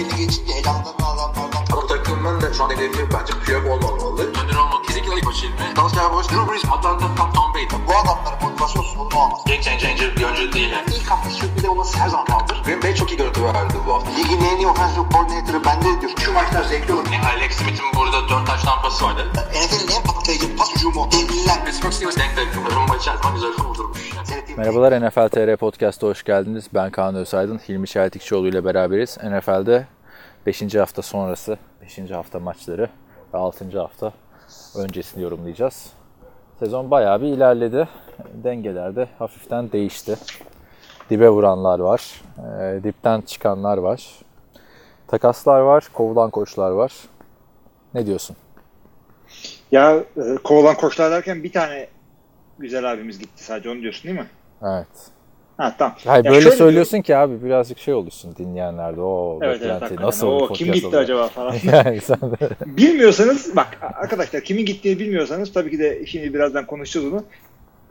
belli 0.00 0.16
geçince 0.16 0.52
elamdan 0.52 0.94
adamlardan. 1.00 1.64
Ama 1.72 1.86
takımın 1.86 2.40
da 2.40 2.52
şu 2.54 2.64
an 2.64 2.70
hedefi 2.70 3.08
bence 3.12 3.32
Piyok 3.44 3.66
olmamalı. 3.66 4.26
Önder 4.26 4.56
olmalı. 4.56 4.82
Kesinlikle 4.86 5.16
ilk 5.16 5.24
maçı 5.24 5.46
ilmi. 5.46 5.76
Dalsya 5.76 6.12
Boş, 6.12 6.28
Drew 6.30 6.52
Brees, 6.52 6.64
Atlanta, 6.64 7.32
Tom, 7.34 7.54
Brady. 7.54 7.86
Bu 7.88 7.92
adamların 7.96 8.42
motivasyon 8.42 8.79
sorunu 9.00 9.24
olmaz. 9.24 9.40
Game 9.46 9.62
changer 9.62 10.16
bir 10.16 10.24
oyuncu 10.24 10.52
değil. 10.52 10.70
Yani. 10.70 10.86
İlk 10.96 11.10
hafta 11.10 11.30
sürpriz 11.30 11.64
olması 11.64 11.98
her 11.98 12.08
zaman 12.08 12.26
kaldır. 12.26 12.62
Green 12.64 12.82
Bay 12.82 12.94
çok 12.94 13.10
iyi 13.12 13.16
görüntü 13.16 13.44
verdi 13.44 13.74
bu 13.86 13.94
hafta. 13.94 14.10
Ligin 14.10 14.40
en 14.44 14.56
iyi 14.56 14.66
offensive 14.66 15.04
coordinator'ı 15.12 15.64
bende 15.64 16.00
diyor. 16.00 16.12
Şu 16.18 16.32
maçlar 16.32 16.62
zevkli 16.62 16.92
olur. 16.92 17.06
Yani 17.12 17.26
Alex 17.26 17.52
Smith'in 17.52 17.86
burada 17.96 18.28
4 18.28 18.46
taş 18.46 18.62
tampası 18.62 19.04
vardı. 19.04 19.26
NFL'in 19.34 19.96
en 19.96 20.02
patlayıcı 20.02 20.56
pas 20.56 20.74
hücumu. 20.76 21.08
Devliler. 21.12 21.64
Pittsburgh 21.64 21.92
Steelers 21.92 22.16
denk 22.16 22.36
denk. 22.36 22.74
Rumba 22.76 22.96
içerisinde 22.96 23.32
güzel 23.34 23.52
kurdurmuş. 23.52 24.10
Merhabalar 24.56 25.08
NFL 25.08 25.28
TR 25.28 25.56
Podcast'a 25.56 26.06
hoş 26.06 26.22
geldiniz. 26.22 26.64
Ben 26.74 26.90
Kaan 26.90 27.14
Özaydın, 27.14 27.58
Hilmi 27.58 27.88
Çeltikçioğlu 27.88 28.48
ile 28.48 28.64
beraberiz. 28.64 29.18
NFL'de 29.24 29.86
5. 30.46 30.74
hafta 30.74 31.02
sonrası, 31.02 31.58
5. 31.82 32.10
hafta 32.10 32.40
maçları 32.40 32.90
ve 33.34 33.38
6. 33.38 33.78
hafta 33.78 34.12
öncesini 34.76 35.22
yorumlayacağız. 35.22 35.99
Sezon 36.60 36.90
bayağı 36.90 37.22
bir 37.22 37.26
ilerledi. 37.26 37.88
Dengeler 38.34 38.96
de 38.96 39.08
hafiften 39.18 39.72
değişti. 39.72 40.16
Dibe 41.10 41.28
vuranlar 41.28 41.78
var, 41.78 42.22
e, 42.38 42.84
dipten 42.84 43.20
çıkanlar 43.20 43.78
var. 43.78 44.18
Takaslar 45.08 45.60
var, 45.60 45.88
kovulan 45.92 46.30
koçlar 46.30 46.70
var. 46.70 46.92
Ne 47.94 48.06
diyorsun? 48.06 48.36
Ya 49.72 49.96
e, 49.96 50.36
kovulan 50.44 50.74
koçlar 50.74 51.10
derken 51.10 51.44
bir 51.44 51.52
tane 51.52 51.88
güzel 52.58 52.92
abimiz 52.92 53.18
gitti 53.18 53.44
sadece 53.44 53.70
onu 53.70 53.80
diyorsun 53.80 54.04
değil 54.04 54.20
mi? 54.20 54.26
Evet. 54.62 55.10
Ha 55.60 55.74
tamam. 55.78 55.94
Hayır 56.04 56.24
Ya 56.24 56.32
böyle 56.32 56.50
söylüyorsun 56.50 57.00
ki 57.02 57.16
abi 57.16 57.44
birazcık 57.44 57.78
şey 57.78 57.94
olursun 57.94 58.34
dinleyenlerde. 58.38 59.00
O 59.00 59.38
Evet, 59.42 59.48
evet, 59.52 59.60
beklenti 59.62 59.80
hakikaten. 59.84 60.06
nasıl 60.06 60.26
O 60.26 60.52
kim 60.52 60.72
gitti 60.72 60.86
olacak? 60.86 61.02
acaba 61.02 61.28
falan. 61.28 61.54
yani 61.72 62.00
sen 62.00 62.18
de 62.20 62.36
Bilmiyorsanız 62.76 63.56
bak 63.56 63.78
arkadaşlar 63.94 64.42
kimin 64.44 64.64
gittiğini 64.66 64.98
bilmiyorsanız 64.98 65.52
tabii 65.52 65.70
ki 65.70 65.78
de 65.78 66.06
şimdi 66.06 66.34
birazdan 66.34 66.66
konuşacağız 66.66 67.12
onu. 67.12 67.24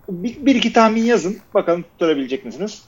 Bir, 0.10 0.46
bir 0.46 0.56
iki 0.56 0.74
tahmin 0.74 1.02
yazın. 1.04 1.38
Bakalım 1.54 1.82
tutturabilecek 1.84 2.46
misiniz? 2.46 2.82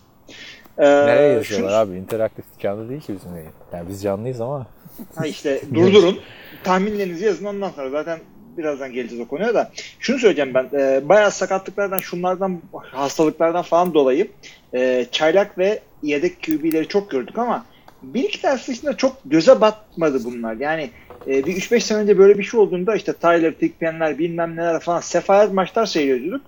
Ee, 0.78 0.84
nereye 0.86 1.34
yazıyorlar 1.34 1.70
şunu- 1.70 1.92
abi? 1.92 1.98
İnteraktif 1.98 2.46
canlı 2.60 2.90
değil 2.90 3.02
ki 3.02 3.14
bizim 3.16 3.36
yayın. 3.36 3.52
Yani 3.74 3.90
biz 3.90 4.04
canlıyız 4.04 4.42
ama. 4.42 4.68
Ha 5.16 5.26
işte 5.28 5.62
durdurun. 5.74 6.20
Tahminlerinizi 6.64 7.26
yazın 7.26 7.46
ondan 7.46 7.70
sonra 7.70 7.90
zaten 7.90 8.20
birazdan 8.58 8.94
geleceğiz 8.94 9.26
o 9.26 9.28
konuya 9.28 9.54
da. 9.54 9.72
Şunu 10.00 10.20
söyleyeceğim 10.20 10.54
ben. 10.54 10.70
E, 10.74 11.10
bayağı 11.10 11.32
sakatlıklardan, 11.32 11.98
şunlardan, 11.98 12.62
hastalıklardan 12.74 13.62
falan 13.62 13.94
dolayı 13.94 14.28
e, 14.74 15.06
çaylak 15.12 15.58
ve 15.58 15.80
yedek 16.04 16.44
QB'leri 16.44 16.88
çok 16.88 17.12
gördük 17.12 17.38
ama 17.38 17.66
bir 18.04 18.24
iki 18.24 18.42
tanesi 18.42 18.72
dışında 18.72 18.98
çok 18.98 19.18
göze 19.26 19.62
batmadı 19.62 20.24
bunlar. 20.24 20.56
Yani 20.56 20.90
e, 21.28 21.46
bir 21.46 21.56
3-5 21.56 21.80
sene 21.80 21.98
önce 21.98 22.18
böyle 22.18 22.38
bir 22.38 22.44
şey 22.44 22.60
olduğunda 22.60 22.96
işte 22.96 23.14
Tyler 23.14 23.54
Thigpen'ler 23.54 24.20
bilmem 24.20 24.56
neler 24.56 24.80
falan 24.80 25.00
sefalet 25.00 25.54
maçlar 25.54 25.86
seyrediyorduk. 25.86 26.46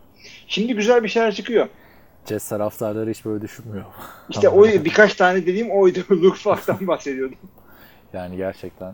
Şimdi 0.47 0.75
güzel 0.75 1.03
bir 1.03 1.09
şeyler 1.09 1.35
çıkıyor. 1.35 1.67
Jets 2.29 2.49
taraftarları 2.49 3.09
hiç 3.09 3.25
böyle 3.25 3.41
düşünmüyor. 3.41 3.85
İşte 4.29 4.49
o 4.49 4.63
birkaç 4.65 5.15
tane 5.15 5.45
dediğim 5.45 5.71
oydu. 5.71 5.99
Luke 6.11 6.39
Falk'tan 6.39 6.88
bahsediyordum. 6.88 7.38
Yani 8.13 8.38
gerçekten. 8.38 8.93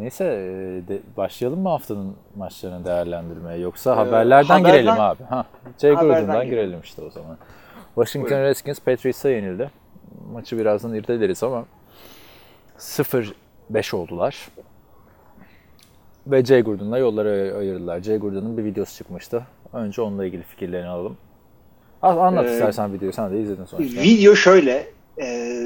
Neyse 0.00 0.24
e, 0.24 0.88
de, 0.88 1.00
başlayalım 1.16 1.60
mı 1.60 1.68
haftanın 1.68 2.16
maçlarını 2.36 2.84
değerlendirmeye 2.84 3.58
yoksa 3.58 3.96
haberlerden, 3.96 4.48
haberden- 4.54 4.72
girelim 4.72 5.00
abi. 5.00 5.22
Ha, 5.24 5.44
Haberden 5.82 6.06
Gruden'dan 6.06 6.46
girelim. 6.46 6.80
işte 6.84 7.02
o 7.02 7.10
zaman. 7.10 7.36
Washington 7.94 8.30
Buyurun. 8.30 8.44
Redskins 8.46 8.80
Patriots'a 8.80 9.28
yenildi. 9.30 9.70
Maçı 10.32 10.58
birazdan 10.58 10.94
irdeleriz 10.94 11.42
ama 11.42 11.64
0-5 12.78 13.94
oldular. 13.96 14.48
Ve 16.26 16.44
Jay 16.44 16.62
Gruden'la 16.62 16.98
yolları 16.98 17.56
ayırdılar. 17.58 18.00
Jay 18.00 18.16
Gruden'ın 18.18 18.56
bir 18.58 18.64
videosu 18.64 18.96
çıkmıştı. 18.96 19.46
Önce 19.72 20.02
onunla 20.02 20.24
ilgili 20.26 20.42
fikirlerini 20.42 20.88
alalım. 20.88 21.16
An- 22.02 22.16
Anlat 22.16 22.46
Ee, 22.46 22.52
istersen 22.52 22.92
videoyu. 22.92 23.12
Sen 23.12 23.32
de 23.32 23.40
izledin 23.40 23.64
sonuçta. 23.64 24.02
Video 24.02 24.34
şöyle. 24.34 24.86
E, 25.22 25.56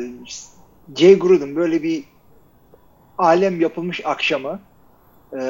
Jay 0.96 1.18
Gruden 1.18 1.56
böyle 1.56 1.82
bir 1.82 2.04
alem 3.18 3.60
yapılmış 3.60 4.00
akşamı 4.04 4.60
e, 5.32 5.42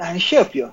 yani 0.00 0.20
şey 0.20 0.38
yapıyor. 0.38 0.68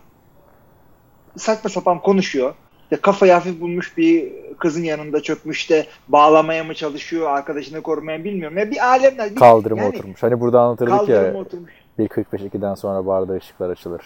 Saçma 1.38 1.70
sapan 1.70 2.02
konuşuyor. 2.02 2.54
İşte 2.84 2.96
kafayı 3.02 3.34
hafif 3.34 3.62
bulmuş 3.62 3.98
bir 3.98 4.32
kızın 4.60 4.84
yanında 4.84 5.22
çökmüş 5.22 5.70
de 5.70 5.86
bağlamaya 6.08 6.64
mı 6.64 6.74
çalışıyor, 6.74 7.30
arkadaşını 7.30 7.82
korumaya 7.82 8.24
bilmiyorum. 8.24 8.58
Ya 8.58 8.72
bir 8.72 8.88
alemler. 8.88 9.32
Bir, 9.32 9.36
Kaldırıma 9.36 9.82
yani 9.82 9.96
oturmuş. 9.96 10.24
Hani 10.24 10.40
burada 10.40 10.62
anlatırdık 10.62 11.10
ya 11.10 11.34
oturmuş. 11.34 11.72
1.45-2'den 12.00 12.76
sonra 12.76 13.06
barda 13.06 13.34
ışıklar 13.34 13.70
açılır. 13.70 14.02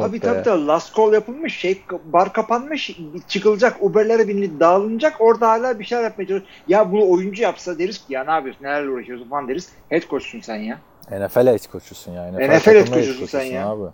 Tabii 0.00 0.20
tabii 0.20 0.42
tabii. 0.42 0.66
Last 0.66 0.96
call 0.96 1.12
yapılmış. 1.12 1.56
Şey, 1.56 1.82
bar 2.04 2.32
kapanmış. 2.32 2.98
Çıkılacak. 3.28 3.76
Uber'lere 3.80 4.28
binilip 4.28 4.60
dağılınacak. 4.60 5.20
Orada 5.20 5.48
hala 5.48 5.78
bir 5.78 5.84
şeyler 5.84 6.04
yapmaya 6.04 6.26
çalışıyor. 6.26 6.50
Ya 6.68 6.92
bunu 6.92 7.10
oyuncu 7.10 7.42
yapsa 7.42 7.78
deriz 7.78 8.06
ki 8.06 8.12
ya 8.12 8.24
ne 8.24 8.30
yapıyorsun? 8.30 8.64
Nelerle 8.64 8.90
uğraşıyorsun 8.90 9.28
falan 9.28 9.48
deriz. 9.48 9.72
Head 9.88 10.02
coach'sun 10.10 10.40
sen 10.40 10.56
ya. 10.56 10.78
NFL 11.10 11.46
head 11.46 11.72
coach'usun 11.72 12.12
ya. 12.12 12.32
NFL, 12.32 12.56
NFL 12.56 12.74
head 12.74 12.86
coach'usun 12.86 13.26
sen 13.26 13.42
ya. 13.42 13.68
Abi. 13.68 13.90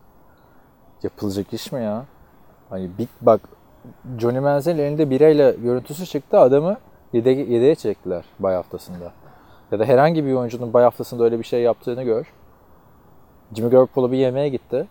Yapılacak 1.02 1.52
iş 1.52 1.72
mi 1.72 1.82
ya? 1.82 2.04
Hani 2.70 2.90
big 2.98 3.08
bak 3.20 3.40
Johnny 4.18 4.40
Manziel 4.40 4.78
elinde 4.78 5.10
birayla 5.10 5.50
görüntüsü 5.50 6.06
çıktı 6.06 6.38
adamı 6.38 6.76
yede, 7.12 7.30
yedeğe 7.30 7.74
çektiler 7.74 8.24
bay 8.38 8.54
haftasında. 8.54 9.12
Ya 9.72 9.78
da 9.78 9.84
herhangi 9.84 10.26
bir 10.26 10.32
oyuncunun 10.32 10.72
bay 10.72 10.84
haftasında 10.84 11.24
öyle 11.24 11.38
bir 11.38 11.44
şey 11.44 11.62
yaptığını 11.62 12.02
gör. 12.02 12.26
Jimmy 13.54 13.70
Garoppolo 13.70 14.12
bir 14.12 14.16
yemeğe 14.16 14.48
gitti. 14.48 14.86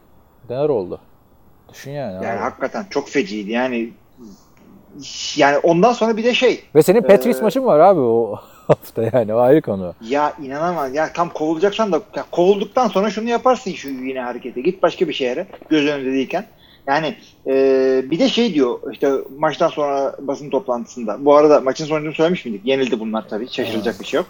Neler 0.50 0.70
oldu? 0.70 1.00
Düşün 1.74 1.92
yani. 1.92 2.14
Yani 2.14 2.28
abi. 2.28 2.38
hakikaten 2.38 2.86
çok 2.90 3.10
feciydi. 3.10 3.52
Yani 3.52 3.90
yani 5.36 5.58
ondan 5.58 5.94
sonra 5.94 6.18
bir 6.18 6.24
de 6.24 6.34
şey 6.34 6.64
Ve 6.76 6.84
senin 6.84 7.02
Patriots 7.02 7.40
Ee, 7.40 7.44
maçın 7.44 7.66
var 7.66 7.80
abi 7.80 8.00
o 8.00 8.36
hafta 8.68 9.04
yani 9.14 9.34
o 9.34 9.38
ayrı 9.38 9.62
konu. 9.62 9.94
ya 10.08 10.34
inanamam 10.44 10.94
ya 10.94 11.14
tam 11.14 11.30
kovulacaksan 11.30 11.92
da 11.92 12.02
ya 12.16 12.26
kovulduktan 12.32 12.88
sonra 12.88 13.09
şunu 13.09 13.30
yaparsın 13.30 13.72
şu 13.72 13.90
yine 13.90 14.22
harekete. 14.22 14.62
Git 14.62 14.84
başka 14.84 15.08
bir 15.08 15.14
şehre 15.14 15.48
göz 15.70 15.88
önünde 15.88 16.12
değilken. 16.14 16.46
Yani 16.88 17.16
e, 17.48 17.54
bir 18.12 18.20
de 18.20 18.30
şey 18.30 18.54
diyor 18.54 18.80
işte 18.92 19.12
maçtan 19.38 19.68
sonra 19.70 20.16
basın 20.20 20.50
toplantısında. 20.50 21.26
Bu 21.26 21.36
arada 21.36 21.62
maçın 21.62 21.86
sonucunu 21.86 22.14
söylemiş 22.14 22.46
miydik? 22.46 22.62
Yenildi 22.66 23.00
bunlar 23.00 23.30
tabii. 23.30 23.48
Şaşıracak 23.50 24.00
bir 24.00 24.06
şey 24.06 24.18
yok. 24.18 24.28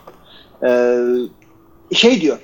E, 0.64 1.96
şey 1.96 2.22
diyor 2.22 2.38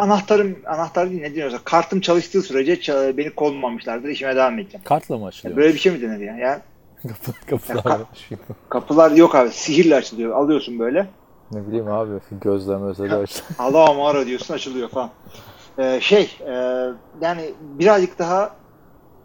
anahtarım 0.00 0.56
anahtar 0.66 1.10
değil 1.10 1.20
ne 1.22 1.34
diyorsa 1.34 1.58
kartım 1.64 2.00
çalıştığı 2.00 2.42
sürece 2.42 2.74
ça- 2.74 3.16
beni 3.16 3.30
kovmamışlardır 3.30 4.08
işime 4.08 4.36
devam 4.36 4.58
edeceğim. 4.58 4.84
Kartla 4.84 5.18
mı 5.18 5.26
açılıyor? 5.26 5.56
Böyle 5.56 5.74
bir 5.74 5.78
şey 5.78 5.92
mi 5.92 6.02
denir 6.02 6.20
ya? 6.20 6.36
ya 6.36 6.62
Kapı, 7.02 7.46
kapılar 7.46 7.84
Ya, 7.84 8.00
var. 8.00 8.08
kapılar 8.68 9.10
yok 9.10 9.34
abi 9.34 9.50
sihirle 9.50 9.96
açılıyor. 9.96 10.32
Alıyorsun 10.36 10.78
böyle. 10.78 11.06
Ne 11.52 11.66
bileyim 11.66 11.88
abi 11.88 12.10
gözlem 12.30 12.82
özeli 12.82 13.14
aç. 13.14 13.42
Allah 13.58 13.92
mağara 13.92 14.26
diyorsun 14.26 14.54
açılıyor 14.54 14.88
falan. 14.88 15.10
Ee, 15.78 15.98
şey 16.02 16.38
e, 16.46 16.52
yani 17.20 17.54
birazcık 17.60 18.18
daha 18.18 18.56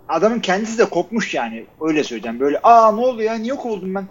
adamın 0.09 0.39
kendisi 0.39 0.77
de 0.77 0.85
kopmuş 0.85 1.33
yani 1.33 1.65
öyle 1.81 2.03
söyleyeceğim. 2.03 2.39
Böyle 2.39 2.59
aa 2.63 2.91
ne 2.91 3.01
oldu 3.01 3.21
ya 3.21 3.33
niye 3.33 3.55
kovuldum 3.55 3.95
ben 3.95 4.05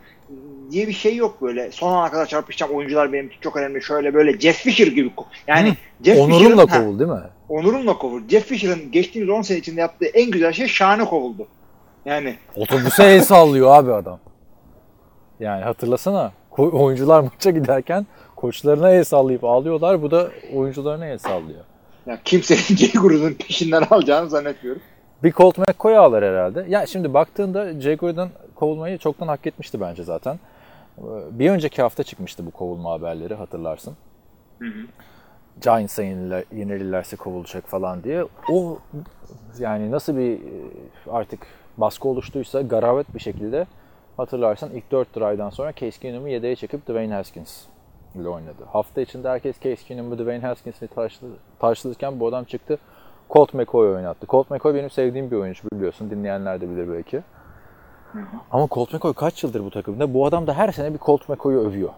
diye 0.70 0.88
bir 0.88 0.92
şey 0.92 1.16
yok 1.16 1.42
böyle. 1.42 1.72
Son 1.72 1.92
ana 1.92 2.10
kadar 2.10 2.26
çarpışacağım 2.26 2.72
oyuncular 2.72 3.12
benim 3.12 3.26
için 3.26 3.40
çok 3.40 3.56
önemli 3.56 3.82
şöyle 3.82 4.14
böyle 4.14 4.38
Jeff 4.40 4.56
Fisher 4.56 4.86
gibi. 4.86 5.10
Yani 5.46 5.70
Hı, 5.70 5.74
Jeff 6.04 6.18
Onurumla 6.20 6.66
kovul 6.66 6.98
değil 6.98 7.10
mi? 7.10 7.20
onurumla 7.48 7.98
kovuldu. 7.98 8.24
Jeff 8.28 8.46
Fisher'ın 8.46 8.92
geçtiğimiz 8.92 9.30
10 9.30 9.42
sene 9.42 9.58
içinde 9.58 9.80
yaptığı 9.80 10.06
en 10.06 10.30
güzel 10.30 10.52
şey 10.52 10.66
şahane 10.66 11.04
kovuldu. 11.04 11.46
Yani 12.04 12.34
Otobüse 12.56 13.04
el 13.04 13.22
sallıyor 13.22 13.76
abi 13.76 13.92
adam. 13.92 14.18
Yani 15.40 15.64
hatırlasana 15.64 16.32
oyuncular 16.58 17.20
maça 17.20 17.50
giderken 17.50 18.06
koçlarına 18.36 18.90
el 18.90 19.04
sallayıp 19.04 19.44
ağlıyorlar. 19.44 20.02
Bu 20.02 20.10
da 20.10 20.28
oyuncularına 20.54 21.06
el 21.06 21.18
sallıyor. 21.18 21.60
ya 22.06 22.18
kimsenin 22.24 22.60
Jay 22.76 22.92
Gruden'ın 22.92 23.34
peşinden 23.34 23.82
alacağını 23.90 24.28
zannetmiyorum. 24.30 24.82
Bir 25.22 25.32
Colt 25.32 25.58
McCoy 25.58 25.96
ağlar 25.96 26.24
herhalde. 26.24 26.66
Ya 26.68 26.86
şimdi 26.86 27.14
baktığında 27.14 27.80
Jay 27.80 27.96
Gruden 27.96 28.28
kovulmayı 28.54 28.98
çoktan 28.98 29.28
hak 29.28 29.46
etmişti 29.46 29.80
bence 29.80 30.04
zaten. 30.04 30.38
Bir 31.30 31.50
önceki 31.50 31.82
hafta 31.82 32.02
çıkmıştı 32.02 32.46
bu 32.46 32.50
kovulma 32.50 32.92
haberleri 32.92 33.34
hatırlarsın. 33.34 33.96
Hı 34.58 34.64
hı. 34.64 34.86
Giants'a 35.60 36.02
yeniler, 36.02 36.44
yenilirlerse 36.52 37.16
kovulacak 37.16 37.66
falan 37.66 38.04
diye. 38.04 38.24
O 38.50 38.78
yani 39.58 39.90
nasıl 39.90 40.16
bir 40.16 40.32
e, 40.32 40.40
artık 41.10 41.46
baskı 41.76 42.08
oluştuysa 42.08 42.62
garavet 42.62 43.14
bir 43.14 43.20
şekilde 43.20 43.66
hatırlarsan 44.16 44.70
ilk 44.70 44.90
4 44.90 45.16
drive'dan 45.16 45.50
sonra 45.50 45.72
Case 45.72 46.00
Keenum'u 46.00 46.28
yedeğe 46.28 46.56
çekip 46.56 46.82
Dwayne 46.86 47.14
Haskins 47.14 47.62
ile 48.14 48.28
oynadı. 48.28 48.64
Hafta 48.72 49.00
içinde 49.00 49.28
herkes 49.28 49.60
Case 49.60 49.84
Keenum'u 49.84 50.18
Dwayne 50.18 50.46
Haskins'i 50.46 50.88
tartışılırken 51.58 52.20
bu 52.20 52.28
adam 52.28 52.44
çıktı 52.44 52.78
Colt 53.30 53.54
McCoy 53.54 53.94
oynattı. 53.94 54.26
Colt 54.26 54.50
McCoy 54.50 54.74
benim 54.74 54.90
sevdiğim 54.90 55.30
bir 55.30 55.36
oyuncu 55.36 55.68
biliyorsun. 55.72 56.10
Dinleyenler 56.10 56.60
de 56.60 56.70
bilir 56.70 56.92
belki. 56.92 57.22
Ama 58.50 58.68
Colt 58.70 58.92
McCoy 58.92 59.12
kaç 59.12 59.42
yıldır 59.42 59.64
bu 59.64 59.70
takımda? 59.70 60.14
Bu 60.14 60.26
adam 60.26 60.46
da 60.46 60.54
her 60.54 60.72
sene 60.72 60.94
bir 60.94 60.98
Colt 60.98 61.28
McCoy'u 61.28 61.60
övüyor. 61.60 61.90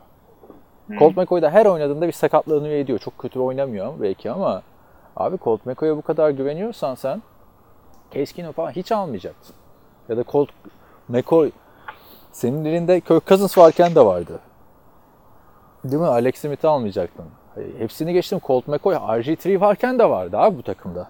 Colt 0.99 1.17
McCoy 1.17 1.43
da 1.43 1.51
her 1.51 1.67
oynadığında 1.67 2.07
bir 2.07 2.13
sakatlanıyor 2.13 2.75
ediyor. 2.75 2.99
Çok 2.99 3.19
kötü 3.19 3.39
oynamıyor 3.41 4.01
belki 4.01 4.31
ama 4.31 4.63
abi 5.17 5.39
Colt 5.45 5.67
McCoy'a 5.67 5.97
bu 5.97 6.03
kadar 6.03 6.31
güveniyorsan 6.31 6.95
sen 6.95 7.23
Keenum 8.11 8.53
falan 8.53 8.71
hiç 8.71 8.93
almayacaksın. 8.93 9.57
Ya 10.09 10.17
da 10.17 10.25
Colt 10.25 10.49
McCoy 11.09 11.51
senin 12.33 12.65
elinde 12.65 13.01
Kirk 13.01 13.27
Cousins 13.27 13.59
varken 13.59 13.95
de 13.95 14.05
vardı. 14.05 14.41
Değil 15.85 16.03
mi? 16.03 16.09
Alex 16.09 16.35
Smith'i 16.39 16.69
almayacaktın. 16.69 17.25
Hepsini 17.79 18.13
geçtim. 18.13 18.41
Colt 18.47 18.69
McCoy 18.69 18.95
RG3 18.95 19.61
varken 19.61 19.99
de 19.99 20.11
vardı 20.11 20.39
abi 20.39 20.59
bu 20.59 20.63
takımda. 20.63 21.09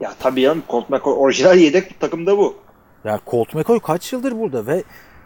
Ya 0.00 0.12
tabii 0.20 0.42
canım 0.42 0.62
Colt 0.70 0.90
McCoy 0.90 1.14
orijinal 1.18 1.58
yedek 1.58 2.00
takımda 2.00 2.38
bu. 2.38 2.54
Ya 3.06 3.20
Colt 3.26 3.54
McCoy 3.54 3.80
kaç 3.80 4.12
yıldır 4.12 4.38
burada 4.40 4.66
ve 4.66 4.82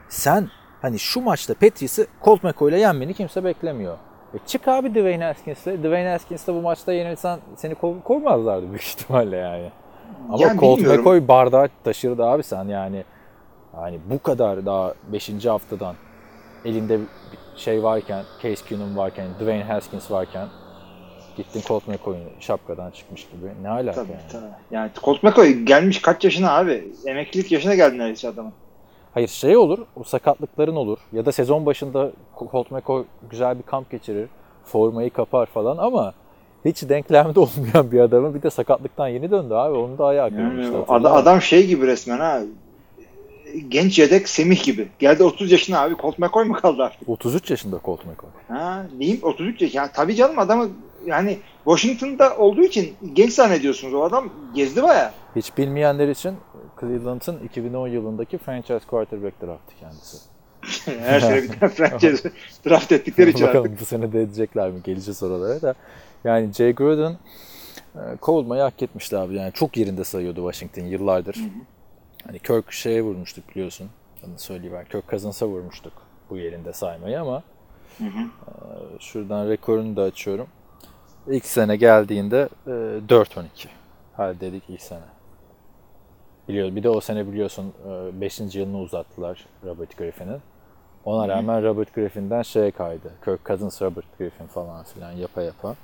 sen 0.09 0.49
hani 0.83 0.99
şu 0.99 1.21
maçta 1.21 1.55
Patrice'i 1.55 2.07
Colt 2.25 2.45
McCoy 2.45 2.71
ile 2.71 2.81
yenmeni 2.81 3.15
kimse 3.15 3.45
beklemiyor. 3.45 3.97
E 4.35 4.39
çık 4.47 4.69
abi 4.69 4.91
Dwayne 4.95 5.25
Haskins'le. 5.25 5.67
Dwayne 5.67 6.09
Haskins'le 6.11 6.49
bu 6.49 6.61
maçta 6.63 6.93
yenilsen 6.93 7.39
seni 7.57 7.75
kov- 7.75 8.03
kovmazlardı 8.03 8.69
büyük 8.69 8.83
ihtimalle 8.87 9.37
yani. 9.37 9.71
Ama 10.29 10.43
Yani 10.43 10.61
Colt 10.61 10.79
bilmiyorum. 10.79 11.01
McCoy 11.01 11.29
bardağı 11.29 11.69
taşırdı 11.85 12.25
abi 12.25 12.43
sen 12.43 12.65
yani. 12.65 13.05
Yani 13.77 14.01
bu 14.11 14.23
kadar 14.23 14.67
daha 14.67 14.95
5. 15.13 15.47
haftadan 15.47 15.95
elinde 16.65 16.99
şey 17.57 17.83
varken, 17.83 18.25
Case 18.43 18.65
Keenum 18.69 18.97
varken, 18.97 19.27
Dwayne 19.41 19.65
Haskins 19.65 20.11
varken 20.11 20.49
gittin 21.37 21.61
Colt 21.67 21.89
McCoy'un 21.89 22.21
şapkadan 22.41 22.91
çıkmış 22.91 23.23
gibi. 23.23 23.51
Ne 23.63 23.69
alaka 23.69 23.95
Tabii 24.03 24.13
yani? 24.13 24.23
tabii. 24.33 24.45
Yani 24.71 24.91
Colt 25.05 25.23
McCoy 25.23 25.53
gelmiş 25.53 26.03
kaç 26.03 26.25
yaşına 26.25 26.57
abi? 26.57 26.89
Emeklilik 27.07 27.53
yaşına 27.53 27.75
geldi 27.75 27.99
neredeyse 27.99 28.29
adamın. 28.29 28.53
Hayır 29.15 29.29
şey 29.29 29.57
olur, 29.57 29.79
o 29.97 30.05
sakatlıkların 30.05 30.77
olur 30.77 30.99
ya 31.13 31.27
da 31.27 31.33
sezon 31.33 31.67
başında 31.67 32.11
Colt 32.53 32.71
McCoy 32.71 33.05
güzel 33.31 33.59
bir 33.59 33.63
kamp 33.63 33.91
geçirir, 33.91 34.29
formayı 34.65 35.11
kapar 35.11 35.47
falan 35.47 35.77
ama 35.79 36.13
hiç 36.65 36.89
denklemde 36.89 37.41
olmayan 37.41 37.93
bir 37.93 38.01
adamın 38.01 38.35
bir 38.35 38.43
de 38.43 38.51
sakatlıktan 38.51 39.09
yeni 39.09 39.31
döndü 39.31 39.55
abi. 39.55 39.77
Onun 39.77 39.99
da 39.99 40.07
ayağı 40.07 40.31
kırılmıştı. 40.31 40.73
Yani 40.91 41.09
adam 41.09 41.43
şey 41.43 41.67
gibi 41.67 41.87
resmen 41.87 42.19
ha. 42.19 42.41
Genç 43.69 43.99
yedek 43.99 44.29
Semih 44.29 44.65
gibi. 44.65 44.89
Geldi 44.99 45.25
30 45.25 45.53
yaşına 45.53 45.81
abi. 45.81 45.97
Colt 45.97 46.19
McCoy 46.19 46.45
mu 46.45 46.53
kaldı 46.55 46.83
artık? 46.83 47.09
33 47.09 47.51
yaşında 47.51 47.81
Colt 47.85 48.01
McCoy. 48.07 48.31
Ha, 48.49 48.87
diyeyim 48.99 49.21
33 49.23 49.63
yaş. 49.63 49.75
Yani 49.75 49.91
tabii 49.95 50.15
canım 50.15 50.39
adamı 50.39 50.69
yani 51.07 51.39
Washington'da 51.65 52.37
olduğu 52.37 52.63
için 52.63 52.97
genç 53.13 53.33
zannediyorsunuz. 53.33 53.95
O 53.95 54.03
adam 54.03 54.31
gezdi 54.55 54.83
baya. 54.83 55.15
Hiç 55.37 55.59
bilmeyenler 55.59 56.09
için 56.09 56.37
Cleveland'ın 56.81 57.39
2010 57.45 57.89
yılındaki 57.89 58.39
franchise 58.39 58.87
quarterback 58.91 59.43
draftı 59.43 59.75
kendisi. 59.81 60.17
Her 61.01 61.21
sene 61.21 61.43
bir 61.43 61.49
tane 61.49 61.73
franchise 61.73 62.31
draft 62.69 62.93
ettikleri 62.93 63.31
için 63.31 63.47
Bakalım 63.47 63.65
artık. 63.65 63.81
bu 63.81 63.85
sene 63.85 64.13
de 64.13 64.23
edecekler 64.23 64.71
mi? 64.71 64.83
Geleceğiz 64.85 65.23
oralara 65.23 65.63
da. 65.63 65.75
Yani 66.25 66.53
Jay 66.53 66.75
Gruden 66.75 67.17
e, 67.95 68.17
kovulmayı 68.21 68.63
hak 68.63 68.83
etmişti 68.83 69.17
abi. 69.19 69.37
Yani 69.37 69.53
çok 69.53 69.77
yerinde 69.77 70.05
sayıyordu 70.05 70.53
Washington 70.53 70.91
yıllardır. 70.91 71.37
Hani 72.27 72.39
Kirk 72.39 72.73
şeye 72.73 73.03
vurmuştuk 73.03 73.49
biliyorsun. 73.49 73.89
Onu 74.27 74.39
söyleyeyim 74.39 74.75
ben. 74.79 74.85
Kirk 74.85 75.11
Cousins'a 75.11 75.47
vurmuştuk 75.47 75.93
bu 76.31 76.37
yerinde 76.37 76.73
saymayı 76.73 77.21
ama 77.21 77.43
e, 78.01 78.07
şuradan 79.01 79.49
rekorunu 79.49 79.97
da 79.97 80.03
açıyorum. 80.03 80.47
İlk 81.27 81.47
sene 81.47 81.77
geldiğinde 81.77 82.49
e, 82.67 82.71
4-12. 82.71 83.45
Hadi 84.17 84.41
dedik 84.41 84.63
ilk 84.69 84.83
sene. 84.83 85.05
Biliyor, 86.49 86.77
bir 86.77 86.83
de 86.83 86.89
o 86.89 87.01
sene 87.01 87.27
biliyorsun 87.27 87.75
5. 88.13 88.41
yılını 88.41 88.79
uzattılar 88.79 89.47
Robert 89.65 89.99
Griffin'in. 89.99 90.41
Ona 91.05 91.29
rağmen 91.29 91.63
Robert 91.63 91.95
Griffin'den 91.95 92.43
şeye 92.43 92.71
kaydı. 92.71 93.13
Kirk 93.25 93.47
Cousins, 93.47 93.83
Robert 93.83 94.19
Griffin 94.19 94.47
falan 94.47 94.85
filan 94.85 95.13
yapa 95.13 95.43
yapa. 95.43 95.75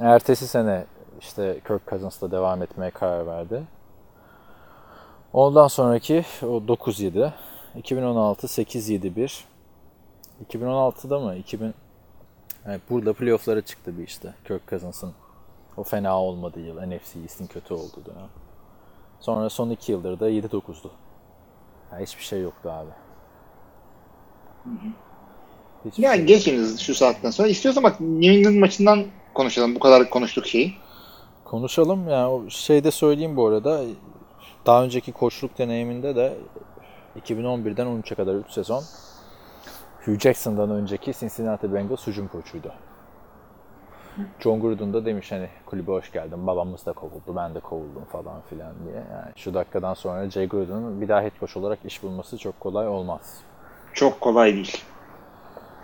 Ertesi 0.00 0.48
sene 0.48 0.84
işte 1.20 1.60
Kirk 1.68 1.90
Cousins'la 1.90 2.30
devam 2.30 2.62
etmeye 2.62 2.90
karar 2.90 3.26
verdi. 3.26 3.62
Ondan 5.32 5.66
sonraki 5.68 6.24
o 6.42 6.46
9-7, 6.46 7.32
2016 7.76 8.46
8-7-1, 8.46 9.44
2016'da 10.48 11.20
mı? 11.20 11.34
2000 11.36 11.74
yani 12.68 12.80
burada 12.90 13.12
playoff'lara 13.12 13.60
çıktı 13.60 13.98
bir 13.98 14.02
işte. 14.02 14.34
Kirk 14.48 14.68
Cousins'ın 14.68 15.12
o 15.76 15.82
fena 15.82 16.22
olmadığı 16.22 16.60
yıl. 16.60 16.76
NFC 16.76 17.20
East'in 17.20 17.46
kötü 17.46 17.74
olduğu 17.74 18.04
dönem. 18.04 18.28
Sonra 19.20 19.50
son 19.50 19.70
iki 19.70 19.92
yıldır 19.92 20.20
da 20.20 20.30
7-9'du. 20.30 20.90
Yani 21.92 22.02
hiçbir 22.02 22.22
şey 22.22 22.42
yoktu 22.42 22.70
abi. 22.70 22.90
Hiçbir 25.84 26.02
Yani 26.02 26.16
şey 26.16 26.26
geçiniz 26.26 26.80
şu 26.80 26.94
saatten 26.94 27.30
sonra. 27.30 27.48
İstiyorsan 27.48 27.84
bak 27.84 28.00
New 28.00 28.34
England 28.34 28.56
maçından 28.56 29.04
konuşalım. 29.34 29.74
Bu 29.74 29.78
kadar 29.78 30.10
konuştuk 30.10 30.46
şeyi. 30.46 30.74
Konuşalım. 31.44 32.08
Yani 32.08 32.26
o 32.26 32.50
şeyde 32.50 32.90
söyleyeyim 32.90 33.36
bu 33.36 33.46
arada. 33.46 33.84
Daha 34.66 34.84
önceki 34.84 35.12
koçluk 35.12 35.58
deneyiminde 35.58 36.16
de 36.16 36.36
2011'den 37.26 37.86
13'e 37.86 38.14
kadar 38.14 38.34
3 38.34 38.50
sezon 38.50 38.82
Hugh 40.08 40.20
Jackson'dan 40.20 40.70
önceki 40.70 41.12
Cincinnati 41.20 41.74
Bengals 41.74 42.06
hücum 42.06 42.28
koçuydu. 42.28 42.72
John 44.40 44.60
Gruden 44.60 44.92
da 44.92 45.04
demiş 45.04 45.32
hani 45.32 45.48
kulübe 45.66 45.92
hoş 45.92 46.12
geldin. 46.12 46.46
Babamız 46.46 46.86
da 46.86 46.92
kovuldu, 46.92 47.36
ben 47.36 47.54
de 47.54 47.60
kovuldum 47.60 48.04
falan 48.12 48.40
filan 48.50 48.72
diye. 48.84 48.96
Yani 48.96 49.32
şu 49.36 49.54
dakikadan 49.54 49.94
sonra 49.94 50.30
Jay 50.30 50.48
Gruden'ın 50.48 51.00
bir 51.00 51.08
daha 51.08 51.22
head 51.22 51.40
coach 51.40 51.56
olarak 51.56 51.78
iş 51.84 52.02
bulması 52.02 52.38
çok 52.38 52.60
kolay 52.60 52.88
olmaz. 52.88 53.40
Çok 53.92 54.20
kolay 54.20 54.54
değil. 54.54 54.84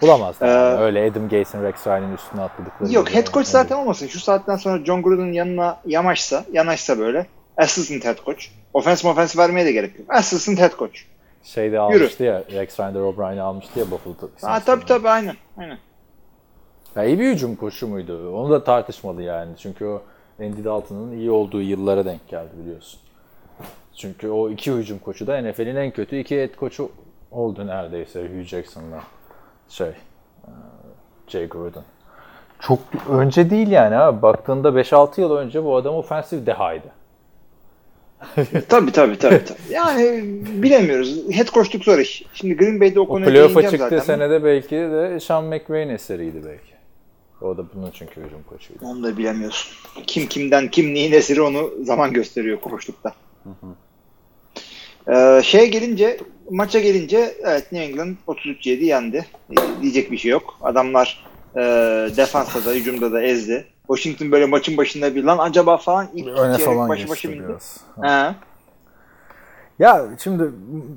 Bulamaz. 0.02 0.40
da 0.40 0.46
yani. 0.46 0.80
Ee, 0.80 0.84
Öyle 0.84 1.10
Adam 1.10 1.28
Gase'in 1.28 1.62
Rex 1.62 1.86
Ryan'in 1.86 2.14
üstüne 2.14 2.40
atladıkları. 2.42 2.92
Yok 2.92 3.06
gibi. 3.06 3.16
head 3.16 3.26
coach 3.26 3.46
zaten 3.46 3.76
olmasın. 3.76 4.06
Şu 4.06 4.20
saatten 4.20 4.56
sonra 4.56 4.84
John 4.84 5.02
Gruden'ın 5.02 5.32
yanına 5.32 5.80
yamaşsa, 5.86 6.44
yanaşsa 6.52 6.98
böyle 6.98 7.26
assistant 7.56 8.04
head 8.04 8.24
coach. 8.24 8.44
Offense 8.72 9.08
offense 9.08 9.38
vermeye 9.38 9.66
de 9.66 9.72
gerek 9.72 9.98
yok. 9.98 10.14
Assistant 10.14 10.58
head 10.58 10.78
coach. 10.78 11.13
Şeyde 11.44 11.78
almıştı 11.80 12.24
ya, 12.24 12.44
Rex 12.52 12.80
Ryan'da 12.80 13.04
O'Brien'i 13.04 13.40
almıştı 13.40 13.78
ya 13.78 13.90
Buffalo'da. 13.90 14.48
Ha 14.48 14.60
tabii 14.66 14.84
tabii 14.84 15.08
aynen. 15.08 15.36
aynen. 15.58 15.78
Ya 16.96 17.04
iyi 17.04 17.18
bir 17.20 17.32
hücum 17.32 17.56
koşu 17.56 17.88
muydu? 17.88 18.36
Onu 18.36 18.50
da 18.50 18.64
tartışmalı 18.64 19.22
yani. 19.22 19.52
Çünkü 19.58 19.84
o 19.84 20.02
Andy 20.40 20.64
Dalton'ın 20.64 21.12
iyi 21.12 21.30
olduğu 21.30 21.62
yıllara 21.62 22.04
denk 22.04 22.28
geldi 22.28 22.50
biliyorsun. 22.62 23.00
Çünkü 23.96 24.28
o 24.28 24.50
iki 24.50 24.72
hücum 24.72 24.98
koçu 24.98 25.26
da 25.26 25.42
NFL'in 25.42 25.76
en 25.76 25.90
kötü 25.90 26.18
iki 26.18 26.42
head 26.42 26.56
koçu 26.56 26.90
oldu 27.30 27.66
neredeyse 27.66 28.22
Hugh 28.22 28.44
Jackson'la 28.44 29.00
şey 29.68 29.88
e, 29.88 29.94
Jay 31.28 31.48
Gruden. 31.48 31.82
Çok 32.60 32.78
önce 33.10 33.50
değil 33.50 33.68
yani 33.68 33.96
abi. 33.96 34.22
Baktığında 34.22 34.68
5-6 34.68 35.20
yıl 35.20 35.36
önce 35.36 35.64
bu 35.64 35.76
adam 35.76 35.94
ofensif 35.94 36.46
dehaydı. 36.46 36.88
Tabii 38.68 38.92
tabii 38.92 39.18
tabii. 39.18 39.18
tabii. 39.18 39.58
Yani 39.70 40.22
bilemiyoruz. 40.62 41.30
Head 41.30 41.48
coachluk 41.48 41.84
zor 41.84 41.98
iş. 41.98 42.24
Şimdi 42.34 42.56
Green 42.56 42.80
Bay'de 42.80 43.00
o 43.00 43.08
konuya 43.08 43.30
playoff'a 43.30 43.60
değineceğim 43.60 43.82
çıktığı 43.82 43.98
zaten. 44.00 44.14
senede 44.18 44.44
belki 44.44 44.76
de 44.76 45.20
Sean 45.20 45.44
McVay'in 45.44 45.88
eseriydi 45.88 46.42
belki. 46.44 46.74
O 47.40 47.56
da 47.56 47.64
bunun 47.74 47.90
çünkü 47.90 48.20
hücum 48.20 48.42
koçuydu. 48.42 48.84
Onu 48.84 49.02
da 49.02 49.16
bilemiyorsun. 49.16 49.72
Kim 50.06 50.26
kimden 50.26 50.68
kim 50.68 50.94
neyin 50.94 51.12
esiri 51.12 51.42
onu 51.42 51.70
zaman 51.82 52.12
gösteriyor 52.12 52.60
koçlukta. 52.60 53.14
Ee, 55.08 55.40
şeye 55.44 55.66
gelince 55.66 56.18
maça 56.50 56.80
gelince 56.80 57.34
evet 57.42 57.72
New 57.72 57.86
England 57.86 58.16
33-7 58.28 58.84
yendi. 58.84 59.26
Diyecek 59.82 60.12
bir 60.12 60.18
şey 60.18 60.30
yok. 60.30 60.58
Adamlar 60.62 61.24
e, 61.56 61.60
defansta 62.16 62.64
da 62.64 62.72
hücumda 62.74 63.12
da 63.12 63.22
ezdi. 63.22 63.66
Washington 63.86 64.32
böyle 64.32 64.46
maçın 64.46 64.76
başında 64.76 65.14
bir 65.14 65.24
lan 65.24 65.38
acaba 65.38 65.76
falan 65.76 66.08
ilk 66.14 66.28
Öne 66.28 66.58
falan 66.58 66.88
başı 66.88 67.08
başı 67.08 67.32
biraz. 67.32 67.80
Ha. 68.00 68.34
Ya 69.78 70.06
şimdi 70.18 70.50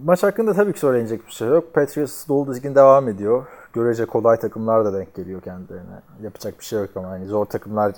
maç 0.06 0.24
hakkında 0.24 0.54
tabii 0.54 0.74
ki 0.74 0.80
söylenecek 0.80 1.28
bir 1.28 1.32
şey 1.32 1.48
yok. 1.48 1.74
Patriots 1.74 2.28
dolu 2.28 2.54
dizgin 2.54 2.76
devam 2.76 3.10
ediyor. 3.10 3.46
Görece 3.74 4.06
kolay 4.06 4.40
takımlar 4.40 4.86
da 4.86 4.94
denk 4.94 5.16
geliyor 5.16 5.42
kendilerine. 5.42 6.02
Yapacak 6.22 6.60
bir 6.60 6.66
şey 6.66 6.80
yok 6.80 6.90
ama 6.96 7.10
hani 7.10 7.26
zor 7.26 7.46
takımlar 7.46 7.94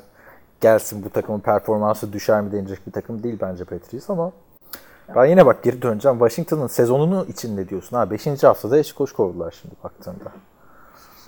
gelsin 0.62 1.04
bu 1.04 1.10
takımın 1.10 1.40
performansı 1.40 2.14
düşer 2.14 2.42
mi 2.42 2.52
denecek 2.52 2.88
bir 2.88 2.92
takım 2.92 3.24
değil 3.24 3.38
bence 3.42 3.64
Patriots 3.66 4.10
ama 4.10 4.32
ben 5.16 5.26
yine 5.26 5.46
bak 5.46 5.64
geri 5.64 5.82
döneceğim. 5.82 6.20
Washington'ın 6.20 6.68
sezonunu 6.68 7.26
için 7.30 7.58
ne 7.58 7.70
diyorsun? 7.70 7.98
Ha 7.98 8.12
5. 8.12 8.44
haftada 8.44 8.78
eş 8.78 8.94
koş 8.94 9.12
kovdular 9.12 9.56
şimdi 9.62 9.76
baktığında. 9.84 10.32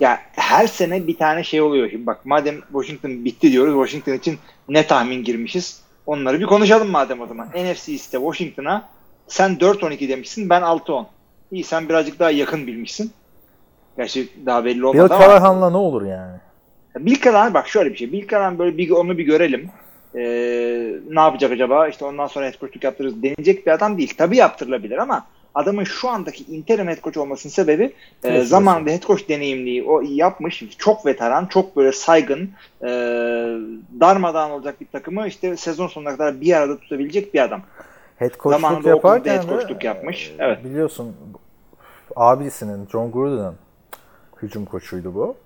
Ya 0.00 0.20
her 0.32 0.66
sene 0.66 1.06
bir 1.06 1.18
tane 1.18 1.44
şey 1.44 1.62
oluyor. 1.62 1.90
Şimdi 1.90 2.06
bak 2.06 2.26
madem 2.26 2.60
Washington 2.72 3.24
bitti 3.24 3.52
diyoruz. 3.52 3.74
Washington 3.74 4.12
için 4.12 4.38
ne 4.68 4.86
tahmin 4.86 5.24
girmişiz? 5.24 5.82
Onları 6.06 6.40
bir 6.40 6.46
konuşalım 6.46 6.90
madem 6.90 7.20
o 7.20 7.26
zaman. 7.26 7.48
NFC 7.48 7.92
East'te 7.92 8.18
Washington'a 8.18 8.88
sen 9.28 9.56
4-12 9.56 10.08
demişsin 10.08 10.50
ben 10.50 10.62
6-10. 10.62 11.04
İyi 11.52 11.64
sen 11.64 11.88
birazcık 11.88 12.18
daha 12.18 12.30
yakın 12.30 12.66
bilmişsin. 12.66 13.12
Gerçi 13.96 14.28
daha 14.46 14.64
belli 14.64 14.78
Bill 14.78 14.82
olmadı 14.82 15.14
ama. 15.14 15.24
Callahan'la 15.24 15.70
ne 15.70 15.76
olur 15.76 16.06
yani? 16.06 16.36
Bill 16.98 17.20
Callahan 17.20 17.54
bak 17.54 17.68
şöyle 17.68 17.92
bir 17.92 17.96
şey. 17.96 18.12
Bill 18.12 18.28
Callahan 18.28 18.58
böyle 18.58 18.78
bir, 18.78 18.90
onu 18.90 19.18
bir 19.18 19.24
görelim. 19.24 19.70
Ee, 20.14 20.20
ne 21.10 21.20
yapacak 21.20 21.52
acaba? 21.52 21.88
İşte 21.88 22.04
ondan 22.04 22.26
sonra 22.26 22.46
head 22.46 22.60
coachluk 22.60 22.84
yaptırırız 22.84 23.22
denecek 23.22 23.66
bir 23.66 23.72
adam 23.72 23.98
değil. 23.98 24.14
Tabii 24.18 24.36
yaptırılabilir 24.36 24.98
ama 24.98 25.26
adamın 25.54 25.84
şu 25.84 26.08
andaki 26.08 26.44
interim 26.44 26.86
head 26.88 27.02
coach 27.02 27.16
olmasının 27.16 27.52
sebebi 27.52 27.92
e, 28.24 28.40
zamanında 28.40 28.90
head 28.90 29.02
coach 29.02 29.28
deneyimliği 29.28 29.84
o 29.84 30.00
yapmış. 30.00 30.64
Çok 30.78 31.06
veteran, 31.06 31.46
çok 31.46 31.76
böyle 31.76 31.92
saygın, 31.92 32.50
e, 32.82 32.88
darmadağın 34.00 34.50
olacak 34.50 34.80
bir 34.80 34.86
takımı 34.86 35.26
işte 35.26 35.56
sezon 35.56 35.86
sonuna 35.86 36.10
kadar 36.16 36.40
bir 36.40 36.52
arada 36.52 36.78
tutabilecek 36.78 37.34
bir 37.34 37.40
adam. 37.40 37.62
Head 38.16 38.30
coachluk 38.30 38.60
Zamanında 38.60 38.88
yaparken 38.88 39.36
head 39.36 39.48
coachluk 39.48 39.84
yapmış. 39.84 40.30
e, 40.30 40.44
Evet. 40.44 40.64
biliyorsun 40.64 41.16
abisinin 42.16 42.88
John 42.92 43.12
Gruden'ın 43.12 43.54
hücum 44.42 44.64
koçuydu 44.64 45.14
bu. 45.14 45.36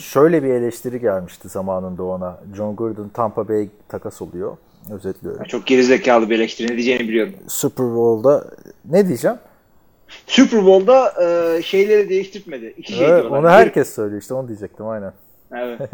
Şöyle 0.00 0.42
bir 0.42 0.48
eleştiri 0.48 1.00
gelmişti 1.00 1.48
zamanında 1.48 2.02
ona. 2.02 2.38
John 2.56 2.76
Gruden 2.76 3.08
Tampa 3.08 3.48
Bay 3.48 3.68
takas 3.88 4.22
oluyor. 4.22 4.56
Özetliyorum. 4.90 5.44
Çok 5.44 5.66
gerizekalı 5.66 6.30
bir 6.30 6.34
eleştiri 6.34 6.66
ne 6.68 6.72
diyeceğini 6.72 7.08
biliyorum. 7.08 7.32
Super 7.48 7.86
Bowl'da 7.86 8.50
ne 8.84 9.08
diyeceğim? 9.08 9.36
Super 10.26 10.66
Bowl'da 10.66 11.12
e, 11.22 11.62
şeyleri 11.62 12.08
değiştirtmedi. 12.08 12.74
İki 12.78 12.92
şey 12.92 13.06
Evet, 13.06 13.20
diyorlar. 13.22 13.38
onu 13.38 13.48
herkes 13.50 13.94
söylüyor 13.94 14.22
işte 14.22 14.34
onu 14.34 14.48
diyecektim 14.48 14.86
aynen. 14.86 15.12
Evet. 15.56 15.80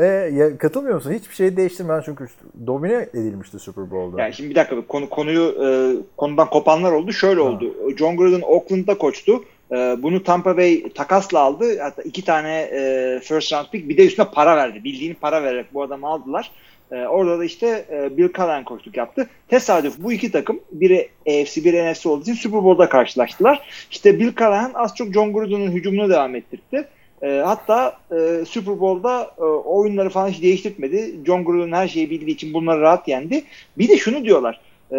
E, 0.00 0.04
ya, 0.06 0.58
katılmıyor 0.58 0.94
musun? 0.94 1.12
Hiçbir 1.12 1.34
şey 1.34 1.56
değiştirmeden 1.56 2.02
çünkü 2.04 2.26
domine 2.66 3.08
edilmişti 3.14 3.58
Super 3.58 3.90
Bowl'da. 3.90 4.22
Yani 4.22 4.34
şimdi 4.34 4.50
bir 4.50 4.54
dakika 4.54 4.86
konu 4.86 5.08
konuyu 5.08 5.54
e, 5.64 5.68
konudan 6.16 6.50
kopanlar 6.50 6.92
oldu. 6.92 7.12
Şöyle 7.12 7.40
oldu. 7.40 7.74
John 7.96 8.16
Gruden 8.16 8.40
Oakland'da 8.40 8.98
koçtu. 8.98 9.44
E, 9.72 9.74
bunu 10.02 10.22
Tampa 10.22 10.56
Bay 10.56 10.92
takasla 10.94 11.40
aldı. 11.40 11.78
Hatta 11.80 12.02
iki 12.02 12.24
tane 12.24 12.60
e, 12.60 13.20
first 13.22 13.52
round 13.52 13.66
pick 13.72 13.88
bir 13.88 13.96
de 13.96 14.06
üstüne 14.06 14.26
para 14.34 14.56
verdi. 14.56 14.84
Bildiğini 14.84 15.14
para 15.14 15.42
vererek 15.42 15.66
bu 15.74 15.82
adamı 15.82 16.06
aldılar. 16.06 16.50
E, 16.92 17.06
orada 17.06 17.38
da 17.38 17.44
işte 17.44 17.84
e, 17.90 18.16
Bill 18.16 18.32
Callahan 18.32 18.64
koçluk 18.64 18.96
yaptı. 18.96 19.28
Tesadüf 19.48 19.94
bu 19.98 20.12
iki 20.12 20.32
takım 20.32 20.60
biri 20.72 21.08
AFC 21.20 21.64
biri 21.64 21.92
NFC 21.92 22.08
olduğu 22.08 22.22
için 22.22 22.34
Super 22.34 22.64
Bowl'da 22.64 22.88
karşılaştılar. 22.88 23.68
İşte 23.90 24.20
Bill 24.20 24.36
Callahan 24.36 24.72
az 24.74 24.94
çok 24.94 25.12
John 25.14 25.32
Gruden'ın 25.32 25.70
hücumunu 25.70 26.10
devam 26.10 26.36
ettirdi. 26.36 26.88
E, 27.22 27.42
hatta 27.44 27.98
e, 28.10 28.44
Super 28.44 28.80
Bowl'da 28.80 29.34
e, 29.38 29.42
oyunları 29.42 30.10
falan 30.10 30.28
hiç 30.28 30.42
değiştirmedi. 30.42 31.14
John 31.26 31.44
Gruden 31.44 31.72
her 31.72 31.88
şeyi 31.88 32.10
bildiği 32.10 32.34
için 32.34 32.54
bunları 32.54 32.80
rahat 32.80 33.08
yendi. 33.08 33.44
Bir 33.78 33.88
de 33.88 33.96
şunu 33.96 34.24
diyorlar. 34.24 34.60
E, 34.92 34.98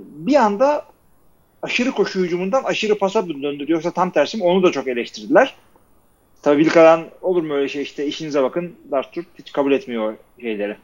bir 0.00 0.34
anda 0.34 0.84
aşırı 1.62 1.90
koşu 1.90 2.20
hücumundan 2.20 2.64
aşırı 2.64 2.98
pasa 2.98 3.28
döndü. 3.28 3.64
Yoksa 3.68 3.90
tam 3.90 4.10
tersi 4.10 4.36
mi? 4.36 4.44
Onu 4.44 4.62
da 4.62 4.72
çok 4.72 4.88
eleştirdiler. 4.88 5.54
Tabii 6.42 6.58
Bill 6.58 6.70
Callahan 6.70 7.04
olur 7.22 7.42
mu 7.42 7.54
öyle 7.54 7.68
şey 7.68 7.82
işte 7.82 8.06
işinize 8.06 8.42
bakın. 8.42 8.76
Dartford 8.90 9.24
hiç 9.38 9.52
kabul 9.52 9.72
etmiyor 9.72 10.14
şeyleri. 10.40 10.76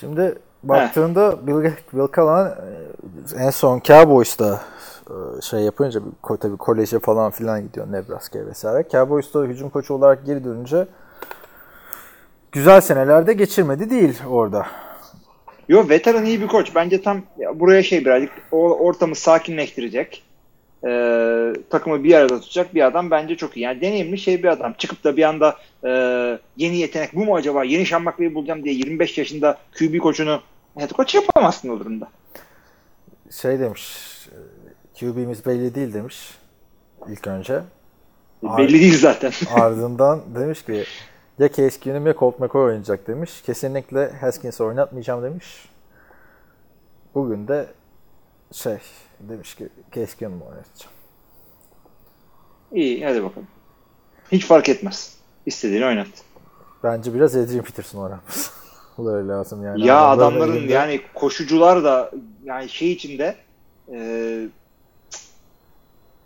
Şimdi 0.00 0.38
baktığında 0.62 1.46
Bill, 1.46 1.70
Bill 1.92 2.08
Callahan 2.16 2.46
e, 2.46 3.44
en 3.44 3.50
son 3.50 3.80
Cowboys'ta 3.80 4.60
e, 5.06 5.40
şey 5.42 5.60
yapınca 5.60 6.00
tabii 6.40 6.56
koleje 6.56 6.98
falan 6.98 7.30
filan 7.30 7.62
gidiyor 7.62 7.92
Nebraska'ya 7.92 8.46
vesaire. 8.46 8.88
Cowboys'ta 8.92 9.42
hücum 9.42 9.70
koçu 9.70 9.94
olarak 9.94 10.26
geri 10.26 10.44
dönünce 10.44 10.86
güzel 12.52 12.80
senelerde 12.80 13.32
geçirmedi 13.32 13.90
değil 13.90 14.22
orada. 14.28 14.66
Yo 15.68 15.88
veteran 15.88 16.24
iyi 16.24 16.40
bir 16.40 16.46
koç. 16.46 16.74
Bence 16.74 17.02
tam 17.02 17.22
ya, 17.38 17.60
buraya 17.60 17.82
şey 17.82 18.04
birazcık 18.04 18.30
o 18.52 18.78
ortamı 18.78 19.14
sakinleştirecek. 19.14 20.22
Ee, 20.86 21.52
takımı 21.70 22.04
bir 22.04 22.14
arada 22.14 22.40
tutacak 22.40 22.74
bir 22.74 22.86
adam 22.86 23.10
bence 23.10 23.36
çok 23.36 23.56
iyi. 23.56 23.60
Yani 23.60 23.80
deneyimli 23.80 24.18
şey 24.18 24.42
bir 24.42 24.48
adam. 24.48 24.72
Çıkıp 24.78 25.04
da 25.04 25.16
bir 25.16 25.22
anda 25.22 25.56
e, 25.84 25.90
yeni 26.56 26.76
yetenek 26.76 27.14
bu 27.14 27.24
mu 27.24 27.36
acaba? 27.36 27.64
Yeni 27.64 27.86
Sean 27.86 28.02
McVay'i 28.02 28.34
bulacağım 28.34 28.64
diye 28.64 28.74
25 28.74 29.18
yaşında 29.18 29.58
QB 29.78 29.98
koçunu 29.98 30.40
head 30.78 30.90
coach 30.90 31.14
yapamazsın 31.14 31.68
o 31.68 31.80
durumda. 31.80 32.08
Şey 33.30 33.58
demiş 33.60 33.98
e, 34.28 34.38
QB'miz 35.00 35.46
belli 35.46 35.74
değil 35.74 35.94
demiş 35.94 36.30
ilk 37.08 37.26
önce. 37.26 37.60
Ar- 38.46 38.58
Belli 38.58 38.80
değil 38.80 38.98
zaten. 38.98 39.32
Ardından 39.54 40.22
demiş 40.34 40.62
ki 40.64 40.84
ya 41.38 41.48
Case 41.48 41.80
Keenum 41.80 42.06
ya 42.06 42.14
Colt 42.14 42.40
McCoy 42.40 42.64
oynayacak 42.64 43.06
demiş. 43.06 43.42
Kesinlikle 43.46 44.10
Haskins 44.20 44.60
oynatmayacağım 44.60 45.22
demiş. 45.22 45.68
Bugün 47.14 47.48
de 47.48 47.66
şey 48.52 48.76
demiş 49.28 49.54
ki 49.54 49.68
Case 49.94 50.16
Keenum 50.18 50.42
oynatacağım. 50.42 50.92
iyi 52.72 53.04
hadi 53.06 53.22
bakalım. 53.24 53.46
Hiç 54.32 54.46
fark 54.46 54.68
etmez. 54.68 55.18
İstediğini 55.46 55.84
oynat. 55.86 56.08
Bence 56.84 57.14
biraz 57.14 57.36
Adrian 57.36 57.64
Peterson 57.64 58.02
oynatması. 58.02 58.50
Böyle 58.98 59.28
lazım 59.28 59.64
yani. 59.64 59.86
ya 59.86 59.98
Adamların 60.06 60.36
adamların 60.40 60.56
elinde- 60.60 60.72
yani 60.72 61.00
koşucular 61.14 61.84
da 61.84 62.10
yani 62.44 62.68
şey 62.68 62.92
içinde 62.92 63.36
e, 63.92 63.98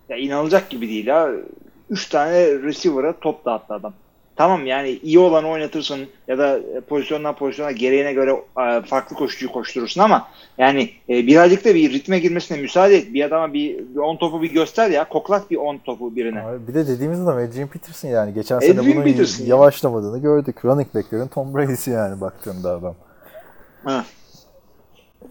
ya 0.09 0.17
inanılacak 0.17 0.71
gibi 0.71 0.89
değil 0.89 1.07
ya. 1.07 1.31
Üç 1.91 2.09
tane 2.09 2.47
receiver'a 2.63 3.19
top 3.21 3.45
dağıttı 3.45 3.75
adam. 3.75 3.95
Tamam 4.39 4.67
yani 4.67 4.91
iyi 4.91 5.19
olanı 5.19 5.49
oynatırsın 5.49 6.07
ya 6.29 6.39
da 6.39 6.61
pozisyondan 6.89 7.37
pozisyona 7.37 7.73
gereğine 7.73 8.13
göre 8.13 8.31
e, 8.31 8.83
farklı 8.83 9.17
koşucuyu 9.17 9.53
koşturursun 9.53 10.01
ama 10.01 10.29
yani 10.59 10.91
e, 11.09 11.27
birazcık 11.27 11.65
da 11.65 11.75
bir 11.75 11.93
ritme 11.93 12.19
girmesine 12.19 12.61
müsaade 12.61 12.97
et. 12.97 13.15
Bir 13.15 13.25
adama 13.25 13.53
bir, 13.53 13.79
bir 13.79 13.97
on 13.97 14.17
topu 14.17 14.43
bir 14.43 14.53
göster 14.53 14.91
ya. 14.91 15.09
Koklat 15.09 15.51
bir 15.51 15.57
on 15.57 15.79
topu 15.79 16.17
birine. 16.17 16.43
Abi 16.43 16.69
Bir 16.69 16.75
de 16.75 16.87
dediğimiz 16.87 17.21
adam 17.21 17.39
Adrian 17.39 17.69
Peterson 17.69 18.09
yani. 18.09 18.35
Geçen 18.35 18.59
sene 18.59 18.81
Adrian 18.81 18.95
bunun 18.95 19.05
Peterson 19.05 19.45
ya. 19.45 19.49
yavaşlamadığını 19.49 20.19
gördük. 20.19 20.65
Running 20.65 20.95
back'lerin 20.95 21.29
Tom 21.29 21.55
Brady'si 21.55 21.91
yani 21.91 22.21
baktığında 22.21 22.71
adam. 22.71 22.95
Ha. 23.85 24.05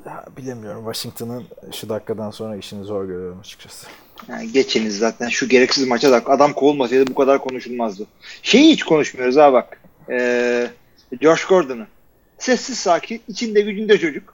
Ya, 0.06 0.26
bilemiyorum. 0.38 0.84
Washington'ın 0.94 1.44
şu 1.72 1.90
dakikadan 1.90 2.32
sonra 2.32 2.56
işini 2.56 2.84
zor 2.84 3.06
görüyorum 3.06 3.40
açıkçası. 3.40 3.88
Yani 4.30 4.52
geçeniz 4.52 4.98
zaten 4.98 5.30
şu 5.30 5.50
gereksiz 5.50 5.88
maça 5.88 6.12
da 6.12 6.22
adam 6.26 6.54
kovulmasaydı 6.54 7.08
bu 7.08 7.16
kadar 7.16 7.40
konuşulmazdı. 7.40 8.06
Şeyi 8.44 8.72
hiç 8.72 8.84
konuşmuyoruz 8.84 9.38
ha 9.38 9.54
bak. 9.54 9.82
Ee, 10.10 10.68
Josh 11.22 11.46
Gordon'ı. 11.46 11.88
Sessiz 12.38 12.80
sakin, 12.80 13.22
içinde 13.28 13.62
gücünde 13.62 13.98
çocuk. 13.98 14.34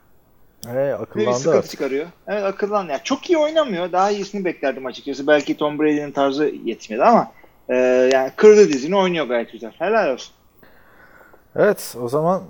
Hey, 0.66 0.74
Ne 0.74 0.86
bir 0.86 1.02
akıllandı 1.02 1.38
sıkıntı 1.38 1.68
çıkarıyor. 1.68 2.06
Evet 2.28 2.44
akıllan. 2.44 2.88
Yani 2.88 3.00
çok 3.04 3.30
iyi 3.30 3.38
oynamıyor. 3.38 3.92
Daha 3.92 4.10
iyisini 4.10 4.44
beklerdim 4.44 4.86
açıkçası. 4.86 5.26
Belki 5.26 5.56
Tom 5.56 5.78
Brady'nin 5.78 6.12
tarzı 6.12 6.52
yetmedi 6.64 7.04
ama 7.04 7.32
e, 7.68 7.76
yani 8.12 8.30
kırdı 8.36 8.68
dizini 8.68 8.96
oynuyor 8.96 9.26
gayet 9.26 9.52
güzel. 9.52 9.72
Helal 9.78 10.12
olsun. 10.12 10.34
Evet 11.56 11.96
o 12.02 12.08
zaman 12.08 12.42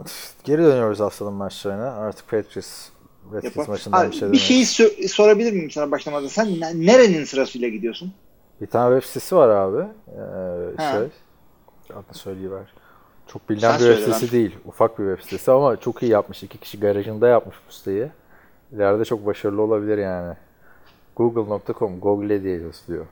geri 0.45 0.59
dönüyoruz 0.59 1.00
haftanın 1.00 1.33
maçlarına. 1.33 1.93
Artık 1.93 2.31
Patriots 2.31 2.88
Redskins 3.33 3.69
maçından 3.69 4.11
bir 4.11 4.16
şey 4.16 4.33
bir 4.33 4.38
şeyi 4.38 4.64
sö- 4.64 5.09
sorabilir 5.09 5.52
miyim 5.52 5.71
sana 5.71 5.90
başlamadan? 5.90 6.26
Sen 6.26 6.61
ne- 6.61 6.87
nerenin 6.87 7.25
sırasıyla 7.25 7.69
gidiyorsun? 7.69 8.12
Bir 8.61 8.66
tane 8.66 8.95
web 8.95 9.09
sitesi 9.09 9.37
var 9.37 9.49
abi. 9.49 9.83
Ee, 10.09 10.83
Ha. 10.83 10.90
şey. 10.90 11.09
Adını 11.97 12.14
söyleyiver. 12.14 12.62
Çok 13.26 13.49
bilinen 13.50 13.76
Sen 13.76 13.81
bir 13.81 13.95
web 13.97 14.12
sitesi 14.12 14.33
değil. 14.33 14.57
Ufak 14.64 14.99
bir 14.99 15.04
web 15.04 15.25
sitesi 15.25 15.50
ama 15.52 15.76
çok 15.76 16.02
iyi 16.02 16.11
yapmış. 16.12 16.43
İki 16.43 16.59
kişi 16.59 16.81
garajında 16.81 17.28
yapmış 17.28 17.57
bu 17.69 17.73
siteyi. 17.73 18.07
İleride 18.73 19.04
çok 19.04 19.26
başarılı 19.26 19.62
olabilir 19.62 19.99
yani. 19.99 20.35
Google.com, 21.16 22.00
Google 22.00 22.43
diye 22.43 22.61
yazılıyor. 22.61 23.07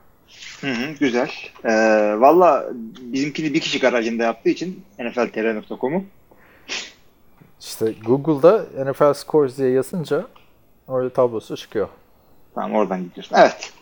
Hı 0.61 0.67
hı, 0.67 0.91
güzel. 0.99 1.31
Ee, 1.65 1.69
Valla 2.19 2.69
bizimkini 3.01 3.53
bir 3.53 3.59
kişi 3.59 3.79
garajında 3.79 4.23
yaptığı 4.23 4.49
için 4.49 4.83
nfltr.com'u 4.99 6.03
İşte 7.63 7.93
Google'da 8.05 8.65
NFL 8.85 9.13
Scores 9.13 9.57
diye 9.57 9.69
yazınca 9.69 10.27
orada 10.87 11.09
tablosu 11.09 11.57
çıkıyor. 11.57 11.87
Tamam 12.55 12.75
oradan 12.75 13.03
gidiyorsun. 13.03 13.35
Evet. 13.35 13.73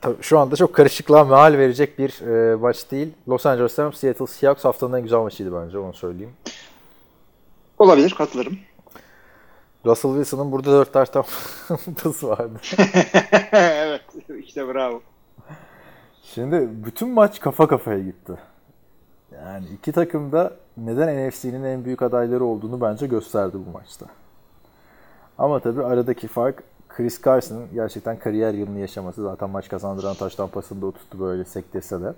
Tabii 0.00 0.22
şu 0.22 0.38
anda 0.38 0.56
çok 0.56 0.74
karışıklığa 0.74 1.24
mahal 1.24 1.52
verecek 1.52 1.98
bir 1.98 2.20
e, 2.20 2.56
maç 2.56 2.90
değil. 2.90 3.12
Los 3.28 3.46
Angeles 3.46 3.78
Rams, 3.78 3.98
Seattle 3.98 4.26
Seahawks 4.26 4.64
haftanın 4.64 4.96
en 4.96 5.02
güzel 5.02 5.18
maçıydı 5.18 5.62
bence 5.62 5.78
onu 5.78 5.94
söyleyeyim. 5.94 6.32
Olabilir 7.78 8.14
katılırım. 8.18 8.58
Russell 9.86 10.10
Wilson'ın 10.10 10.52
burada 10.52 10.72
dört 10.72 10.92
tane 10.92 11.06
tampası 11.06 12.28
vardı. 12.28 12.60
evet. 13.52 14.02
işte 14.38 14.68
bravo. 14.68 15.02
Şimdi 16.22 16.68
bütün 16.86 17.08
maç 17.08 17.40
kafa 17.40 17.68
kafaya 17.68 17.98
gitti. 17.98 18.32
Yani 19.32 19.66
iki 19.74 19.92
takım 19.92 20.32
da 20.32 20.56
neden 20.76 21.28
NFC'nin 21.28 21.64
en 21.64 21.84
büyük 21.84 22.02
adayları 22.02 22.44
olduğunu 22.44 22.80
bence 22.80 23.06
gösterdi 23.06 23.56
bu 23.66 23.70
maçta. 23.70 24.06
Ama 25.38 25.60
tabii 25.60 25.84
aradaki 25.84 26.28
fark 26.28 26.62
Chris 26.88 27.22
Carson'ın 27.22 27.66
gerçekten 27.74 28.18
kariyer 28.18 28.54
yılını 28.54 28.78
yaşaması. 28.78 29.22
Zaten 29.22 29.50
maç 29.50 29.68
kazandıran 29.68 30.14
taştan 30.14 30.48
pasını 30.48 30.82
da 30.82 30.86
o 30.86 30.92
tuttu 30.92 31.20
böyle 31.20 31.44
sektirse 31.44 32.00
de. 32.00 32.12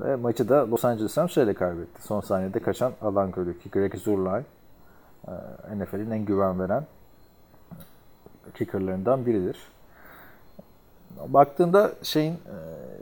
Ve 0.00 0.16
maçı 0.16 0.48
da 0.48 0.70
Los 0.70 0.84
Angeles 0.84 1.18
Rams 1.18 1.32
şeyle 1.32 1.54
kaybetti. 1.54 2.02
Son 2.02 2.20
saniyede 2.20 2.58
kaçan 2.58 2.92
alan 3.02 3.30
golü 3.30 3.58
ki 3.58 3.70
Greg 3.70 3.94
Zuerlein 3.94 4.44
e, 5.28 5.32
NFL'in 5.78 6.10
en 6.10 6.24
güven 6.24 6.60
veren 6.60 6.86
kickerlarından 8.54 9.26
biridir. 9.26 9.58
Baktığında 11.26 11.92
şeyin 12.02 12.32
e, 12.32 12.56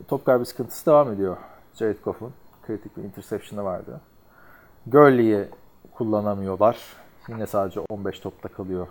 top 0.09 0.25
kaybı 0.25 0.45
sıkıntısı 0.45 0.87
devam 0.87 1.13
ediyor. 1.13 1.37
Jared 1.75 1.97
Goff'un 2.05 2.33
kritik 2.67 2.97
bir 2.97 3.03
interception'ı 3.03 3.65
vardı. 3.65 4.01
Gurley'i 4.87 5.49
kullanamıyorlar. 5.95 6.79
Yine 7.29 7.47
sadece 7.47 7.81
15 7.81 8.21
topta 8.21 8.49
kalıyor 8.49 8.87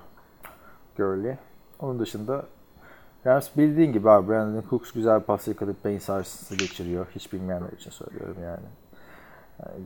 Gurley. 0.97 1.35
Onun 1.79 1.99
dışında 1.99 2.45
Rams 3.25 3.49
bildiğin 3.57 3.93
gibi 3.93 4.09
abi 4.09 4.29
Brandon 4.29 4.63
Cooks 4.69 4.91
güzel 4.91 5.19
bir 5.19 5.25
pas 5.25 5.47
yakalayıp 5.47 5.85
beyin 5.85 5.99
sarsıntısı 5.99 6.55
geçiriyor. 6.55 7.07
Hiç 7.15 7.33
bilmeyenler 7.33 7.71
için 7.71 7.91
söylüyorum 7.91 8.37
yani. 8.43 8.65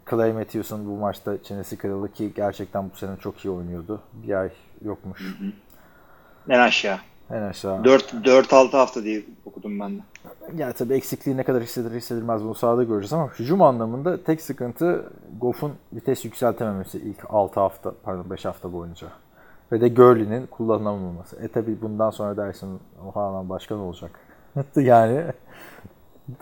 Clay 0.10 0.34
Matthews'un 0.34 0.86
bu 0.88 0.98
maçta 0.98 1.44
çenesi 1.44 1.78
kırıldı 1.78 2.14
ki 2.14 2.34
gerçekten 2.36 2.90
bu 2.90 2.96
sene 2.96 3.18
çok 3.18 3.46
iyi 3.46 3.50
oynuyordu. 3.50 4.02
Bir 4.14 4.34
ay 4.34 4.50
yokmuş. 4.82 5.36
En 6.50 6.60
aşağı. 6.60 6.98
En 7.32 7.42
aşağı. 7.42 7.82
4-6 7.82 8.72
hafta 8.72 9.04
diye 9.04 9.24
okudum 9.46 9.80
ben 9.80 9.92
de. 9.98 10.02
Ya 10.58 10.74
tabii 10.74 10.94
eksikliği 10.94 11.38
ne 11.38 11.44
kadar 11.44 11.64
hissedilir 11.64 11.96
hissedilmez 11.96 12.44
bunu 12.44 12.56
sahada 12.56 12.84
göreceğiz 12.84 13.14
ama 13.14 13.28
hücum 13.28 13.62
anlamında 13.62 14.24
tek 14.24 14.42
sıkıntı 14.42 15.12
Goff'un 15.42 15.74
vites 15.94 16.26
yükseltememesi 16.26 16.98
ilk 16.98 17.18
6 17.30 17.60
hafta 17.60 17.94
pardon 18.04 18.30
5 18.30 18.46
hafta 18.46 18.74
boyunca. 18.74 19.08
Ve 19.72 19.82
de 19.82 19.90
Gurley'nin 19.90 20.48
kullanılamaması. 20.48 21.36
E 21.36 21.48
tabii 21.48 21.82
bundan 21.82 22.10
sonra 22.10 22.38
dersin 22.38 22.80
o 23.08 23.12
falan 23.12 23.50
başka 23.50 23.76
ne 23.76 23.82
olacak? 23.82 24.12
yani 24.76 25.24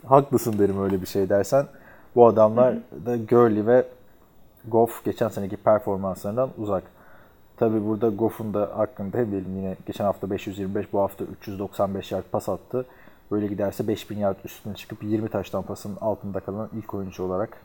haklısın 0.05 0.59
derim 0.59 0.83
öyle 0.83 1.01
bir 1.01 1.07
şey 1.07 1.29
dersen. 1.29 1.65
Bu 2.15 2.27
adamlar 2.27 2.75
da 3.05 3.17
Gurley 3.17 3.67
ve 3.67 3.85
Goff 4.67 5.05
geçen 5.05 5.27
seneki 5.29 5.57
performanslarından 5.57 6.49
uzak. 6.57 6.83
Tabi 7.61 7.85
burada 7.85 8.09
Goff'un 8.09 8.53
da 8.53 8.71
hakkında 8.75 9.17
hem 9.17 9.31
diyelim 9.31 9.57
yine 9.57 9.75
geçen 9.87 10.03
hafta 10.03 10.29
525 10.29 10.85
bu 10.93 10.99
hafta 10.99 11.23
395 11.23 12.11
yard 12.11 12.23
pas 12.31 12.49
attı. 12.49 12.85
Böyle 13.31 13.47
giderse 13.47 13.87
5000 13.87 14.17
yard 14.17 14.35
üstüne 14.45 14.75
çıkıp 14.75 15.03
20 15.03 15.29
taştan 15.29 15.63
pasın 15.63 15.97
altında 16.01 16.39
kalan 16.39 16.69
ilk 16.77 16.93
oyuncu 16.93 17.23
olarak 17.23 17.57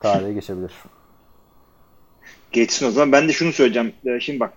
tarihe 0.00 0.32
geçebilir. 0.32 0.72
Geçsin 2.52 2.86
o 2.86 2.90
zaman. 2.90 3.12
Ben 3.12 3.28
de 3.28 3.32
şunu 3.32 3.52
söyleyeceğim. 3.52 3.92
Ee, 4.06 4.20
Şimdi 4.20 4.40
bak. 4.40 4.52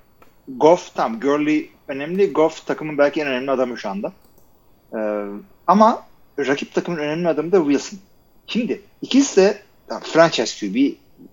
Goff 0.47 0.95
tam 0.95 1.19
Gurley 1.19 1.69
önemli. 1.87 2.33
Goff 2.33 2.65
takımın 2.65 2.97
belki 2.97 3.21
en 3.21 3.27
önemli 3.27 3.51
adamı 3.51 3.77
şu 3.77 3.89
anda. 3.89 4.13
Ee, 4.95 5.25
ama 5.67 6.03
rakip 6.39 6.73
takımın 6.73 6.97
önemli 6.97 7.27
adamı 7.27 7.51
da 7.51 7.57
Wilson. 7.57 7.99
Şimdi 8.47 8.81
ikisi 9.01 9.41
de 9.41 9.57
tamam, 9.87 10.03
franchise 10.03 10.67
QB 10.67 10.75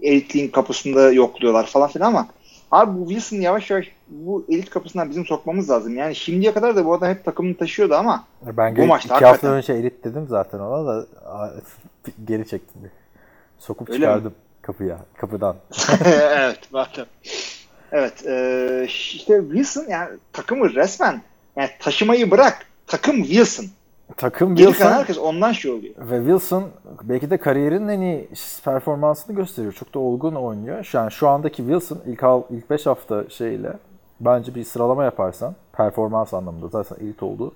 elitliğin 0.02 0.48
kapısında 0.48 1.12
yokluyorlar 1.12 1.66
falan 1.66 1.88
filan 1.88 2.08
ama 2.08 2.28
abi 2.70 3.00
bu 3.00 3.08
Wilson 3.08 3.36
yavaş 3.36 3.70
yavaş 3.70 3.92
bu 4.08 4.44
elit 4.48 4.70
kapısından 4.70 5.10
bizim 5.10 5.26
sokmamız 5.26 5.70
lazım. 5.70 5.96
Yani 5.96 6.14
şimdiye 6.14 6.54
kadar 6.54 6.76
da 6.76 6.84
bu 6.84 6.94
adam 6.94 7.08
hep 7.08 7.24
takımını 7.24 7.56
taşıyordu 7.56 7.94
ama 7.94 8.24
Ben 8.42 8.76
Bu 8.76 8.86
maçta 8.86 9.06
iki 9.16 9.24
hafta 9.24 9.28
hakikaten. 9.28 9.52
önce 9.56 9.72
elit 9.72 10.04
dedim 10.04 10.26
zaten 10.28 10.58
ona 10.58 10.86
da 10.86 11.06
geri 12.24 12.48
çektim. 12.48 12.90
Sokup 13.58 13.90
Öyle 13.90 13.98
mi? 13.98 14.02
çıkardım 14.02 14.34
kapıya, 14.62 14.98
kapıdan. 15.16 15.56
evet 16.04 16.58
zaten. 16.72 17.06
Evet 17.92 18.26
e, 18.26 18.84
işte 18.86 19.40
Wilson 19.40 19.84
yani 19.88 20.08
takımı 20.32 20.74
resmen 20.74 21.22
yani 21.56 21.70
taşımayı 21.80 22.30
bırak 22.30 22.66
takım 22.86 23.22
Wilson. 23.24 23.66
Takım 24.16 24.54
Geri 24.54 24.66
Wilson 24.66 24.92
herkes 24.92 25.18
ondan 25.18 25.52
şey 25.52 25.70
oluyor. 25.70 25.94
ve 25.98 26.18
Wilson 26.18 26.64
belki 27.02 27.30
de 27.30 27.36
kariyerinin 27.36 27.88
en 27.88 28.00
iyi 28.00 28.28
performansını 28.64 29.36
gösteriyor. 29.36 29.72
Çok 29.72 29.94
da 29.94 29.98
olgun 29.98 30.34
oynuyor. 30.34 30.84
Şu 30.84 31.00
an 31.00 31.08
şu 31.08 31.28
andaki 31.28 31.56
Wilson 31.56 31.98
ilk 32.06 32.22
al, 32.22 32.42
ilk 32.50 32.70
5 32.70 32.86
hafta 32.86 33.28
şeyle 33.28 33.72
bence 34.20 34.54
bir 34.54 34.64
sıralama 34.64 35.04
yaparsan 35.04 35.54
performans 35.72 36.34
anlamında 36.34 36.68
zaten 36.68 37.04
elit 37.04 37.22
oldu. 37.22 37.52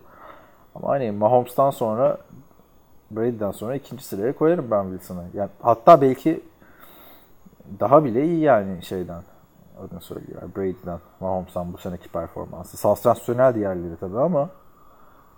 Ama 0.75 0.89
hani 0.89 1.11
Mahomes'tan 1.11 1.71
sonra 1.71 2.19
Brady'den 3.11 3.51
sonra 3.51 3.77
ikinci 3.77 4.05
sıraya 4.05 4.33
koyarım 4.33 4.71
ben 4.71 4.83
Wilson'ı. 4.83 5.25
Yani 5.35 5.51
hatta 5.63 6.01
belki 6.01 6.41
daha 7.81 8.05
bile 8.05 8.25
iyi 8.25 8.41
yani 8.41 8.83
şeyden 8.83 9.23
adını 9.81 10.01
söylüyor. 10.01 10.43
Brady'den, 10.57 10.99
Mahomes'tan 11.21 11.73
bu 11.73 11.79
seneki 11.79 12.09
performansı. 12.09 12.77
Sansasyonel 12.77 13.55
diğerleri 13.55 13.97
tabii 14.01 14.19
ama 14.19 14.49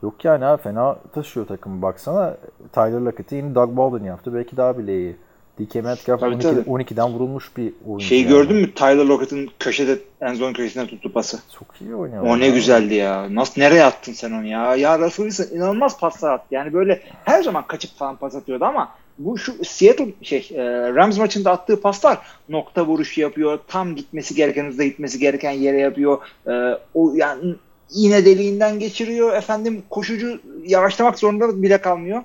yok 0.02 0.24
yani 0.24 0.44
abi 0.44 0.62
fena 0.62 0.96
taşıyor 1.14 1.46
takımı 1.46 1.82
baksana. 1.82 2.36
Tyler 2.72 3.00
Lockett'i 3.00 3.34
yine 3.34 3.54
Doug 3.54 3.76
Baldwin 3.76 4.04
yaptı. 4.04 4.34
Belki 4.34 4.56
daha 4.56 4.78
bile 4.78 4.98
iyi. 4.98 5.16
DK 5.60 5.74
Metcalf 5.74 6.20
Tabii, 6.20 6.34
12, 6.34 6.42
tabii. 6.42 6.60
12'den 6.60 7.08
vurulmuş 7.12 7.56
bir 7.56 7.72
oyuncu. 7.86 8.06
Şeyi 8.06 8.22
yani. 8.22 8.30
gördün 8.30 8.56
mü 8.56 8.74
Tyler 8.74 9.04
Lockett'ın 9.04 9.50
köşede 9.58 9.98
en 10.20 10.34
zone 10.34 10.52
köşesine 10.52 10.86
tuttu 10.86 11.12
pası. 11.12 11.38
Çok 11.58 11.66
iyi 11.80 11.94
oynuyor. 11.94 12.22
O 12.26 12.38
ne 12.38 12.46
ya. 12.46 12.54
güzeldi 12.54 12.94
ya. 12.94 13.34
Nasıl 13.34 13.60
nereye 13.60 13.84
attın 13.84 14.12
sen 14.12 14.30
onu 14.32 14.46
ya? 14.46 14.76
Ya 14.76 14.98
Russell 14.98 15.30
Wilson 15.30 15.56
inanılmaz 15.56 16.00
paslar 16.00 16.32
attı. 16.32 16.46
Yani 16.50 16.72
böyle 16.72 17.00
her 17.24 17.42
zaman 17.42 17.66
kaçıp 17.66 17.98
falan 17.98 18.16
pas 18.16 18.34
atıyordu 18.34 18.64
ama 18.64 18.88
bu 19.18 19.38
şu 19.38 19.64
Seattle 19.64 20.12
şey 20.22 20.50
e, 20.54 20.64
Rams 20.94 21.18
maçında 21.18 21.50
attığı 21.50 21.80
paslar 21.80 22.18
nokta 22.48 22.86
vuruşu 22.86 23.20
yapıyor. 23.20 23.58
Tam 23.68 23.96
gitmesi 23.96 24.34
gereken 24.34 24.66
hızda 24.66 24.84
gitmesi 24.84 25.18
gereken 25.18 25.50
yere 25.50 25.78
yapıyor. 25.78 26.18
E, 26.46 26.78
o 26.94 27.12
yani 27.14 27.54
iğne 27.94 28.24
deliğinden 28.24 28.78
geçiriyor. 28.78 29.32
Efendim 29.32 29.82
koşucu 29.90 30.40
yavaşlamak 30.64 31.18
zorunda 31.18 31.62
bile 31.62 31.80
kalmıyor. 31.80 32.22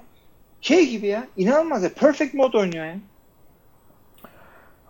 Şey 0.62 0.90
gibi 0.90 1.08
ya. 1.08 1.28
inanılmaz 1.38 1.84
ya. 1.84 1.94
Perfect 1.94 2.34
mode 2.34 2.58
oynuyor 2.58 2.86
ya. 2.86 2.96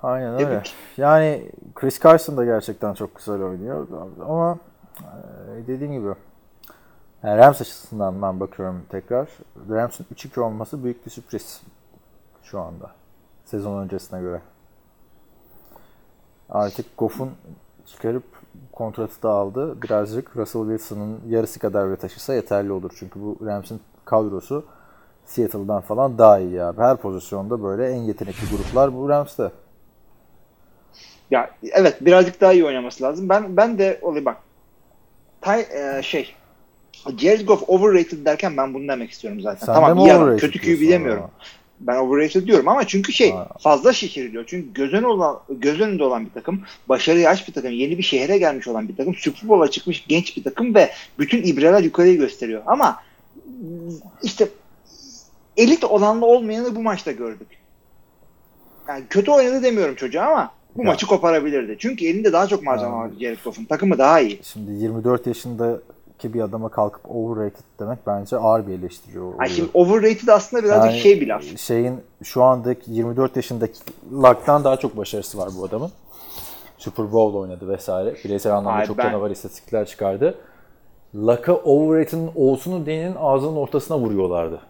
Aynen 0.03 0.33
öyle. 0.33 0.45
Tebrik. 0.45 0.73
Yani 0.97 1.51
Chris 1.75 1.99
Carson 1.99 2.37
da 2.37 2.45
gerçekten 2.45 2.93
çok 2.93 3.15
güzel 3.15 3.41
oynuyor. 3.41 3.87
Ama 4.21 4.59
e, 4.99 5.67
dediğim 5.67 5.93
gibi 5.93 6.13
yani 7.23 7.37
Rams 7.37 7.61
açısından 7.61 8.21
ben 8.21 8.39
bakıyorum 8.39 8.85
tekrar. 8.89 9.29
Rams'ın 9.69 10.05
3-2 10.15 10.39
olması 10.39 10.83
büyük 10.83 11.05
bir 11.05 11.11
sürpriz 11.11 11.61
şu 12.43 12.59
anda. 12.59 12.91
Sezon 13.45 13.83
öncesine 13.83 14.21
göre. 14.21 14.41
Artık 16.49 16.97
Goff'un 16.97 17.31
çıkarıp 17.85 18.23
kontratı 18.73 19.23
da 19.23 19.29
aldı. 19.29 19.81
Birazcık 19.81 20.37
Russell 20.37 20.61
Wilson'ın 20.61 21.19
yarısı 21.29 21.59
kadar 21.59 21.87
bile 21.87 21.95
taşısa 21.95 22.33
yeterli 22.33 22.71
olur. 22.71 22.91
Çünkü 22.99 23.21
bu 23.21 23.37
Rams'in 23.45 23.81
kadrosu 24.05 24.65
Seattle'dan 25.25 25.81
falan 25.81 26.17
daha 26.17 26.39
iyi 26.39 26.63
abi. 26.63 26.81
Her 26.81 26.97
pozisyonda 26.97 27.63
böyle 27.63 27.89
en 27.89 28.01
yetenekli 28.01 28.49
gruplar 28.57 28.93
bu 28.95 29.09
Rams'te. 29.09 29.51
Ya 31.31 31.49
evet 31.71 32.05
birazcık 32.05 32.41
daha 32.41 32.53
iyi 32.53 32.65
oynaması 32.65 33.03
lazım. 33.03 33.29
Ben 33.29 33.57
ben 33.57 33.77
de 33.77 33.99
olay 34.01 34.25
bak. 34.25 34.37
Tay, 35.41 35.61
e, 35.61 36.01
şey 36.03 36.35
Jared 37.17 37.47
Goff 37.47 37.63
overrated 37.69 38.25
derken 38.25 38.57
ben 38.57 38.73
bunu 38.73 38.87
demek 38.87 39.11
istiyorum 39.11 39.41
zaten. 39.41 39.65
Sen 39.65 39.73
tamam 39.73 39.97
iyi 39.97 40.13
adam. 40.13 40.37
Kötü 40.37 40.59
QB 40.59 40.89
demiyorum. 40.89 41.23
ama? 41.23 41.31
Ben 41.79 41.97
overrated 41.97 42.47
diyorum 42.47 42.67
ama 42.67 42.87
çünkü 42.87 43.13
şey 43.13 43.31
Ha. 43.31 43.47
fazla 43.59 43.93
şişiriliyor. 43.93 44.43
Çünkü 44.47 44.73
göz 44.73 44.93
önünde 44.93 45.07
olan 45.07 45.39
göz 45.49 45.79
önünde 45.81 46.03
olan 46.03 46.25
bir 46.25 46.31
takım, 46.31 46.61
başarıya 46.89 47.29
aç 47.29 47.47
bir 47.47 47.53
takım, 47.53 47.71
yeni 47.71 47.97
bir 47.97 48.03
şehre 48.03 48.37
gelmiş 48.37 48.67
olan 48.67 48.87
bir 48.87 48.95
takım, 48.95 49.15
Super 49.15 49.49
Bowl'a 49.49 49.71
çıkmış 49.71 50.05
genç 50.07 50.37
bir 50.37 50.43
takım 50.43 50.75
ve 50.75 50.91
bütün 51.19 51.43
ibreler 51.43 51.81
yukarıyı 51.83 52.17
gösteriyor. 52.17 52.61
Ama 52.65 53.01
işte 54.23 54.47
elit 55.57 55.83
olanla 55.83 56.25
olmayanı 56.25 56.75
bu 56.75 56.81
maçta 56.81 57.11
gördük. 57.11 57.47
Yani 58.87 59.03
kötü 59.09 59.31
oynadı 59.31 59.63
demiyorum 59.63 59.95
çocuğa 59.95 60.23
ama 60.25 60.51
bu 60.75 60.81
Ya. 60.83 60.87
maçı 60.87 61.07
koparabilirdi. 61.07 61.75
Çünkü 61.79 62.05
elinde 62.05 62.33
daha 62.33 62.47
çok 62.47 62.63
malzeme 62.63 62.91
vardı 62.91 63.15
Jared 63.21 63.37
Goff'un. 63.43 63.65
Takımı 63.65 63.97
daha 63.97 64.19
iyi. 64.19 64.39
Şimdi 64.43 64.71
24 64.83 65.27
yaşındaki 66.17 66.33
bir 66.33 66.41
adama 66.41 66.69
kalkıp 66.69 67.01
overrated 67.11 67.63
demek 67.79 67.99
bence 68.07 68.37
ağır 68.37 68.67
bir 68.67 68.73
eleştiri 68.73 69.19
oluyor. 69.19 69.39
Ay 69.39 69.49
şimdi 69.49 69.69
overrated 69.73 70.27
aslında 70.27 70.63
birazcık 70.63 70.91
Yani 70.91 70.99
şey 70.99 71.21
bir 71.21 71.27
laf. 71.27 71.43
Şeyin 71.57 71.99
şu 72.23 72.43
andaki 72.43 72.91
24 72.91 73.35
yaşındaki 73.35 73.79
Luck'tan 74.11 74.63
daha 74.63 74.77
çok 74.77 74.97
başarısı 74.97 75.37
var 75.37 75.49
bu 75.57 75.65
adamın. 75.65 75.91
Super 76.77 77.11
Bowl 77.11 77.37
oynadı 77.37 77.69
vesaire. 77.69 78.15
Bireysel 78.23 78.53
anlamda 78.53 78.79
Ay, 78.79 78.85
çok 78.85 78.97
ben- 78.97 79.03
canavar 79.03 79.31
istatistikler 79.31 79.85
çıkardı. 79.85 80.35
Luck'a 81.15 81.53
overrated'ın 81.53 82.29
olsunu 82.35 82.85
D'nin 82.85 83.15
ağzının 83.19 83.55
ortasına 83.55 83.99
vuruyorlardı. 83.99 84.61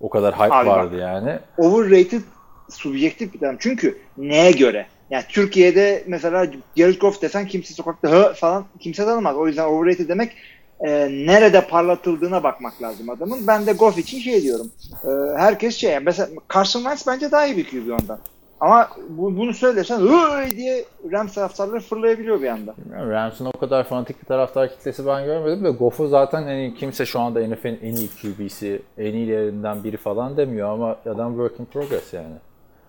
O 0.00 0.08
kadar 0.10 0.34
hype 0.34 0.54
Abi 0.54 0.66
bak. 0.68 0.76
vardı 0.76 0.96
yani. 0.96 1.38
overrated 1.58 2.22
subjektif 2.70 3.34
bir 3.34 3.38
terim. 3.38 3.56
Çünkü 3.58 3.98
neye 4.18 4.50
göre? 4.50 4.86
Yani 5.10 5.24
Türkiye'de 5.28 6.04
mesela 6.06 6.46
Jared 6.76 7.00
Goff 7.00 7.22
desen 7.22 7.46
kimse 7.46 7.74
sokakta 7.74 8.10
hı 8.10 8.32
falan 8.34 8.64
kimse 8.80 9.04
tanımaz. 9.04 9.36
O 9.36 9.46
yüzden 9.46 9.64
overrated 9.68 10.08
demek 10.08 10.32
e, 10.80 11.08
nerede 11.26 11.66
parlatıldığına 11.66 12.42
bakmak 12.42 12.82
lazım 12.82 13.10
adamın. 13.10 13.46
Ben 13.46 13.66
de 13.66 13.72
Goff 13.72 13.98
için 13.98 14.18
şey 14.18 14.42
diyorum. 14.42 14.70
E, 15.04 15.38
herkes 15.38 15.76
şey 15.76 15.90
yani 15.92 16.04
mesela 16.04 16.28
Carson 16.54 16.80
Wentz 16.80 17.06
bence 17.06 17.30
daha 17.30 17.46
iyi 17.46 17.56
bir 17.56 17.64
QB 17.70 17.90
ondan. 18.02 18.18
Ama 18.60 18.88
bu, 19.08 19.36
bunu 19.36 19.54
söylesen 19.54 20.00
diye 20.56 20.84
Rams 21.12 21.34
taraftarları 21.34 21.80
fırlayabiliyor 21.80 22.42
bir 22.42 22.48
anda. 22.48 22.74
Rams'ın 22.92 23.44
o 23.46 23.52
kadar 23.52 23.84
fanatik 23.84 24.22
bir 24.22 24.26
taraftar 24.26 24.70
kitlesi 24.70 25.06
ben 25.06 25.24
görmedim 25.24 25.64
de 25.64 25.70
Goff'u 25.70 26.08
zaten 26.08 26.42
hani 26.42 26.74
kimse 26.78 27.06
şu 27.06 27.20
anda 27.20 27.40
NFL'in 27.48 27.78
en 27.82 27.96
iyi 27.96 28.08
QB'si, 28.22 28.82
en 28.98 29.12
iyilerinden 29.14 29.84
biri 29.84 29.96
falan 29.96 30.36
demiyor 30.36 30.68
ama 30.68 30.96
adam 31.06 31.32
work 31.32 31.60
in 31.60 31.64
progress 31.64 32.12
yani. 32.12 32.34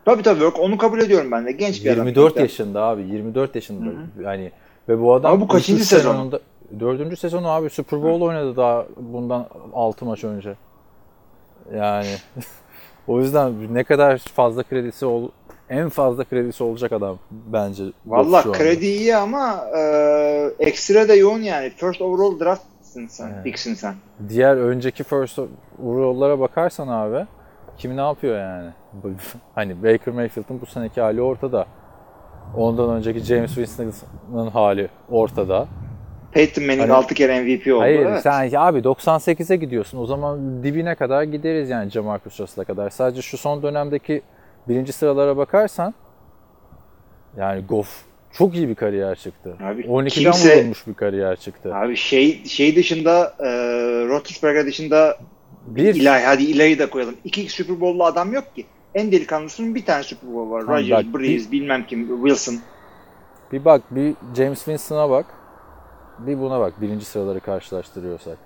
Tabii 0.05 0.23
tabii 0.23 0.43
yok 0.43 0.59
onu 0.59 0.77
kabul 0.77 0.99
ediyorum 0.99 1.31
ben 1.31 1.45
de. 1.45 1.51
Genç 1.51 1.85
bir 1.85 1.91
adam. 1.91 2.05
24 2.07 2.37
yaşında 2.37 2.81
abi 2.81 3.01
24 3.01 3.55
yaşında 3.55 3.91
yani 4.23 4.51
ve 4.89 5.01
bu 5.01 5.13
adam 5.13 5.31
Ama 5.33 5.41
bu 5.41 5.47
kaçıncı 5.47 5.81
üç 5.81 5.87
sezonu? 5.87 6.13
sezonunda- 6.13 6.39
Dördüncü 6.79 7.15
sezonu 7.15 7.49
abi 7.49 7.69
Super 7.69 8.03
Bowl 8.03 8.21
oynadı 8.21 8.55
daha 8.55 8.85
bundan 8.97 9.47
6 9.73 10.05
maç 10.05 10.23
önce. 10.23 10.55
Yani 11.75 12.07
o 13.07 13.19
yüzden 13.19 13.73
ne 13.73 13.83
kadar 13.83 14.17
fazla 14.17 14.63
kredisi 14.63 15.05
ol, 15.05 15.29
en 15.69 15.89
fazla 15.89 16.23
kredisi 16.23 16.63
olacak 16.63 16.91
adam 16.91 17.19
bence. 17.31 17.83
Valla 18.05 18.51
kredi 18.51 18.85
iyi 18.85 19.15
ama 19.15 19.65
e, 19.77 19.81
ekstra 20.59 21.07
da 21.07 21.15
yoğun 21.15 21.41
yani. 21.41 21.69
First 21.69 22.01
overall 22.01 22.39
draft'sın 22.39 23.07
sen. 23.07 23.31
Evet. 23.33 23.43
Pick'sin 23.43 23.73
sen. 23.73 23.95
Diğer 24.29 24.55
önceki 24.57 25.03
first 25.03 25.39
overall'lara 25.83 26.39
bakarsan 26.39 26.87
abi 26.87 27.25
kim 27.77 27.97
ne 27.97 28.01
yapıyor 28.01 28.39
yani? 28.39 28.69
Hani 29.55 29.83
Baker 29.83 30.13
Mayfield'ın 30.13 30.61
bu 30.61 30.65
seneki 30.65 31.01
hali 31.01 31.21
ortada. 31.21 31.65
Ondan 32.57 32.89
önceki 32.89 33.19
James 33.19 33.55
Winston'ın 33.55 34.47
hali 34.47 34.89
ortada. 35.09 35.67
Peyton 36.35 36.63
Manning 36.65 36.81
Hani- 36.81 36.93
6 36.93 37.13
kere 37.15 37.41
MVP 37.41 37.73
oldu. 37.73 37.81
Hayır 37.81 38.05
evet. 38.05 38.21
sen 38.21 38.51
abi 38.55 38.79
98'e 38.79 39.55
gidiyorsun. 39.55 39.97
O 39.97 40.05
zaman 40.05 40.63
dibine 40.63 40.95
kadar 40.95 41.23
gideriz 41.23 41.69
yani 41.69 41.89
Jamarcus 41.89 42.39
Russell'a 42.39 42.65
kadar. 42.65 42.89
Sadece 42.89 43.21
şu 43.21 43.37
son 43.37 43.63
dönemdeki 43.63 44.21
birinci 44.67 44.93
sıralara 44.93 45.37
bakarsan 45.37 45.93
yani 47.37 47.65
Goff 47.65 48.03
çok 48.31 48.55
iyi 48.55 48.69
bir 48.69 48.75
kariyer 48.75 49.15
çıktı. 49.15 49.55
Abi 49.63 49.81
12'den 49.81 50.31
kimse- 50.31 50.57
vurulmuş 50.57 50.87
bir 50.87 50.93
kariyer 50.93 51.35
çıktı. 51.35 51.75
Abi 51.75 51.95
şey 51.95 52.45
şey 52.45 52.75
dışında 52.75 53.33
e, 53.39 53.47
Roethlisberger 54.07 54.65
dışında 54.65 55.17
Bir 55.67 55.95
ilahi 55.95 56.23
hadi 56.23 56.43
ilahi 56.43 56.79
da 56.79 56.89
koyalım. 56.89 57.15
İki 57.23 57.49
Super 57.49 57.81
Bowl'lu 57.81 58.03
adam 58.03 58.33
yok 58.33 58.55
ki. 58.55 58.65
En 58.95 59.11
delikanlısının 59.11 59.75
bir 59.75 59.85
tane 59.85 60.03
Super 60.03 60.33
Bowl 60.33 60.51
var. 60.51 60.63
Rodgers, 60.63 61.05
Breeze, 61.13 61.51
bilmem 61.51 61.85
kim, 61.87 62.07
Wilson. 62.07 62.55
Bir 63.51 63.65
bak, 63.65 63.81
bir 63.91 64.13
James 64.37 64.57
Winston'a 64.57 65.09
bak. 65.09 65.25
Bir 66.19 66.39
buna 66.39 66.59
bak, 66.59 66.81
birinci 66.81 67.05
sıraları 67.05 67.39
karşılaştırıyorsak. 67.39 68.37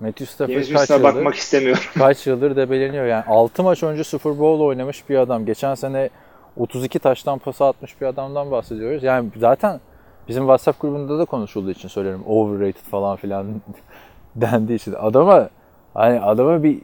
Matthew 0.00 0.26
Stafford 0.26 0.52
James 0.52 0.72
kaç 0.72 0.90
yıldır, 0.90 1.02
bakmak 1.02 1.34
istemiyorum. 1.34 1.82
kaç 1.98 2.26
yıldır 2.26 2.56
debeleniyor. 2.56 3.06
Yani 3.06 3.24
6 3.28 3.62
maç 3.62 3.82
önce 3.82 4.04
Super 4.04 4.38
Bowl 4.38 4.62
oynamış 4.62 5.08
bir 5.08 5.16
adam. 5.16 5.46
Geçen 5.46 5.74
sene 5.74 6.10
32 6.56 6.98
taştan 6.98 7.38
pası 7.38 7.64
atmış 7.64 8.00
bir 8.00 8.06
adamdan 8.06 8.50
bahsediyoruz. 8.50 9.02
Yani 9.02 9.28
zaten 9.36 9.80
bizim 10.28 10.42
WhatsApp 10.42 10.80
grubunda 10.80 11.18
da 11.18 11.24
konuşulduğu 11.24 11.70
için 11.70 11.88
söylerim. 11.88 12.22
Overrated 12.26 12.84
falan 12.90 13.16
filan 13.16 13.46
dendiği 14.36 14.78
için. 14.78 14.94
Adama 14.98 15.48
hani 15.94 16.20
adama 16.20 16.62
bir 16.62 16.78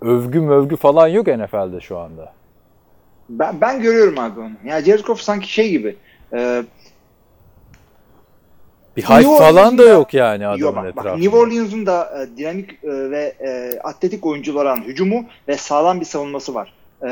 övgü 0.00 0.40
mövgü 0.40 0.76
falan 0.76 1.08
yok 1.08 1.26
NFL'de 1.26 1.80
şu 1.80 1.98
anda. 1.98 2.32
Ben, 3.28 3.60
ben 3.60 3.82
görüyorum 3.82 4.18
abi 4.18 4.40
onu. 4.40 4.52
Ya 4.64 4.82
Jared 4.82 5.04
Goff 5.04 5.20
sanki 5.20 5.52
şey 5.52 5.70
gibi. 5.70 5.96
E, 6.32 6.62
Bir 9.00 9.14
hype 9.14 9.36
falan 9.38 9.78
da 9.78 9.82
yok 9.82 10.14
yani 10.14 10.46
adamın 10.46 10.62
Yok 10.62 10.76
bak, 10.76 10.84
bak, 10.84 10.90
etrafında. 10.90 11.16
New 11.22 11.36
Orleans'ın 11.36 11.86
da 11.86 12.22
e, 12.22 12.36
dinamik 12.36 12.70
e, 12.84 13.10
ve 13.10 13.34
e, 13.40 13.78
atletik 13.84 14.26
oyuncular 14.26 14.64
olan 14.64 14.82
hücumu 14.84 15.24
ve 15.48 15.56
sağlam 15.56 16.00
bir 16.00 16.04
savunması 16.04 16.54
var. 16.54 16.72
E, 17.02 17.10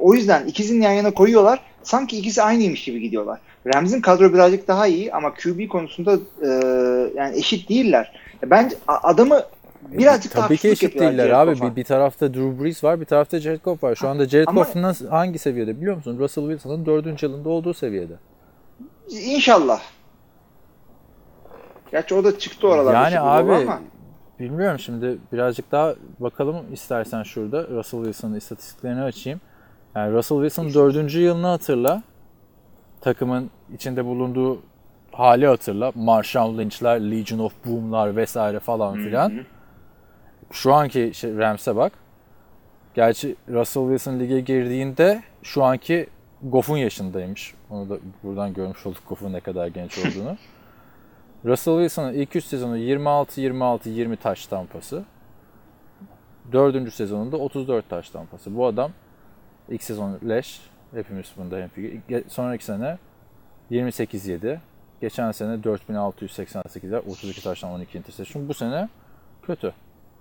o 0.00 0.14
yüzden 0.14 0.46
ikisini 0.46 0.84
yan 0.84 0.92
yana 0.92 1.10
koyuyorlar. 1.10 1.60
Sanki 1.82 2.18
ikisi 2.18 2.42
aynıymış 2.42 2.84
gibi 2.84 3.00
gidiyorlar. 3.00 3.38
Rams'in 3.74 4.00
kadro 4.00 4.32
birazcık 4.34 4.68
daha 4.68 4.86
iyi 4.86 5.12
ama 5.12 5.34
QB 5.34 5.68
konusunda 5.68 6.14
e, 6.42 6.48
yani 7.16 7.36
eşit 7.36 7.68
değiller. 7.68 8.12
Bence 8.46 8.76
a- 8.88 9.08
adamı 9.08 9.42
birazcık 9.92 10.36
daha 10.36 10.44
E, 10.44 10.48
Tabii 10.48 10.56
ki 10.58 10.68
eşit 10.68 10.98
değiller 11.00 11.30
abi. 11.30 11.50
Goff'a. 11.50 11.70
Bir, 11.70 11.76
bir 11.76 11.84
tarafta 11.84 12.34
Drew 12.34 12.64
Brees 12.64 12.84
var, 12.84 13.00
bir 13.00 13.04
tarafta 13.04 13.40
Jared 13.40 13.60
Goff 13.60 13.82
var. 13.82 13.94
Şu 13.94 14.08
anda 14.08 14.28
Jared 14.28 14.48
Ama- 14.48 14.60
Goff 14.60 14.76
nasıl, 14.76 15.08
hangi 15.08 15.38
seviyede 15.38 15.76
biliyor 15.80 15.96
musun? 15.96 16.18
Russell 16.18 16.44
Wilson'ın 16.44 16.86
dördüncü 16.86 17.26
yılında 17.26 17.48
olduğu 17.48 17.74
seviyede. 17.74 18.14
İnşallah. 19.10 19.80
Gerçi 21.90 22.14
o 22.14 22.24
da 22.24 22.38
çıktı 22.38 22.68
oralarda. 22.68 23.10
Yani 23.10 23.20
abi 23.20 23.52
ama. 23.52 23.80
bilmiyorum 24.40 24.78
şimdi 24.78 25.18
birazcık 25.32 25.72
daha 25.72 25.94
bakalım 26.20 26.56
istersen 26.72 27.22
şurada 27.22 27.68
Russell 27.68 28.00
Wilson'ın 28.04 28.34
istatistiklerini 28.34 29.02
açayım. 29.02 29.40
Yani 29.94 30.12
Russell 30.12 30.38
Wilson 30.38 30.74
dördüncü 30.74 31.20
yılını 31.20 31.46
hatırla. 31.46 32.02
Takımın 33.00 33.50
içinde 33.74 34.04
bulunduğu 34.04 34.58
hali 35.12 35.46
hatırla. 35.46 35.92
Marshall 35.94 36.58
Lynch'ler, 36.58 37.00
Legion 37.00 37.38
of 37.38 37.52
Boom'lar 37.66 38.16
vesaire 38.16 38.60
falan 38.60 38.94
filan. 38.94 39.32
Şu 40.52 40.74
anki 40.74 41.10
şey, 41.14 41.36
Rams'e 41.36 41.76
bak. 41.76 41.92
Gerçi 42.94 43.36
Russell 43.48 43.82
Wilson 43.82 44.20
lige 44.20 44.40
girdiğinde 44.40 45.22
şu 45.42 45.64
anki 45.64 46.06
Goff'un 46.42 46.76
yaşındaymış. 46.76 47.54
Onu 47.70 47.90
da 47.90 47.98
buradan 48.22 48.54
görmüş 48.54 48.86
olduk 48.86 49.02
Goff'un 49.08 49.32
ne 49.32 49.40
kadar 49.40 49.66
genç 49.66 49.98
olduğunu. 50.06 50.36
Russell 51.44 51.74
Wilson'ın 51.74 52.14
ilk 52.14 52.36
3 52.36 52.44
sezonu 52.44 52.78
26-26-20 52.78 54.16
taş 54.16 54.46
tampası. 54.46 55.04
Dördüncü 56.52 56.90
sezonunda 56.90 57.36
34 57.36 57.88
taş 57.88 58.10
tampası. 58.10 58.56
Bu 58.56 58.66
adam 58.66 58.92
ilk 59.68 59.82
sezon 59.82 60.18
leş. 60.28 60.60
Hepimiz 60.94 61.32
bunda 61.36 61.56
hemfikir. 61.56 62.24
Sonraki 62.28 62.64
sene 62.64 62.98
28-7. 63.70 64.58
Geçen 65.00 65.32
sene 65.32 65.64
4688 65.64 66.92
'ler, 66.92 66.98
32 66.98 67.42
taştan 67.42 67.70
12 67.70 67.98
interception. 67.98 68.48
Bu 68.48 68.54
sene 68.54 68.88
kötü. 69.42 69.72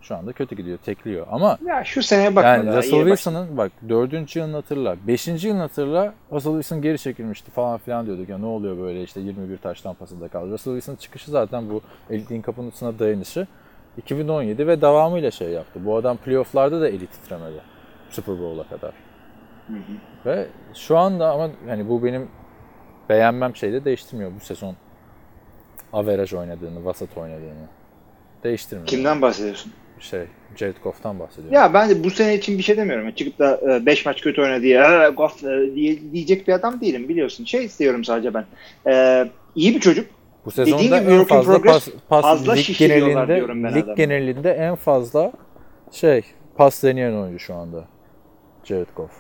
Şu 0.02 0.16
anda 0.16 0.34
kötü 0.34 0.56
gidiyor, 0.56 0.78
tekliyor. 0.78 1.28
Ama 1.32 1.58
Ya 1.66 1.84
şu 1.84 2.04
seneye 2.04 2.36
bakma 2.36 2.50
yani 2.50 2.78
Russell. 2.78 3.00
Wilson'ın 3.00 3.58
bak 3.58 3.72
dördüncü 3.90 4.40
yılını 4.40 4.56
hatırla. 4.56 4.96
Beşinci 5.08 5.48
yılını 5.48 5.62
hatırla. 5.62 6.14
Russell 6.32 6.52
Wilson 6.54 6.82
geri 6.82 7.00
çekilmişti 7.00 7.52
falan 7.52 7.78
filan 7.78 8.06
diyorduk. 8.06 8.30
Ya 8.30 8.38
ne 8.38 8.46
oluyor 8.46 8.78
böyle 8.78 9.04
işte 9.04 9.20
21 9.22 9.58
taştan 9.58 9.94
pasında 9.94 10.28
kaldı. 10.28 10.52
Russell 10.52 10.74
Wilson'ın 10.74 10.98
çıkışı 10.98 11.32
zaten 11.32 11.70
bu 11.70 11.82
elitliğin 12.10 12.42
kapısına 12.42 13.00
dayanışı 13.00 13.48
2017 13.98 14.68
ve 14.68 14.82
devamıyla 14.82 15.32
şey 15.32 15.50
yaptı. 15.50 15.86
Bu 15.86 15.96
adam 15.96 16.18
playofflarda 16.18 16.82
da 16.82 16.90
elit 16.90 17.12
titremedi. 17.12 17.62
Super 18.10 18.40
Bowl'a 18.40 18.64
kadar. 18.64 18.92
Ve 20.26 20.48
şu 20.74 20.98
anda 20.98 21.32
ama 21.32 21.50
hani 21.68 21.90
bu 21.90 22.04
benim 22.04 22.28
beğenmem 23.10 23.56
şeyi 23.56 23.74
de 23.74 23.86
değiştirmiyor 23.86 24.32
bu 24.36 24.40
sezon. 24.46 24.76
Average 25.94 26.38
oynadığını, 26.38 26.86
vasat 26.86 27.18
oynadığını. 27.18 27.68
Değiştirmiyor. 28.44 28.88
Kimden 28.88 29.22
bahsediyorsun? 29.22 29.74
Şey, 30.00 30.22
Jared 30.56 30.76
Goff'tan 30.84 31.20
bahsediyorum. 31.20 31.54
Ya 31.54 31.74
ben 31.74 31.90
de 31.90 32.04
bu 32.04 32.10
sene 32.10 32.36
için 32.36 32.58
bir 32.58 32.64
şey 32.64 32.78
demiyorum. 32.78 33.12
Çıkıp 33.12 33.40
da 33.40 33.86
5 33.86 34.06
maç 34.06 34.22
kötü 34.22 34.42
oynadı 34.42 34.62
diye, 34.62 34.82
"Aa, 34.84 35.10
Goff 35.10 35.44
e, 35.44 35.76
diye 35.76 35.98
diyecek 36.14 36.48
bir 36.48 36.54
adam 36.54 36.82
değilim 36.82 37.10
biliyorsun. 37.10 37.46
Şey 37.46 37.66
istiyorum 37.66 38.04
sadece 38.04 38.34
ben. 38.34 38.46
Ee, 38.88 39.30
iyi 39.56 39.76
bir 39.76 39.80
çocuk. 39.80 40.08
Bu 40.46 40.52
sezonda 40.52 40.98
gibi 41.00 41.12
en 41.12 41.24
fazla 41.24 41.54
progress, 41.54 41.90
pas, 42.10 42.46
pas 42.46 42.58
lig 42.70 42.78
genelinde 42.78 43.36
lig 43.76 43.84
adama. 43.84 43.94
genelinde 43.94 44.52
en 44.52 44.76
fazla 44.76 45.32
şey 45.92 46.22
pas 46.56 46.84
deneyen 46.84 47.14
oyuncu 47.14 47.40
şu 47.40 47.56
anda. 47.56 47.88
Jared 48.64 48.88
Goff. 48.96 49.12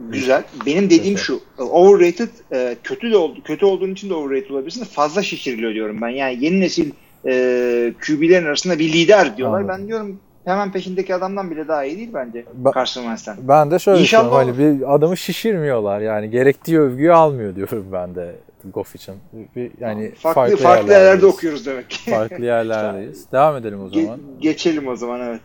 Güzel. 0.00 0.42
Benim 0.66 0.90
dediğim 0.90 1.18
şu. 1.18 1.40
Overrated 1.58 2.28
e, 2.52 2.76
kötü 2.82 3.12
de 3.12 3.16
oldu. 3.16 3.42
Kötü 3.44 3.64
olduğun 3.64 3.92
için 3.92 4.10
de 4.10 4.14
overrated 4.14 4.50
olabilirsin. 4.50 4.84
Fazla 4.84 5.22
şişiriliyor 5.22 5.74
diyorum 5.74 5.98
ben. 6.02 6.08
Yani 6.08 6.44
yeni 6.44 6.60
nesil 6.60 6.90
e, 7.26 7.92
QB'lerin 8.06 8.46
arasında 8.46 8.78
bir 8.78 8.92
lider 8.92 9.36
diyorlar. 9.36 9.60
Anladım. 9.60 9.76
Ben 9.80 9.88
diyorum 9.88 10.20
hemen 10.44 10.72
peşindeki 10.72 11.14
adamdan 11.14 11.50
bile 11.50 11.68
daha 11.68 11.84
iyi 11.84 11.96
değil 11.96 12.10
bence. 12.14 12.44
Ba- 12.62 12.74
Carson 12.74 13.00
Wentz'ten. 13.02 13.36
Ben 13.48 13.70
de 13.70 13.78
şöyle 13.78 14.00
İnşallah 14.00 14.46
düşünüyorum. 14.46 14.60
Hani 14.74 14.80
bir 14.80 14.94
adamı 14.94 15.16
şişirmiyorlar 15.16 16.00
yani. 16.00 16.30
Gerektiği 16.30 16.80
övgüyü 16.80 17.12
almıyor 17.12 17.56
diyorum 17.56 17.86
ben 17.92 18.14
de 18.14 18.34
Goff 18.74 18.94
için. 18.94 19.14
Bir, 19.56 19.70
yani 19.80 20.12
farklı 20.14 20.56
farklı, 20.56 20.68
yerlerde 20.68 20.92
yerlerdeyiz. 20.92 21.34
okuyoruz 21.34 21.66
demek 21.66 21.90
ki. 21.90 22.10
Farklı 22.10 22.44
yerlerdeyiz. 22.44 23.32
Devam 23.32 23.56
edelim 23.56 23.80
o 23.80 23.88
Ge- 23.88 24.04
zaman. 24.04 24.20
geçelim 24.40 24.88
o 24.88 24.96
zaman 24.96 25.20
evet. 25.20 25.40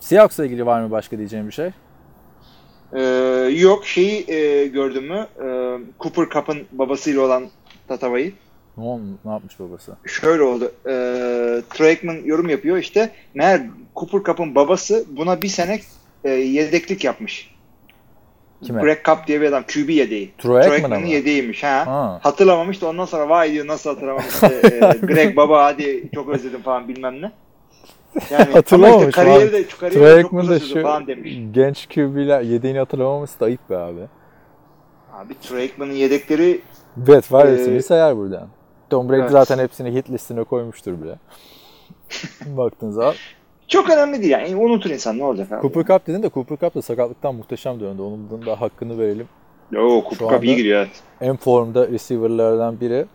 Seahawks'la 0.00 0.44
ilgili 0.46 0.66
var 0.66 0.80
mı 0.80 0.90
başka 0.90 1.18
diyeceğim 1.18 1.46
bir 1.46 1.52
şey? 1.52 1.70
Ee, 2.92 3.00
yok 3.56 3.86
şeyi 3.86 4.30
e, 4.30 4.66
gördün 4.66 5.04
mü? 5.04 5.26
Ee, 5.44 5.78
Cooper 6.00 6.28
Cup'ın 6.28 6.58
babasıyla 6.72 7.20
olan 7.22 7.44
Tatava'yı. 7.88 8.32
Ne, 8.76 8.84
oldu, 8.84 9.02
ne 9.24 9.30
yapmış 9.32 9.60
babası? 9.60 9.96
Şöyle 10.06 10.42
oldu. 10.42 10.72
Ee, 10.86 11.62
Troy 11.70 11.88
Aikman 11.88 12.16
yorum 12.24 12.48
yapıyor 12.48 12.76
işte. 12.76 13.10
Meğer 13.34 13.62
Cooper 13.96 14.22
Cup'ın 14.22 14.54
babası 14.54 15.04
buna 15.10 15.42
bir 15.42 15.48
sene 15.48 15.80
e, 16.24 16.30
yedeklik 16.30 17.04
yapmış. 17.04 17.52
Kime? 18.62 18.80
Greg 18.82 19.04
Cup 19.04 19.26
diye 19.26 19.40
bir 19.40 19.46
adam. 19.46 19.62
QB 19.62 19.88
yedeği. 19.88 20.32
Troy 20.38 20.82
mı? 21.00 21.06
yedeğiymiş. 21.06 21.62
Ha. 21.64 21.86
Ha. 21.86 22.20
Hatırlamamış 22.22 22.82
da 22.82 22.88
ondan 22.88 23.04
sonra 23.04 23.28
vay 23.28 23.52
diyor 23.52 23.66
nasıl 23.66 23.90
hatırlamamış. 23.90 24.42
e, 24.42 24.98
Greg 25.06 25.36
baba 25.36 25.64
hadi 25.64 26.10
çok 26.14 26.28
özledim 26.28 26.62
falan 26.62 26.88
bilmem 26.88 27.22
ne. 27.22 27.32
Yani 28.30 28.44
ama 28.44 28.54
Hatırlamamış 28.54 29.08
işte 29.08 29.22
kariyeri 29.22 29.52
de, 29.52 29.66
kariyeri 29.80 30.22
Troy 30.22 30.40
uzun 30.40 30.54
da 30.54 30.60
şu 30.60 30.82
falan 30.82 31.06
demiş. 31.06 31.38
genç 31.50 31.86
QB'ler 31.86 32.40
yedeğini 32.40 32.78
hatırlamaması 32.78 33.40
da 33.40 33.44
ayıp 33.44 33.70
be 33.70 33.76
abi. 33.76 34.00
Abi 35.12 35.34
Troy 35.42 35.70
yedekleri 35.94 36.60
Bet 36.96 37.32
var 37.32 37.46
Ee, 37.46 37.52
hepsini 37.52 37.82
sayar 37.82 38.16
buradan. 38.16 38.48
Tom 38.92 39.08
Brady 39.08 39.20
evet. 39.20 39.30
zaten 39.30 39.58
hepsini 39.58 39.94
hit 39.94 40.10
listine 40.10 40.44
koymuştur 40.44 40.92
bile. 41.02 41.18
Baktığın 42.56 42.90
zaman. 42.90 43.14
çok 43.68 43.90
önemli 43.90 44.18
değil 44.18 44.30
yani. 44.30 44.56
Unutur 44.56 44.90
insan 44.90 45.18
ne 45.18 45.24
olacak 45.24 45.52
abi. 45.52 45.62
Cooper 45.62 45.84
Cup 45.84 46.06
dedin 46.06 46.22
de 46.22 46.30
Cooper 46.30 46.56
Cup 46.56 46.74
da 46.74 46.82
sakatlıktan 46.82 47.34
muhteşem 47.34 47.80
döndü. 47.80 48.02
Onun 48.02 48.46
da 48.46 48.60
hakkını 48.60 48.98
verelim. 48.98 49.28
Yo 49.70 50.02
Cooper 50.02 50.36
Cup 50.36 50.44
iyi 50.44 50.56
gidiyor 50.56 50.78
evet. 50.78 51.02
En 51.20 51.36
formda 51.36 51.88
receiver'lardan 51.88 52.80
biri. 52.80 53.06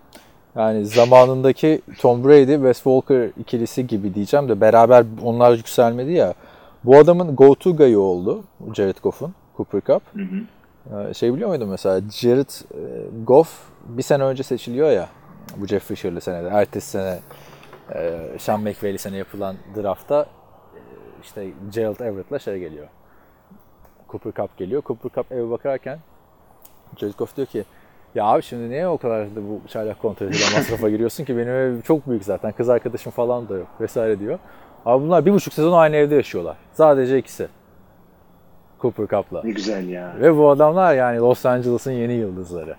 Yani 0.55 0.85
zamanındaki 0.85 1.81
Tom 1.99 2.23
Brady, 2.23 2.53
Wes 2.53 2.77
Walker 2.77 3.29
ikilisi 3.39 3.87
gibi 3.87 4.13
diyeceğim 4.13 4.49
de 4.49 4.61
beraber 4.61 5.05
onlar 5.23 5.51
yükselmedi 5.51 6.11
ya. 6.11 6.33
Bu 6.83 6.97
adamın 6.97 7.35
go-to 7.35 7.75
guy'ı 7.75 7.99
oldu 7.99 8.43
Jared 8.73 8.97
Goff'un 9.03 9.33
Cooper 9.57 9.81
Cup. 9.81 10.01
Hı 10.13 10.21
hı. 10.21 11.09
Ee, 11.09 11.13
Şey 11.13 11.33
biliyor 11.33 11.49
muydun 11.49 11.69
mesela 11.69 12.01
Jared 12.11 12.49
e, 12.49 12.79
Goff 13.27 13.49
bir 13.87 14.03
sene 14.03 14.23
önce 14.23 14.43
seçiliyor 14.43 14.91
ya 14.91 15.09
bu 15.57 15.67
Jeff 15.67 15.83
Fisher'lı 15.83 16.21
senede. 16.21 16.47
Ertesi 16.47 16.89
sene 16.89 17.19
e, 17.95 18.21
Sean 18.39 18.61
McVay'li 18.61 18.97
sene 18.97 19.17
yapılan 19.17 19.55
draftta 19.75 20.21
e, 20.21 20.79
işte 21.23 21.47
Gerald 21.73 21.99
Everett'la 21.99 22.39
şey 22.39 22.59
geliyor. 22.59 22.87
Cooper 24.09 24.31
Cup 24.31 24.57
geliyor. 24.57 24.83
Cooper 24.85 25.09
Cup 25.09 25.31
eve 25.31 25.49
bakarken 25.49 25.99
Jared 26.97 27.13
Goff 27.13 27.37
diyor 27.37 27.47
ki 27.47 27.63
ya 28.15 28.25
abi 28.25 28.41
şimdi 28.41 28.69
niye 28.69 28.87
o 28.87 28.97
kadar 28.97 29.35
da 29.35 29.49
bu 29.49 29.61
çaylak 29.67 30.01
kontratıyla 30.01 30.47
masrafa 30.57 30.89
giriyorsun 30.89 31.25
ki 31.25 31.37
benim 31.37 31.49
ev 31.49 31.81
çok 31.81 32.07
büyük 32.07 32.23
zaten 32.23 32.51
kız 32.51 32.69
arkadaşım 32.69 33.11
falan 33.11 33.49
da 33.49 33.57
yok 33.57 33.67
vesaire 33.81 34.19
diyor. 34.19 34.39
Abi 34.85 35.03
bunlar 35.03 35.25
bir 35.25 35.33
buçuk 35.33 35.53
sezon 35.53 35.73
aynı 35.77 35.95
evde 35.95 36.15
yaşıyorlar. 36.15 36.57
Sadece 36.73 37.17
ikisi. 37.17 37.47
Cooper 38.81 39.07
Cup'la. 39.07 39.41
Ne 39.43 39.51
güzel 39.51 39.89
ya. 39.89 40.15
Ve 40.19 40.37
bu 40.37 40.49
adamlar 40.49 40.95
yani 40.95 41.17
Los 41.17 41.45
Angeles'ın 41.45 41.91
yeni 41.91 42.13
yıldızları. 42.13 42.75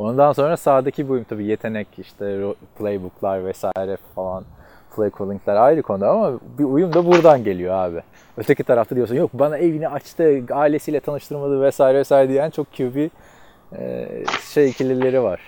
Ondan 0.00 0.32
sonra 0.32 0.56
sahadaki 0.56 1.08
bu 1.08 1.12
uyum 1.12 1.24
tabii 1.24 1.44
yetenek 1.44 1.88
işte 1.98 2.40
playbooklar 2.78 3.44
vesaire 3.44 3.96
falan 4.14 4.44
play 4.96 5.10
calling'ler 5.18 5.56
ayrı 5.56 5.82
konu 5.82 6.06
ama 6.06 6.40
bir 6.58 6.64
uyum 6.64 6.92
da 6.92 7.06
buradan 7.06 7.44
geliyor 7.44 7.74
abi. 7.74 8.02
Öteki 8.36 8.64
tarafta 8.64 8.96
diyorsun 8.96 9.14
yok 9.14 9.30
bana 9.34 9.58
evini 9.58 9.88
açtı, 9.88 10.42
ailesiyle 10.50 11.00
tanıştırmadı 11.00 11.62
vesaire 11.62 11.98
vesaire 11.98 12.28
diyen 12.28 12.50
çok 12.50 12.72
QB 12.72 13.08
e, 13.78 14.08
şey 14.54 14.70
ikilileri 14.70 15.22
var. 15.22 15.40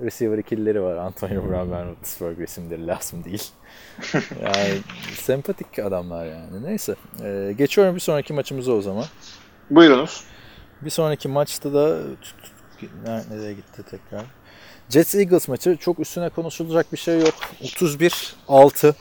Receiver 0.00 0.38
ikilileri 0.38 0.82
var. 0.82 0.96
Antonio 0.96 1.48
Brown, 1.48 1.72
Ben 1.72 1.88
Roethlisberger 1.88 2.44
isimleri 2.44 2.86
lazım 2.86 3.24
değil. 3.24 3.44
yani 4.42 4.78
sempatik 5.14 5.78
adamlar 5.78 6.26
yani. 6.26 6.62
Neyse. 6.62 6.94
E, 7.24 7.54
geçiyorum 7.58 7.94
bir 7.94 8.00
sonraki 8.00 8.32
maçımıza 8.32 8.72
o 8.72 8.80
zaman. 8.80 9.04
Buyurunuz. 9.70 10.24
Bir 10.82 10.90
sonraki 10.90 11.28
maçta 11.28 11.74
da 11.74 11.98
nereye 13.30 13.52
gitti 13.52 13.82
tekrar? 13.90 14.24
Jets 14.88 15.14
Eagles 15.14 15.48
maçı 15.48 15.76
çok 15.76 15.98
üstüne 16.00 16.28
konuşulacak 16.28 16.92
bir 16.92 16.98
şey 16.98 17.20
yok. 17.20 17.34
31-6. 17.62 18.94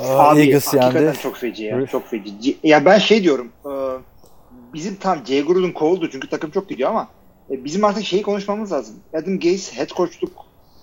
Aa, 0.00 0.30
Abi 0.30 0.40
Eagles 0.40 0.66
hakikaten 0.66 1.02
yendi. 1.02 1.18
çok 1.18 1.36
feci 1.36 1.64
ya. 1.64 1.86
Çok 1.86 2.08
feci. 2.08 2.40
C- 2.40 2.56
Ya 2.62 2.84
ben 2.84 2.98
şey 2.98 3.22
diyorum. 3.22 3.52
e, 3.66 3.72
Bizim 4.74 4.96
tam 4.96 5.26
Jay 5.26 5.42
Gruden 5.42 5.72
kovuldu 5.72 6.10
çünkü 6.10 6.28
takım 6.28 6.50
çok 6.50 6.68
gidiyor 6.68 6.90
ama 6.90 7.08
e, 7.50 7.64
bizim 7.64 7.84
artık 7.84 8.04
şeyi 8.04 8.22
konuşmamız 8.22 8.72
lazım. 8.72 8.96
Adam 9.14 9.38
Gaze 9.40 9.76
head 9.76 9.88
coachluk 9.88 10.32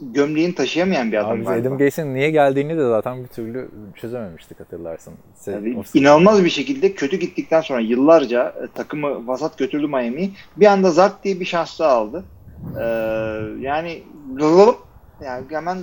gömleğini 0.02 0.56
taşıyamayan 0.56 1.12
bir 1.12 1.18
adam 1.18 1.32
Abi 1.32 1.44
galiba. 1.44 1.68
Adam 1.68 1.78
Gase'in 1.78 2.14
niye 2.14 2.30
geldiğini 2.30 2.78
de 2.78 2.88
zaten 2.90 3.24
bir 3.24 3.28
türlü 3.28 3.70
çözememiştik 3.96 4.60
hatırlarsın. 4.60 5.14
Se- 5.46 5.52
Yani 5.52 5.84
inanılmaz 5.94 6.44
bir 6.44 6.50
şekilde 6.50 6.94
kötü 6.94 7.18
gittikten 7.18 7.62
sonra 7.62 7.80
yıllarca 7.80 8.50
e, 8.64 8.68
takımı 8.76 9.28
vasat 9.28 9.58
götürdü 9.58 9.88
Miami'yi. 9.88 10.32
Bir 10.58 10.66
anda 10.66 10.92
zart 10.92 11.24
diye 11.24 11.40
bir 11.40 11.46
şans 11.46 11.80
daha 11.80 11.92
aldı. 11.92 12.24
Ee, 12.80 12.84
yani 13.60 14.04
yani 15.22 15.46
hemen 15.50 15.78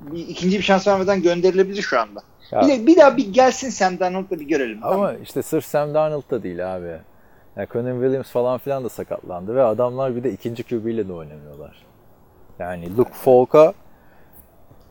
bir, 0.00 0.28
ikinci 0.28 0.58
bir 0.58 0.62
şans 0.62 0.88
vermeden 0.88 1.22
gönderilebilir 1.22 1.82
şu 1.82 2.00
anda. 2.00 2.20
Ya- 2.52 2.60
Bir, 2.62 2.68
de, 2.68 2.86
bir 2.86 2.96
daha 2.96 3.16
bir 3.16 3.32
gelsin 3.32 3.70
Sam 3.70 3.98
Darnold'la 3.98 4.40
bir 4.40 4.48
görelim. 4.48 4.78
Ama 4.82 4.92
Tamam. 4.94 5.22
işte 5.22 5.42
sırf 5.42 5.64
Sam 5.64 5.94
Darnold 5.94 6.30
da 6.30 6.42
değil 6.42 6.76
abi. 6.76 6.92
Yani 7.56 7.68
Conan 7.72 8.00
Williams 8.00 8.30
falan 8.30 8.58
filan 8.58 8.84
da 8.84 8.88
sakatlandı 8.88 9.54
ve 9.54 9.62
adamlar 9.62 10.16
bir 10.16 10.24
de 10.24 10.32
ikinci 10.32 10.62
QB 10.62 10.86
ile 10.86 11.08
de 11.08 11.12
oynamıyorlar. 11.12 11.86
Yani 12.58 12.96
Luke 12.96 13.12
Falk'a 13.12 13.74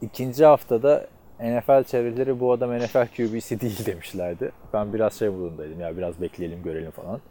ikinci 0.02 0.46
haftada 0.46 1.08
NFL 1.40 1.84
çevreleri 1.84 2.40
bu 2.40 2.52
adam 2.52 2.78
NFL 2.78 3.08
QB'si 3.18 3.60
değil 3.62 3.86
demişlerdi. 3.86 4.52
Ben 4.74 4.94
biraz 4.94 5.14
şey 5.14 5.34
bulundaydım 5.34 5.80
ya 5.80 5.98
biraz 5.98 6.22
bekleyelim 6.22 6.64
görelim 6.64 6.92
falan. 6.92 7.22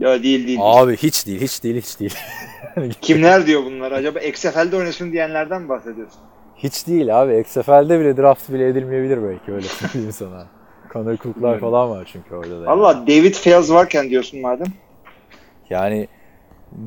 Ya 0.00 0.22
değil 0.22 0.46
değil. 0.46 0.58
Abi 0.62 0.96
hiç 0.96 1.26
değil, 1.26 1.40
hiç 1.40 1.64
değil, 1.64 1.76
hiç 1.76 2.00
değil. 2.00 2.14
Kimler 3.00 3.46
diyor 3.46 3.64
bunlar? 3.64 3.92
Acaba 3.92 4.20
XFL'de 4.20 4.76
oynasın 4.76 5.12
diyenlerden 5.12 5.62
mi 5.62 5.68
bahsediyorsun? 5.68 6.20
hiç 6.56 6.86
değil 6.86 7.22
abi. 7.22 7.38
XFL'de 7.38 8.00
bile 8.00 8.16
draft 8.16 8.52
bile 8.52 8.68
edilmeyebilir 8.68 9.22
belki 9.22 9.52
öyle 9.52 9.66
söyleyeyim 9.66 10.12
sana. 10.12 10.46
Connor 10.94 11.16
Cook'lar 11.16 11.58
falan 11.58 11.90
var 11.90 12.08
çünkü 12.12 12.34
orada 12.34 12.50
da. 12.50 12.54
yani. 12.54 12.68
Allah 12.68 13.06
David 13.06 13.34
Fales 13.34 13.70
varken 13.70 14.10
diyorsun 14.10 14.40
madem. 14.40 14.66
Yani 15.70 16.08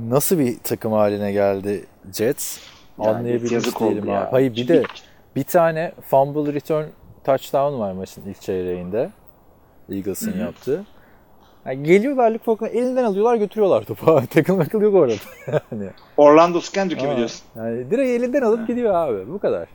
nasıl 0.10 0.40
bir 0.40 0.58
takım 0.60 0.92
haline 0.92 1.32
geldi 1.32 1.86
Jets 2.14 2.60
Yani 3.00 3.10
anlayabilmiş 3.10 3.80
değilim 3.80 4.10
abi. 4.10 4.32
Hayır 4.32 4.56
bir 4.56 4.68
de 4.68 4.84
bir 5.36 5.44
tane 5.44 5.92
fumble 6.10 6.54
return 6.54 6.86
touchdown 7.24 7.80
var 7.80 7.92
maçın 7.92 8.24
ilk 8.28 8.42
çeyreğinde. 8.42 9.10
Eagles'ın 9.92 10.40
yaptığı. 10.40 10.86
Yani 11.66 11.84
geliyorlar 11.84 12.32
Luke 12.32 12.44
Falk'ın 12.44 12.66
elinden 12.66 13.04
alıyorlar 13.04 13.36
götürüyorlar 13.36 13.84
topu. 13.84 14.12
abi. 14.18 14.28
Tackle 14.28 14.54
makıl 14.54 14.82
yok 14.82 14.96
orada. 14.96 15.14
yani, 15.72 15.90
Orlando 16.18 16.62
Scandrick 16.62 17.02
gibi 17.02 17.12
Aa, 17.14 17.18
diyorsun. 17.18 17.42
yani 17.56 17.92
direkt 17.92 18.10
elinden 18.24 18.42
alıp 18.42 18.68
gidiyor 18.68 18.94
abi. 18.94 19.32
Bu 19.34 19.40
kadar. 19.40 19.68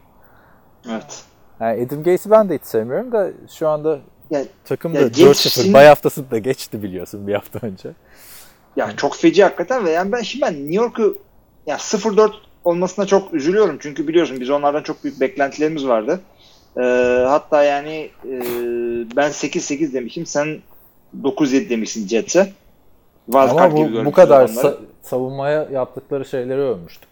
Evet. 0.91 1.25
Yani 1.61 1.87
Adam 1.87 1.99
Gates'i 1.99 2.31
ben 2.31 2.49
de 2.49 2.55
hiç 2.55 2.65
sevmiyorum 2.65 3.13
da 3.13 3.31
şu 3.51 3.69
anda 3.69 3.99
Ya, 4.33 4.45
takım 4.65 4.95
da 4.95 5.03
Gates'in- 5.03 5.27
4-0. 5.71 5.73
Bay 5.73 5.87
haftası 5.87 6.31
da 6.31 6.39
geçti 6.39 6.83
biliyorsun 6.83 7.27
bir 7.27 7.35
hafta 7.35 7.59
önce. 7.67 7.89
ya 8.77 8.97
çok 8.97 9.17
feci 9.17 9.43
hakikaten 9.43 9.85
ve 9.85 9.91
yani 9.91 10.13
ben 10.13 10.23
şimdi 10.23 10.45
ben 10.45 10.55
New 10.55 10.75
York'u 10.75 11.19
ya 11.67 11.77
0-4 11.77 12.33
olmasına 12.65 13.07
çok 13.07 13.35
üzülüyorum. 13.35 13.79
Çünkü 13.81 14.09
biliyorsun 14.09 14.41
biz 14.41 14.51
onlardan 14.51 14.83
çok 14.83 15.05
büyük 15.05 15.21
beklentilerimiz 15.21 15.87
vardı. 15.87 16.21
Ee, 16.77 16.81
hatta 17.29 17.65
yani 17.65 18.11
e, 18.25 18.35
ben 19.17 19.31
8-8 19.31 19.93
demişim. 19.93 20.27
Sen 20.27 20.59
9-7 21.23 21.69
demişsin 21.71 22.09
Jets'e. 22.09 22.53
Ama 23.35 23.73
bu, 23.73 24.05
bu 24.05 24.13
kadar 24.13 24.49
sa- 24.49 24.77
savunmaya 25.03 25.69
yaptıkları 25.73 26.25
şeyleri 26.25 26.61
övmüştük. 26.61 27.09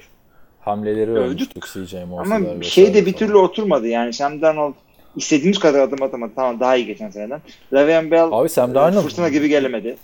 Hamleleri 0.60 1.10
Övdük. 1.10 1.56
övmüştük 1.56 1.66
CJ 1.66 1.94
Mosley'ler 2.08 2.50
Ama 2.50 2.62
şey 2.62 2.94
de 2.94 3.06
bir 3.06 3.12
türlü 3.12 3.36
oturmadı 3.36 3.86
yani. 3.88 4.12
Sam 4.12 4.42
Darnold 4.42 4.74
istediğimiz 5.16 5.58
kadar 5.58 5.80
adım 5.80 6.02
atamadı. 6.02 6.32
Tamam 6.36 6.60
daha 6.60 6.76
iyi 6.76 6.86
geçen 6.86 7.10
seneden. 7.10 7.40
Le'Veon 7.72 8.10
Bell 8.10 8.28
Abi 8.32 8.48
Sam 8.48 8.70
e, 8.70 8.74
Darnold- 8.74 9.02
fırtına 9.02 9.28
gibi 9.28 9.48
gelemedi. 9.48 9.96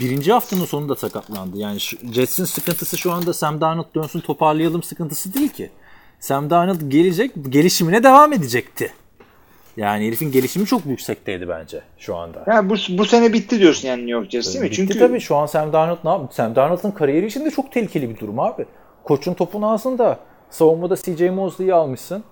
birinci 0.00 0.32
haftanın 0.32 0.64
sonunda 0.64 0.94
sakatlandı. 0.96 1.58
Yani 1.58 1.80
şu, 1.80 1.96
Jets'in 2.12 2.44
sıkıntısı 2.44 2.98
şu 2.98 3.12
anda 3.12 3.32
Sam 3.32 3.60
Darnold 3.60 3.94
dönsün 3.94 4.20
toparlayalım 4.20 4.82
sıkıntısı 4.82 5.34
değil 5.34 5.48
ki. 5.48 5.70
Sam 6.20 6.50
Darnold 6.50 6.80
gelecek, 6.88 7.30
gelişimine 7.48 8.02
devam 8.02 8.32
edecekti. 8.32 8.92
Yani 9.76 10.06
herifin 10.06 10.32
gelişimi 10.32 10.66
çok 10.66 10.86
yüksekteydi 10.86 11.48
bence 11.48 11.80
şu 11.98 12.16
anda. 12.16 12.44
Yani 12.46 12.70
bu, 12.70 12.74
bu 12.98 13.04
sene 13.04 13.32
bitti 13.32 13.58
diyorsun 13.60 13.88
yani 13.88 13.98
New 14.00 14.12
York 14.12 14.30
Jets 14.30 14.46
değil 14.46 14.58
mi? 14.60 14.64
Bitti 14.64 14.76
Çünkü 14.76 14.98
tabii 14.98 15.20
şu 15.20 15.36
an 15.36 15.46
Sam 15.46 15.72
Darnold 15.72 15.98
ne 16.04 16.10
yaptı? 16.10 16.36
Sam 16.36 16.56
Darnold'un 16.56 16.90
kariyeri 16.90 17.26
için 17.26 17.44
de 17.44 17.50
çok 17.50 17.72
tehlikeli 17.72 18.10
bir 18.10 18.18
durum 18.20 18.38
abi. 18.40 18.66
Koçun 19.04 19.34
topun 19.34 19.62
ağzında. 19.62 20.18
Savunmada 20.50 20.96
CJ 20.96 21.20
Mosley'i 21.20 21.74
almışsın. 21.74 22.24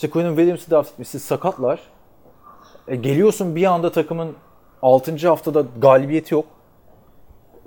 İşte 0.00 0.10
Quinn 0.10 0.28
Williams'ı 0.28 0.70
draft 0.70 0.92
etmişsin. 0.92 1.18
Sakatlar. 1.18 1.80
E, 2.88 2.96
geliyorsun 2.96 3.56
bir 3.56 3.64
anda 3.64 3.92
takımın 3.92 4.36
6. 4.82 5.28
haftada 5.28 5.64
galibiyeti 5.78 6.34
yok. 6.34 6.44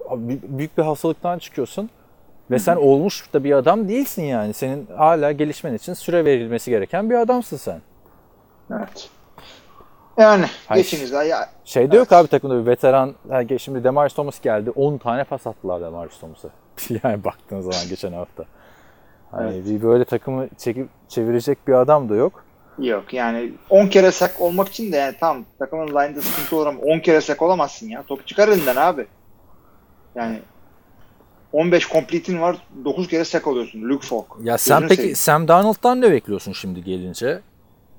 Abi, 0.09 0.33
bü- 0.33 0.39
büyük 0.43 0.77
bir 0.77 0.83
hastalıktan 0.83 1.39
çıkıyorsun. 1.39 1.89
Ve 2.51 2.59
sen 2.59 2.75
olmuş 2.75 3.33
da 3.33 3.43
bir 3.43 3.51
adam 3.51 3.87
değilsin 3.89 4.23
yani. 4.23 4.53
Senin 4.53 4.87
hala 4.97 5.31
gelişmen 5.31 5.73
için 5.73 5.93
süre 5.93 6.25
verilmesi 6.25 6.71
gereken 6.71 7.09
bir 7.09 7.15
adamsın 7.15 7.57
sen. 7.57 7.81
Evet. 8.71 9.09
Yani 10.17 10.45
Hayır. 10.67 10.83
geçiniz. 10.83 11.11
Ya, 11.11 11.49
Şeyde 11.65 11.97
yok 11.97 12.11
abi 12.11 12.27
takımda 12.27 12.61
bir 12.61 12.65
veteran. 12.65 13.15
Şimdi 13.57 13.83
Demarius 13.83 14.13
Thomas 14.13 14.41
geldi. 14.41 14.71
10 14.71 14.97
tane 14.97 15.23
pas 15.23 15.47
attılar 15.47 15.81
Demarius 15.81 16.19
Thomas'a. 16.19 16.49
yani 17.03 17.23
baktığın 17.23 17.61
zaman 17.61 17.89
geçen 17.89 18.13
hafta. 18.13 18.43
Hani 19.37 19.65
bir 19.65 19.81
böyle 19.81 20.05
takımı 20.05 20.47
çekip 20.57 20.89
çevirecek 21.09 21.67
bir 21.67 21.73
adam 21.73 22.09
da 22.09 22.15
yok. 22.15 22.43
yok 22.79 23.13
yani 23.13 23.51
10 23.69 23.87
kere 23.87 24.11
sak 24.11 24.41
olmak 24.41 24.67
için 24.69 24.91
de 24.91 24.97
yani 24.97 25.15
tamam 25.19 25.45
takımın 25.59 25.87
line'da 25.87 26.21
sıkıntı 26.21 26.55
olur 26.55 26.67
ama 26.67 26.79
10 26.81 26.99
kere 26.99 27.21
sak 27.21 27.41
olamazsın 27.41 27.89
ya. 27.89 28.03
Topu 28.03 28.25
çıkar 28.25 28.47
elinden 28.47 28.75
abi. 28.75 29.05
Yani 30.15 30.39
15 31.51 31.89
complete'in 31.89 32.41
var 32.41 32.57
9 32.85 33.07
kere 33.07 33.25
sak 33.25 33.47
oluyorsun. 33.47 33.81
Luke 33.89 34.07
Falk. 34.07 34.25
Ya 34.41 34.57
sen 34.57 34.75
Gözünü 34.75 34.87
peki 34.89 34.97
seveyim. 34.97 35.15
Sam 35.15 35.47
Darnold'dan 35.47 36.01
ne 36.01 36.11
bekliyorsun 36.11 36.51
şimdi 36.51 36.83
gelince 36.83 37.41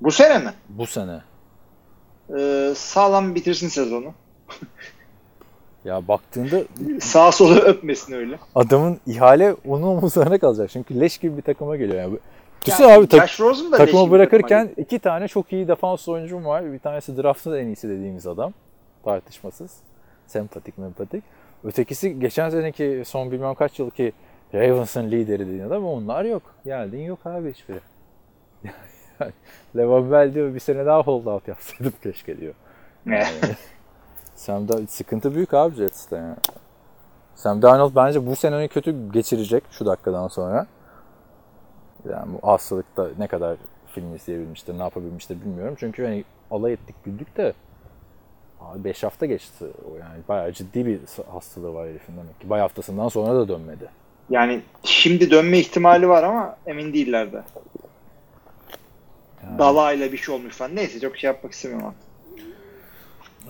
Bu 0.01 0.11
sene 0.11 0.37
mi? 0.39 0.53
bu 0.69 0.85
sene? 0.87 1.21
Ee, 2.37 2.73
sağlam 2.75 3.35
bitirsin 3.35 3.67
sezonu. 3.67 4.13
Ya 5.85 6.07
baktığında 6.07 6.63
Sağ 6.99 7.31
solu 7.31 7.55
öpmesin 7.59 8.13
öyle. 8.13 8.39
adamın 8.55 8.99
ihale 9.07 9.55
onun 9.67 9.83
omuzlarına 9.83 10.37
kalacak. 10.37 10.69
Çünkü 10.69 10.99
leş 10.99 11.17
gibi 11.17 11.37
bir 11.37 11.41
takıma 11.41 11.75
geliyor. 11.75 12.01
Yani. 12.01 12.17
Yani 12.67 12.93
abi 12.93 13.07
tak- 13.07 13.37
takımı 13.71 14.11
bırakırken 14.11 14.67
takıma 14.67 14.83
iki 14.83 14.99
tane 14.99 15.27
çok 15.27 15.53
iyi 15.53 15.67
defans 15.67 16.07
oyuncum 16.07 16.45
var. 16.45 16.73
Bir 16.73 16.79
tanesi 16.79 17.17
draftın 17.17 17.57
en 17.57 17.65
iyisi 17.65 17.89
dediğimiz 17.89 18.27
adam. 18.27 18.53
Tartışmasız. 19.03 19.71
Sempatik 20.27 20.77
mempatik. 20.77 21.23
Ötekisi 21.63 22.19
geçen 22.19 22.49
seneki 22.49 23.03
son 23.05 23.31
bilmem 23.31 23.55
kaç 23.55 23.79
yılki 23.79 24.13
Ravens'ın 24.53 25.11
lideri 25.11 25.39
dediğin 25.47 25.63
adam 25.63 25.85
onlar 25.85 26.23
yok. 26.25 26.41
Geldin 26.65 27.01
yok 27.01 27.19
abi 27.25 27.53
hiçbiri. 27.53 27.79
Levan 29.77 30.11
Bell 30.11 30.33
diyor 30.33 30.53
bir 30.53 30.59
sene 30.59 30.85
daha 30.85 31.01
hold 31.01 31.25
out 31.25 31.47
yapsaydım 31.47 31.93
keşke 32.03 32.37
diyor. 32.39 32.53
gidiyor. 33.05 33.25
Sam 34.35 34.67
da 34.67 34.87
sıkıntı 34.87 35.35
büyük 35.35 35.53
abi 35.53 35.75
Jets'te 35.75 36.15
yani. 36.15 36.35
Sam 37.35 37.61
Darnold 37.61 37.95
bence 37.95 38.27
bu 38.27 38.35
seneyi 38.35 38.67
kötü 38.67 39.11
geçirecek 39.11 39.63
şu 39.71 39.85
dakikadan 39.85 40.27
sonra. 40.27 40.67
Yani 42.09 42.33
bu 42.33 42.47
hastalıkta 42.47 43.07
ne 43.17 43.27
kadar 43.27 43.57
film 43.87 44.15
izleyebilmiştir, 44.15 44.77
ne 44.77 44.83
yapabilmiştir 44.83 45.41
bilmiyorum. 45.41 45.75
Çünkü 45.79 46.03
hani 46.03 46.23
alay 46.51 46.73
ettik 46.73 46.95
güldük 47.05 47.37
de 47.37 47.53
5 48.75 49.03
hafta 49.03 49.25
geçti. 49.25 49.65
O 49.91 49.97
yani 49.97 50.21
bayağı 50.29 50.51
ciddi 50.51 50.85
bir 50.85 50.99
hastalığı 51.31 51.73
var 51.73 51.87
herifin 51.87 52.17
demek 52.17 52.41
ki. 52.41 52.49
Bay 52.49 52.59
haftasından 52.59 53.07
sonra 53.07 53.35
da 53.35 53.47
dönmedi. 53.47 53.89
Yani 54.29 54.61
şimdi 54.83 55.31
dönme 55.31 55.59
ihtimali 55.59 56.09
var 56.09 56.23
ama 56.23 56.57
emin 56.65 56.93
değiller 56.93 57.33
de. 57.33 57.43
Yani. 59.43 59.59
Dalayla 59.59 60.11
bir 60.11 60.17
şey 60.17 60.35
olmuş 60.35 60.55
falan. 60.55 60.75
Neyse 60.75 60.99
çok 60.99 61.17
şey 61.17 61.27
yapmak 61.27 61.53
istemiyorum 61.53 61.87
artık. 61.87 62.04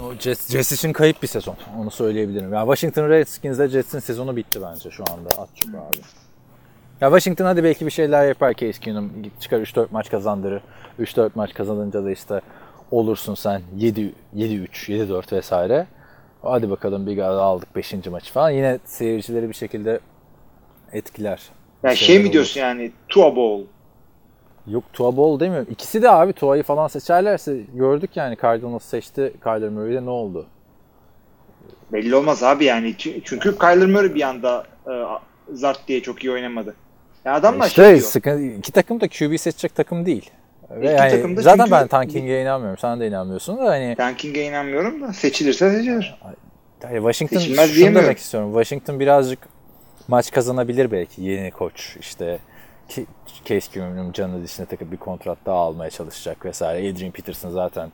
O 0.01 0.13
Jets, 0.19 0.51
Jets 0.51 0.71
için 0.71 0.93
kayıp 0.93 1.21
bir 1.21 1.27
sezon. 1.27 1.55
Onu 1.79 1.91
söyleyebilirim. 1.91 2.53
Ya 2.53 2.62
Washington 2.62 3.10
Redskins'de 3.10 3.67
Jets'in 3.67 3.99
sezonu 3.99 4.36
bitti 4.36 4.60
bence 4.62 4.91
şu 4.91 5.03
anda. 5.13 5.29
At 5.41 5.49
çok 5.55 5.69
abi. 5.69 5.97
Ya 7.01 7.10
Washington 7.10 7.45
hadi 7.45 7.63
belki 7.63 7.86
bir 7.86 7.91
şeyler 7.91 8.27
yapar 8.27 8.53
Case 8.53 8.79
Keenum. 8.79 9.12
Çıkar 9.39 9.60
3-4 9.60 9.88
maç 9.91 10.10
kazandırır. 10.10 10.62
3-4 10.99 11.29
maç 11.36 11.53
kazanınca 11.53 12.03
da 12.05 12.12
işte 12.12 12.41
olursun 12.91 13.36
sen 13.36 13.62
7 13.77 14.13
7-3, 14.36 14.67
7-4 14.89 15.31
vesaire. 15.31 15.88
Hadi 16.41 16.69
bakalım 16.69 17.08
bir 17.08 17.15
galiba 17.15 17.41
aldık 17.41 17.75
5. 17.75 17.93
maçı 17.93 18.34
falan. 18.34 18.49
Yine 18.49 18.79
seyircileri 18.86 19.49
bir 19.49 19.53
şekilde 19.53 19.99
etkiler. 20.93 21.41
Ya 21.84 21.95
şey 21.95 22.19
mi 22.19 22.34
diyorsun 22.34 22.60
yani 22.60 22.91
Tua 23.10 23.36
Bowl? 23.36 23.74
Yok 24.67 24.84
Tua 24.93 25.17
Ball 25.17 25.39
demiyorum. 25.39 25.67
İkisi 25.71 26.01
de 26.01 26.12
abi 26.12 26.34
Tua'yı 26.34 26.63
falan 26.63 26.88
seçerlerse 26.88 27.58
gördük 27.73 28.10
yani 28.15 28.38
Cardinals 28.41 28.84
seçti 28.84 29.34
Kyler 29.43 29.69
Murray'de 29.69 30.06
ne 30.06 30.10
oldu? 30.10 30.45
Belli 31.93 32.15
olmaz 32.15 32.43
abi 32.43 32.65
yani. 32.65 32.95
Çünkü 32.97 33.58
Kyler 33.58 33.88
Murray 33.88 34.15
bir 34.15 34.21
anda 34.21 34.63
e, 34.88 34.93
zart 35.54 35.88
diye 35.88 36.01
çok 36.01 36.23
iyi 36.23 36.32
oynamadı. 36.32 36.75
Ya 37.25 37.34
adamlar 37.34 37.67
İşte 37.67 37.84
şey 37.84 38.01
sıkıntı, 38.01 38.43
iki 38.43 38.71
takım 38.71 39.01
da 39.01 39.08
QB 39.08 39.38
seçecek 39.38 39.75
takım 39.75 40.06
değil. 40.06 40.30
Ve 40.71 40.86
İki 40.86 41.01
yani 41.01 41.12
takım 41.12 41.38
da 41.38 41.41
zaten 41.41 41.58
çünkü- 41.58 41.71
ben 41.71 41.88
tanking'e 41.88 42.41
inanmıyorum. 42.41 42.78
Sen 42.78 42.99
de 42.99 43.08
inanmıyorsun 43.08 43.58
da 43.58 43.65
hani 43.65 43.95
Ranking'e 43.99 44.43
inanmıyorum 44.43 45.01
da 45.01 45.13
seçilirse 45.13 45.71
seçilir. 45.71 46.19
yani 46.84 46.95
Washington 46.95 47.38
Seçilmez 47.38 47.75
şunu 47.75 47.95
demek 47.95 48.17
istiyorum. 48.17 48.51
Washington 48.54 48.99
birazcık 48.99 49.39
maç 50.08 50.32
kazanabilir 50.32 50.91
belki 50.91 51.21
yeni 51.21 51.51
koç 51.51 51.97
işte 51.99 52.39
Ki- 52.89 53.06
Case 53.45 53.71
Keenum'un 53.71 54.12
canını 54.12 54.43
dişine 54.43 54.65
takıp 54.65 54.91
bir 54.91 54.98
kontrat 54.98 55.38
daha 55.45 55.58
almaya 55.58 55.89
çalışacak 55.89 56.45
vesaire. 56.45 56.91
Adrian 56.91 57.12
Peterson 57.12 57.50
zaten 57.50 57.91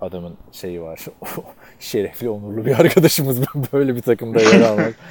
adamın 0.00 0.36
şeyi 0.52 0.82
var. 0.82 1.06
Şerefli, 1.80 2.28
onurlu 2.30 2.66
bir 2.66 2.80
arkadaşımız 2.80 3.40
böyle 3.72 3.96
bir 3.96 4.02
takımda 4.02 4.40
yer 4.40 4.60
almak. 4.60 4.94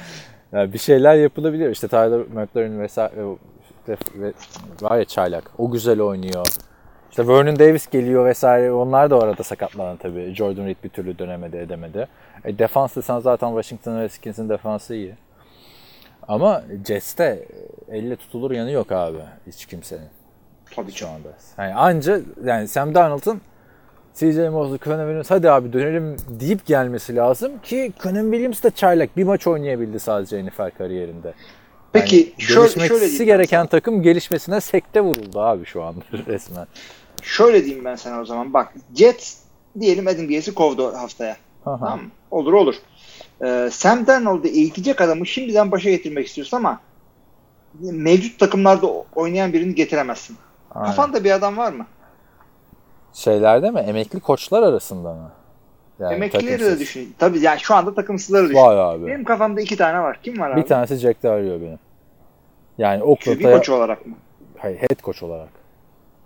Yani 0.52 0.72
bir 0.72 0.78
şeyler 0.78 1.14
yapılabilir. 1.14 1.70
İşte 1.70 1.88
Tyler 1.88 2.20
McLaren 2.20 2.80
vesaire 2.80 3.16
ve, 3.88 3.96
ve 4.14 4.32
var 4.82 4.98
ya 4.98 5.04
çaylak. 5.04 5.50
O 5.58 5.70
güzel 5.70 6.00
oynuyor. 6.00 6.46
İşte 7.10 7.28
Vernon 7.28 7.58
Davis 7.58 7.90
geliyor 7.90 8.26
vesaire. 8.26 8.72
Onlar 8.72 9.10
da 9.10 9.18
orada 9.18 9.42
sakatlanan 9.42 9.96
tabii. 9.96 10.34
Jordan 10.34 10.66
Reed 10.66 10.76
bir 10.84 10.88
türlü 10.88 11.18
dönemedi 11.18 11.56
edemedi. 11.56 12.08
E, 12.44 12.58
defans 12.58 12.92
sen 13.04 13.18
zaten 13.18 13.48
Washington 13.48 14.00
Redskins'in 14.00 14.48
defansı 14.48 14.94
iyi. 14.94 15.14
Ama 16.32 16.62
Jets'te 16.86 17.46
elle 17.88 18.16
tutulur 18.16 18.50
yanı 18.50 18.70
yok 18.70 18.92
abi 18.92 19.18
hiç 19.46 19.66
kimsenin 19.66 20.08
Tabii 20.76 20.92
şu 20.92 21.08
anda. 21.08 21.28
Yani 21.58 21.74
anca 21.74 22.20
yani 22.44 22.68
Sam 22.68 22.94
Darnold'un 22.94 23.40
CJ 24.14 24.36
Mosley, 24.36 24.78
Conan 24.78 24.98
Williams 24.98 25.30
hadi 25.30 25.50
abi 25.50 25.72
dönelim 25.72 26.16
deyip 26.40 26.66
gelmesi 26.66 27.16
lazım 27.16 27.52
ki 27.62 27.92
Conan 28.02 28.22
Williams 28.22 28.62
da 28.62 28.70
çaylak 28.70 29.16
bir 29.16 29.24
maç 29.24 29.46
oynayabildi 29.46 30.00
sadece 30.00 30.44
NFL 30.46 30.70
kariyerinde. 30.78 31.34
Peki 31.92 32.16
Yani 32.16 32.32
şöyle, 32.38 32.88
şöyle 32.88 33.24
gereken 33.24 33.58
sana. 33.58 33.68
takım 33.68 34.02
gelişmesine 34.02 34.60
sekte 34.60 35.00
vuruldu 35.00 35.40
abi 35.40 35.64
şu 35.64 35.82
anda 35.82 36.04
resmen. 36.26 36.66
Şöyle 37.22 37.64
diyeyim 37.64 37.84
ben 37.84 37.96
sana 37.96 38.20
o 38.20 38.24
zaman. 38.24 38.52
Bak 38.52 38.74
Jets 38.94 39.38
diyelim 39.80 40.06
Adam 40.06 40.28
Gaze'i 40.28 40.54
kovdu 40.54 40.94
haftaya. 40.96 41.36
Aha. 41.66 41.78
Tamam? 41.78 42.00
Olur 42.30 42.52
olur. 42.52 42.74
Ee, 43.42 43.68
Sam 43.72 44.06
Darnold'u 44.06 44.48
eğitecek 44.48 45.00
adamı 45.00 45.26
şimdiden 45.26 45.70
başa 45.70 45.90
getirmek 45.90 46.26
istiyorsun 46.26 46.56
ama 46.56 46.80
mevcut 47.80 48.38
takımlarda 48.38 48.86
oynayan 49.14 49.52
birini 49.52 49.74
getiremezsin. 49.74 50.36
Aynen. 50.70 50.86
Kafanda 50.86 51.24
bir 51.24 51.30
adam 51.30 51.56
var 51.56 51.72
mı? 51.72 51.86
Şeylerde 53.12 53.70
mi? 53.70 53.80
Emekli 53.80 54.20
koçlar 54.20 54.62
arasında 54.62 55.14
mı? 55.14 55.30
Yani 55.98 56.14
Emeklileri 56.14 56.64
de 56.64 56.78
düşün. 56.78 57.14
Tabii 57.18 57.40
yani 57.40 57.60
şu 57.60 57.74
anda 57.74 57.94
takımsızları 57.94 58.48
düşün. 58.48 58.60
Var 58.60 58.76
abi. 58.76 59.06
Benim 59.06 59.24
kafamda 59.24 59.60
iki 59.60 59.76
tane 59.76 60.00
var. 60.00 60.18
Kim 60.22 60.40
var 60.40 60.50
abi? 60.50 60.60
Bir 60.60 60.66
tanesi 60.66 60.96
Jack 60.96 61.22
Dario 61.22 61.60
benim. 61.60 61.78
Yani 62.78 63.00
QB 63.00 63.08
Oakland'a 63.08 63.52
koçu 63.56 63.74
olarak 63.74 64.06
mı? 64.06 64.14
hayır, 64.58 64.78
head 64.78 65.02
coach 65.02 65.22
olarak. 65.22 65.48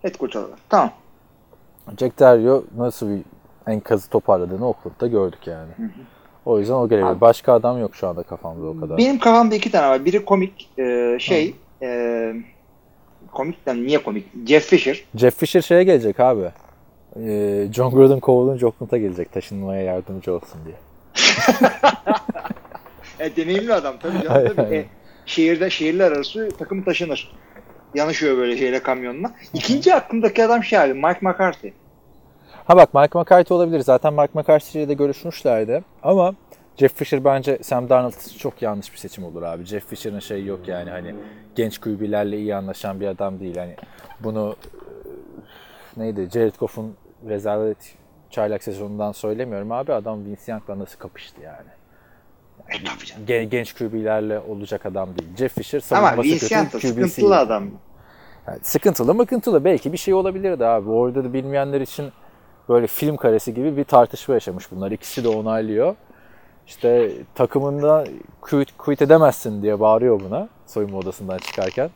Head 0.02 0.16
koç 0.16 0.36
olarak. 0.36 0.58
Tamam. 0.68 0.90
Jack 1.98 2.18
Dario 2.18 2.64
nasıl 2.76 3.10
bir 3.10 3.22
enkazı 3.66 4.10
toparladığını 4.10 4.68
Oakland'da 4.68 5.06
gördük 5.06 5.46
yani. 5.46 5.70
O 6.46 6.58
yüzden 6.58 6.74
o 6.74 6.88
gelebilir. 6.88 7.10
Abi- 7.10 7.20
Başka 7.20 7.52
adam 7.52 7.80
yok 7.80 7.94
şu 7.96 8.08
anda 8.08 8.22
kafamda 8.22 8.66
o 8.66 8.80
kadar. 8.80 8.98
Benim 8.98 9.18
kafamda 9.18 9.54
iki 9.54 9.70
tane 9.70 9.88
var. 9.88 10.04
Biri 10.04 10.24
komik 10.24 10.70
e, 10.78 11.16
şey 11.20 11.54
e, 11.82 12.32
komikten 13.32 13.86
niye 13.86 14.02
komik? 14.02 14.24
Jeff 14.46 14.64
Fisher. 14.66 15.04
Jeff 15.16 15.36
Fisher 15.36 15.60
şeye 15.60 15.84
gelecek 15.84 16.20
abi. 16.20 16.50
Ee, 17.20 17.68
John 17.72 17.90
Gruden 17.90 18.20
kovulunca 18.20 18.66
Oakland'a 18.66 18.98
gelecek 18.98 19.32
taşınmaya 19.32 19.82
yardımcı 19.82 20.34
olsun 20.34 20.60
diye. 20.64 20.76
E, 23.20 23.36
deneyimli 23.36 23.74
adam 23.74 23.94
tabii 24.02 24.22
canım. 24.22 24.52
Tabii. 24.56 24.60
aynen. 24.66 24.72
E, 24.80 24.84
şehirde 25.26 25.70
şehirler 25.70 26.12
arası 26.12 26.48
takım 26.58 26.82
taşınır. 26.82 27.32
Yanışıyor 27.94 28.36
böyle 28.36 28.56
şeyle 28.56 28.82
kamyonla. 28.82 29.30
İkinci 29.54 29.94
aklımdaki 29.94 30.44
adam 30.44 30.64
şey 30.64 30.78
abi 30.78 30.94
Mike 30.94 31.18
McCarthy. 31.22 31.72
Ha 32.66 32.76
bak 32.76 32.94
Mike 32.94 33.18
McCarthy 33.18 33.56
olabilir. 33.56 33.80
Zaten 33.80 34.14
Mike 34.14 34.32
McCarthy 34.34 34.82
ile 34.82 34.88
de 34.88 34.94
görüşmüşlerdi. 34.94 35.84
Ama 36.02 36.34
Jeff 36.76 36.94
Fisher 36.94 37.24
bence 37.24 37.58
Sam 37.62 37.88
Darnold 37.88 38.38
çok 38.38 38.62
yanlış 38.62 38.92
bir 38.92 38.98
seçim 38.98 39.24
olur 39.24 39.42
abi. 39.42 39.64
Jeff 39.64 39.86
Fisher'ın 39.88 40.18
şeyi 40.18 40.46
yok 40.46 40.68
yani 40.68 40.90
hani 40.90 41.14
genç 41.54 41.78
QB'lerle 41.78 42.38
iyi 42.38 42.54
anlaşan 42.54 43.00
bir 43.00 43.06
adam 43.06 43.40
değil. 43.40 43.56
Hani 43.56 43.76
bunu 44.20 44.56
e, 45.96 46.00
neydi 46.00 46.28
Jared 46.32 46.54
Goff'un 46.60 46.94
rezalet 47.28 47.94
çaylak 48.30 48.62
sezonundan 48.62 49.12
söylemiyorum 49.12 49.72
abi. 49.72 49.92
Adam 49.92 50.24
Vince 50.24 50.40
Young'la 50.52 50.78
nasıl 50.78 50.98
kapıştı 50.98 51.40
yani. 51.40 51.68
E. 52.68 52.76
Gen- 53.26 53.50
genç 53.50 53.72
QB'lerle 53.74 54.38
olacak 54.38 54.86
adam 54.86 55.08
değil. 55.18 55.36
Jeff 55.36 55.54
Fisher 55.54 55.82
Ama 55.90 56.06
savunması 56.08 56.28
Vince 56.28 56.48
kötü, 56.48 56.70
QB'si 56.70 56.88
sıkıntılı 56.88 57.34
iyi. 57.34 57.38
adam. 57.38 57.64
Yani 58.46 58.58
sıkıntılı 58.62 59.14
mıkıntılı 59.14 59.64
belki 59.64 59.92
bir 59.92 59.98
şey 59.98 60.14
olabilirdi 60.14 60.66
abi. 60.66 60.90
Orada 60.90 61.24
da 61.24 61.32
bilmeyenler 61.32 61.80
için 61.80 62.12
böyle 62.68 62.86
film 62.86 63.16
karesi 63.16 63.54
gibi 63.54 63.76
bir 63.76 63.84
tartışma 63.84 64.34
yaşamış 64.34 64.70
bunlar. 64.70 64.90
İkisi 64.90 65.24
de 65.24 65.28
onaylıyor. 65.28 65.94
İşte 66.66 67.10
takımında 67.34 68.04
quit, 68.40 68.68
quit 68.78 69.02
edemezsin 69.02 69.62
diye 69.62 69.80
bağırıyor 69.80 70.20
buna 70.20 70.48
soyunma 70.66 70.98
odasından 70.98 71.38
çıkarken. 71.38 71.90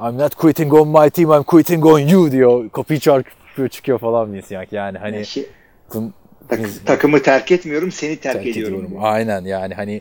I'm 0.00 0.18
not 0.18 0.34
quitting 0.34 0.74
on 0.74 0.88
my 0.88 1.10
team, 1.10 1.32
I'm 1.32 1.42
quitting 1.42 1.86
on 1.86 1.98
you 1.98 2.30
diyor. 2.30 2.70
Kapıyı 2.70 2.98
çarpıyor 3.00 3.68
çıkıyor 3.68 3.98
falan 3.98 4.32
Vince 4.32 4.54
Young. 4.54 4.72
Yani 4.72 4.98
hani 4.98 5.26
Şey, 5.26 5.46
bunun- 5.94 6.14
tak- 6.48 6.58
Vince- 6.60 6.84
takımı 6.84 7.22
terk 7.22 7.52
etmiyorum 7.52 7.92
seni 7.92 8.16
terk, 8.16 8.34
terk 8.36 8.46
ediyorum. 8.46 8.74
ediyorum. 8.84 8.98
Aynen 9.04 9.44
yani 9.44 9.74
hani 9.74 10.00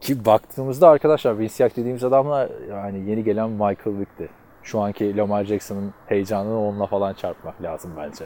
ki 0.00 0.24
baktığımızda 0.24 0.88
arkadaşlar 0.88 1.38
Vince 1.38 1.54
Young 1.64 1.76
dediğimiz 1.76 2.04
adamlar 2.04 2.48
yani 2.70 3.10
yeni 3.10 3.24
gelen 3.24 3.50
Michael 3.50 3.98
Vick'ti. 3.98 4.28
Şu 4.62 4.80
anki 4.80 5.16
Lamar 5.16 5.44
Jackson'ın 5.44 5.94
heyecanını 6.06 6.68
onunla 6.68 6.86
falan 6.86 7.14
çarpmak 7.14 7.62
lazım 7.62 7.90
bence. 7.96 8.24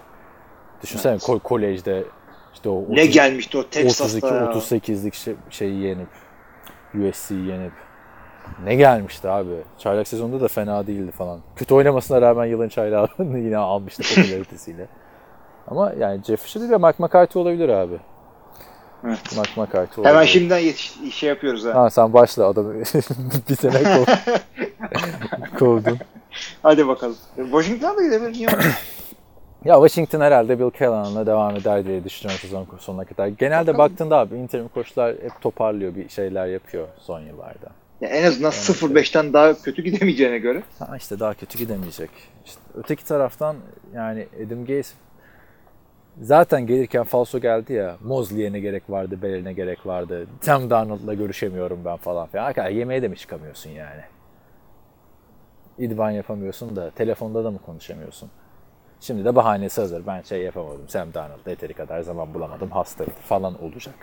Düşünsene 0.85 1.13
Evet. 1.13 1.23
ko- 1.23 1.41
kolejde 1.41 2.05
işte 2.55 2.69
o 2.69 2.85
Ne 2.89 3.07
gelmişti 3.07 3.59
o 3.59 3.63
Texas'ta 3.69 4.05
32 4.05 4.27
ya. 4.27 4.33
38'lik 4.53 5.15
şey, 5.15 5.35
şeyi 5.51 5.81
yenip 5.81 6.09
USC'yi 6.95 7.47
yenip 7.47 7.73
ne 8.65 8.75
gelmişti 8.75 9.29
abi. 9.29 9.55
Çaylak 9.79 10.09
sezonunda 10.09 10.41
da 10.41 10.49
fena 10.49 10.87
değildi 10.87 11.11
falan. 11.11 11.41
Kötü 11.57 11.75
oynamasına 11.75 12.21
rağmen 12.21 12.45
yılın 12.45 12.69
çaylağını 12.69 13.09
yine 13.39 13.57
almıştı 13.57 14.03
popülaritesiyle. 14.15 14.89
Ama 15.69 15.93
yani 15.99 16.23
Jeff 16.25 16.41
Fisher 16.43 16.61
değil 16.63 16.73
de 16.73 16.77
Mike 16.77 16.97
McCarthy 16.99 17.43
olabilir 17.43 17.69
abi. 17.69 17.99
Evet. 19.05 19.19
Mike 19.37 19.61
McCarthy 19.61 19.81
olabilir. 20.01 20.05
Hemen 20.15 20.25
şimdiden 20.25 20.59
yetiş 20.59 20.95
şey 21.15 21.29
yapıyoruz 21.29 21.65
ha. 21.65 21.75
Ha 21.75 21.91
sen 21.91 22.13
başla 22.13 22.47
adamı 22.47 22.75
bir 23.49 23.57
sene 23.57 23.83
kov, 23.83 24.05
kovdun. 25.59 25.99
Hadi 26.63 26.89
bakalım. 26.89 27.17
Washington'a 27.37 27.97
da 27.97 28.03
gidebilir. 28.03 28.49
Ya 29.65 29.75
Washington 29.75 30.21
herhalde 30.21 30.59
Bill 30.59 30.71
Callahan'la 30.79 31.27
devam 31.27 31.57
eder 31.57 31.87
diye 31.87 32.05
düşünüyorum 32.05 32.41
sezon 32.41 32.67
sonuna 32.79 33.05
kadar. 33.05 33.27
Genelde 33.27 33.73
Bakalım. 33.73 33.91
baktığında 33.91 34.19
abi 34.19 34.37
interim 34.37 34.69
koçlar 34.69 35.15
hep 35.15 35.41
toparlıyor 35.41 35.95
bir 35.95 36.09
şeyler 36.09 36.47
yapıyor 36.47 36.89
son 36.99 37.21
yıllarda. 37.21 37.71
Ya 38.01 38.09
en 38.09 38.25
azından 38.25 38.51
0-5'ten 38.51 39.33
daha 39.33 39.55
kötü 39.55 39.83
gidemeyeceğine 39.83 40.39
göre. 40.39 40.63
Ha 40.79 40.97
işte 40.97 41.21
daha 41.21 41.35
kötü 41.35 41.59
gidemeyecek. 41.59 42.11
İşte 42.45 42.61
öteki 42.75 43.05
taraftan 43.05 43.57
yani 43.95 44.27
Adam 44.47 44.65
Gaze 44.67 44.95
Zaten 46.21 46.67
gelirken 46.67 47.05
falso 47.05 47.39
geldi 47.39 47.73
ya. 47.73 47.97
Mosley'e 48.05 48.53
ne 48.53 48.61
gerek 48.61 48.91
vardı, 48.91 49.19
Beller'e 49.23 49.53
gerek 49.53 49.87
vardı. 49.87 50.27
Sam 50.41 50.71
Darnold'la 50.71 51.15
görüşemiyorum 51.15 51.85
ben 51.85 51.97
falan 51.97 52.27
filan. 52.27 52.45
Arkadaşlar 52.45 52.73
yemeğe 52.73 53.03
de 53.03 53.09
mi 53.09 53.17
çıkamıyorsun 53.17 53.71
yani? 53.71 54.01
İdvan 55.79 56.11
yapamıyorsun 56.11 56.77
da 56.77 56.91
telefonda 56.91 57.45
da 57.45 57.51
mı 57.51 57.59
konuşamıyorsun? 57.67 58.31
Şimdi 59.01 59.25
de 59.25 59.37
bahanesi 59.37 59.81
hazır. 59.81 60.07
Ben 60.07 60.23
şey 60.23 60.43
yapamadım. 60.43 60.89
Sam 60.89 61.15
Darnold 61.15 61.47
yeteri 61.47 61.75
kadar 61.75 62.01
zaman 62.01 62.35
bulamadım. 62.35 62.71
Hastaydı 62.71 63.11
falan 63.29 63.63
olacak. 63.63 63.95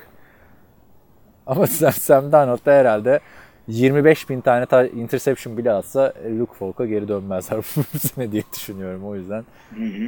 Ama 1.48 1.68
Sam, 1.68 1.92
Sam 1.92 2.32
Darnold 2.32 2.66
da 2.66 2.72
herhalde 2.72 3.20
25 3.68 4.30
bin 4.30 4.42
tane 4.42 4.66
ta- 4.66 4.86
interception 4.88 5.58
bile 5.58 5.72
atsa 5.72 6.14
Luke 6.40 6.54
Falk'a 6.54 6.86
geri 6.86 7.08
dönmezler 7.08 7.58
bu 7.94 7.98
sene 8.00 8.32
diye 8.32 8.44
düşünüyorum. 8.54 9.06
O 9.08 9.16
yüzden 9.16 9.46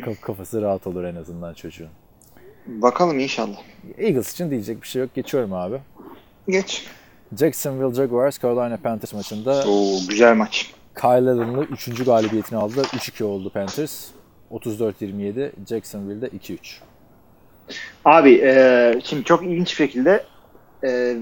kaf- 0.05 0.21
kafası 0.21 0.61
rahat 0.61 0.87
olur 0.87 1.03
en 1.03 1.15
azından 1.15 1.53
çocuğun. 1.53 1.89
Bakalım 2.67 3.19
inşallah. 3.19 3.57
Eagles 3.97 4.33
için 4.33 4.51
diyecek 4.51 4.81
bir 4.81 4.87
şey 4.87 5.01
yok. 5.01 5.13
Geçiyorum 5.15 5.53
abi. 5.53 5.77
Geç. 6.47 6.87
Jacksonville 7.39 7.93
Jaguars 7.93 8.41
Carolina 8.41 8.77
Panthers 8.77 9.13
maçında 9.13 9.63
Oo 9.67 9.95
güzel 10.09 10.35
maç. 10.35 10.73
Kyle 10.95 11.09
Allen'lı 11.09 11.63
3. 11.63 12.05
galibiyetini 12.05 12.59
aldılar. 12.59 12.83
3-2 12.85 13.23
oldu 13.23 13.49
Panthers. 13.49 14.07
34-27. 14.53 15.51
Jacksonville'de 15.69 16.27
2-3. 16.27 16.57
Abi 18.05 18.41
e, 18.43 18.93
şimdi 19.03 19.23
çok 19.23 19.43
ilginç 19.43 19.69
bir 19.69 19.75
şekilde 19.75 20.23
e, 20.83 21.17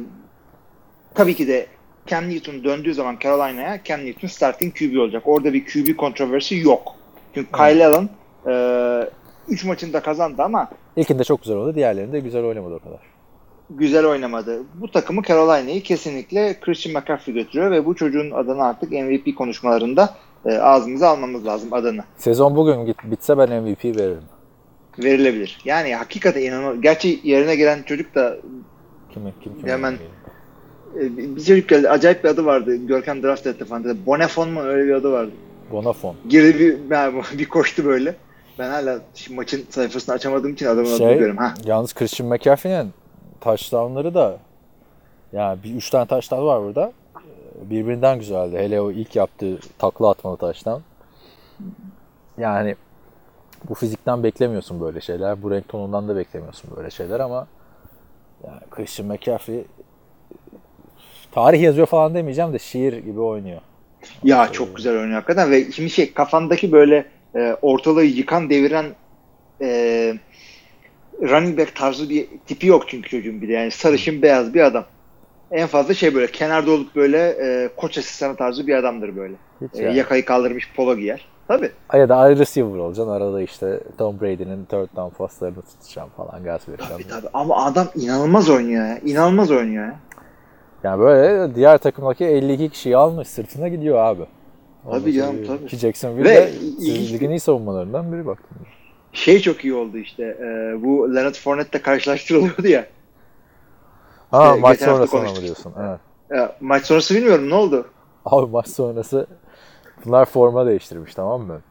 tabii 1.16 1.36
ki 1.36 1.48
de 1.48 1.68
Cam 2.08 2.30
Newton 2.30 2.64
döndüğü 2.64 2.94
zaman 2.94 3.18
Carolina'ya 3.24 3.80
Cam 3.84 4.06
Newton 4.06 4.28
starting 4.28 4.78
QB 4.78 4.98
olacak. 5.00 5.24
Orada 5.26 5.54
bir 5.54 5.66
QB 5.66 5.98
kontroversi 5.98 6.58
yok. 6.58 6.96
Çünkü 7.34 7.52
Kyle 7.52 7.86
Allen 7.88 8.10
3 9.48 9.64
maçını 9.66 9.94
da 9.94 10.00
kazandı 10.02 10.42
ama 10.44 10.70
İlkinde 10.96 11.24
çok 11.24 11.42
güzel 11.42 11.58
oldu. 11.58 11.76
Diğerlerinde 11.76 12.20
güzel 12.20 12.44
oynamadı 12.44 12.74
o 12.76 12.80
kadar. 12.80 13.00
güzel 13.70 14.06
oynamadı. 14.06 14.64
Bu 14.74 14.92
takımı 14.92 15.24
Carolina'yı 15.24 15.84
kesinlikle 15.84 16.60
Christian 16.60 17.02
McCaffrey 17.02 17.36
götürüyor 17.36 17.72
ve 17.72 17.86
bu 17.86 17.96
çocuğun 17.96 18.32
adını 18.32 18.64
artık 18.64 18.92
MVP 18.92 19.38
konuşmalarında 19.38 20.16
e, 20.46 20.58
ağzımıza 20.58 21.10
almamız 21.10 21.46
lazım 21.46 21.74
adını. 21.74 22.04
Sezon 22.18 22.56
bugün 22.56 22.86
git, 22.86 22.98
bitse 23.04 23.38
ben 23.38 23.64
MVP 23.64 23.86
veririm. 23.86 24.24
Verilebilir. 25.00 25.62
Yani 25.66 25.96
hakikaten 25.96 26.42
inanılmaz. 26.42 26.82
Gerçi 26.82 27.20
yerine 27.24 27.56
gelen 27.56 27.84
çocuk 27.84 28.16
da 28.16 28.38
Kim 29.14 29.24
kim 29.44 29.60
kim? 29.60 29.68
Hemen- 29.68 29.98
e, 30.96 31.18
bir 31.18 31.44
çocuk 31.44 31.70
geldi. 31.70 31.90
Acayip 31.90 32.24
bir 32.24 32.30
adı 32.30 32.46
vardı. 32.46 32.76
Görkem 32.76 33.24
draft 33.24 33.48
etti 33.48 33.66
falan. 33.66 34.06
Bonafon 34.06 34.50
mu 34.50 34.62
öyle 34.62 34.88
bir 34.88 34.94
adı 34.94 35.12
vardı. 35.12 35.32
Bonafon. 35.72 36.16
Girdi 36.30 36.60
bir, 36.60 36.90
ben- 36.90 37.14
bir 37.38 37.46
koştu 37.46 37.86
böyle. 37.86 38.16
Ben 38.60 38.70
hala 38.70 39.00
şimdi 39.16 39.36
maçın 39.36 39.66
sayfasını 39.70 40.16
açamadığım 40.16 40.54
için 40.54 40.66
adamın 40.66 40.86
adını 40.86 40.98
Şey, 40.98 41.16
biliyorum. 41.16 41.38
Ha. 41.38 41.54
yalnız 41.66 41.94
Christian 41.94 42.30
McCaffrey'nin 42.30 42.94
touchdownları 43.42 44.14
da 44.14 44.38
yani 45.34 45.64
bir 45.64 45.76
üç 45.76 45.90
tane 45.90 46.06
touchdown 46.06 46.46
var 46.46 46.64
burada. 46.64 46.92
Ee, 47.62 47.70
Birbirinden 47.70 48.20
güzeldi. 48.20 48.58
Hele 48.58 48.82
o 48.82 48.92
ilk 48.92 49.16
yaptığı 49.16 49.60
takla 49.78 50.10
atmalı 50.10 50.38
touchdown. 50.38 50.82
Yani 52.38 52.76
bu 53.70 53.74
fizikten 53.74 54.24
beklemiyorsun 54.24 54.82
böyle 54.82 55.02
şeyler. 55.02 55.44
Bu 55.44 55.52
renk 55.52 55.68
tonundan 55.68 56.08
da 56.08 56.16
beklemiyorsun 56.16 56.72
böyle 56.78 56.90
şeyler 56.90 57.20
ama 57.20 57.48
yani 58.48 58.60
Christian 58.72 59.08
McCaffrey 59.08 59.64
tarih 61.32 61.62
yazıyor 61.62 61.88
falan 61.88 62.16
demeyeceğim 62.16 62.54
de 62.54 62.60
şiir 62.60 62.94
gibi 62.94 63.20
oynuyor. 63.20 63.62
Ya 64.24 64.52
çok 64.52 64.76
güzel 64.76 64.94
oynuyor 64.94 65.14
hakikaten 65.14 65.52
ve 65.52 65.72
şimdi 65.72 65.90
şey 65.90 66.14
kafandaki 66.14 66.72
böyle 66.72 67.06
e, 67.36 67.58
ortalığı 67.62 68.04
yıkan 68.04 68.50
deviren 68.50 68.86
e, 69.62 70.14
running 71.22 71.60
back 71.60 71.76
tarzı 71.76 72.10
bir 72.10 72.28
tipi 72.48 72.68
yok 72.68 72.90
çünkü 72.90 73.10
çocuğun 73.10 73.42
bir 73.42 73.48
de 73.48 73.54
yani 73.54 73.72
sarışın 73.72 74.22
beyaz 74.22 74.54
bir 74.54 74.62
adam. 74.62 74.86
En 75.52 75.68
fazla 75.68 75.94
şey 75.94 76.16
böyle 76.16 76.28
kenarda 76.28 76.72
olup 76.72 76.96
böyle 76.96 77.18
e, 77.30 77.70
koç 77.78 77.98
asistanı 77.98 78.36
tarzı 78.36 78.68
bir 78.68 78.76
adamdır 78.76 79.16
böyle. 79.16 79.36
Hiç 79.62 79.80
E, 79.80 79.84
yani. 79.84 79.98
yakayı 79.98 80.26
kaldırmış 80.26 80.74
polo 80.76 80.96
giyer. 80.96 81.26
Tabii. 81.48 81.72
Ya 81.94 82.10
da 82.10 82.16
ayrı 82.18 82.40
receiver 82.40 82.78
olacaksın. 82.78 83.12
Arada 83.12 83.42
işte 83.42 83.80
Tom 83.98 84.22
Brady'nin 84.22 84.66
third 84.66 84.96
down 84.96 85.16
paslarını 85.18 85.62
tutacağım 85.62 86.10
falan 86.18 86.44
gaz 86.44 86.62
vereceğim. 86.70 86.94
Tabii 86.94 87.08
tabii 87.08 87.28
ama 87.34 87.66
adam 87.66 87.88
inanılmaz 87.96 88.50
oynuyor 88.50 88.86
ya. 88.86 89.00
İnanılmaz 89.06 89.52
oynuyor 89.52 89.86
ya. 89.86 89.96
Yani 90.84 91.00
böyle 91.00 91.56
diğer 91.56 91.78
takımdaki 91.78 92.26
52 92.26 92.70
kişiyi 92.70 92.98
almış 92.98 93.28
sırtına 93.28 93.68
gidiyor 93.68 93.98
abi. 93.98 94.22
Tabii 94.86 94.96
Ondan 95.00 95.12
canım, 95.12 95.38
tabii. 95.48 95.66
Ki 95.68 95.78
Jacksonville 95.78 96.30
Ve 96.30 96.36
de 96.36 96.52
ilginç 96.80 97.14
ligin 97.14 97.30
iyi 97.30 97.40
savunmalarından 97.40 98.12
biri 98.14 98.26
baktım. 98.26 98.58
Şey 99.14 99.40
çok 99.40 99.66
iyi 99.66 99.74
oldu 99.74 99.98
işte. 99.98 100.24
e, 100.24 100.76
bu 100.84 101.16
Leonard 101.16 101.36
Fournette'le 101.36 101.82
karşılaştırılıyordu 101.82 102.68
ya. 102.68 102.86
Ha 104.32 104.48
İşte 104.50 104.62
maç 104.62 104.80
sonrası 104.80 105.18
mı 105.18 105.36
diyorsun? 105.42 105.74
Evet. 105.80 106.00
E, 106.36 106.56
maç 106.62 106.86
sonrası 106.86 107.16
bilmiyorum 107.16 107.50
ne 107.50 107.56
oldu. 107.56 107.88
Abi 108.26 108.52
maç 108.52 108.68
sonrası 108.68 109.28
bunlar 110.06 110.26
forma 110.26 110.66
değiştirmiş 110.66 111.16
tamam 111.16 111.42
mı? 111.42 111.62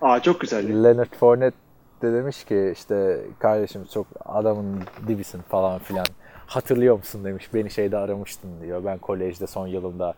Aa 0.00 0.20
çok 0.20 0.40
güzeldi. 0.40 0.84
Leonard 0.84 1.14
Fournette 1.20 1.56
de 2.02 2.12
demiş 2.12 2.44
ki 2.44 2.72
işte 2.76 3.20
kardeşim 3.38 3.84
çok 3.94 4.06
adamın 4.24 4.80
dibisin 5.08 5.40
falan 5.48 5.78
filan. 5.78 6.06
Hatırlıyor 6.46 6.96
musun 6.96 7.24
demiş. 7.24 7.54
Beni 7.54 7.70
şeyde 7.70 7.96
aramıştın 7.96 8.50
diyor. 8.62 8.84
Ben 8.84 8.98
kolejde 8.98 9.46
son 9.46 9.66
yılımda 9.66 10.14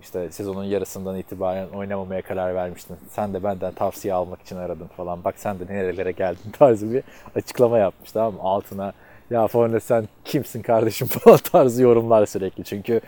işte 0.00 0.30
sezonun 0.30 0.64
yarısından 0.64 1.16
itibaren 1.16 1.68
oynamamaya 1.68 2.22
karar 2.22 2.54
vermiştin. 2.54 2.96
Sen 3.10 3.34
de 3.34 3.44
benden 3.44 3.72
tavsiye 3.72 4.14
almak 4.14 4.42
için 4.42 4.56
aradın 4.56 4.86
falan. 4.86 5.24
Bak 5.24 5.34
sen 5.38 5.58
de 5.58 5.66
nerelere 5.74 6.12
geldin 6.12 6.50
tarzı 6.58 6.92
bir 6.92 7.02
açıklama 7.36 7.78
yapmış 7.78 8.12
tamam 8.12 8.34
mı? 8.34 8.40
Altına 8.42 8.92
ya 9.30 9.46
Fournette 9.46 9.80
sen 9.80 10.08
kimsin 10.24 10.62
kardeşim 10.62 11.06
falan 11.10 11.38
tarzı 11.38 11.82
yorumlar 11.82 12.26
sürekli. 12.26 12.64
Çünkü 12.64 13.00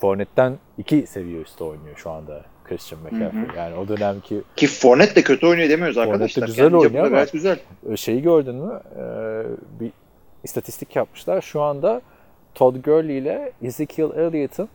Fournette'den 0.00 0.58
iki 0.78 1.06
seviye 1.06 1.40
üstü 1.40 1.64
oynuyor 1.64 1.96
şu 1.96 2.10
anda 2.10 2.44
Christian 2.64 3.02
McCaffrey. 3.02 3.56
Yani 3.56 3.74
o 3.76 3.88
dönemki 3.88 4.42
Ki 4.56 4.66
Fournette 4.66 5.14
de 5.16 5.22
kötü 5.22 5.46
oynuyor 5.46 5.68
demiyoruz 5.70 5.94
Fournette 5.94 6.10
de 6.10 6.14
arkadaşlar. 6.14 6.46
güzel 6.46 6.64
Kendi 6.64 6.76
oynuyor 6.76 7.04
ama- 7.06 7.24
güzel. 7.32 7.58
E, 7.92 7.96
şeyi 7.96 8.22
gördün 8.22 8.54
mü? 8.54 8.80
Ee, 8.98 9.00
bir 9.80 9.90
istatistik 10.44 10.96
yapmışlar. 10.96 11.40
Şu 11.40 11.62
anda 11.62 12.00
Todd 12.54 12.76
Gurley 12.84 13.18
ile 13.18 13.52
Ezekiel 13.62 14.10
Elliott'ın 14.10 14.68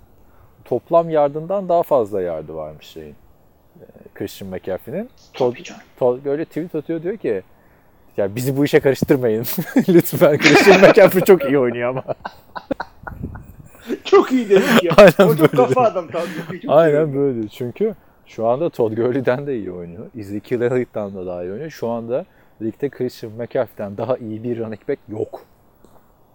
toplam 0.65 1.09
yardından 1.09 1.69
daha 1.69 1.83
fazla 1.83 2.21
yardı 2.21 2.55
varmış 2.55 2.85
şeyin. 2.87 3.15
e, 3.81 3.85
Christian 4.13 4.49
McCaffrey'nin. 4.51 5.09
Todd. 5.33 5.55
Todd 5.99 6.23
Gurley 6.23 6.45
tweet 6.45 6.75
atıyor 6.75 7.03
diyor 7.03 7.17
ki 7.17 7.43
ya 8.17 8.35
bizi 8.35 8.57
bu 8.57 8.65
işe 8.65 8.79
karıştırmayın. 8.79 9.45
Lütfen 9.89 10.37
Christian 10.37 10.81
McCaffrey 10.81 11.23
çok 11.23 11.45
iyi 11.45 11.59
oynuyor 11.59 11.89
ama. 11.89 12.03
Çok 14.03 14.31
iyi 14.31 14.49
dedik 14.49 14.83
ya. 14.83 14.93
Aynen 14.97 15.33
o 15.33 15.35
çok 15.37 15.51
kafa 15.51 15.81
adam 15.81 16.07
Aynen 16.67 17.15
böyle. 17.15 17.47
Çünkü 17.47 17.95
şu 18.25 18.47
anda 18.47 18.69
Todd 18.69 18.93
Gurley'den 18.93 19.47
de 19.47 19.57
iyi 19.57 19.71
oynuyor. 19.71 20.05
Ezekiel 20.17 20.61
Elliott'tan 20.61 21.15
da 21.15 21.25
daha 21.25 21.43
iyi 21.43 21.51
oynuyor. 21.51 21.69
Şu 21.69 21.87
anda 21.87 22.25
ligde 22.61 22.89
Christian 22.89 23.33
McCaffrey'den 23.33 23.97
daha 23.97 24.17
iyi 24.17 24.43
bir 24.43 24.59
running 24.59 24.89
back 24.89 24.99
yok. 25.09 25.41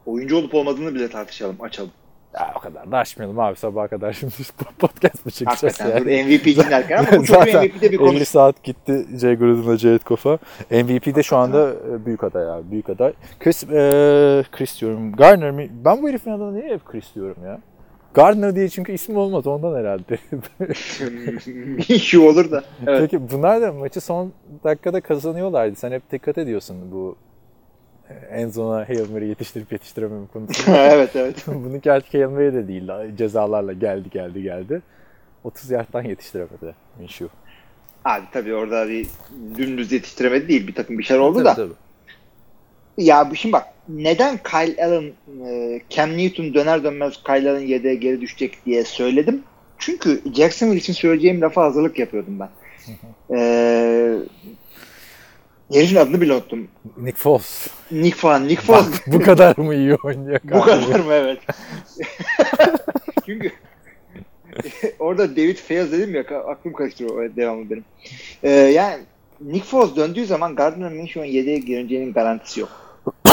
Oyuncu 0.06 0.36
olup 0.36 0.54
olmadığını 0.54 0.94
bile 0.94 1.10
tartışalım, 1.10 1.56
açalım. 1.60 1.90
Ya 2.36 2.52
o 2.56 2.60
kadar 2.60 2.92
da 2.92 2.98
açmayalım 2.98 3.38
abi 3.38 3.56
sabaha 3.56 3.88
kadar 3.88 4.12
şimdi 4.12 4.32
podcast 4.78 5.26
mı 5.26 5.32
çekeceğiz 5.32 5.80
Hakikaten 5.80 6.04
dur 6.04 6.10
yani? 6.10 6.26
MVP 6.36 6.44
dinlerken 6.64 6.96
ama 6.98 7.06
bu 7.06 7.10
çocuğun 7.24 7.34
Zaten 7.34 7.64
MVP'de 7.64 7.82
bir 7.82 7.86
50 7.90 7.96
konuş. 7.98 8.28
saat 8.28 8.62
gitti 8.62 9.06
Jay 9.20 9.34
Gruden'la 9.34 9.76
Jared 9.78 10.00
Goff'a. 10.06 10.38
MVP'de 10.70 11.22
şu 11.22 11.36
anda 11.36 11.70
e, 11.70 12.06
büyük 12.06 12.24
aday 12.24 12.50
abi. 12.50 12.70
Büyük 12.70 12.90
aday. 12.90 13.12
Chris, 13.40 13.62
e, 13.64 13.68
Chris 14.52 14.80
diyorum. 14.80 15.12
Gardner 15.12 15.50
mi? 15.50 15.70
Ben 15.84 16.02
bu 16.02 16.08
herifin 16.08 16.30
adını 16.30 16.54
niye 16.54 16.68
hep 16.74 16.84
Chris 16.84 17.14
diyorum 17.14 17.36
ya? 17.44 17.58
Gardner 18.14 18.56
diye 18.56 18.68
çünkü 18.68 18.92
isim 18.92 19.16
olmaz 19.16 19.46
ondan 19.46 19.74
herhalde. 19.78 20.18
Şu 21.98 22.22
olur 22.22 22.50
da. 22.50 22.64
Evet. 22.86 23.00
Peki 23.00 23.30
bunlar 23.30 23.62
da 23.62 23.72
maçı 23.72 24.00
son 24.00 24.32
dakikada 24.64 25.00
kazanıyorlardı. 25.00 25.76
Sen 25.76 25.92
hep 25.92 26.12
dikkat 26.12 26.38
ediyorsun 26.38 26.76
bu 26.92 27.16
e, 28.10 28.14
en 28.14 28.48
zona 28.48 28.88
Hail 28.88 29.10
Mary 29.10 29.26
yetiştirip 29.28 29.72
yetiştirememe 29.72 30.26
konusunda. 30.32 30.78
evet 30.92 31.10
evet. 31.16 31.36
Bununki 31.46 31.92
artık 31.92 32.14
Hail 32.14 32.26
Mary 32.28 32.52
de 32.54 32.68
değil. 32.68 32.88
Cezalarla 33.18 33.72
geldi 33.72 34.10
geldi 34.10 34.42
geldi. 34.42 34.82
30 35.44 35.70
yardtan 35.70 36.02
yetiştiremedi 36.02 36.74
Minshew. 37.00 37.26
Abi 38.04 38.24
tabii 38.32 38.54
orada 38.54 38.88
bir 38.88 39.06
dümdüz 39.58 39.92
yetiştiremedi 39.92 40.48
değil. 40.48 40.66
Bir 40.66 40.74
takım 40.74 40.98
bir 40.98 41.04
şeyler 41.04 41.20
oldu 41.20 41.34
Tabii, 41.38 41.44
da. 41.44 41.54
tabii. 41.54 41.72
Ya 42.98 43.30
bu- 43.30 43.36
şimdi 43.36 43.52
bak 43.52 43.66
neden 43.88 44.38
Kyle 44.38 44.84
Allen 44.86 45.12
e, 45.48 45.80
Cam 45.90 46.10
Newton 46.18 46.54
döner 46.54 46.84
dönmez 46.84 47.22
Kyle 47.24 47.50
Allen 47.50 47.60
yedeğe 47.66 47.94
geri 47.94 48.20
düşecek 48.20 48.66
diye 48.66 48.84
söyledim. 48.84 49.42
Çünkü 49.78 50.20
Jacksonville 50.34 50.78
için 50.78 50.92
söyleyeceğim 50.92 51.40
lafa 51.40 51.62
hazırlık 51.64 51.98
yapıyordum 51.98 52.40
ben. 52.40 52.48
Eee 53.30 54.16
herifin 55.72 55.96
adını 55.96 56.20
bile 56.20 56.32
unuttum. 56.32 56.68
Nick 56.96 57.18
Foles. 57.18 57.66
Nick 57.90 58.16
falan. 58.16 58.48
Nick 58.48 58.62
Foles. 58.62 58.86
Bak, 58.92 59.02
bu 59.06 59.20
kadar 59.22 59.56
mı 59.56 59.74
iyi 59.74 59.94
oynuyor? 59.94 60.40
Bu 60.44 60.60
kadar 60.60 61.00
mı 61.00 61.12
evet. 61.12 61.38
Çünkü 63.26 63.50
orada 64.98 65.36
David 65.36 65.56
Fayez 65.56 65.92
dedim 65.92 66.14
ya 66.14 66.40
aklım 66.46 66.72
karıştırıyor 66.72 67.24
o 67.24 67.36
devamlı 67.36 67.70
benim. 67.70 67.84
Ee, 68.42 68.50
yani 68.50 69.02
Nick 69.40 69.66
Foles 69.66 69.96
döndüğü 69.96 70.26
zaman 70.26 70.54
Gardner 70.54 70.92
Minshew'un 70.92 71.24
yedeğe 71.32 71.58
gireceğinin 71.58 72.12
garantisi 72.12 72.60
yok. 72.60 72.68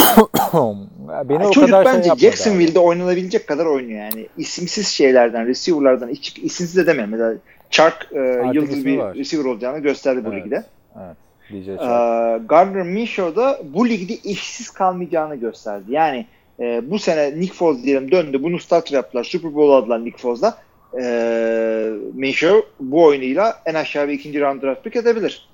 Beni 0.53 1.33
Yani 1.33 1.47
o 1.47 1.51
çocuk 1.51 1.69
kadar 1.69 1.83
şey 1.83 1.93
bence 1.93 2.07
yapmadı 2.07 2.19
Jacksonville'de 2.19 2.79
oynanabilecek 2.79 3.47
kadar 3.47 3.65
oynuyor 3.65 3.99
yani. 3.99 4.27
İsimsiz 4.37 4.87
şeylerden, 4.87 5.47
receiver'lardan, 5.47 6.09
hiç 6.09 6.37
isimsiz 6.37 6.77
de 6.77 6.87
demem. 6.87 7.09
Mesela 7.09 7.33
Chark 7.69 8.07
e, 8.11 8.19
Artık 8.19 8.55
yıldız 8.55 8.85
bir 8.85 8.97
var. 8.97 9.15
receiver 9.15 9.45
olacağını 9.45 9.79
gösterdi 9.79 10.25
bu 10.25 10.33
Evet. 10.33 10.45
ligde. 10.45 10.63
Abi. 11.53 11.63
DJ 11.65 11.69
Ee. 11.69 12.45
Gardner 12.47 12.83
Minshew 12.83 13.35
da 13.35 13.59
bu 13.63 13.89
ligde 13.89 14.13
işsiz 14.13 14.69
kalmayacağını 14.69 15.35
gösterdi. 15.35 15.85
Yani 15.89 16.25
e, 16.59 16.91
bu 16.91 16.99
sene 16.99 17.39
Nick 17.39 17.53
Foles 17.53 17.83
diyelim 17.83 18.11
döndü. 18.11 18.43
Bunu 18.43 18.59
starter 18.59 18.95
yaptılar. 18.95 19.23
Super 19.23 19.55
Bowl 19.55 19.71
aldılar 19.71 20.05
Nick 20.05 20.17
Foles'la. 20.17 20.57
E, 21.01 21.89
Minshew 22.13 22.61
bu 22.79 23.03
oyunuyla 23.03 23.53
en 23.65 23.73
aşağı 23.73 24.07
bir 24.07 24.13
ikinci 24.13 24.41
round 24.41 24.61
draft 24.61 24.83
pick 24.83 24.95
edebilir. 24.95 25.49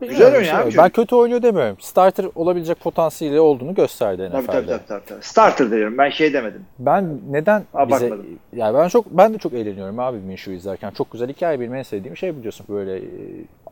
Güzel 0.00 0.10
Bilmiyorum, 0.12 0.34
oynuyor 0.38 0.54
şey- 0.72 0.80
abi 0.80 0.84
Ben 0.84 0.90
kötü 0.90 1.14
oynuyor 1.14 1.42
demiyorum. 1.42 1.76
Starter 1.80 2.26
olabilecek 2.34 2.80
potansiyeli 2.80 3.40
olduğunu 3.40 3.74
gösterdi 3.74 4.28
Tabii, 4.32 4.42
NFL'de. 4.42 4.52
tabii 4.52 4.66
tabii 4.66 4.86
tabii. 4.88 5.04
tabii. 5.06 5.22
Starter 5.24 5.70
diyorum. 5.70 5.98
Ben 5.98 6.10
şey 6.10 6.32
demedim. 6.32 6.64
Ben 6.78 7.18
neden 7.30 7.60
bize 7.60 7.78
Abartmadım. 7.78 8.26
yani 8.56 8.78
ben 8.78 8.88
çok 8.88 9.06
ben 9.10 9.34
de 9.34 9.38
çok 9.38 9.52
eğleniyorum 9.52 9.98
abi 9.98 10.16
Minshew 10.18 10.54
izlerken. 10.54 10.90
Çok 10.90 11.12
güzel 11.12 11.28
hikaye 11.28 11.60
benim 11.60 11.74
en 11.74 11.82
sevdiğim 11.82 12.16
şey 12.16 12.36
biliyorsun 12.36 12.66
böyle 12.68 12.96
e, 12.96 13.02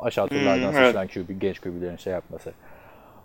aşağı 0.01 0.28
turlardan 0.28 0.68
Hmm, 0.70 0.76
evet. 0.78 0.97
seçilen 0.97 1.07
QB, 1.26 1.40
genç 1.40 1.61
QB'lerin 1.61 1.97
şey 1.97 2.12
yapması. 2.12 2.53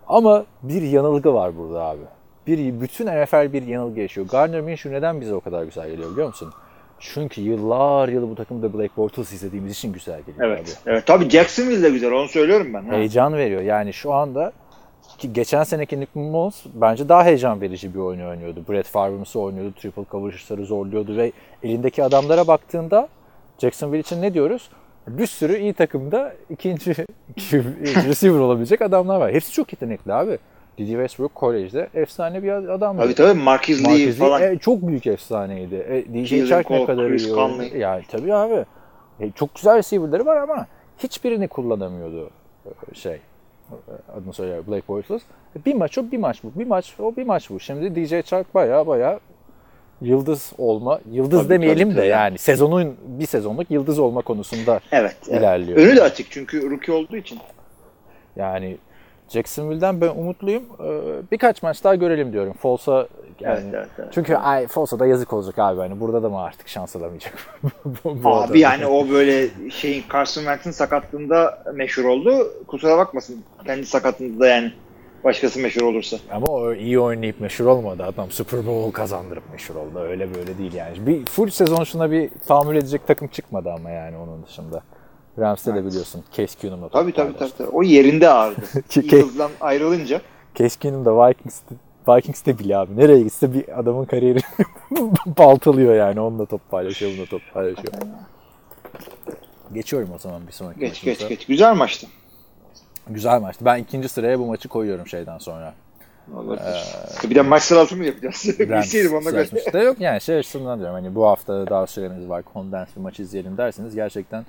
Ama 0.08 0.44
bir 0.62 0.82
yanılgı 0.82 1.34
var 1.34 1.56
burada 1.58 1.82
abi. 1.84 2.00
Bir 2.46 2.80
bütün 2.80 3.06
NFL 3.06 3.52
bir 3.52 3.62
yanılgı 3.66 4.00
yaşıyor. 4.00 4.26
Gardner 4.28 4.60
Minshew 4.60 4.92
neden 4.98 5.20
bize 5.20 5.34
o 5.34 5.40
kadar 5.40 5.64
güzel 5.64 5.90
geliyor 5.90 6.10
biliyor 6.12 6.26
musun? 6.26 6.52
Çünkü 6.98 7.40
yıllar 7.40 8.08
yılı 8.08 8.30
bu 8.30 8.34
takımda 8.34 8.72
Blake 8.74 8.96
Bortles 8.96 9.32
izlediğimiz 9.32 9.72
için 9.72 9.92
güzel 9.92 10.20
geliyor 10.22 10.46
abi. 10.50 10.54
Evet. 10.54 10.78
Evet. 10.86 11.06
Tabii 11.06 11.30
Jacksonville 11.30 11.82
de 11.82 11.90
güzel. 11.90 12.12
Onu 12.12 12.28
söylüyorum 12.28 12.74
ben. 12.74 12.82
Ha. 12.84 12.92
Heyecan 12.92 13.34
veriyor. 13.34 13.62
Yani 13.62 13.92
şu 13.92 14.12
anda 14.12 14.52
ki 15.18 15.32
geçen 15.32 15.62
seneki 15.64 16.00
Nick 16.00 16.10
Mullins 16.20 16.62
bence 16.74 17.08
daha 17.08 17.24
heyecan 17.24 17.60
verici 17.60 17.94
bir 17.94 17.98
oyun 17.98 18.26
oynuyordu. 18.28 18.64
Brett 18.68 18.86
Favre'ımsı 18.86 19.40
oynuyordu. 19.40 19.72
Triple 19.80 20.04
coverage'ları 20.10 20.64
zorluyordu 20.66 21.16
ve 21.16 21.32
elindeki 21.62 22.04
adamlara 22.04 22.46
baktığında 22.46 23.08
Jacksonville 23.58 24.00
için 24.00 24.22
ne 24.22 24.34
diyoruz? 24.34 24.70
Bir 25.08 25.26
sürü 25.26 25.56
iyi 25.58 25.72
takımda 25.72 26.32
ikinci 26.50 26.94
receiver 28.08 28.38
olabilecek 28.38 28.82
adamlar 28.82 29.20
var. 29.20 29.32
Hepsi 29.32 29.52
çok 29.52 29.72
yetenekli 29.72 30.12
abi. 30.12 30.38
Didi 30.78 30.90
Westbrook 30.90 31.34
kolejde 31.34 31.88
efsane 31.94 32.42
bir 32.42 32.52
adam. 32.52 32.96
Tabii 32.96 33.14
tabii. 33.14 33.40
Marquez 33.40 33.84
Lee 33.86 34.06
Lee, 34.06 34.12
falan. 34.12 34.42
e, 34.42 34.58
çok 34.58 34.86
büyük 34.86 35.06
efsaneydi. 35.06 35.74
E, 35.74 36.04
DJ 36.14 36.48
Chark 36.48 36.70
ne 36.70 36.84
kadar 36.86 37.08
Chris 37.08 37.24
iyi. 37.26 37.34
Conley. 37.34 37.72
Yani 37.78 38.02
tabii 38.08 38.34
abi. 38.34 38.64
E, 39.20 39.30
çok 39.30 39.54
güzel 39.54 39.76
receiver'ları 39.78 40.26
var 40.26 40.36
ama 40.36 40.66
hiçbirini 40.98 41.48
kullanamıyordu 41.48 42.30
e, 42.66 42.94
şey. 42.94 43.12
e, 43.12 43.20
Adını 44.18 44.32
söyle 44.32 44.60
Blake 44.68 44.88
Bortles. 44.88 45.22
E, 45.56 45.64
Bir 45.64 45.74
maç 45.74 45.98
o 45.98 46.10
bir 46.10 46.18
maç 46.18 46.44
bu. 46.44 46.60
Bir 46.60 46.66
maç 46.66 46.94
o 46.98 47.16
bir 47.16 47.26
maç 47.26 47.50
bu. 47.50 47.60
Şimdi 47.60 47.94
DJ 48.06 48.22
Chark 48.26 48.54
baya 48.54 48.86
baya 48.86 49.20
yıldız 50.02 50.52
olma, 50.58 51.00
yıldız 51.10 51.38
Tabii, 51.40 51.48
demeyelim 51.50 51.88
tabii, 51.88 51.96
de 51.96 52.00
tabii. 52.00 52.10
yani 52.10 52.38
sezonun 52.38 52.96
bir 53.06 53.26
sezonluk 53.26 53.70
yıldız 53.70 53.98
olma 53.98 54.22
konusunda 54.22 54.80
Evet. 54.92 55.16
evet. 55.28 55.40
ilerliyor. 55.40 55.78
Önü 55.78 55.96
de 55.96 56.02
açık 56.02 56.30
çünkü 56.30 56.70
rookie 56.70 56.94
olduğu 56.94 57.16
için. 57.16 57.38
Yani 58.36 58.76
Jacksonville'den 59.28 60.00
ben 60.00 60.08
umutluyum. 60.08 60.62
Ee, 60.80 61.30
Birkaç 61.32 61.62
maç 61.62 61.84
daha 61.84 61.94
görelim 61.94 62.32
diyorum. 62.32 62.52
Folsa 62.52 63.08
yani 63.40 63.60
Evet, 63.62 63.74
evet, 63.74 63.88
evet. 63.98 64.08
çünkü 64.14 64.34
ay 64.34 64.66
Folsa 64.66 64.98
da 64.98 65.06
yazık 65.06 65.32
olacak 65.32 65.58
abi 65.58 65.80
hani 65.80 66.00
burada 66.00 66.22
da 66.22 66.28
mı 66.28 66.40
artık 66.42 66.68
şans 66.68 66.96
alamayacak? 66.96 67.34
Bu-. 68.04 68.28
Abi 68.28 68.60
yani 68.60 68.86
o 68.86 69.08
böyle 69.08 69.48
şeyin 69.70 70.04
Carson 70.12 70.40
Wentz'in 70.42 70.70
sakatlığında 70.70 71.62
meşhur 71.74 72.04
oldu. 72.04 72.52
Kusura 72.66 72.98
bakmasın. 72.98 73.44
Kendi 73.66 73.86
sakatlığında 73.86 74.40
da 74.40 74.48
yani. 74.48 74.72
Başkası 75.24 75.60
meşhur 75.60 75.82
olursa. 75.82 76.16
Ama 76.32 76.46
o 76.46 76.74
iyi 76.74 77.00
oynayıp 77.00 77.40
meşhur 77.40 77.66
olmadı. 77.66 78.04
Adam 78.04 78.30
Super 78.30 78.66
Bowl 78.66 78.92
kazandırıp 78.92 79.42
meşhur 79.52 79.74
oldu. 79.74 79.98
Öyle 79.98 80.34
böyle 80.34 80.58
değil 80.58 80.72
yani. 80.72 81.06
Bir 81.06 81.26
full 81.26 81.48
sezon 81.50 81.84
şuna 81.84 82.10
bir 82.10 82.30
tahammül 82.48 82.76
edecek 82.76 83.06
takım 83.06 83.28
çıkmadı 83.28 83.70
ama 83.72 83.90
yani 83.90 84.16
onun 84.16 84.42
dışında. 84.46 84.82
Rams'te 85.38 85.74
de 85.74 85.84
biliyorsun. 85.86 86.24
Case 86.36 86.58
Keenum'la 86.60 86.88
Tabii 86.88 87.12
tabii 87.12 87.36
tabii. 87.38 87.50
tabii. 87.58 87.68
O 87.68 87.82
yerinde 87.82 88.28
ağırdı. 88.28 88.60
Eagles'dan 88.96 89.50
ayrılınca. 89.60 90.20
Case 90.54 90.78
Keenum 90.80 91.04
da 91.04 91.28
Vikings'te, 91.28 91.74
Vikings'te 92.08 92.58
bile 92.58 92.76
abi. 92.76 92.96
Nereye 92.96 93.22
gitse 93.22 93.54
bir 93.54 93.78
adamın 93.80 94.04
kariyeri 94.04 94.38
baltalıyor 95.38 95.94
yani. 95.94 96.20
Onunla 96.20 96.46
top 96.46 96.70
paylaşıyor, 96.70 97.12
bununla 97.12 97.26
top 97.26 97.40
paylaşıyor. 97.54 97.94
Geçiyorum 99.74 100.08
o 100.16 100.18
zaman 100.18 100.46
bir 100.46 100.52
sonraki 100.52 100.80
Geç 100.80 100.90
maçımıza. 100.90 101.20
geç 101.20 101.28
geç. 101.28 101.46
Güzel 101.46 101.74
maçtı. 101.76 102.06
Güzel 103.08 103.40
maçtı. 103.40 103.64
Ben 103.64 103.78
ikinci 103.78 104.08
sıraya 104.08 104.38
bu 104.38 104.46
maçı 104.46 104.68
koyuyorum 104.68 105.06
şeyden 105.06 105.38
sonra. 105.38 105.74
Olabilir. 106.34 106.60
Bir 107.30 107.34
de 107.34 107.42
maç 107.42 107.62
sırası 107.62 107.96
mı 107.96 108.04
yapacağız? 108.04 108.58
Bilseydim 108.58 109.14
ona 109.14 109.30
göre. 109.30 109.84
Yok 109.84 110.00
yani 110.00 110.20
şey 110.20 110.38
açısından 110.38 110.78
diyorum 110.78 110.94
hani 110.94 111.14
bu 111.14 111.26
hafta 111.26 111.66
daha 111.66 111.86
süremiz 111.86 112.28
var 112.28 112.42
kondens 112.42 112.88
bir 112.96 113.00
maç 113.00 113.20
izleyelim 113.20 113.56
derseniz 113.56 113.94
gerçekten 113.94 114.46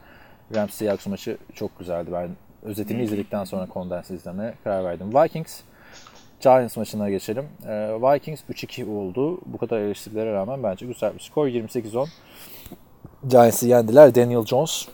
Rams 0.55 0.73
Seahawks 0.73 1.07
maçı 1.07 1.37
çok 1.55 1.79
güzeldi. 1.79 2.09
Ben 2.13 2.29
özetini 2.63 3.03
izledikten 3.03 3.43
sonra 3.43 3.65
kondens 3.65 4.11
izlemeye 4.11 4.53
karar 4.63 4.83
verdim. 4.83 5.09
Vikings 5.13 5.59
Giants 6.41 6.77
maçına 6.77 7.09
geçelim. 7.09 7.45
Ee, 7.67 7.71
Vikings 7.71 8.41
3-2 8.51 8.89
oldu. 8.89 9.39
Bu 9.45 9.57
kadar 9.57 9.79
eleştirilere 9.79 10.33
rağmen 10.33 10.63
bence 10.63 10.85
güzel 10.85 11.13
bir 11.13 11.19
skor. 11.19 11.47
28-10. 11.47 12.07
Giants'ı 13.27 13.67
yendiler. 13.67 14.15
Daniel 14.15 14.45
Jones 14.45 14.87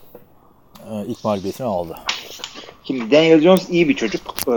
e, 0.91 1.05
ilk 1.05 1.23
mağlubiyetini 1.23 1.67
aldı. 1.67 1.95
Şimdi 2.89 3.11
Daniel 3.11 3.41
Jones 3.41 3.69
iyi 3.69 3.89
bir 3.89 3.93
çocuk. 3.95 4.21
Ee, 4.47 4.51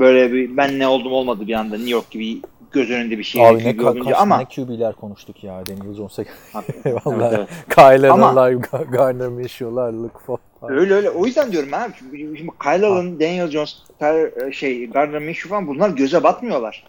böyle 0.00 0.32
bir 0.32 0.56
ben 0.56 0.78
ne 0.78 0.88
oldum 0.88 1.12
olmadı 1.12 1.46
bir 1.46 1.52
anda 1.54 1.74
New 1.76 1.90
York 1.90 2.10
gibi 2.10 2.40
göz 2.72 2.90
önünde 2.90 3.18
bir 3.18 3.24
şey 3.24 3.48
Abi 3.48 3.64
ne, 3.64 3.72
gibi 3.72 3.82
ka- 3.82 3.90
olunca 3.90 4.10
kaç- 4.10 4.20
ama 4.20 4.38
ne 4.38 4.44
QB'ler 4.44 4.92
konuştuk 4.92 5.44
ya 5.44 5.62
Daniel 5.66 5.94
Jones'a. 5.94 6.22
Evet, 6.84 7.06
Vallahi 7.06 7.34
evet. 7.34 7.48
Kyle 7.74 8.10
Ama- 8.10 8.26
Allen'lar, 8.28 8.52
Gar- 8.52 8.90
Gardner 8.90 9.28
Minshew'lar, 9.28 9.92
Luke 9.92 10.18
Falk. 10.26 10.40
öyle 10.62 10.94
öyle. 10.94 11.10
O 11.10 11.26
yüzden 11.26 11.52
diyorum 11.52 11.74
abi. 11.74 11.92
Şimdi 12.16 12.50
Kyle 12.62 12.86
Allen, 12.86 13.20
Daniel 13.20 13.48
Jones, 13.50 13.76
Tyler, 13.98 14.52
şey, 14.52 14.86
Gardner 14.90 15.22
Minshew 15.22 15.48
falan 15.48 15.66
bunlar 15.66 15.90
göze 15.90 16.22
batmıyorlar. 16.22 16.84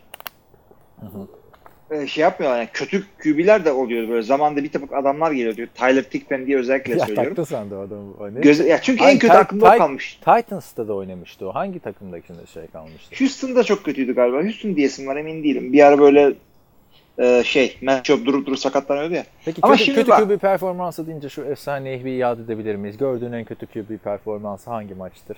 Ee, 1.91 2.07
şey 2.07 2.21
yapmıyorlar 2.21 2.59
yani 2.59 2.69
kötü 2.73 3.03
QB'ler 3.23 3.65
de 3.65 3.71
oluyor 3.71 4.09
böyle 4.09 4.21
zamanda 4.21 4.63
bir 4.63 4.71
tabak 4.71 4.93
adamlar 4.93 5.31
geliyor 5.31 5.55
diyor. 5.55 5.67
Tyler 5.75 6.03
Thigpen 6.03 6.45
diye 6.47 6.57
özellikle 6.57 6.93
Ya 6.93 6.99
söylüyorum. 6.99 7.35
taktın 7.35 7.43
sen 7.55 7.69
de 7.69 7.75
o 7.75 7.79
adamı. 7.79 8.35
Ne? 8.35 8.39
Göze, 8.41 8.67
ya 8.69 8.81
çünkü 8.81 9.03
Ay, 9.03 9.13
en 9.13 9.19
kötü 9.19 9.33
Ty- 9.33 9.37
aklımda 9.37 9.65
Ty- 9.69 9.77
kalmış. 9.77 10.19
Titans'ta 10.25 10.87
da 10.87 10.93
oynamıştı 10.93 11.47
o. 11.49 11.55
Hangi 11.55 11.79
takımdakinde 11.79 12.45
şey 12.53 12.67
kalmıştı? 12.67 13.15
Houston'da 13.19 13.63
çok 13.63 13.83
kötüydü 13.85 14.15
galiba. 14.15 14.43
Houston 14.43 14.75
diyesim 14.75 15.07
var 15.07 15.15
emin 15.15 15.43
değilim. 15.43 15.73
Bir 15.73 15.83
ara 15.87 15.99
böyle 15.99 16.33
e, 17.19 17.43
şey 17.43 17.77
matchup 17.81 18.25
durup 18.25 18.47
durup 18.47 18.59
sakatlanıyordu 18.59 19.13
ya. 19.13 19.23
Peki 19.45 19.59
Ama 19.63 19.73
kötü, 19.73 19.85
şimdi 19.85 19.97
kötü 19.97 20.09
bak- 20.09 20.19
QB 20.29 20.37
performansı 20.37 21.07
deyince 21.07 21.29
şu 21.29 21.41
efsaneyi 21.43 22.05
bir 22.05 22.11
yad 22.15 22.39
edebilir 22.39 22.75
miyiz? 22.75 22.97
Gördüğün 22.97 23.31
en 23.31 23.45
kötü 23.45 23.65
QB 23.65 23.97
performansı 24.03 24.69
hangi 24.69 24.95
maçtır? 24.95 25.37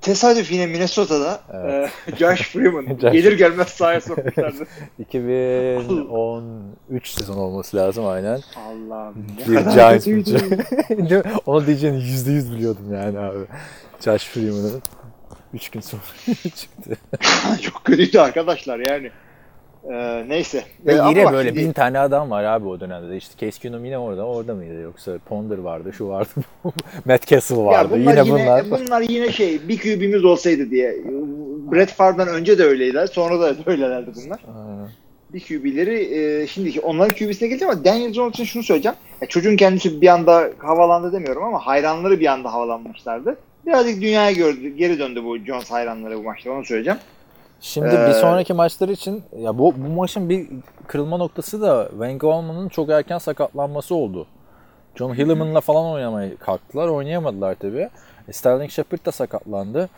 Tesadüf 0.00 0.52
yine 0.52 0.66
Minnesota'da 0.66 1.40
Evet. 1.52 1.90
e, 2.12 2.16
Josh 2.16 2.42
Freeman 2.42 2.98
gelir 2.98 3.38
gelmez 3.38 3.68
sahaya 3.68 4.00
sokmuşlardı. 4.00 4.66
2013 4.98 7.08
sezon 7.08 7.36
olması 7.36 7.76
lazım 7.76 8.06
aynen. 8.06 8.40
Allah'ım. 8.56 9.26
ne 9.48 9.64
kadar 9.64 9.94
kötüydü. 9.94 10.62
Onu 11.46 11.66
diyeceğini 11.66 11.98
%100 11.98 12.56
biliyordum 12.56 12.94
yani 12.94 13.18
abi. 13.18 13.38
Josh 14.04 14.24
Freeman'ın 14.24 14.82
3 15.54 15.68
gün 15.68 15.80
sonra 15.80 16.02
çıktı. 16.56 16.96
Çok 17.62 17.84
kötüydü 17.84 18.18
arkadaşlar 18.18 18.78
yani. 18.78 19.10
E, 19.84 20.24
neyse. 20.28 20.62
Ve 20.86 20.92
E, 20.92 20.98
ama 20.98 21.10
yine 21.10 21.32
böyle 21.32 21.48
şimdi- 21.48 21.60
bin 21.60 21.72
tane 21.72 21.98
adam 21.98 22.30
var 22.30 22.44
abi 22.44 22.66
o 22.68 22.80
dönemde 22.80 23.10
de. 23.10 23.16
İşte 23.16 23.46
Case 23.46 23.60
Keenum 23.62 23.84
yine 23.84 23.98
orada, 23.98 24.24
orada 24.26 24.54
mıydı? 24.54 24.74
Yoksa 24.80 25.12
Ponder 25.28 25.58
vardı, 25.58 25.92
şu 25.92 26.08
vardı. 26.08 26.28
Matt 27.04 27.26
Castle 27.26 27.56
Ya 27.56 27.64
vardı. 27.64 27.88
bunlar 27.90 28.24
yine, 28.24 28.38
yine, 28.38 28.42
bunlar. 28.42 28.70
bunlar 28.70 29.00
yine 29.00 29.32
şey 29.32 29.68
bir 29.68 29.78
QB'miz 29.78 30.24
olsaydı 30.24 30.70
diye. 30.70 30.96
Brett 31.72 31.90
Favre'dan 31.92 32.28
önce 32.28 32.58
de 32.58 32.64
öyleydiler. 32.64 33.06
Sonra 33.06 33.40
da 33.40 33.54
öylelerdi 33.66 34.10
bunlar. 34.24 34.36
Aa, 34.38 34.88
bir 35.34 35.40
QB'leri 35.40 36.14
e, 36.42 36.46
şimdiki 36.46 36.80
onların 36.80 37.16
QB'sine 37.16 37.48
geleceğim 37.48 37.72
ama 37.74 37.84
Daniel 37.84 38.12
Jones 38.12 38.34
için 38.34 38.44
şunu 38.44 38.62
söyleyeceğim. 38.62 38.96
Ya 39.20 39.28
çocuğun 39.28 39.56
kendisi 39.56 40.00
bir 40.00 40.08
anda 40.08 40.50
havalandı 40.58 41.12
demiyorum 41.12 41.42
ama 41.44 41.58
hayranları 41.66 42.20
bir 42.20 42.26
anda 42.26 42.52
havalanmışlardı. 42.52 43.36
Birazcık 43.66 44.00
dünyaya 44.02 44.32
gördü, 44.32 44.68
geri 44.68 44.98
döndü 44.98 45.24
bu 45.24 45.38
Jones 45.38 45.70
hayranları 45.70 46.18
bu 46.18 46.22
maçta 46.22 46.50
onu 46.52 46.64
söyleyeceğim. 46.64 46.98
Şimdi 47.60 47.88
Ee, 47.94 48.08
bir 48.08 48.12
sonraki 48.12 48.52
maçlar 48.54 48.88
için 48.88 49.22
ya 49.38 49.58
bu, 49.58 49.74
bu 49.76 49.88
maçın 49.88 50.28
bir 50.28 50.48
kırılma 50.86 51.16
noktası 51.16 51.62
da 51.62 51.88
Van 51.92 52.18
Gollman'ın 52.18 52.68
çok 52.68 52.90
erken 52.90 53.18
sakatlanması 53.18 53.94
oldu. 53.94 54.26
John 54.94 55.14
Hilliman'la 55.14 55.60
falan 55.60 55.92
oynamaya 55.92 56.36
kalktılar. 56.36 56.88
Oynayamadılar 56.88 57.54
tabii. 57.54 57.88
E, 58.28 58.32
Sterling 58.32 58.70
Shepard 58.70 59.06
da 59.06 59.12
sakatlandı. 59.12 59.88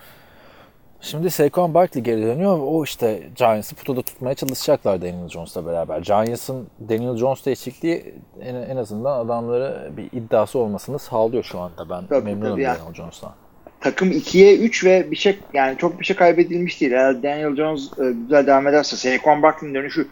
Şimdi 1.00 1.30
Saquon 1.30 1.74
Barkley 1.74 2.04
geri 2.04 2.22
dönüyor. 2.22 2.58
O 2.62 2.84
işte 2.84 3.22
Giants'ı 3.36 3.74
putoda 3.76 4.02
tutmaya 4.02 4.34
çalışacaklar 4.34 5.02
Daniel 5.02 5.28
Jones'la 5.28 5.66
beraber. 5.66 5.98
Giants'ın 5.98 6.68
Daniel 6.88 7.16
Jones'la 7.16 7.50
eşlikliği 7.50 8.14
en, 8.40 8.54
en 8.54 8.76
azından 8.76 9.18
adamları 9.18 9.90
bir 9.96 10.08
iddiası 10.12 10.58
olmasını 10.58 10.98
sağlıyor 10.98 11.44
şu 11.44 11.60
anda. 11.60 11.90
Ben 11.90 12.06
Tabii, 12.06 12.24
memnunum 12.24 12.52
tabii. 12.52 12.64
Daniel 12.64 12.94
Jones'tan. 12.94 13.32
Takım 13.80 14.10
2'ye 14.10 14.58
3 14.58 14.84
ve 14.84 15.10
bir 15.10 15.16
şey 15.16 15.38
yani 15.54 15.78
çok 15.78 16.00
bir 16.00 16.04
şey 16.04 16.16
kaybedilmiş 16.16 16.80
değil. 16.80 16.92
Eğer 16.92 17.22
Daniel 17.22 17.56
Jones 17.56 17.98
e, 17.98 18.12
güzel 18.12 18.46
devam 18.46 18.66
ederse 18.66 18.96
Saquon 18.96 19.42
Barkley'nin 19.42 19.74
dönüşü 19.74 20.08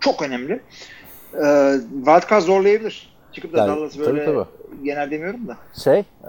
çok 0.00 0.22
önemli. 0.22 0.60
E, 1.34 1.74
wildcard 1.94 2.42
zorlayabilir. 2.42 3.10
Çıkıp 3.32 3.52
da 3.52 3.58
Yani, 3.58 3.68
Dallas 3.68 3.94
tabii, 3.94 4.06
böyle 4.06 4.24
tabii. 4.24 4.44
genel 4.84 5.10
demiyorum 5.10 5.48
da. 5.48 5.56
Şey 5.84 6.04
e, 6.24 6.28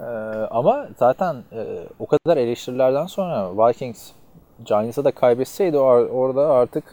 ama 0.50 0.88
zaten 0.98 1.36
e, 1.52 1.60
o 1.98 2.06
kadar 2.06 2.36
eleştirilerden 2.36 3.06
sonra 3.06 3.68
Vikings 3.68 4.10
Giants'a 4.64 5.04
da 5.04 5.10
kaybetseydi 5.10 5.76
or- 5.76 6.08
orada 6.08 6.50
artık 6.50 6.84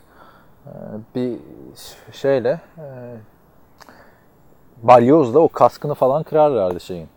e, 0.66 0.72
bir 1.16 1.38
şeyle 2.12 2.62
e, 2.78 2.86
Balyoz'la 4.84 5.40
o 5.40 5.48
kaskını 5.48 5.94
falan 5.94 6.24
kırarlardı 6.24 6.80
şeyin. 6.80 7.08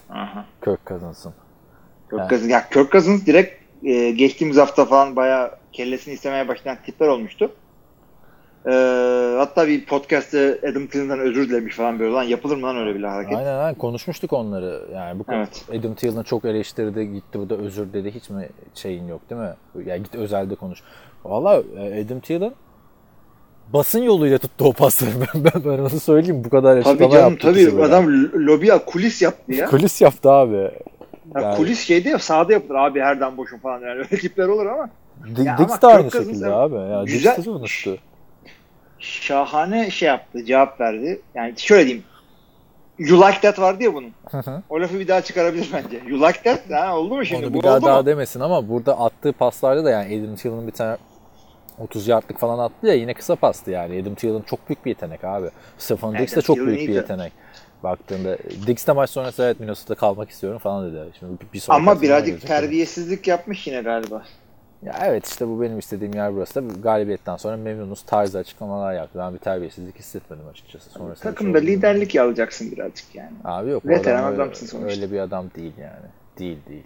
Kirk 0.64 0.86
Cousins'ın. 0.86 1.34
Kirk 2.10 2.50
ya 2.50 2.68
Kirk 2.68 2.92
Cousins 2.92 3.26
direkt 3.26 3.62
e, 3.84 4.10
geçtiğimiz 4.10 4.56
hafta 4.56 4.84
falan 4.84 5.16
bayağı 5.16 5.50
kellesini 5.72 6.14
istemeye 6.14 6.48
başlayan 6.48 6.78
tipler 6.86 7.08
olmuştu. 7.08 7.52
E, 8.66 8.72
hatta 9.38 9.66
bir 9.68 9.86
podcast'te 9.86 10.60
Adam 10.70 10.86
Thiel'den 10.86 11.18
özür 11.18 11.48
dilemiş 11.48 11.76
falan 11.76 11.98
böyle 11.98 12.12
lan 12.12 12.22
yapılır 12.22 12.56
mı 12.56 12.62
lan 12.62 12.76
öyle 12.76 12.94
bir 12.98 13.02
hareket? 13.02 13.36
Aynen 13.38 13.54
aynen 13.58 13.74
konuşmuştuk 13.74 14.32
onları. 14.32 14.82
Yani 14.94 15.18
bu 15.18 15.24
Evet. 15.32 15.64
Adam 15.78 15.94
Thielen 15.94 16.22
çok 16.22 16.44
eleştirdi, 16.44 17.12
gitti 17.12 17.38
bu 17.38 17.50
da 17.50 17.54
özür 17.56 17.92
dedi. 17.92 18.10
Hiç 18.14 18.30
mi 18.30 18.48
şeyin 18.74 19.08
yok 19.08 19.20
değil 19.30 19.40
mi? 19.40 19.54
Ya 19.86 19.96
git 19.96 20.14
özelde 20.14 20.54
konuş. 20.54 20.78
Valla 21.24 21.62
e, 21.78 22.04
Adam 22.04 22.20
Thielen 22.20 22.52
basın 23.72 24.02
yoluyla 24.02 24.38
tuttu 24.38 24.64
o 24.64 24.72
pasları. 24.72 25.10
Ben, 25.34 25.44
ben, 25.44 25.64
ben 25.64 25.78
onu 25.78 26.00
söyleyeyim. 26.00 26.44
Bu 26.44 26.50
kadar 26.50 26.82
Tabii 26.82 26.88
açıklama 26.90 27.12
canım 27.12 27.30
yaptı 27.30 27.48
tabii 27.48 27.60
ikisi 27.60 27.76
böyle. 27.76 27.86
adam 27.94 28.04
lo- 28.04 28.46
lobiye 28.46 28.78
kulis 28.86 29.22
yaptı 29.22 29.52
ya. 29.54 29.66
Kulis 29.66 30.00
yaptı 30.00 30.30
abi. 30.30 30.70
Ya 31.34 31.40
Yani- 31.40 31.56
Kulis 31.56 31.80
şeyde 31.86 32.08
ya 32.08 32.18
sahada 32.18 32.52
yapılır 32.52 32.74
abi 32.74 33.00
herden 33.00 33.36
boşun 33.36 33.58
falan 33.58 33.80
yani 33.80 33.98
öyle 33.98 34.08
tipler 34.18 34.48
olur 34.48 34.66
ama 34.66 34.88
Di- 35.36 35.44
Ya 35.46 35.58
Dix 35.58 35.82
de 35.82 35.86
aynı 35.86 36.10
şekilde 36.10 36.44
evet. 36.46 36.54
abi. 36.56 36.74
Ya 36.74 37.02
Güzel- 37.04 37.36
Dix 37.36 37.46
de 37.46 37.50
konuştu. 37.50 37.98
şahane 38.98 39.90
şey 39.90 40.08
yaptı 40.08 40.44
cevap 40.44 40.80
verdi. 40.80 41.20
Yani 41.34 41.54
şöyle 41.56 41.84
diyeyim 41.86 42.04
You 42.98 43.20
like 43.20 43.40
that 43.40 43.58
vardı 43.58 43.82
ya 43.82 43.94
bunun. 43.94 44.10
Hı 44.30 44.38
hı. 44.38 44.62
O 44.70 44.80
lafı 44.80 44.98
bir 45.00 45.08
daha 45.08 45.20
çıkarabilir 45.22 45.70
bence. 45.72 46.00
You 46.06 46.20
like 46.20 46.42
that 46.42 46.70
ha, 46.70 46.96
oldu 46.98 47.14
mu 47.14 47.24
şimdi? 47.24 47.46
Onu 47.46 47.54
Bu 47.54 47.58
bir 47.58 47.62
daha 47.64 47.76
oldu 47.76 47.86
daha 47.86 48.00
mu? 48.00 48.06
demesin 48.06 48.40
ama 48.40 48.68
burada 48.68 48.98
attığı 49.00 49.32
paslarda 49.32 49.84
da 49.84 49.90
yani 49.90 50.20
Adam 50.24 50.36
Thielen'ın 50.36 50.66
bir 50.66 50.72
tane 50.72 50.96
30 51.78 52.08
yardlık 52.08 52.38
falan 52.38 52.58
attı 52.58 52.86
ya 52.86 52.94
yine 52.94 53.14
kısa 53.14 53.36
pastı 53.36 53.70
yani. 53.70 54.00
Adam 54.02 54.14
Thielen 54.14 54.40
çok 54.40 54.68
büyük 54.68 54.84
bir 54.84 54.90
yetenek 54.90 55.24
abi. 55.24 55.46
Stefan 55.78 56.18
Dix 56.18 56.36
de 56.36 56.42
çok 56.42 56.56
Thielen 56.56 56.74
büyük 56.74 56.88
bir 56.88 56.94
yetenek. 56.94 57.32
Baktığında 57.82 58.38
Dix 58.66 58.86
de 58.86 58.92
maç 58.92 59.10
sonrası 59.10 59.42
evet 59.42 59.60
Minnesota'da 59.60 59.98
kalmak 59.98 60.30
istiyorum 60.30 60.58
falan 60.58 60.92
dedi. 60.92 61.10
Şimdi 61.18 61.32
bir, 61.40 61.52
bir 61.52 61.64
Ama 61.68 62.02
birazcık 62.02 62.46
terbiyesizlik 62.46 63.28
yapmış 63.28 63.66
yine 63.66 63.82
galiba. 63.82 64.22
Ya 64.82 64.94
evet 65.04 65.26
işte 65.26 65.48
bu 65.48 65.62
benim 65.62 65.78
istediğim 65.78 66.14
yer 66.14 66.34
burası 66.34 66.54
da 66.54 66.74
galibiyetten 66.80 67.36
sonra 67.36 67.56
memnunuz 67.56 68.02
tarzı 68.02 68.38
açıklamalar 68.38 68.94
yaptı. 68.94 69.18
Ben 69.18 69.34
bir 69.34 69.38
terbiyesizlik 69.38 69.98
hissetmedim 69.98 70.44
açıkçası. 70.50 70.90
Sonrasında 70.90 71.32
Takımda 71.32 71.58
liderlik 71.58 72.16
alacaksın 72.16 72.72
birazcık 72.72 73.14
yani. 73.14 73.32
Abi 73.44 73.70
yok. 73.70 73.86
Veteran 73.86 74.18
adam 74.18 74.32
öyle- 74.32 74.42
adamsın 74.42 74.66
sonuçta. 74.66 74.90
Öyle 75.00 75.12
bir 75.12 75.18
adam 75.18 75.50
değil 75.56 75.72
yani. 75.80 76.06
Değil 76.38 76.58
değil. 76.68 76.84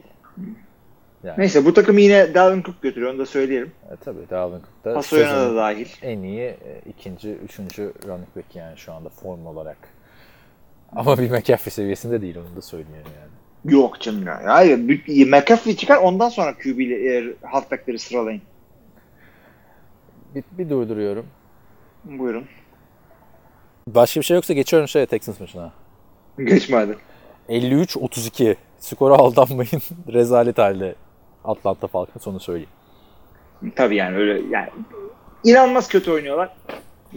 Yani, 1.25 1.35
Neyse 1.39 1.65
bu 1.65 1.75
takım 1.75 1.99
yine 1.99 2.35
Dalvin 2.35 2.63
Cook 2.63 2.83
götürüyor 2.83 3.13
onu 3.13 3.19
da 3.19 3.27
söyleyelim. 3.27 3.73
E, 3.93 3.97
tabii 3.97 4.31
Dalvin 4.31 4.61
Cook 4.61 4.85
da 4.85 4.95
Pas 4.95 5.13
oyuna 5.13 5.37
da 5.37 5.57
dahil. 5.57 5.89
en 6.03 6.23
iyi 6.23 6.41
e, 6.41 6.81
ikinci, 6.91 7.31
üçüncü 7.31 7.93
running 8.07 8.37
back 8.37 8.57
yani 8.57 8.77
şu 8.77 8.93
anda 8.93 9.09
form 9.09 9.47
olarak. 9.47 9.79
Ama 10.97 11.19
bir 11.19 11.31
McAfee 11.31 11.71
seviyesinde 11.71 12.23
değil 12.23 12.37
onu 12.37 12.57
da 12.57 12.63
söyleyelim 12.63 13.11
yani. 13.21 13.75
Yok 13.75 14.01
canım 14.01 14.27
ya. 14.27 14.41
Hayır. 14.45 14.79
McAfee 15.27 15.77
çıkar 15.77 15.97
ondan 15.97 16.29
sonra 16.29 16.55
QB 16.55 16.79
ile 16.79 17.19
e, 17.19 17.35
halfbackleri 17.43 17.99
sıralayın. 17.99 18.43
Bir, 20.35 20.45
bir 20.59 20.71
durduruyorum. 20.71 21.27
Buyurun. 22.05 22.45
Başka 23.87 24.21
bir 24.21 24.25
şey 24.25 24.35
yoksa 24.35 24.55
geçiyorum 24.55 24.89
şeye 24.89 25.07
Texans 25.07 25.41
maçına. 25.41 25.73
Geçme 26.39 26.77
hadi. 26.77 26.97
53-32. 27.49 28.57
Skora 28.79 29.15
aldanmayın. 29.15 29.83
Rezalet 30.13 30.59
halde 30.59 30.95
Atlanta 31.45 31.87
Falcons 31.87 32.27
onu 32.27 32.41
söyleyeyim. 32.41 32.71
Tabii 33.77 33.97
yani 33.97 34.17
öyle 34.17 34.41
yani 34.51 34.69
inanılmaz 35.45 35.89
kötü 35.89 36.11
oynuyorlar. 36.11 36.57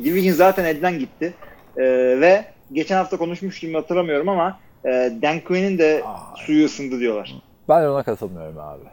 Division 0.04 0.34
zaten 0.34 0.66
elden 0.66 1.00
gitti. 1.00 1.34
Ee, 1.78 1.84
ve 2.22 2.46
geçen 2.72 2.98
hafta 2.98 3.18
konuşmuştum 3.18 3.74
hatırlamıyorum 3.74 4.30
ama 4.30 4.60
e, 4.86 4.90
Dan 5.22 5.40
Quinn'in 5.40 5.78
de 5.78 6.04
suyu 6.36 6.66
ısındı 6.66 7.00
diyorlar. 7.00 7.36
Ben 7.70 7.84
ona 7.84 8.04
katılmıyorum 8.04 8.58
abi. 8.60 8.84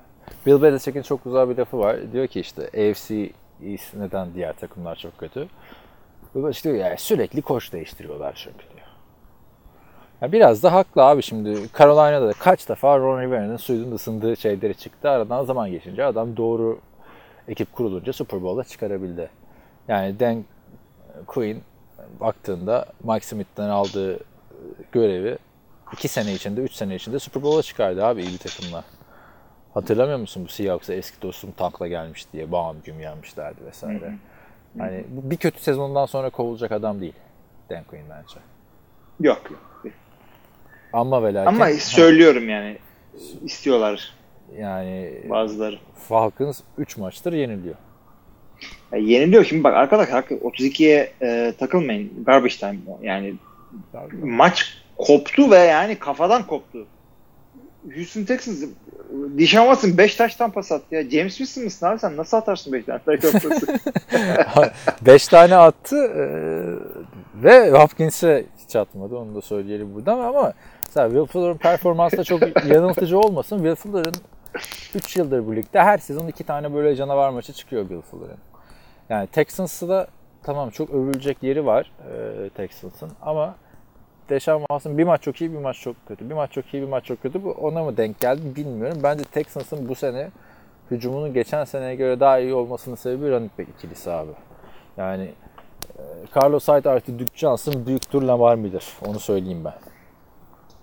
Bill 0.47 0.63
Belichick'in 0.63 1.03
çok 1.03 1.25
güzel 1.25 1.49
bir 1.49 1.57
lafı 1.57 1.79
var. 1.79 2.13
Diyor 2.13 2.27
ki 2.27 2.41
işte 2.41 2.63
AFC 2.63 3.31
East 3.65 3.95
neden 3.95 4.35
diğer 4.35 4.53
takımlar 4.53 4.97
çok 4.97 5.19
kötü? 5.19 5.49
Bill 6.35 6.45
Belichick 6.45 6.65
diyor 6.65 6.77
yani 6.77 6.99
sürekli 6.99 7.43
koç 7.43 7.73
değiştiriyorlar 7.73 8.33
çünkü 8.45 8.59
diyor. 8.59 8.87
Ya 10.21 10.33
biraz 10.33 10.63
da 10.63 10.73
haklı 10.73 11.03
abi 11.03 11.23
şimdi 11.23 11.59
Carolina'da 11.79 12.29
da 12.29 12.33
kaç 12.33 12.69
defa 12.69 12.99
Ron 12.99 13.21
Rivera'nın 13.21 13.57
suyunun 13.57 13.93
ısındığı 13.93 14.37
şeyleri 14.37 14.75
çıktı. 14.75 15.11
Aradan 15.11 15.45
zaman 15.45 15.71
geçince 15.71 16.05
adam 16.05 16.37
doğru 16.37 16.79
ekip 17.49 17.73
kurulunca 17.73 18.13
Super 18.13 18.43
Bowl'a 18.43 18.65
çıkarabildi. 18.65 19.31
Yani 19.89 20.21
Dan 20.21 20.45
Quinn 21.27 21.63
baktığında 22.21 22.87
Mike 23.05 23.27
Smith'ten 23.27 23.69
aldığı 23.69 24.19
görevi 24.93 25.39
2 25.93 26.09
sene 26.09 26.33
içinde, 26.35 26.61
3 26.61 26.73
sene 26.73 26.95
içinde 26.95 27.19
Super 27.19 27.43
Bowl'a 27.43 27.63
çıkardı 27.63 28.05
abi 28.05 28.23
iyi 28.23 28.33
bir 28.33 28.39
takımla. 28.39 28.85
Hatırlamıyor 29.75 30.19
musun 30.19 30.45
bu 30.45 30.49
Seahawks'a 30.49 30.95
eski 30.95 31.23
dostum 31.23 31.53
tankla 31.53 31.89
gelmiş 31.89 32.33
diye 32.33 32.53
bağım 32.53 32.77
güm 32.85 33.01
yenmişlerdi 33.01 33.65
vesaire. 33.67 34.15
Hani 34.79 35.05
bir 35.09 35.37
kötü 35.37 35.61
sezondan 35.61 36.07
sonra 36.07 36.31
kovulacak 36.31 36.73
adam 36.73 37.01
değil 37.01 37.15
Dan 37.71 37.85
Quinn 37.85 38.05
bence. 38.11 38.41
Yok 39.21 39.51
yok. 39.51 39.61
Ama 40.93 41.23
ve 41.23 41.35
lakin 41.35 41.49
Ama 41.49 41.71
söylüyorum 41.71 42.49
yani 42.49 42.79
istiyorlar 43.43 44.15
yani 44.59 45.23
bazıları. 45.31 45.79
Falcons 46.09 46.61
3 46.79 46.97
maçtır 46.97 47.33
yeniliyor. 47.33 47.75
Ya 48.93 48.99
yeniliyor 48.99 49.45
şimdi 49.45 49.65
bak 49.65 49.75
arkadaşlar 49.75 50.23
32'ye 50.23 51.13
e, 51.23 51.55
takılmayın. 51.59 52.25
Garbage 52.27 52.57
time 52.57 52.79
yani 53.03 53.35
maç 54.23 54.83
koptu 54.97 55.51
ve 55.51 55.59
yani 55.59 55.99
kafadan 55.99 56.47
koptu. 56.47 56.87
Houston 57.95 58.25
Texans 58.25 58.65
Dishon 59.39 59.63
Watson 59.65 59.99
5 59.99 60.15
taştan 60.15 60.51
pas 60.51 60.73
attı 60.73 60.95
ya. 60.95 61.11
James 61.11 61.37
Winston 61.37 61.65
mısın 61.65 61.87
abi 61.87 61.99
sen 61.99 62.17
nasıl 62.17 62.37
atarsın 62.37 62.73
5 62.73 62.85
tane 62.85 63.01
taş 63.05 63.21
pası? 63.21 63.79
5 65.03 65.29
tane 65.29 65.57
attı 65.57 65.97
e, 65.97 66.23
ve 67.43 67.71
Hopkins'e 67.71 68.45
hiç 68.59 68.77
atmadı 68.77 69.17
onu 69.17 69.35
da 69.35 69.41
söyleyelim 69.41 69.95
buradan 69.95 70.19
ama 70.19 70.53
mesela 70.87 71.09
Will 71.09 71.27
Fuller'ın 71.27 71.57
performansı 71.57 72.17
da 72.17 72.25
çok 72.25 72.43
yanıltıcı 72.67 73.19
olmasın. 73.19 73.57
Will 73.57 73.75
Fuller'ın 73.75 74.15
3 74.95 75.17
yıldır 75.17 75.47
bu 75.47 75.57
ligde 75.57 75.81
her 75.81 75.99
sezon 75.99 76.29
2 76.29 76.45
tane 76.45 76.75
böyle 76.75 76.97
canavar 76.97 77.31
maçı 77.31 77.53
çıkıyor 77.53 77.83
Will 77.89 78.03
Fuller'ın. 78.03 78.50
Yani 79.11 79.27
Texans'ı 79.27 79.89
da 79.89 80.07
tamam 80.43 80.71
çok 80.71 80.91
övülecek 80.91 81.43
yeri 81.43 81.67
var 81.67 81.93
e, 82.13 82.51
Texans'ın 82.51 83.11
ama 83.23 83.55
Deshaun 84.29 84.61
Watson 84.61 84.99
bir 84.99 85.05
maç 85.05 85.23
çok 85.23 85.41
iyi 85.41 85.53
bir 85.53 85.59
maç 85.59 85.77
çok 85.81 86.07
kötü. 86.09 86.31
Bir 86.31 86.35
maç 86.35 86.53
çok 86.53 86.75
iyi 86.75 86.83
bir 86.83 86.89
maç 86.89 87.05
çok 87.05 87.23
kötü. 87.23 87.45
Bu 87.45 87.51
ona 87.51 87.85
mı 87.85 87.97
denk 87.97 88.21
geldi 88.21 88.57
bilmiyorum. 88.57 88.99
Bence 89.03 89.25
Texans'ın 89.25 89.89
bu 89.89 89.95
sene 89.95 90.31
hücumunun 90.91 91.35
geçen 91.35 91.65
seneye 91.65 91.95
göre 91.95 92.21
daha 92.21 92.39
iyi 92.39 92.55
olmasının 92.55 92.97
sebebi 92.97 93.31
running 93.31 93.51
back 93.59 93.69
ikilisi 93.79 94.11
abi. 94.11 94.31
Yani 94.97 95.31
e, 95.99 96.03
Carlos 96.37 96.69
Hyde 96.69 96.91
artı 96.91 97.19
Duke 97.19 97.37
Johnson 97.37 97.87
büyüktür 97.87 98.23
Lamar 98.23 98.55
Miller. 98.55 98.85
Onu 99.07 99.21
söyleyeyim 99.21 99.65
ben. 99.65 99.90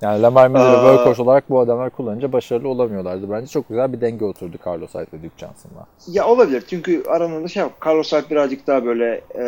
Yani 0.01 0.21
Lamar 0.21 0.47
Miller'ı 0.47 0.75
workhorse 0.75 1.21
olarak 1.21 1.49
bu 1.49 1.59
adamlar 1.59 1.89
kullanınca 1.89 2.33
başarılı 2.33 2.69
olamıyorlardı. 2.69 3.31
Bence 3.31 3.47
çok 3.47 3.69
güzel 3.69 3.93
bir 3.93 4.01
denge 4.01 4.25
oturdu 4.25 4.57
Carlos 4.67 4.93
Hyde 4.93 5.07
ve 5.13 5.17
Duke 5.17 5.37
Johnson'la. 5.37 5.87
ya 6.07 6.27
olabilir 6.27 6.63
çünkü 6.69 7.03
aranında 7.09 7.47
şey. 7.47 7.63
Carlos 7.85 8.13
Hyde 8.13 8.29
birazcık 8.29 8.67
daha 8.67 8.85
böyle 8.85 9.21
e, 9.35 9.43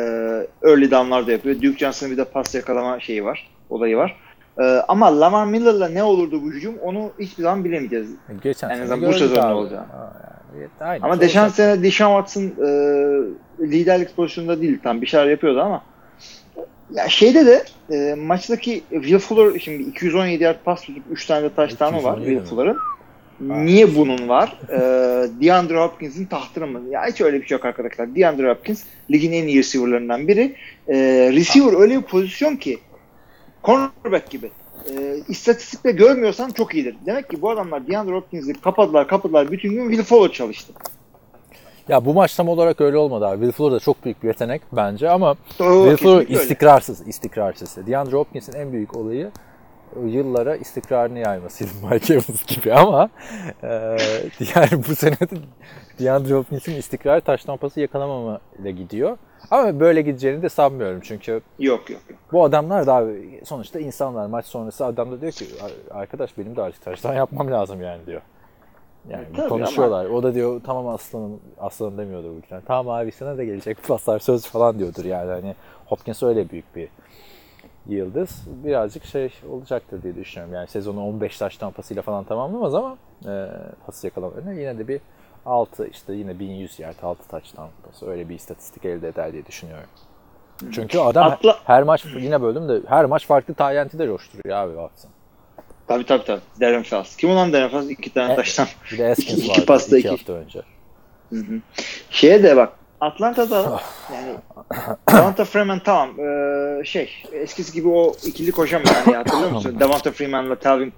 early 0.70 0.92
down'larda 0.92 1.32
yapıyor. 1.32 1.56
Duke 1.56 1.78
Johnson'ın 1.78 2.12
bir 2.12 2.18
de 2.18 2.26
pas 2.26 2.56
yakalama 2.56 3.00
şeyi 3.00 3.26
var. 3.26 3.50
Olayı 3.70 3.98
var. 3.98 4.16
E, 4.60 4.64
ama 4.64 5.20
Lamar 5.20 5.46
Miller'la 5.46 5.90
ne 5.90 6.04
olurdu 6.04 6.42
bu 6.44 6.52
hücum 6.52 6.78
onu 6.84 7.12
hiçbir 7.20 7.44
zaman 7.44 7.64
bilemeyeceğiz. 7.64 8.10
Geçen 8.44 8.70
En 8.70 8.82
azından 8.82 9.10
bu 9.10 9.14
sezon 9.14 9.50
ne 9.50 9.54
olacağını. 9.54 9.86
Yani, 10.56 10.68
aynı 10.80 11.04
Ama 11.06 11.14
olacak. 11.14 11.52
sene 11.52 11.84
Deshaun 11.84 12.24
Watson 12.24 12.66
e, 12.66 12.70
liderlik 13.72 14.16
pozisyonunda 14.16 14.62
değil 14.62 14.80
tam 14.84 15.02
bir 15.02 15.08
şeyler 15.08 15.28
yapıyordu 15.28 15.62
ama 15.62 15.82
ya 16.94 17.10
şeyde 17.10 17.46
de 17.46 17.64
e, 17.92 18.14
maçtaki 18.16 18.84
Will 18.90 19.20
Fuller 19.20 19.60
şimdi 19.60 19.84
217 19.84 20.44
yard 20.44 20.58
pas 20.66 20.82
tutup 20.82 21.04
3 21.12 21.26
tane 21.26 21.44
de 21.44 21.50
touchdown'u 21.56 22.04
var 22.04 22.18
217 22.18 22.26
Will? 22.26 22.50
Fuller'ın. 22.50 22.78
Niye 23.66 23.96
bunun 23.96 24.30
var? 24.30 24.60
E, 24.70 24.78
DeAndre 25.42 25.78
Hopkins'in 25.78 26.26
tahtını 26.26 26.68
mı? 26.68 26.82
Ya 26.90 27.08
hiç 27.08 27.22
öyle 27.22 27.42
bir 27.42 27.48
şey 27.48 27.56
yok 27.56 27.66
arkadaşlar. 27.66 28.16
DeAndre 28.16 28.50
Hopkins 28.50 28.84
ligin 29.12 29.32
en 29.32 29.48
iyi 29.48 29.58
receiver'larından 29.60 30.28
biri. 30.28 30.56
E, 30.88 30.96
receiver 31.34 31.80
öyle 31.82 31.98
bir 31.98 32.02
pozisyon 32.02 32.56
ki 32.56 32.80
cornerback 33.64 34.30
gibi. 34.30 34.52
e, 34.90 35.16
istatistikte 35.28 35.92
görmüyorsan 35.92 36.50
çok 36.52 36.76
iyidir. 36.76 36.96
Demek 37.06 37.30
ki 37.30 37.42
bu 37.42 37.50
adamlar 37.50 37.88
DeAndre 37.88 38.14
Hopkins'i 38.14 38.54
kapadılar 38.54 39.08
kapadılar. 39.08 39.52
Bütün 39.52 39.70
gün 39.70 39.90
Will 39.90 40.04
Fuller 40.04 40.32
çalıştı. 40.32 40.74
Ya 41.90 42.06
bu 42.06 42.14
maç 42.14 42.36
tam 42.36 42.50
olarak 42.50 42.82
öyle 42.82 42.98
olmadı 42.98 43.28
abi. 43.28 43.36
Will 43.38 43.52
Fuller 43.52 43.72
da 43.76 43.80
çok 43.80 44.06
büyük 44.06 44.24
bir 44.24 44.28
yetenek 44.28 44.62
bence 44.72 45.10
ama 45.10 45.32
Oo, 45.32 45.36
Will 45.58 45.66
Fuller 45.70 45.96
kesinlikle 45.98 46.16
öyle. 46.18 46.34
istikrarsız, 46.44 47.08
istikrarsız. 47.08 47.88
DeAndre 47.88 48.16
Hopkins'in 48.16 48.54
en 48.54 48.72
büyük 48.72 48.98
olayı 48.98 49.32
o 50.04 50.06
yıllara 50.06 50.56
istikrarını 50.56 51.20
yaymasıydı 51.20 51.72
Mike 51.92 52.14
Evans 52.14 52.46
gibi 52.46 52.74
ama 52.74 53.10
e, 53.64 53.68
yani 54.56 54.84
bu 54.90 54.96
sene 54.96 55.14
de 55.20 55.28
DeAndre 56.00 56.34
Hopkins'in 56.34 56.76
istikrarı 56.76 57.22
taş 57.22 57.46
tampası 57.46 57.80
yakalamama 57.80 58.40
ile 58.62 58.72
gidiyor. 58.72 59.18
Ama 59.52 59.80
böyle 59.80 60.02
gideceğini 60.02 60.42
de 60.42 60.50
sanmıyorum 60.50 61.00
çünkü 61.04 61.42
Yok 61.60 61.90
yok 61.90 62.02
yok. 62.10 62.20
bu 62.32 62.44
adamlar 62.44 62.88
da 62.88 62.96
abi 62.96 63.42
sonuçta 63.46 63.80
insanlar 63.80 64.26
maç 64.26 64.46
sonrası 64.46 64.86
adam 64.86 65.12
da 65.12 65.22
diyor 65.22 65.32
ki 65.32 65.46
arkadaş 65.92 66.38
benim 66.38 66.56
de 66.56 66.62
artık 66.62 66.82
taştan 66.82 67.14
yapmam 67.14 67.52
lazım 67.52 67.82
yani 67.82 68.06
diyor. 68.06 68.22
Yani 69.10 69.26
tabii 69.36 69.50
konuşuyorlar. 69.50 70.06
O 70.06 70.24
da 70.24 70.34
diyor 70.34 70.62
tamam 70.66 70.88
aslanım 70.88 71.40
aslanım 71.60 71.98
demiyordur 71.98 72.30
bu 72.30 72.34
yüzden. 72.36 72.62
Tamam 72.66 72.90
abi 72.96 73.12
sana 73.12 73.38
da 73.38 73.44
gelecek 73.44 73.84
paslar 73.88 74.20
söz 74.20 74.46
falan 74.46 74.80
diyordur 74.80 75.06
yani. 75.06 75.32
Hani 75.32 75.56
Hopkins 75.86 76.24
öyle 76.24 76.50
büyük 76.50 76.76
bir 76.76 76.90
yıldız. 77.88 78.44
Birazcık 78.48 79.06
şey 79.06 79.34
olacaktır 79.52 80.04
diye 80.04 80.16
düşünüyorum. 80.16 80.54
Yani 80.56 80.68
sezonu 80.68 81.06
15 81.08 81.38
taş 81.38 81.58
tampasıyla 81.58 82.02
falan 82.02 82.24
tamamlamaz 82.24 82.76
ama 82.76 82.98
e, 83.28 83.48
pas 83.86 84.04
yakalamalarına 84.04 84.54
yine 84.54 84.78
de 84.80 84.88
bir 84.88 85.02
6 85.46 85.88
işte 85.88 86.14
yine 86.14 86.40
1100 86.40 86.80
yard 86.80 86.96
6 87.04 87.28
taş 87.28 87.52
tampası 87.52 88.10
öyle 88.10 88.30
bir 88.30 88.36
istatistik 88.36 88.86
elde 88.86 89.08
eder 89.08 89.34
diye 89.34 89.46
düşünüyorum. 89.46 89.90
Çünkü 90.72 91.00
adam 91.00 91.32
Atla- 91.32 91.56
her 91.66 91.84
maç 91.84 92.06
yine 92.06 92.42
böldüm 92.42 92.70
de 92.70 92.82
her 92.88 93.06
maç 93.06 93.26
farklı 93.28 93.54
tayyenti 93.54 94.00
de 94.00 94.08
coşturuyor 94.08 94.58
abi 94.58 94.78
baksın. 94.78 95.12
Tabii 95.90 96.06
tabii 96.06 96.26
tabii. 96.26 96.42
Darren 96.62 96.84
Fast. 96.84 97.18
Kim 97.18 97.30
olan 97.30 97.54
Darren 97.54 97.70
Fast? 97.70 97.92
İki 97.92 98.14
tane 98.14 98.34
E, 98.34 98.36
taştan. 98.36 98.68
Bir 98.92 98.98
de 98.98 99.10
Eskins 99.10 99.40
İki- 99.40 99.48
iki 99.48 99.66
pasta, 99.66 99.98
iki 99.98 100.08
iki. 100.08 100.10
hafta 100.10 100.34
önce. 100.34 100.62
Şeye 102.10 102.44
de 102.44 102.58
bak. 102.58 102.74
Atlanta'da 103.02 103.82
yani 104.14 104.36
Devonta 105.14 105.46
Freeman 105.46 105.80
tamam 105.84 106.10
ee, 106.20 106.84
şey 106.86 107.10
eskisi 107.32 107.74
gibi 107.74 107.88
o 107.88 108.14
ikili 108.26 108.52
koşamıyor. 108.52 108.92
Yani 109.06 109.16
hatırlıyor 109.16 109.52
musun? 109.52 109.76
Devonta 109.80 110.12
Freeman'la 110.12 110.56
Talvin 110.56 110.94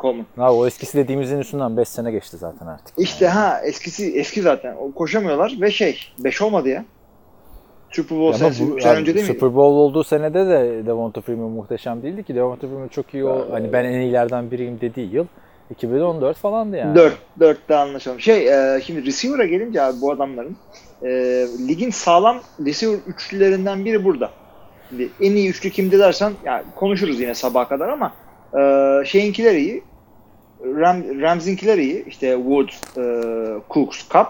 Coleman. 0.00 0.26
Abi 0.38 0.52
o 0.52 0.66
eskisi 0.66 0.98
dediğimizin 0.98 1.38
üstünden 1.38 1.76
5 1.76 1.88
sene 1.88 2.10
geçti 2.10 2.36
zaten 2.36 2.66
artık. 2.66 2.94
İşte 2.98 3.28
ha 3.28 3.60
eskisi 3.64 4.18
eski 4.18 4.42
zaten. 4.42 4.76
O 4.80 4.92
koşamıyorlar 4.92 5.54
ve 5.60 5.70
şey 5.70 6.12
5 6.18 6.42
olmadı 6.42 6.68
ya. 6.68 6.84
Super 7.90 8.18
Bowl 8.18 8.38
senesi 8.38 8.64
sene 8.80 8.98
önce 8.98 9.14
değil 9.14 9.28
mi? 9.28 9.34
Super 9.34 9.54
Bowl 9.54 9.76
olduğu 9.76 10.04
senede 10.04 10.46
de 10.46 10.86
Devonta 10.86 11.20
Freeman 11.20 11.50
muhteşem 11.50 12.02
değildi 12.02 12.22
ki. 12.24 12.34
Devonta 12.34 12.66
Freeman 12.66 12.88
çok 12.88 13.14
iyi 13.14 13.24
o 13.24 13.52
hani 13.52 13.72
ben 13.72 13.84
en 13.84 14.00
iyilerden 14.00 14.50
biriyim 14.50 14.80
dediği 14.80 15.14
yıl 15.14 15.26
2014 15.70 16.36
falandı 16.36 16.76
yani. 16.76 16.96
4 16.96 17.14
4'te 17.40 17.76
anlaşalım. 17.76 18.20
Şey 18.20 18.48
e, 18.48 18.80
şimdi 18.80 19.06
receiver'a 19.06 19.46
gelince 19.46 19.82
abi 19.82 20.00
bu 20.00 20.12
adamların 20.12 20.56
e, 21.02 21.08
ligin 21.68 21.90
sağlam 21.90 22.40
receiver 22.66 22.98
üçlülerinden 23.06 23.84
biri 23.84 24.04
burada. 24.04 24.30
Şimdi 24.88 25.08
en 25.20 25.32
iyi 25.32 25.50
üçlü 25.50 25.70
kimde 25.70 25.98
dersen 25.98 26.32
yani 26.44 26.62
konuşuruz 26.76 27.20
yine 27.20 27.34
sabaha 27.34 27.68
kadar 27.68 27.88
ama 27.88 28.12
e, 28.58 29.04
şeyinkiler 29.04 29.54
iyi. 29.54 29.82
Ram, 30.64 31.20
Rams'inkiler 31.20 31.78
iyi. 31.78 32.04
İşte 32.06 32.34
Woods, 32.36 32.98
e, 32.98 33.02
Cooks, 33.70 34.08
Cup. 34.08 34.26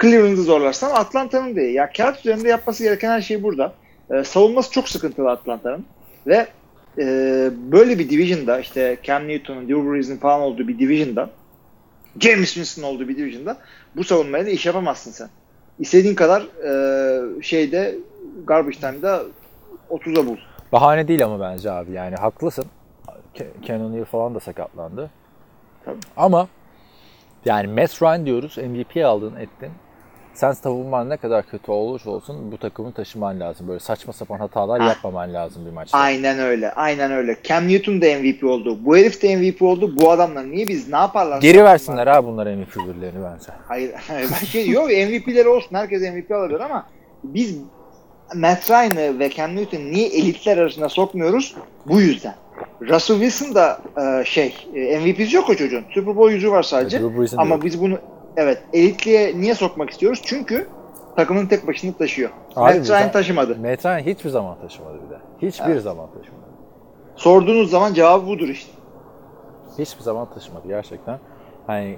Cleveland'ı 0.00 0.42
zorlarsan 0.42 0.90
Atlanta'nın 0.90 1.56
iyi. 1.56 1.72
Ya 1.72 1.92
kağıt 1.92 2.18
üzerinde 2.18 2.48
yapması 2.48 2.82
gereken 2.82 3.10
her 3.10 3.20
şey 3.20 3.42
burada. 3.42 3.72
E, 4.10 4.24
savunması 4.24 4.70
çok 4.70 4.88
sıkıntılı 4.88 5.30
Atlanta'nın. 5.30 5.86
Ve 6.26 6.46
e, 6.98 7.04
böyle 7.72 7.98
bir 7.98 8.10
division'da 8.10 8.60
işte 8.60 8.98
Cam 9.02 9.28
Newton'un, 9.28 9.68
Drew 9.68 9.90
Brees'in 9.90 10.16
falan 10.16 10.40
olduğu 10.40 10.68
bir 10.68 10.78
division'da 10.78 11.30
James 12.20 12.54
Winston 12.54 12.82
olduğu 12.82 13.08
bir 13.08 13.16
division'da 13.16 13.56
bu 13.96 14.04
savunmaya 14.04 14.46
da 14.46 14.50
iş 14.50 14.66
yapamazsın 14.66 15.10
sen. 15.10 15.28
İstediğin 15.78 16.14
kadar 16.14 16.42
e, 16.42 17.42
şeyde 17.42 17.94
garbage 18.46 18.78
time'da 18.78 19.22
30'a 19.90 20.26
bul. 20.26 20.36
Bahane 20.72 21.08
değil 21.08 21.24
ama 21.24 21.40
bence 21.40 21.70
abi 21.70 21.92
yani 21.92 22.16
haklısın. 22.16 22.64
Kenan 23.62 23.96
Neal 23.96 24.04
falan 24.04 24.34
da 24.34 24.40
sakatlandı. 24.40 25.10
Tabii. 25.84 25.98
Ama 26.16 26.48
yani 27.44 27.66
Matt 27.66 28.02
Ryan 28.02 28.26
diyoruz 28.26 28.56
MVP 28.58 29.04
aldın 29.06 29.36
ettin. 29.36 29.70
Sen 30.34 30.52
savunman 30.52 31.08
ne 31.10 31.16
kadar 31.16 31.46
kötü 31.46 31.70
olursa 31.72 32.10
olsun 32.10 32.52
bu 32.52 32.58
takımı 32.58 32.92
taşıman 32.92 33.40
lazım. 33.40 33.68
Böyle 33.68 33.80
saçma 33.80 34.12
sapan 34.12 34.38
hatalar 34.38 34.80
Ah. 34.80 34.88
yapmaman 34.88 35.34
lazım 35.34 35.66
bir 35.66 35.70
maçta. 35.70 35.98
Aynen 35.98 36.38
öyle. 36.38 36.72
Aynen 36.72 37.12
öyle. 37.12 37.36
Cam 37.42 37.68
Newton 37.68 38.00
da 38.02 38.06
MVP 38.06 38.44
oldu. 38.46 38.78
Bu 38.84 38.96
herif 38.96 39.22
de 39.22 39.36
MVP 39.36 39.62
oldu. 39.62 39.96
Bu 39.96 40.10
adamlar 40.10 40.50
niye 40.50 40.68
biz 40.68 40.88
ne 40.88 40.96
yaparlar? 40.96 41.40
Geri 41.40 41.64
versinler 41.64 42.06
ha 42.06 42.24
bunlar 42.24 42.46
MVP 42.46 42.76
ödüllerini 42.76 43.24
bence. 43.24 43.52
Hayır. 43.68 43.92
ben 44.10 44.46
şey 44.46 44.68
yok 44.68 44.86
MVP'leri 44.88 45.48
olsun. 45.48 45.74
Herkes 45.76 46.02
MVP 46.02 46.30
alabilir 46.34 46.60
ama 46.60 46.86
biz 47.24 47.58
Matt 48.34 48.70
Ryan'ı 48.70 49.18
ve 49.18 49.30
Cam 49.30 49.56
Newton'u 49.56 49.92
niye 49.92 50.08
elitler 50.08 50.58
arasında 50.58 50.88
sokmuyoruz? 50.88 51.56
Bu 51.86 52.00
yüzden. 52.00 52.34
Russell 52.80 53.20
Wilson 53.20 53.54
da 53.54 53.78
e, 53.96 54.24
şey 54.24 54.54
e, 54.74 54.98
MVP'si 54.98 55.36
yok 55.36 55.50
o 55.50 55.54
çocuğun. 55.54 55.84
Super 55.94 56.16
Bowl 56.16 56.32
yüzü 56.34 56.50
var 56.50 56.62
sadece. 56.62 57.02
De 57.02 57.06
Ama 57.36 57.54
yok. 57.54 57.64
biz 57.64 57.80
bunu 57.80 57.98
evet 58.36 58.62
elitliğe 58.72 59.40
niye 59.40 59.54
sokmak 59.54 59.90
istiyoruz? 59.90 60.20
Çünkü 60.24 60.68
takımın 61.16 61.46
tek 61.46 61.66
başına 61.66 61.92
taşıyor. 61.92 62.30
Abi 62.56 62.78
Matt 62.78 62.90
Ryan 62.90 63.12
taşımadı. 63.12 63.56
Matt 63.58 63.86
Ryan 63.86 63.98
hiçbir 63.98 64.30
zaman 64.30 64.60
taşımadı 64.60 64.98
bir 65.06 65.10
de. 65.10 65.48
Hiçbir 65.48 65.78
zaman 65.78 66.06
taşımadı. 66.06 66.42
Sorduğunuz 67.16 67.70
zaman 67.70 67.94
cevabı 67.94 68.26
budur 68.26 68.48
işte. 68.48 68.72
Hiçbir 69.78 70.02
zaman 70.02 70.34
taşımadı 70.34 70.68
gerçekten. 70.68 71.18
Hani 71.66 71.96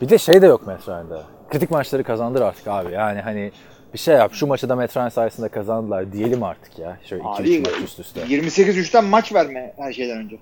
bir 0.00 0.08
de 0.08 0.18
şey 0.18 0.42
de 0.42 0.46
yok 0.46 0.66
Matt 0.66 0.88
Ryan'da. 0.88 1.22
Kritik 1.50 1.70
maçları 1.70 2.04
kazandır 2.04 2.40
artık 2.40 2.68
abi. 2.68 2.92
Yani 2.92 3.20
hani 3.20 3.52
bir 3.94 3.98
şey 3.98 4.14
yap. 4.14 4.32
Şu 4.34 4.46
maçı 4.46 4.68
da 4.68 4.76
Matt 4.76 4.96
Ryan 4.96 5.08
sayesinde 5.08 5.48
kazandılar 5.48 6.12
diyelim 6.12 6.42
artık 6.42 6.78
ya. 6.78 6.98
Şöyle 7.04 7.22
2-3 7.22 7.40
Abi, 7.42 7.60
maç 7.60 7.80
üst 7.84 8.00
üste. 8.00 8.20
28-3'ten 8.20 9.04
maç 9.04 9.34
verme 9.34 9.72
her 9.76 9.92
şeyden 9.92 10.18
önce. 10.18 10.36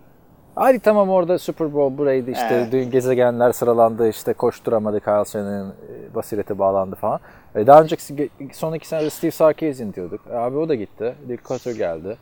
Hadi 0.54 0.78
tamam 0.80 1.10
orada 1.10 1.38
Super 1.38 1.74
Bowl 1.74 1.98
buraydı 1.98 2.30
işte 2.30 2.48
Evet. 2.50 2.72
dün 2.72 2.90
gezegenler 2.90 3.52
sıralandı 3.52 4.08
işte 4.08 4.32
koşturamadı 4.32 5.00
Kyle 5.00 5.24
Shanahan'ın 5.24 5.70
e, 5.70 6.14
basireti 6.14 6.58
bağlandı 6.58 6.96
falan. 6.96 7.20
E, 7.54 7.66
daha 7.66 7.82
önceki 7.82 8.30
son 8.52 8.72
iki 8.74 8.88
senede 8.88 9.10
Steve 9.10 9.30
Sarkisian 9.30 9.94
diyorduk. 9.94 10.20
E, 10.32 10.36
Abi 10.36 10.56
o 10.56 10.68
da 10.68 10.74
gitti. 10.74 11.14
Dick 11.28 11.44
Cutter 11.44 11.74
geldi. 11.74 12.16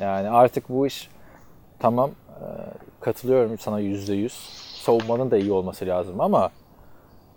Yani 0.00 0.30
artık 0.30 0.68
bu 0.68 0.86
iş 0.86 1.08
tamam 1.78 2.10
e, 2.30 2.44
katılıyorum 3.00 3.58
sana 3.58 3.80
yüzde 3.80 4.14
yüz. 4.14 4.32
Savunmanın 4.82 5.30
da 5.30 5.38
iyi 5.38 5.52
olması 5.52 5.86
lazım 5.86 6.20
ama 6.20 6.50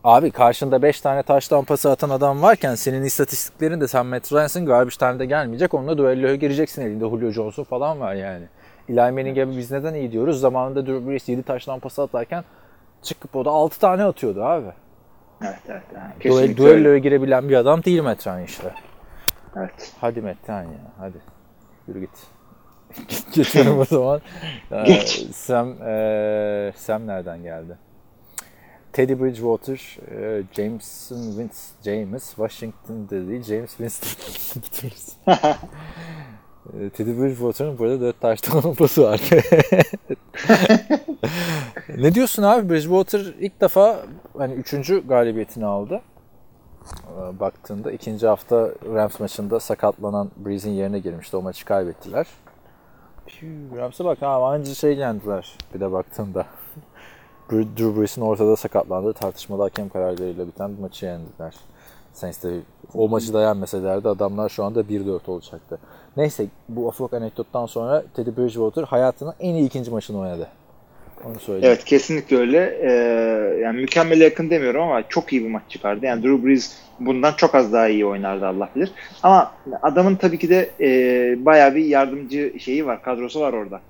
Abi 0.06 0.32
karşında 0.32 0.82
5 0.82 1.02
tane 1.02 1.24
taş 1.24 1.48
tampası 1.48 1.92
atan 1.92 2.10
adam 2.10 2.42
varken 2.42 2.76
senin 2.76 3.04
istatistiklerin 3.04 3.82
de 3.82 3.88
sen 3.88 4.06
Matt 4.06 4.34
Ryan'sın 4.34 4.66
garbage 4.66 4.96
time'da 4.96 5.26
gelmeyecek. 5.26 5.74
Onunla 5.74 5.98
düelloya 5.98 6.36
gireceksin 6.36 6.82
elinde 6.82 7.10
Julio 7.10 7.32
Jones'un 7.32 7.64
falan 7.64 8.00
var 8.00 8.14
yani. 8.14 8.46
Eli 8.90 8.96
Manning'e 8.96 9.58
biz 9.58 9.72
neden 9.72 9.94
iyi 9.94 10.12
diyoruz? 10.12 10.40
Zamanında 10.40 10.86
Drew 10.86 11.10
Brees 11.10 11.30
7 11.30 11.44
taş 11.44 11.66
tampası 11.66 12.02
atarken 12.02 12.44
çıkıp 13.02 13.36
o 13.36 13.46
da 13.46 13.50
6 13.50 13.80
tane 13.80 14.04
atıyordu 14.04 14.44
abi. 14.44 14.68
Evet 15.42 15.60
evet. 15.70 15.84
evet. 15.94 16.26
Duel, 16.26 16.58
düelloya 16.58 16.98
girebilen 16.98 17.50
bir 17.50 17.56
adam 17.56 17.84
değil 17.84 18.02
Matt 18.02 18.28
Ryan 18.28 18.44
işte. 18.44 18.74
Evet. 19.56 19.94
Hadi 20.02 20.22
Matt 20.22 20.50
Ryan 20.50 20.64
ya 20.64 20.80
hadi. 21.00 21.18
Yürü 21.88 22.00
git. 22.00 22.28
Geçiyorum 23.34 23.80
o 23.80 23.86
zaman. 23.86 24.22
Ee, 24.72 24.84
Geç. 24.84 25.26
Sam, 25.36 25.82
ee, 25.82 26.74
Sam 26.76 27.08
nereden 27.08 27.44
geldi? 27.44 27.78
Teddy 28.96 29.20
Bridgewater, 29.20 29.98
ee, 30.12 30.44
Jameson 30.54 31.38
Vince, 31.38 31.56
James 31.84 32.30
Washington 32.30 33.10
dedi. 33.10 33.44
James 33.44 33.70
Winston 33.70 34.62
bitiriz. 34.62 35.18
Ee, 35.28 36.90
Teddy 36.90 37.22
Bridgewater'ın 37.22 37.78
burada 37.78 38.02
4 38.02 38.22
taş 38.22 38.42
tampası 38.42 39.04
var. 39.04 39.22
ne 41.98 42.16
diyorsun 42.16 42.44
abi? 42.44 42.70
Bridgewater 42.70 43.20
ilk 43.40 43.62
defa 43.62 44.00
hani 44.38 44.54
3. 44.54 44.94
galibiyetini 45.08 45.66
aldı. 45.66 46.02
Ee, 46.84 47.40
Baktığında 47.40 47.92
ikinci 47.92 48.28
hafta 48.28 48.70
Rams 48.94 49.20
maçında 49.20 49.60
sakatlanan 49.60 50.32
Breeze'in 50.38 50.74
yerine 50.74 51.00
girmişti. 51.00 51.38
O 51.38 51.42
maçı 51.42 51.66
kaybettiler. 51.66 52.28
Rams'a 53.78 54.06
bak 54.06 54.18
abi 54.24 54.46
aynı 54.46 54.66
şey 54.66 54.98
yendiler 54.98 55.58
bir 55.74 55.80
de 55.80 55.92
baktığında. 55.92 56.46
Drew 57.52 58.00
Brees'in 58.00 58.22
ortada 58.22 58.56
sakatlandığı 58.56 59.14
tartışmalı 59.14 59.62
hakem 59.62 59.90
kararlarıyla 59.90 60.48
biten 60.48 60.72
maçı 60.82 61.06
yendiler. 61.06 61.54
Saints 62.14 62.44
de 62.44 62.50
o 62.94 63.10
maçı 63.10 63.34
da 63.34 63.42
yenmeselerdi 63.42 64.10
adamlar 64.10 64.50
şu 64.50 64.64
anda 64.64 64.82
1-4 64.82 65.32
olacaktı. 65.32 65.80
Neyse 66.18 66.46
bu 66.70 66.88
ufak 66.88 67.14
anekdottan 67.14 67.66
sonra 67.66 68.04
Teddy 68.16 68.30
Bridgewater 68.30 68.84
hayatının 68.84 69.34
en 69.40 69.56
iyi 69.56 69.68
ikinci 69.68 69.92
maçını 69.92 70.20
oynadı. 70.20 70.48
Onu 71.26 71.40
söyleyeyim. 71.40 71.76
Evet 71.76 71.86
kesinlikle 71.86 72.38
öyle. 72.38 72.80
Ee, 72.82 72.92
yani 73.62 73.82
mükemmele 73.82 74.24
yakın 74.24 74.50
demiyorum 74.50 74.82
ama 74.82 75.08
çok 75.10 75.34
iyi 75.34 75.44
bir 75.44 75.50
maç 75.50 75.64
çıkardı. 75.70 76.06
Yani 76.06 76.24
Drew 76.24 76.48
Brees 76.48 76.78
bundan 77.00 77.34
çok 77.34 77.56
az 77.56 77.74
daha 77.74 77.88
iyi 77.88 78.06
oynardı 78.06 78.48
Allah 78.48 78.70
bilir. 78.76 78.92
Ama 79.24 79.52
adamın 79.82 80.16
tabii 80.16 80.40
ki 80.40 80.50
de 80.50 80.70
e, 80.80 81.46
bayağı 81.46 81.76
bir 81.76 81.86
yardımcı 81.86 82.54
şeyi 82.60 82.86
var, 82.86 83.02
kadrosu 83.02 83.40
var 83.40 83.54
orada. 83.54 83.82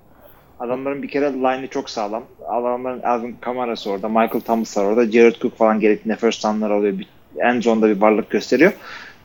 Adamların 0.60 1.02
bir 1.02 1.08
kere 1.08 1.32
line'ı 1.32 1.68
çok 1.68 1.90
sağlam. 1.90 2.22
Adamların 2.48 3.02
Alvin 3.02 3.36
Kamara'sı 3.40 3.90
orada, 3.90 4.08
Michael 4.08 4.40
Thomas 4.40 4.76
var 4.78 4.84
orada, 4.84 5.10
Jared 5.10 5.34
Cook 5.34 5.56
falan 5.56 5.80
gerektiğinde 5.80 6.16
first 6.16 6.44
down'lar 6.44 6.70
alıyor. 6.70 6.98
Bir, 6.98 7.08
en 7.38 7.60
zonda 7.60 7.88
bir 7.88 8.00
varlık 8.00 8.30
gösteriyor. 8.30 8.72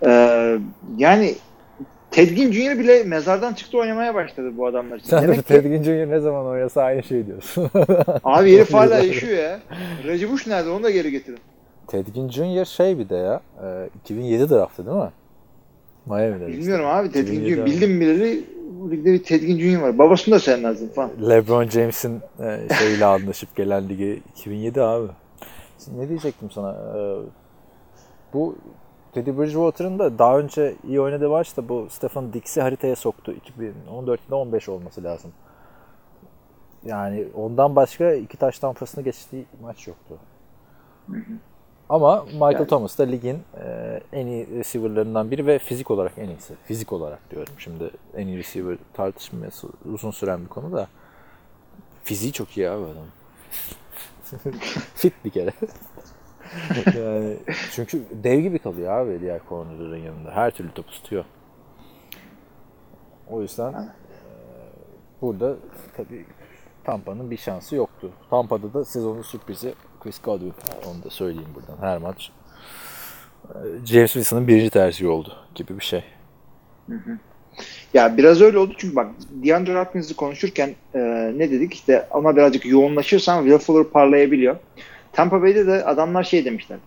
Ee, 0.06 0.58
yani 0.98 1.36
Ted 2.12 2.30
Ginn 2.30 2.52
Jr. 2.52 2.80
bile 2.80 3.04
mezardan 3.04 3.54
çıktı 3.54 3.78
oynamaya 3.78 4.16
başladı 4.16 4.52
bu 4.58 4.68
adamlar 4.68 4.98
için. 4.98 5.10
Sen 5.10 5.20
de 5.20 5.24
Demek 5.24 5.38
ki- 5.38 5.44
Ted 5.44 5.64
Ginn 5.66 5.84
Jr. 5.84 6.10
ne 6.10 6.20
zaman 6.20 6.46
oynasa 6.46 6.84
aynı 6.84 7.04
şey 7.04 7.28
diyorsun. 7.28 7.70
Abi 8.24 8.56
herif 8.56 8.74
hala 8.74 9.00
yaşıyor 9.00 9.38
ya. 9.38 9.60
Reggie 10.06 10.30
Bush 10.32 10.48
nerede? 10.48 10.70
Onu 10.70 10.84
da 10.84 10.90
geri 10.92 11.12
getirin. 11.12 11.40
Ted 11.88 12.08
Ginn 12.08 12.30
Jr. 12.30 12.66
şey 12.66 13.00
bir 13.00 13.10
de 13.10 13.16
ya. 13.16 13.42
e, 13.64 13.90
2007 14.04 14.50
draftı 14.50 14.86
değil 14.86 14.98
mi? 14.98 15.10
Miami'de. 16.06 16.48
Bilmiyorum 16.48 16.86
abi 16.86 17.12
Ted 17.12 17.28
Ginn 17.28 17.42
2007 17.46 17.56
Jr. 17.56 17.66
Bildim 17.66 18.02
bileli 18.02 18.44
bu 18.80 18.92
ligde 18.92 19.14
bir 19.14 19.24
Ted 19.24 19.42
Ginn 19.44 19.82
var. 19.82 19.98
Babasını 19.98 20.36
da 20.36 20.40
sevmezdim 20.40 20.90
falan. 20.90 21.12
LeBron 21.30 21.68
James'in 21.70 22.22
e, 22.40 22.68
şeyle 22.80 23.06
anlaşıp 23.06 23.56
gelen 23.56 23.90
ligi 23.90 24.22
2007 24.32 24.82
abi. 24.82 25.08
Şimdi 25.86 26.00
ne 26.00 26.10
diyecektim 26.10 26.52
sana? 26.52 26.72
E, 26.72 27.00
bu 28.34 28.56
Teddy 29.14 29.30
Bridgewater'ın 29.38 30.00
da 30.00 30.20
daha 30.20 30.40
önce 30.40 30.76
iyi 30.88 31.02
oynadığı 31.02 31.30
maçta 31.30 31.70
bu 31.70 31.88
Stephen 31.90 32.34
Dix'i 32.34 32.62
haritaya 32.62 32.96
soktu. 32.96 33.34
2014'de 33.60 34.36
15 34.36 34.70
olması 34.70 35.04
lazım. 35.04 35.32
Yani 36.86 37.28
ondan 37.36 37.76
başka 37.76 38.14
iki 38.14 38.38
taş 38.38 38.60
tampasını 38.60 39.04
geçtiği 39.04 39.46
maç 39.62 39.88
yoktu. 39.88 40.18
Ama 41.92 42.24
Michael 42.26 42.54
Yani- 42.54 42.68
Thomas 42.68 43.00
da 43.00 43.04
ligin 43.04 43.40
e, 43.64 44.00
en 44.14 44.28
iyi 44.28 44.48
receiver'larından 44.60 45.32
biri 45.32 45.48
ve 45.48 45.60
fizik 45.60 45.92
olarak 45.92 46.18
en 46.18 46.30
iyisi. 46.30 46.54
Fizik 46.66 46.94
olarak 46.94 47.32
diyorum. 47.32 47.54
Şimdi 47.58 47.92
en 48.16 48.28
iyi 48.28 48.38
receiver 48.38 48.78
tartışması 48.94 49.68
uzun 49.94 50.12
süren 50.12 50.44
bir 50.44 50.48
konu 50.50 50.72
da 50.72 50.88
fiziği 52.04 52.32
çok 52.34 52.58
iyi 52.58 52.70
abi 52.70 52.86
adam. 52.86 53.06
Fit 54.96 55.14
bir 55.26 55.30
kere. 55.30 55.52
yani 57.00 57.38
çünkü 57.72 58.04
dev 58.24 58.40
gibi 58.40 58.60
kalıyor 58.60 58.92
abi 58.94 59.22
diğer 59.22 59.42
cornerların 59.50 59.98
yanında. 59.98 60.32
Her 60.32 60.52
türlü 60.52 60.72
topu 60.74 60.92
tutuyor. 60.92 61.26
O 63.30 63.42
yüzden 63.42 63.74
e, 63.74 63.84
burada 65.22 65.56
tabii 65.98 66.26
Tampa'nın 66.84 67.32
bir 67.32 67.38
şansı 67.38 67.76
yoktu. 67.76 68.12
Tampa'da 68.30 68.74
da 68.74 68.86
sezonun 68.86 69.22
sürprizi 69.22 69.74
Chris 70.04 70.22
Godwin. 70.22 70.54
Onu 70.86 71.04
da 71.04 71.10
söyleyeyim 71.10 71.50
buradan 71.56 71.88
her 71.88 71.98
maç. 71.98 72.32
E, 73.50 73.58
James 73.86 74.14
Wilson'ın 74.14 74.48
birinci 74.48 74.70
tercihi 74.70 75.08
oldu 75.08 75.34
gibi 75.56 75.80
bir 75.80 75.84
şey. 75.84 76.04
Ya 77.94 78.18
biraz 78.18 78.42
öyle 78.42 78.58
oldu 78.58 78.74
çünkü 78.78 78.96
bak 78.96 79.08
DeAndre 79.30 79.80
Hopkins'i 79.80 80.16
konuşurken 80.16 80.76
e, 80.94 81.00
ne 81.38 81.52
dedik 81.52 81.74
işte 81.74 82.08
ama 82.12 82.36
birazcık 82.36 82.66
yoğunlaşırsan 82.66 83.44
Will 83.44 83.66
Fuller 83.66 83.84
parlayabiliyor. 83.84 84.56
Tampa 85.14 85.42
Bay'de 85.42 85.68
de 85.68 85.86
adamlar 85.86 86.24
şey 86.24 86.46
demişler. 86.46 86.78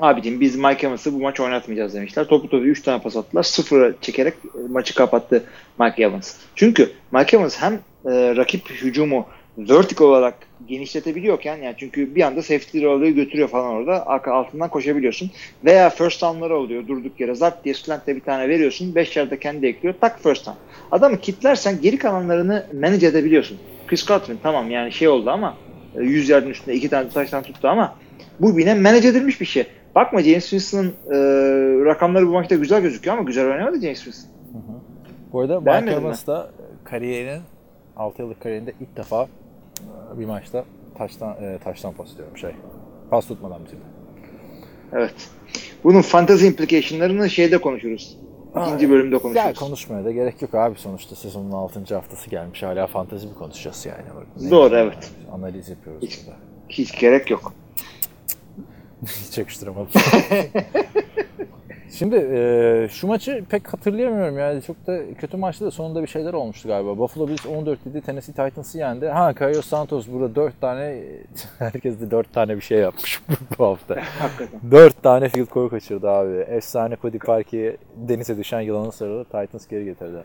Abicim 0.00 0.40
biz 0.40 0.56
Mike 0.56 0.86
Evans'ı 0.86 1.12
bu 1.12 1.20
maç 1.20 1.40
oynatmayacağız 1.40 1.94
demişler. 1.94 2.24
Topu 2.24 2.48
topu 2.48 2.64
3 2.64 2.82
tane 2.82 3.02
pas 3.02 3.16
attılar. 3.16 3.42
Sıfıra 3.42 3.92
çekerek 4.00 4.34
e, 4.34 4.72
maçı 4.72 4.94
kapattı 4.94 5.44
Mike 5.80 6.02
Evans. 6.02 6.36
Çünkü 6.54 6.90
Mike 7.12 7.36
Evans 7.36 7.56
hem 7.62 7.72
e, 7.72 8.36
rakip 8.36 8.70
hücumu 8.70 9.26
vertical 9.58 10.08
olarak 10.08 10.34
genişletebiliyorken 10.68 11.56
yani 11.56 11.74
çünkü 11.78 12.14
bir 12.14 12.22
anda 12.22 12.42
safety'leri 12.42 12.88
alıyor 12.88 13.12
götürüyor 13.12 13.48
falan 13.48 13.66
orada 13.66 14.06
arka 14.06 14.32
altından 14.32 14.70
koşabiliyorsun. 14.70 15.30
Veya 15.64 15.90
first 15.90 16.22
down'ları 16.22 16.56
oluyor 16.56 16.88
durduk 16.88 17.20
yere 17.20 17.34
zart 17.34 17.64
diye 17.64 17.74
slantte 17.74 18.16
bir 18.16 18.20
tane 18.20 18.48
veriyorsun 18.48 18.94
5 18.94 19.16
yerde 19.16 19.38
kendi 19.38 19.66
ekliyor 19.66 19.94
tak 20.00 20.22
first 20.22 20.46
down. 20.46 20.58
Adamı 20.92 21.20
kitlersen 21.20 21.80
geri 21.80 21.98
kalanlarını 21.98 22.66
manage 22.80 23.06
edebiliyorsun. 23.06 23.58
Chris 23.86 24.06
Godwin 24.06 24.38
tamam 24.42 24.70
yani 24.70 24.92
şey 24.92 25.08
oldu 25.08 25.30
ama 25.30 25.56
e, 25.96 26.02
100 26.02 26.28
yardın 26.28 26.50
üstünde 26.50 26.74
2 26.74 26.88
tane 26.88 27.08
taştan 27.08 27.42
tuttu 27.42 27.68
ama 27.68 27.94
bu 28.40 28.60
yine 28.60 28.74
manage 28.74 29.08
edilmiş 29.08 29.40
bir 29.40 29.46
şey. 29.46 29.66
Bakma 29.94 30.22
James 30.22 30.50
Winston'ın 30.50 30.94
e, 31.10 31.16
rakamları 31.84 32.26
bu 32.26 32.32
maçta 32.32 32.54
güzel 32.54 32.82
gözüküyor 32.82 33.16
ama 33.16 33.26
güzel 33.26 33.46
oynamadı 33.46 33.80
James 33.80 34.04
Winston. 34.04 34.30
Bu 35.32 35.40
arada 35.40 35.60
Mike? 35.60 35.92
Evans 35.92 36.26
da 36.26 36.50
kariyerinin 36.84 37.42
6 37.96 38.22
yıllık 38.22 38.40
kariyerinde 38.40 38.72
ilk 38.80 38.96
defa 38.96 39.22
e, 39.22 39.26
bir 40.14 40.24
maçta 40.24 40.64
taştan 40.98 41.42
e, 41.42 41.58
taştan 41.64 41.92
pas 41.92 42.16
diyorum 42.16 42.36
şey. 42.36 42.50
Pas 43.10 43.26
tutmadan 43.26 43.64
bitirdi. 43.64 43.80
Evet. 44.92 45.14
Bunun 45.84 46.02
fantasy 46.02 46.46
implication'larını 46.46 47.30
şeyde 47.30 47.58
konuşuruz. 47.58 48.18
İkinci 48.66 48.90
bölümde 48.90 49.14
Ya 49.14 49.20
konuşuruz. 49.22 49.58
konuşmaya 49.58 50.04
da 50.04 50.10
gerek 50.12 50.42
yok 50.42 50.54
abi 50.54 50.78
sonuçta 50.78 51.16
sezonun 51.16 51.50
6. 51.52 51.94
haftası 51.94 52.30
gelmiş. 52.30 52.62
Hala 52.62 52.86
fantezi 52.86 53.26
mi 53.26 53.34
konuşacağız 53.34 53.86
yani? 53.86 54.02
Ne 54.40 54.50
Doğru, 54.50 54.74
yani? 54.74 54.86
evet. 54.94 55.10
Analiz 55.32 55.68
yapıyoruz 55.68 56.02
Hiç. 56.02 56.20
burada. 56.26 56.38
Hiç 56.68 56.98
gerek 56.98 57.30
yok. 57.30 57.52
Hiç 59.06 59.38
yakıştıramadım. 59.38 59.88
Şimdi 61.90 62.16
e, 62.16 62.88
şu 62.90 63.06
maçı 63.06 63.44
pek 63.50 63.72
hatırlayamıyorum 63.72 64.38
yani 64.38 64.62
çok 64.62 64.86
da 64.86 65.14
kötü 65.14 65.36
maçtı 65.36 65.64
da 65.64 65.70
sonunda 65.70 66.02
bir 66.02 66.06
şeyler 66.08 66.32
olmuştu 66.32 66.68
galiba. 66.68 66.98
Buffalo 66.98 67.28
Bills 67.28 67.46
14 67.46 67.84
dedi 67.84 68.00
Tennessee 68.00 68.34
Titans'ı 68.34 68.78
yendi. 68.78 69.06
Ha 69.08 69.34
Caio 69.38 69.62
Santos 69.62 70.08
burada 70.08 70.34
4 70.34 70.60
tane 70.60 71.02
herkes 71.58 72.00
de 72.00 72.10
4 72.10 72.32
tane 72.32 72.56
bir 72.56 72.60
şey 72.60 72.78
yapmış 72.78 73.20
bu 73.58 73.64
hafta. 73.64 73.96
Hakikaten. 74.18 74.60
4 74.70 75.02
tane 75.02 75.28
field 75.28 75.50
goal 75.50 75.68
kaçırdı 75.68 76.10
abi. 76.10 76.32
Efsane 76.38 76.96
Cody 77.02 77.18
Parkey'i 77.18 77.76
denize 77.96 78.36
düşen 78.38 78.60
yılanı 78.60 78.92
sarılı 78.92 79.24
Titans 79.24 79.66
geri 79.66 79.84
getirdi. 79.84 80.18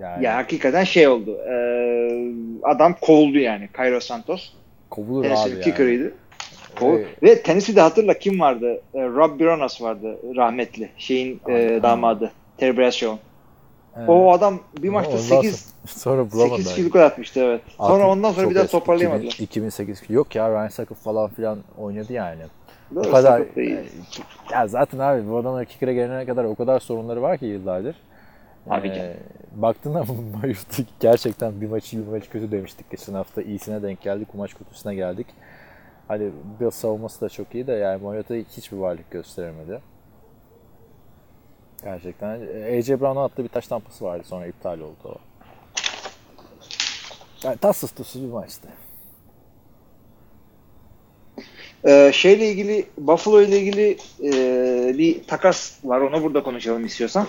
Yani 0.00 0.24
Ya 0.24 0.36
hakikaten 0.36 0.84
şey 0.84 1.08
oldu. 1.08 1.36
Ee, 1.50 2.32
adam 2.62 2.96
kovuldu 3.00 3.38
yani. 3.38 3.68
Cairo 3.78 4.00
Santos. 4.00 4.52
kovulur 4.90 5.22
Tennessee 5.22 5.44
abi 5.44 5.52
yani. 5.52 5.62
kicker'ıydı. 5.64 6.12
Evet. 6.82 7.06
Ve 7.22 7.42
Tennessee'de 7.42 7.80
hatırla 7.80 8.14
kim 8.18 8.40
vardı? 8.40 8.80
Ee, 8.94 9.00
Rob 9.02 9.40
Bironas 9.40 9.82
vardı 9.82 10.18
rahmetli. 10.36 10.90
Şeyin 10.96 11.40
e, 11.48 11.80
damadı. 11.82 12.32
Terry 12.58 12.76
Brasshaw'un. 12.76 13.18
Evet. 13.96 14.08
O 14.08 14.32
adam 14.32 14.60
bir 14.82 14.88
maçta 14.88 15.10
Ondan 15.12 15.22
8 15.22 15.74
sonra 15.86 16.32
bulamadı. 16.32 16.62
8 16.62 16.74
field 16.74 16.90
goal 16.90 17.02
atmıştı 17.02 17.40
evet. 17.40 17.60
Sonra 17.76 18.08
ondan 18.08 18.32
sonra 18.32 18.50
bir 18.50 18.54
daha 18.54 18.66
toparlayamadılar. 18.66 19.26
2000, 19.32 19.44
2008 19.44 20.02
yok 20.08 20.34
ya 20.34 20.50
Ryan 20.50 20.68
Sucker 20.68 20.96
falan 20.96 21.30
filan 21.30 21.58
oynadı 21.78 22.12
yani. 22.12 22.42
Doğru, 22.94 23.08
o 23.08 23.10
kadar 23.10 23.38
sakat 23.38 23.56
değil. 23.56 23.76
ya 24.52 24.66
zaten 24.68 24.98
abi 24.98 25.30
bu 25.30 25.36
adamlar 25.36 25.64
kicker'a 25.64 25.92
gelene 25.92 26.26
kadar 26.26 26.44
o 26.44 26.54
kadar 26.54 26.80
sorunları 26.80 27.22
var 27.22 27.38
ki 27.38 27.46
yıllardır. 27.46 27.96
Abi 28.70 28.88
Ee, 28.88 28.94
canım. 28.94 29.10
baktığında 29.54 30.04
Mariota 30.40 30.82
gerçekten 31.00 31.60
bir 31.60 31.66
maçı 31.68 32.06
bir 32.06 32.12
maç 32.12 32.28
kötü 32.30 32.50
demiştik. 32.52 32.90
Geçen 32.90 33.14
hafta 33.14 33.42
iyisine 33.42 33.82
denk 33.82 34.02
geldik. 34.02 34.28
Bu 34.34 34.38
maç 34.38 34.54
kötüsüne 34.54 34.94
geldik. 34.94 35.26
Hani 36.10 36.30
Bill 36.60 36.70
savunması 36.70 37.20
da 37.20 37.28
çok 37.28 37.54
iyi 37.54 37.66
de 37.66 37.72
yani 37.72 38.02
Mariota 38.02 38.34
hiçbir 38.34 38.76
varlık 38.76 39.10
gösteremedi. 39.10 39.80
Gerçekten. 41.84 42.40
AJ 42.78 42.88
Brown'a 42.88 43.24
attığı 43.24 43.44
bir 43.44 43.48
taş 43.48 43.66
tampası 43.66 44.04
vardı 44.04 44.22
sonra 44.26 44.46
iptal 44.46 44.80
oldu 44.80 44.96
o. 45.04 45.14
Yani 47.44 47.56
tatsız 47.56 47.92
tuzsuz 47.92 48.22
bir 48.22 48.32
maçtı. 48.32 48.68
Ee, 51.84 52.10
şeyle 52.14 52.48
ilgili 52.48 52.86
Buffalo 52.98 53.40
ile 53.40 53.58
ilgili 53.58 53.96
e, 54.22 54.98
bir 54.98 55.24
takas 55.24 55.78
var. 55.84 56.00
Onu 56.00 56.22
burada 56.22 56.42
konuşalım 56.42 56.86
istiyorsan. 56.86 57.26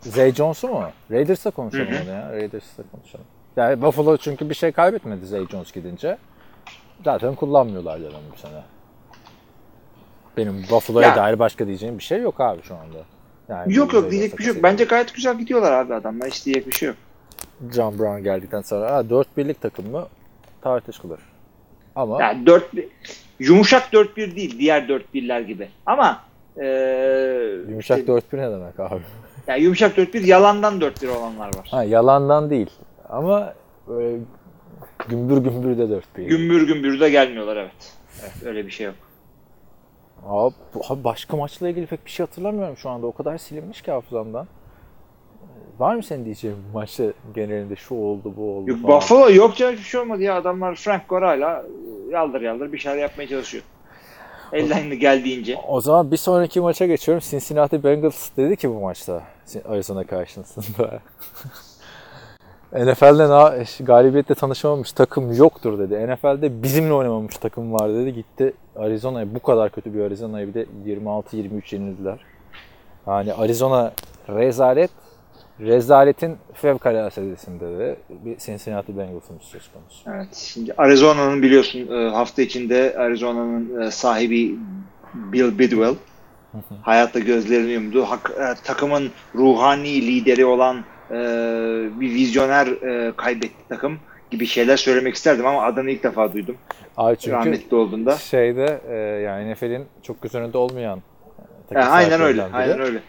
Zay 0.00 0.34
Jones'u 0.34 0.68
mu? 0.68 0.90
Raiders'la 1.10 1.50
konuşalım 1.50 1.86
Hı 1.86 1.98
hı. 1.98 2.02
onu 2.02 2.10
ya. 2.10 2.32
Raiders'la 2.32 2.82
konuşalım. 2.92 3.26
Yani 3.56 3.82
Buffalo 3.82 4.16
çünkü 4.16 4.50
bir 4.50 4.54
şey 4.54 4.72
kaybetmedi 4.72 5.26
Zay 5.26 5.46
Jones 5.46 5.72
gidince. 5.72 6.18
Zaten 7.04 7.34
kullanmıyorlar 7.34 8.00
dedim 8.00 8.12
bu 8.34 8.38
sene. 8.38 8.62
Benim 10.36 10.62
Buffalo'ya 10.70 11.08
Ya. 11.08 11.16
dair 11.16 11.38
başka 11.38 11.66
diyeceğim 11.66 11.98
bir 11.98 12.02
şey 12.02 12.20
yok 12.20 12.40
abi 12.40 12.62
şu 12.62 12.74
anda. 12.74 12.98
Yani 13.48 13.74
Yok 13.74 13.92
yok 13.92 14.10
diyecek 14.10 14.38
bir 14.38 14.44
şey 14.44 14.54
yok. 14.54 14.62
Bence 14.62 14.84
gayet 14.84 15.14
güzel 15.14 15.38
gidiyorlar 15.38 15.72
abi 15.72 15.94
adamlar. 15.94 16.28
Hiç 16.28 16.46
diyecek 16.46 16.66
bir 16.66 16.72
şey 16.72 16.88
yok. 16.88 16.96
John 17.74 17.98
Brown 17.98 18.22
geldikten 18.24 18.62
sonra 18.62 18.92
ha, 18.94 19.10
4 19.10 19.36
birlik 19.36 19.60
takım 19.62 19.90
mı 19.90 20.06
tartışılır. 20.62 21.20
Ama 21.96 22.22
Yani 22.22 22.46
4 22.46 22.64
yumuşak 23.38 23.92
4-1 23.92 24.36
değil 24.36 24.58
diğer 24.58 24.82
4-1'ler 24.82 25.42
gibi. 25.42 25.68
Ama 25.86 26.20
e, 26.56 26.66
yumuşak 27.68 27.98
işte, 27.98 28.12
4-1 28.12 28.36
ne 28.36 28.50
demek 28.50 28.80
abi? 28.80 29.02
yani 29.46 29.62
yumuşak 29.62 29.98
4-1 29.98 30.26
yalandan 30.26 30.80
4-1 30.80 31.08
olanlar 31.08 31.46
var. 31.46 31.68
Ha, 31.70 31.84
yalandan 31.84 32.50
değil. 32.50 32.70
Ama 33.08 33.54
böyle 33.88 34.18
gümbür 35.08 35.36
gümbür 35.36 35.78
de 35.78 35.82
4-1. 36.16 36.24
Gümbür 36.26 36.66
gümbür 36.66 37.00
de 37.00 37.10
gelmiyorlar 37.10 37.56
evet. 37.56 37.92
Evet 38.22 38.46
öyle 38.46 38.66
bir 38.66 38.70
şey 38.70 38.86
yok. 38.86 38.94
Abi, 40.26 40.54
abi 40.88 41.04
başka 41.04 41.36
maçla 41.36 41.68
ilgili 41.68 41.86
pek 41.86 42.04
bir 42.04 42.10
şey 42.10 42.26
hatırlamıyorum 42.26 42.76
şu 42.76 42.90
anda. 42.90 43.06
O 43.06 43.12
kadar 43.12 43.38
silinmiş 43.38 43.82
ki 43.82 43.90
hafızamdan. 43.90 44.46
var 45.78 45.94
mı 45.94 46.02
senin 46.02 46.24
diyeceğin 46.24 46.56
bu 46.68 46.78
maçta 46.78 47.04
genelinde 47.34 47.76
şu 47.76 47.94
oldu 47.94 48.34
bu 48.36 48.50
oldu 48.56 48.70
Yok, 48.70 48.82
falan? 48.82 48.96
Buffalo 48.96 49.30
yok 49.30 49.56
canım 49.56 49.72
hiçbir 49.72 49.88
şey 49.88 50.00
olmadı 50.00 50.22
ya. 50.22 50.36
Adamlar 50.36 50.74
Frank 50.74 51.08
Gora'yla 51.08 51.64
e, 52.08 52.12
yaldır 52.12 52.40
yaldır 52.40 52.72
bir 52.72 52.78
şeyler 52.78 52.98
yapmaya 52.98 53.28
çalışıyor. 53.28 53.64
Elden 54.52 54.98
geldiğince. 54.98 55.56
O 55.68 55.80
zaman 55.80 56.10
bir 56.10 56.16
sonraki 56.16 56.60
maça 56.60 56.86
geçiyorum. 56.86 57.24
Cincinnati 57.30 57.84
Bengals 57.84 58.28
dedi 58.36 58.56
ki 58.56 58.70
bu 58.70 58.80
maçta 58.80 59.22
Arizona 59.68 60.04
karşısında. 60.04 61.00
NFL'de 62.74 63.28
na- 63.28 63.54
galibiyetle 63.80 64.34
tanışamamış 64.34 64.92
takım 64.92 65.32
yoktur 65.32 65.78
dedi. 65.78 66.06
NFL'de 66.06 66.62
bizimle 66.62 66.92
oynamamış 66.92 67.36
takım 67.36 67.72
var 67.72 67.90
dedi. 67.94 68.14
Gitti 68.14 68.52
Arizona'ya 68.76 69.34
bu 69.34 69.40
kadar 69.40 69.70
kötü 69.70 69.94
bir 69.94 70.00
Arizona'ya 70.00 70.48
bir 70.48 70.54
de 70.54 70.66
26-23 70.86 71.74
yenildiler. 71.74 72.18
Yani 73.06 73.34
Arizona 73.34 73.92
rezalet, 74.28 74.90
rezaletin 75.60 76.36
fevkalade 76.52 77.10
seviyesinde 77.10 77.78
de 77.78 77.96
bir 78.24 78.38
Cincinnati 78.38 78.98
Bengals'ın 78.98 79.38
söz 79.40 79.70
konusu. 79.72 80.10
Evet. 80.10 80.34
Şimdi 80.34 80.74
Arizona'nın 80.78 81.42
biliyorsun 81.42 81.88
e, 81.92 82.08
hafta 82.08 82.42
içinde 82.42 82.94
Arizona'nın 82.98 83.80
e, 83.82 83.90
sahibi 83.90 84.54
Bill 85.14 85.58
Bidwell 85.58 85.94
hayatta 86.82 87.18
gözlerini 87.18 87.72
yumdu. 87.72 88.02
Hak, 88.02 88.32
e, 88.38 88.64
takımın 88.64 89.10
ruhani 89.34 90.06
lideri 90.06 90.46
olan 90.46 90.84
e, 91.10 91.14
bir 92.00 92.14
vizyoner 92.14 92.66
e, 92.66 93.12
kaybetti 93.16 93.68
takım 93.68 93.98
gibi 94.30 94.46
şeyler 94.46 94.76
söylemek 94.76 95.14
isterdim 95.14 95.46
ama 95.46 95.62
adını 95.62 95.90
ilk 95.90 96.02
defa 96.02 96.32
duydum. 96.32 96.56
Abi 96.96 97.16
çünkü 97.16 97.36
Rahmetli 97.36 97.76
olduğunda. 97.76 98.16
şeyde 98.16 98.80
e, 98.88 98.94
yani 99.22 99.52
NFL'in 99.52 99.86
çok 100.02 100.22
göz 100.22 100.34
önünde 100.34 100.58
olmayan 100.58 101.02
e, 101.70 101.78
Yani 101.78 101.84
aynen 101.90 102.20
öyle. 102.20 102.46
biri. 102.46 102.54
Aynen 102.56 102.80
öyle. 102.80 103.00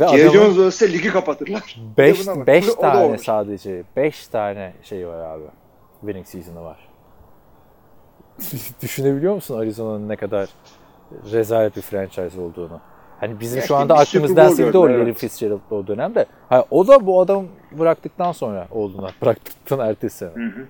Ve 0.00 0.08
Jerry 0.08 0.30
Jones 0.32 0.58
ölse 0.58 0.92
ligi 0.92 1.10
kapatırlar. 1.10 1.76
5 1.98 2.20
Bir 2.20 2.24
de 2.24 2.26
buna 2.26 2.40
bak. 2.40 2.46
5 2.46 2.68
O 2.68 2.76
da 2.76 2.80
tane 2.92 3.18
sadece 3.18 3.82
5 3.96 4.26
tane 4.26 4.72
şey 4.82 5.06
var 5.08 5.18
abi. 5.34 5.44
Winning 6.00 6.26
season'ı 6.26 6.62
var. 6.64 6.88
Düşünebiliyor 8.82 9.34
musun 9.34 9.58
Arizona'nın 9.58 10.08
ne 10.08 10.16
kadar 10.16 10.48
rezalet 11.32 11.76
bir 11.76 11.82
franchise 11.82 12.40
olduğunu? 12.40 12.80
Hani 13.22 13.40
bizim 13.40 13.60
Ya 13.60 13.66
şu 13.66 13.76
anda 13.76 13.96
aklımızdan 13.96 14.48
sildi 14.48 14.78
o 14.78 14.88
Larry 14.88 15.02
evet. 15.02 15.18
Fitzgerald 15.18 15.70
o 15.70 15.86
dönemde. 15.86 16.26
Ha, 16.48 16.64
o 16.70 16.86
da 16.86 17.06
bu 17.06 17.20
adam 17.20 17.46
bıraktıktan 17.72 18.32
sonra 18.32 18.68
olduğuna. 18.70 19.10
Bıraktıktan 19.22 19.78
ertesi 19.78 20.16
sene. 20.16 20.30
Hı 20.30 20.46
hı. 20.46 20.66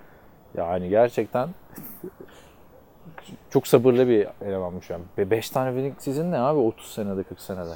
Yani 0.57 0.89
gerçekten 0.89 1.49
çok 3.51 3.67
sabırlı 3.67 4.09
bir 4.09 4.27
elemanmış 4.47 4.91
yani. 4.91 5.03
5 5.19 5.51
tane 5.51 5.71
winning 5.71 6.01
season 6.01 6.33
ne 6.33 6.39
abi 6.39 6.59
30 6.59 6.95
senede 6.95 7.23
40 7.23 7.41
senede. 7.41 7.75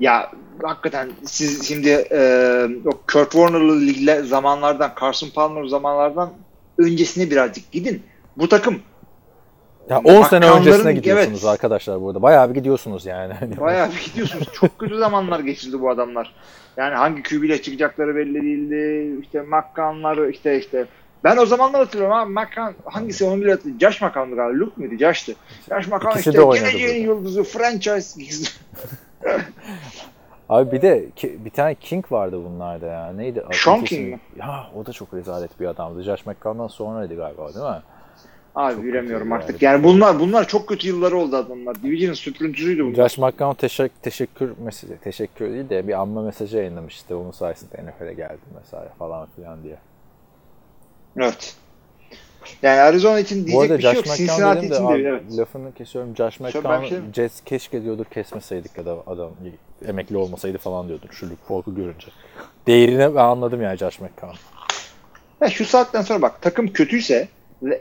Ya 0.00 0.32
hakikaten 0.62 1.10
siz 1.24 1.68
şimdi 1.68 1.88
e, 2.10 2.68
o 2.86 2.90
Kurt 2.90 3.30
Warner'lı 3.32 3.80
ligler 3.80 4.22
zamanlardan, 4.22 4.92
Carson 5.00 5.28
Palmer 5.34 5.64
zamanlardan 5.64 6.32
öncesine 6.78 7.30
birazcık 7.30 7.72
gidin. 7.72 8.02
Bu 8.36 8.48
takım 8.48 8.82
Ya 9.90 10.00
10 10.04 10.22
sene 10.22 10.50
öncesine 10.50 10.92
gidiyorsunuz 10.92 11.44
evet. 11.44 11.52
arkadaşlar 11.52 12.00
burada. 12.00 12.22
Bayağı 12.22 12.50
bir 12.50 12.54
gidiyorsunuz 12.54 13.06
yani. 13.06 13.34
Bayağı 13.60 13.88
bir 13.90 14.04
gidiyorsunuz. 14.10 14.48
Çok 14.52 14.78
kötü 14.78 14.98
zamanlar 14.98 15.40
geçirdi 15.40 15.80
bu 15.80 15.90
adamlar. 15.90 16.34
Yani 16.76 16.94
hangi 16.94 17.36
ile 17.36 17.62
çıkacakları 17.62 18.16
belli 18.16 18.42
değildi. 18.42 19.12
İşte 19.22 19.42
McCann'lar 19.42 20.28
işte 20.28 20.58
işte. 20.58 20.86
Ben 21.24 21.36
o 21.36 21.46
zamanlar 21.46 21.80
hatırlıyorum 21.80 22.16
abi. 22.16 22.32
McCann 22.32 22.74
hangisi 22.84 23.24
onu 23.24 23.40
bile 23.40 23.50
hatırlıyorum. 23.50 23.80
Josh 23.80 24.02
McCann'dı 24.02 24.36
galiba. 24.36 24.58
Luke 24.58 24.72
muydu? 24.76 24.94
Josh'tı. 24.94 25.34
Josh 25.68 25.88
McCann 25.88 26.18
işte 26.18 26.30
geleceğin 26.30 27.04
yıldızı 27.04 27.44
franchise. 27.44 28.20
Abi 30.48 30.72
bir 30.72 30.82
de 30.82 31.10
ki- 31.16 31.38
bir 31.44 31.50
tane 31.50 31.74
King 31.74 32.12
vardı 32.12 32.40
bunlarda 32.44 32.86
ya. 32.86 33.12
Neydi? 33.12 33.44
Sean 33.52 33.84
King 33.84 34.08
mi? 34.08 34.20
Ya 34.36 34.66
o 34.76 34.86
da 34.86 34.92
çok 34.92 35.14
rezalet 35.14 35.60
bir 35.60 35.66
adamdı. 35.66 36.02
Josh 36.02 36.26
McCown'dan 36.26 36.68
sonraydı 36.68 37.16
galiba 37.16 37.54
değil 37.54 37.66
mi? 37.66 37.82
Abi 38.54 38.74
Çok 38.74 38.84
bilemiyorum 38.84 39.30
kötü 39.30 39.42
artık. 39.42 39.62
yani. 39.62 39.72
Yani 39.72 39.84
bunlar 39.84 40.20
bunlar 40.20 40.48
çok 40.48 40.68
kötü 40.68 40.88
yılları 40.88 41.16
oldu 41.16 41.36
adamlar. 41.36 41.82
Division'ın 41.82 42.14
süpürüntüsüydü 42.14 42.84
bunlar. 42.84 42.94
Josh 42.94 43.18
McCown 43.18 43.54
teşekkür, 43.54 44.00
teşekkür 44.02 44.52
mesajı, 44.64 44.98
teşekkür 45.04 45.50
değil 45.50 45.68
de 45.68 45.88
bir 45.88 46.00
anma 46.00 46.22
mesajı 46.22 46.56
yayınlamıştı. 46.56 47.18
Onun 47.18 47.30
sayesinde 47.30 47.74
NFL'e 47.74 48.14
geldim 48.14 48.38
mesela 48.60 48.88
falan 48.98 49.28
filan 49.36 49.62
diye. 49.62 49.76
Evet. 51.16 51.56
Yani 52.62 52.80
Arizona 52.80 53.18
için 53.18 53.42
Bu 53.42 53.46
diyecek 53.46 53.70
arada 53.70 53.78
bir 53.78 53.82
şey 53.82 53.90
Josh 53.92 53.96
yok. 53.96 54.06
McCown 54.06 54.26
Cincinnati 54.26 54.58
dedim 54.58 54.70
de 54.70 54.74
için 54.74 54.84
abi, 54.84 55.04
de 55.04 55.08
evet. 55.08 55.38
lafını 55.38 55.74
kesiyorum. 55.74 56.16
Josh 56.16 56.38
şey 56.38 56.46
McCown 56.46 56.94
mi? 56.94 57.14
Jets 57.14 57.40
keşke 57.40 57.82
diyordur 57.82 58.04
kesmeseydik 58.04 58.78
ya 58.78 58.86
da 58.86 58.96
adam 59.06 59.30
emekli 59.86 60.16
olmasaydı 60.16 60.58
falan 60.58 60.88
diyordur 60.88 61.08
şu 61.10 61.26
Luke 61.26 61.42
Falk'u 61.48 61.74
görünce. 61.74 62.06
Değerini 62.66 63.14
ben 63.14 63.24
anladım 63.24 63.62
yani 63.62 63.78
Josh 63.78 64.00
McCown. 64.00 64.36
Ya 65.40 65.50
şu 65.50 65.64
saatten 65.64 66.02
sonra 66.02 66.22
bak 66.22 66.42
takım 66.42 66.72
kötüyse 66.72 67.28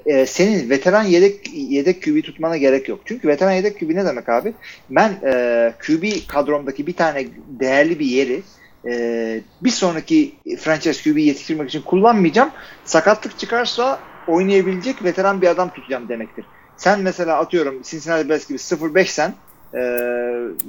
e, 0.06 0.26
senin 0.26 0.70
veteran 0.70 1.04
yedek 1.04 1.54
yedek 1.54 2.04
QB 2.04 2.24
tutmana 2.24 2.58
gerek 2.58 2.90
yok. 2.90 3.00
Çünkü 3.06 3.28
veteran 3.28 3.52
yedek 3.52 3.80
QB 3.80 3.90
ne 3.90 4.06
demek 4.06 4.30
abi? 4.30 4.54
Ben 4.90 5.10
e, 5.24 5.74
QB 5.86 6.28
kadromdaki 6.28 6.88
bir 6.88 6.94
tane 6.94 7.28
değerli 7.60 8.00
bir 8.00 8.06
yeri 8.06 8.42
e, 8.86 9.42
bir 9.62 9.70
sonraki 9.70 10.34
franchise 10.60 11.12
QB 11.12 11.18
yetiştirmek 11.18 11.70
için 11.70 11.82
kullanmayacağım. 11.82 12.52
Sakatlık 12.86 13.40
çıkarsa 13.40 14.00
oynayabilecek 14.28 15.04
veteran 15.04 15.42
bir 15.42 15.48
adam 15.48 15.74
tutacağım 15.74 16.10
demektir. 16.10 16.46
Sen 16.78 17.00
mesela 17.00 17.38
atıyorum 17.40 17.82
Cincinnati 17.84 18.30
Bengals 18.30 18.48
gibi 18.48 18.58
0-5 18.58 19.06
sen 19.06 19.34
e, 19.74 19.80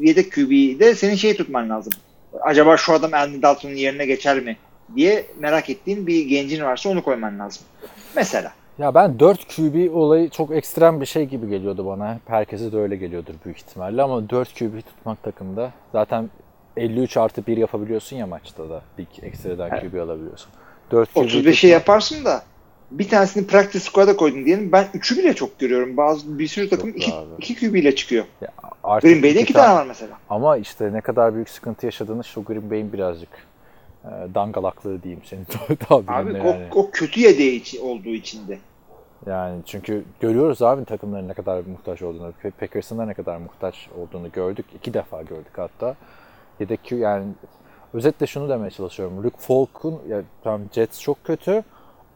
yedek 0.01 0.33
QB'de 0.33 0.95
senin 0.95 1.15
şeyi 1.15 1.37
tutman 1.37 1.71
lazım. 1.71 1.93
Acaba 2.41 2.77
şu 2.77 2.93
adam 2.93 3.15
Andy 3.15 3.43
Dalton'un 3.43 3.75
yerine 3.75 4.07
geçer 4.07 4.41
mi 4.41 4.57
diye 4.97 5.27
merak 5.39 5.71
ettiğin 5.71 6.07
bir 6.07 6.25
gencin 6.25 6.65
varsa 6.65 6.89
onu 6.89 7.03
koyman 7.03 7.39
lazım. 7.39 7.63
Mesela. 8.17 8.53
Ya 8.79 8.95
ben 8.95 9.19
4 9.19 9.57
QB 9.57 9.95
olayı 9.97 10.31
çok 10.31 10.51
ekstrem 10.51 11.01
bir 11.01 11.07
şey 11.07 11.25
gibi 11.25 11.49
geliyordu 11.49 11.87
bana. 11.87 12.19
Herkese 12.27 12.73
de 12.73 12.77
öyle 12.79 12.97
geliyordur 12.97 13.35
büyük 13.45 13.59
ihtimalle 13.59 14.03
ama 14.03 14.31
4 14.31 14.59
QB 14.59 14.81
tutmak 14.87 15.23
takımda 15.23 15.71
zaten 15.93 16.31
53 16.77 17.17
artı 17.17 17.47
1 17.47 17.57
yapabiliyorsun 17.57 18.17
ya 18.17 18.27
maçta 18.27 18.71
da. 18.71 18.83
Bir 18.99 19.07
ekstradan 19.23 19.71
Evet. 19.73 19.83
QB 19.93 19.99
alabiliyorsun. 20.01 20.51
4 20.91 21.15
QB 21.15 21.17
35'i 21.21 21.53
tutmak- 21.53 21.67
yaparsın 21.71 22.25
da 22.25 22.43
bir 22.91 23.09
tanesini 23.09 23.47
practice 23.47 23.79
squad'a 23.85 24.17
koydun 24.17 24.45
diyelim. 24.45 24.73
Ben 24.73 24.85
3'ü 24.95 25.19
bile 25.19 25.35
çok 25.35 25.59
görüyorum. 25.59 25.97
Bazı 25.97 26.39
bir 26.39 26.47
sürü 26.47 26.69
takım 26.69 26.89
Yok 26.89 26.97
2 26.99 27.15
abi. 27.15 27.27
iki 27.39 27.57
QB 27.57 27.75
ile 27.75 27.95
çıkıyor. 27.95 28.25
Artık 28.85 29.11
Green 29.11 29.23
Bay'de 29.23 29.35
iki 29.41 29.43
2 29.43 29.53
tane 29.53 29.75
var 29.75 29.87
mesela. 29.87 30.13
Ama 30.31 30.57
işte 30.57 30.93
ne 30.93 31.01
kadar 31.01 31.35
büyük 31.35 31.49
sıkıntı 31.49 31.87
yaşadığını 31.87 32.25
şu 32.25 32.45
Green 32.45 32.71
Bay'in 32.71 32.93
birazcık 32.93 33.29
dangalaklığı 34.35 35.03
diyeyim 35.03 35.23
senin 35.25 35.45
tabirinle 35.89 36.43
Abi 36.43 36.49
yani. 36.49 36.69
o, 36.75 36.81
o 36.81 36.91
kötü 36.91 37.21
yedeği 37.21 37.61
içi- 37.61 37.81
olduğu 37.81 38.09
içinde. 38.09 38.59
Yani 39.27 39.63
çünkü 39.67 40.05
görüyoruz 40.21 40.63
abi 40.63 40.85
takımların 40.85 41.29
ne 41.29 41.35
kadar 41.35 41.61
muhtaç 41.61 42.03
olduğunu. 42.03 42.33
Packers'ın 42.61 42.99
da 42.99 43.05
ne 43.07 43.15
kadar 43.15 43.37
muhtaç 43.37 43.89
olduğunu 43.99 44.33
gördük. 44.33 44.67
İki 44.75 44.95
defa 44.95 45.23
gördük 45.23 45.53
hatta. 45.57 45.97
Yedek 46.61 46.93
yani 46.93 47.27
özetle 47.95 48.27
şunu 48.27 48.49
demeye 48.49 48.71
çalışıyorum. 48.71 49.25
Luke 49.25 49.37
Falk'un 49.39 50.01
ya 50.09 50.23
tamam 50.45 50.61
Jets 50.73 51.01
çok 51.01 51.25
kötü 51.25 51.63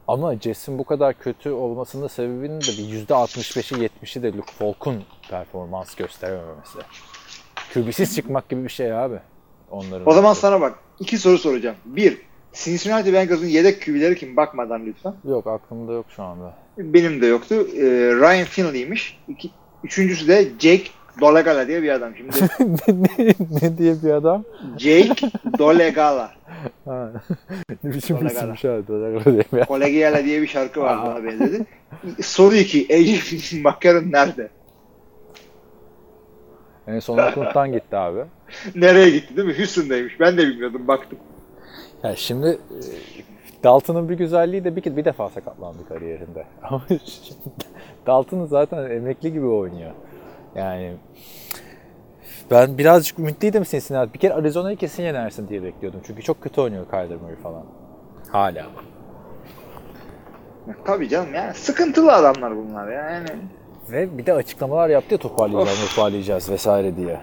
ama 0.07 0.35
Jets'in 0.35 0.77
bu 0.79 0.83
kadar 0.83 1.13
kötü 1.13 1.51
olmasının 1.51 2.07
sebebinin 2.07 2.61
de 2.61 2.67
bir 2.67 3.07
%65'i 3.07 3.87
70'i 3.87 4.23
de 4.23 4.33
Luke 4.37 4.51
Falk'un 4.51 5.03
performans 5.29 5.95
gösterememesi. 5.95 6.79
QB'siz 7.73 8.15
çıkmak 8.15 8.49
gibi 8.49 8.63
bir 8.63 8.69
şey 8.69 8.93
abi. 8.93 9.19
Onların 9.71 10.07
O 10.09 10.13
zaman 10.13 10.33
sana 10.33 10.61
bak. 10.61 10.79
İki 10.99 11.17
soru 11.17 11.37
soracağım. 11.37 11.75
Bir, 11.85 12.17
Cincinnati 12.53 13.13
Bengals'ın 13.13 13.47
yedek 13.47 13.85
QB'leri 13.85 14.15
kim? 14.15 14.35
Bakmadan 14.37 14.85
lütfen. 14.85 15.13
Yok 15.27 15.47
aklımda 15.47 15.93
yok 15.93 16.05
şu 16.15 16.23
anda. 16.23 16.53
Benim 16.77 17.21
de 17.21 17.25
yoktu. 17.25 17.55
Ee, 17.75 17.81
Ryan 18.15 18.45
Finley'miş. 18.45 19.19
İki, 19.27 19.49
üçüncüsü 19.83 20.27
de 20.27 20.43
Jake 20.59 20.83
Dolegala 21.21 21.67
diye 21.67 21.83
bir 21.83 21.89
adam. 21.89 22.13
Şimdi 22.15 22.31
ne, 22.87 23.33
ne 23.61 23.77
diye 23.77 23.95
bir 24.03 24.09
adam? 24.11 24.43
Jake 24.77 25.31
Dolegala. 25.57 26.31
Ha. 26.85 27.11
ne 27.83 27.93
biçim 27.93 28.15
bir 28.15 28.21
Dolagala. 28.21 28.39
isimmiş 28.39 28.65
abi. 28.65 28.87
Dolagala 28.87 29.25
diye 29.25 29.43
bir 29.53 29.65
Kolegiala 29.65 30.23
diye 30.23 30.41
bir 30.41 30.47
şarkı 30.47 30.81
vardı 30.81 31.01
ona 31.09 31.23
benzedi. 31.23 31.65
Soru 32.21 32.55
2. 32.55 32.87
AJ 32.95 33.53
McCarron 33.53 34.11
nerede? 34.11 34.49
En 36.87 36.99
son 36.99 37.17
Oakland'dan 37.17 37.71
gitti 37.71 37.97
abi. 37.97 38.19
Nereye 38.75 39.09
gitti 39.09 39.37
değil 39.37 39.47
mi? 39.47 39.57
Houston'daymış. 39.57 40.19
Ben 40.19 40.37
de 40.37 40.47
bilmiyordum. 40.47 40.87
Baktım. 40.87 41.19
Ya 42.03 42.15
şimdi 42.15 42.47
e, 42.47 42.77
Dalton'un 43.63 44.09
bir 44.09 44.17
güzelliği 44.17 44.63
de 44.63 44.75
bir, 44.75 44.97
bir 44.97 45.05
defa 45.05 45.29
sakatlandı 45.29 45.87
kariyerinde. 45.89 46.45
Ama 46.63 46.83
Dalton 48.07 48.45
zaten 48.45 48.91
emekli 48.91 49.33
gibi 49.33 49.45
oynuyor. 49.45 49.91
Yani 50.55 50.93
ben 52.51 52.77
birazcık 52.77 53.19
ümitliydim 53.19 53.63
Cincinnati. 53.63 54.13
Bir 54.13 54.19
kere 54.19 54.33
Arizona'yı 54.33 54.77
kesin 54.77 55.03
yenersin 55.03 55.47
diye 55.47 55.63
bekliyordum. 55.63 56.01
Çünkü 56.07 56.21
çok 56.21 56.41
kötü 56.41 56.61
oynuyor 56.61 56.85
Kyler 56.85 57.17
Murray 57.17 57.35
falan. 57.35 57.63
Hala. 58.31 58.65
Tabii 60.85 61.09
canım 61.09 61.33
yani 61.33 61.53
sıkıntılı 61.53 62.13
adamlar 62.13 62.57
bunlar 62.57 62.91
ya. 62.91 63.09
yani. 63.09 63.27
Ve 63.91 64.17
bir 64.17 64.25
de 64.25 64.33
açıklamalar 64.33 64.89
yaptı 64.89 65.13
ya 65.13 65.17
toparlayacağız, 65.17 65.89
toparlayacağız 65.89 66.49
vesaire 66.49 66.95
diye. 66.95 67.19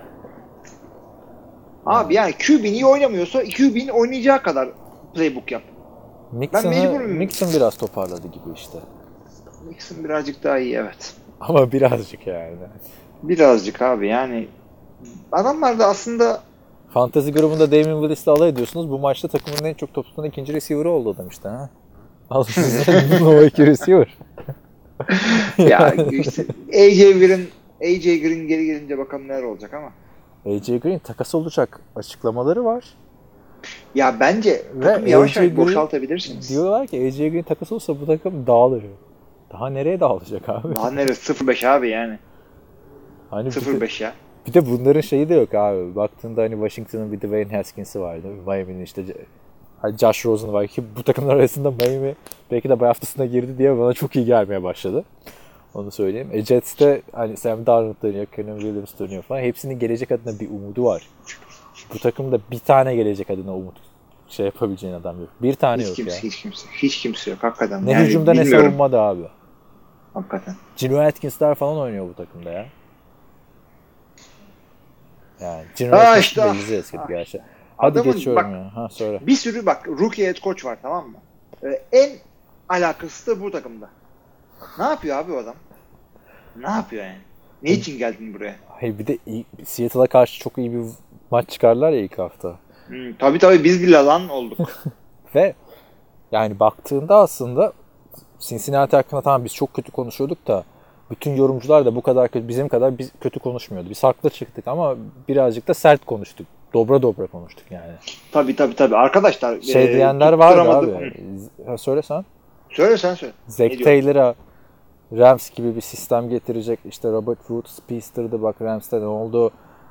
Abi 1.86 2.14
yani 2.14 2.32
QB'nin 2.32 2.72
iyi 2.72 2.86
oynamıyorsa 2.86 3.44
QB'nin 3.44 3.88
oynayacağı 3.88 4.42
kadar 4.42 4.68
playbook 5.14 5.52
yap. 5.52 5.62
Mixon'ı, 6.32 6.70
mecburum. 6.70 7.10
Mixon 7.10 7.48
biraz 7.54 7.76
toparladı 7.76 8.28
gibi 8.28 8.54
işte. 8.54 8.78
Nixon 9.68 10.04
birazcık 10.04 10.44
daha 10.44 10.58
iyi 10.58 10.74
evet. 10.74 11.14
Ama 11.40 11.72
birazcık 11.72 12.26
yani. 12.26 12.56
Birazcık 13.22 13.82
abi 13.82 14.08
yani 14.08 14.48
adamlar 15.32 15.78
da 15.78 15.86
aslında 15.86 16.42
Fantasy 16.94 17.30
grubunda 17.30 17.70
Damien 17.70 18.00
Willis'le 18.00 18.28
alay 18.28 18.48
ediyorsunuz. 18.48 18.90
Bu 18.90 18.98
maçta 18.98 19.28
takımın 19.28 19.64
en 19.64 19.74
çok 19.74 19.94
top 19.94 20.06
tutan 20.06 20.24
ikinci 20.24 20.52
receiver'ı 20.52 20.90
oldu 20.90 21.14
adam 21.16 21.28
işte 21.28 21.48
ha. 21.48 21.70
Al 22.30 22.44
o 23.22 23.42
iki 23.42 23.66
receiver. 23.66 24.16
ya 25.58 25.94
işte 26.12 26.44
AJ 26.68 26.98
Green 26.98 27.40
AJ 27.82 28.04
Green 28.04 28.48
geri 28.48 28.66
gelince 28.66 28.98
bakalım 28.98 29.28
neler 29.28 29.42
olacak 29.42 29.74
ama. 29.74 29.92
AJ 30.46 30.66
Green 30.66 30.98
takas 30.98 31.34
olacak 31.34 31.80
açıklamaları 31.96 32.64
var. 32.64 32.84
Ya 33.94 34.20
bence 34.20 34.62
Ve 34.74 34.84
takımı 34.84 35.08
yavaş 35.08 35.36
yavaş 35.36 35.56
boşaltabilirsiniz. 35.56 36.50
Diyorlar 36.50 36.86
ki 36.86 37.06
AJ 37.08 37.16
Green 37.18 37.42
takas 37.42 37.72
olsa 37.72 38.00
bu 38.00 38.06
takım 38.06 38.46
dağılır. 38.46 38.82
Daha 39.52 39.68
nereye 39.68 40.00
dağılacak 40.00 40.48
abi? 40.48 40.74
Daha 40.74 40.90
neresi 40.90 41.32
0-5 41.32 41.68
abi 41.68 41.88
yani. 41.88 42.18
Hani 43.30 43.46
bir 43.48 43.54
de, 43.54 43.58
0-5 43.58 44.02
ya. 44.02 44.12
bir 44.46 44.54
de 44.54 44.66
bunların 44.66 45.00
şeyi 45.00 45.28
de 45.28 45.34
yok 45.34 45.54
abi. 45.54 45.96
Baktığında 45.96 46.42
hani 46.42 46.52
Washington'ın 46.52 47.12
bir 47.12 47.18
Dwayne 47.18 47.56
Haskins'i 47.56 48.00
vardı. 48.00 48.26
Miami'nin 48.46 48.82
işte 48.82 49.04
hani 49.82 49.98
Josh 49.98 50.26
Rosen 50.26 50.52
var 50.52 50.66
ki 50.66 50.84
bu 50.96 51.02
takımlar 51.02 51.36
arasında 51.36 51.70
Miami 51.70 52.14
belki 52.50 52.68
de 52.68 52.80
bay 52.80 52.86
haftasına 52.86 53.26
girdi 53.26 53.58
diye 53.58 53.78
bana 53.78 53.92
çok 53.92 54.16
iyi 54.16 54.24
gelmeye 54.24 54.62
başladı. 54.62 55.04
Onu 55.76 55.90
söyleyeyim. 55.90 56.28
E 56.32 56.44
Jets'te 56.44 57.02
hani 57.12 57.36
Sam 57.36 57.66
Darnold 57.66 58.02
dönüyor, 58.02 58.26
Kenan 58.26 58.58
Williams 58.58 58.98
dönüyor 58.98 59.22
falan. 59.22 59.40
Hepsinin 59.40 59.78
gelecek 59.78 60.12
adına 60.12 60.40
bir 60.40 60.50
umudu 60.50 60.84
var. 60.84 61.08
Bu 61.94 61.98
takımda 61.98 62.38
bir 62.50 62.58
tane 62.58 62.94
gelecek 62.94 63.30
adına 63.30 63.54
umut 63.56 63.74
şey 64.28 64.46
yapabileceğin 64.46 64.94
adam 64.94 65.20
yok. 65.20 65.28
Bir 65.42 65.54
tane 65.54 65.82
Hiç 65.82 65.88
yok 65.88 65.96
kimse, 65.96 66.16
ya. 66.16 66.22
hiç 66.22 66.42
kimse. 66.42 66.68
Hiç 66.70 66.98
kimse 66.98 67.30
yok 67.30 67.42
hakikaten. 67.42 67.86
Ne 67.86 67.92
Yani 67.92 68.06
hücumda 68.06 68.32
ne 68.32 68.44
savunmada 68.44 69.00
abi. 69.00 69.22
Hakikaten. 70.14 70.54
Gino 70.76 70.98
Atkins'ler 70.98 71.54
falan 71.54 71.78
oynuyor 71.78 72.08
bu 72.08 72.14
takımda 72.14 72.50
ya. 72.50 72.66
Yani 75.40 75.64
Gino 75.76 75.96
Ha 75.96 76.00
Atkins 76.00 76.24
işte, 76.24 76.42
de 76.42 76.44
ah. 76.50 76.54
izi 76.54 76.74
eskidi 76.76 77.02
gerçi. 77.08 77.40
Hadi 77.76 77.98
Adamın 77.98 78.12
geçiyorum 78.12 78.44
bak- 78.44 78.52
ya. 78.52 78.76
Ha 78.76 78.88
söyle. 78.90 79.20
Bir 79.26 79.36
sürü 79.36 79.66
bak 79.66 79.88
rookie 79.88 80.26
head 80.26 80.36
coach 80.36 80.64
var 80.64 80.78
tamam 80.82 81.08
mı? 81.08 81.18
Ee, 81.64 81.82
en 81.92 82.10
alakası 82.68 83.26
da 83.36 83.42
bu 83.42 83.50
takımda. 83.50 83.88
Ne 84.78 84.84
yapıyor 84.84 85.16
abi 85.18 85.32
o 85.32 85.36
adam? 85.36 85.54
Ne 86.60 86.70
yapıyor 86.70 87.04
yani? 87.04 87.18
Ne 87.62 87.70
için 87.70 87.98
geldin 87.98 88.34
buraya? 88.34 88.54
Hayır 88.68 88.98
bir 88.98 89.06
de 89.06 89.18
Seattle'a 89.64 90.06
karşı 90.06 90.40
çok 90.40 90.58
iyi 90.58 90.72
bir 90.72 90.82
maç 91.30 91.48
çıkarlar 91.48 91.92
ya 91.92 92.00
ilk 92.00 92.18
hafta. 92.18 92.56
Hmm, 92.86 93.12
tabii 93.18 93.38
tabii 93.38 93.64
biz 93.64 93.82
bile 93.82 93.96
lan 93.96 94.28
olduk. 94.28 94.58
Ve 95.34 95.54
yani 96.32 96.60
baktığında 96.60 97.16
aslında 97.16 97.72
Cincinnati 98.40 98.96
hakkında 98.96 99.22
tamam 99.22 99.44
biz 99.44 99.54
çok 99.54 99.74
kötü 99.74 99.92
konuşuyorduk 99.92 100.46
da 100.46 100.64
bütün 101.10 101.36
yorumcular 101.36 101.84
da 101.86 101.94
bu 101.96 102.02
kadar 102.02 102.28
kötü, 102.28 102.48
bizim 102.48 102.68
kadar 102.68 102.98
biz 102.98 103.12
kötü 103.20 103.40
konuşmuyordu. 103.40 103.90
Biz 103.90 104.04
haklı 104.04 104.30
çıktık 104.30 104.68
ama 104.68 104.96
birazcık 105.28 105.68
da 105.68 105.74
sert 105.74 106.04
konuştuk. 106.04 106.46
Dobra 106.74 107.02
dobra 107.02 107.26
konuştuk 107.26 107.64
yani. 107.70 107.92
tabii 108.32 108.56
tabii 108.56 108.74
tabii. 108.74 108.96
Arkadaşlar 108.96 109.60
Şey 109.60 109.84
e, 109.84 109.94
diyenler 109.94 110.30
tutturamadım. 110.32 110.96
abi. 110.96 111.12
Ha, 111.66 111.78
söyle 111.78 112.02
sen. 112.02 112.24
Söyle 112.70 112.96
sen 112.96 113.14
söyle. 113.14 113.32
Zack? 113.46 113.84
Taylor'a 113.84 114.34
Rams 115.12 115.50
gibi 115.50 115.76
bir 115.76 115.80
sistem 115.80 116.28
getirecek. 116.28 116.80
İşte 116.84 117.12
Robert 117.12 117.38
Woods 117.38 117.70
Speedster'dı 117.70 118.42
bak 118.42 118.62
Rams'te 118.62 119.00
ne 119.00 119.06
oldu. 119.06 119.50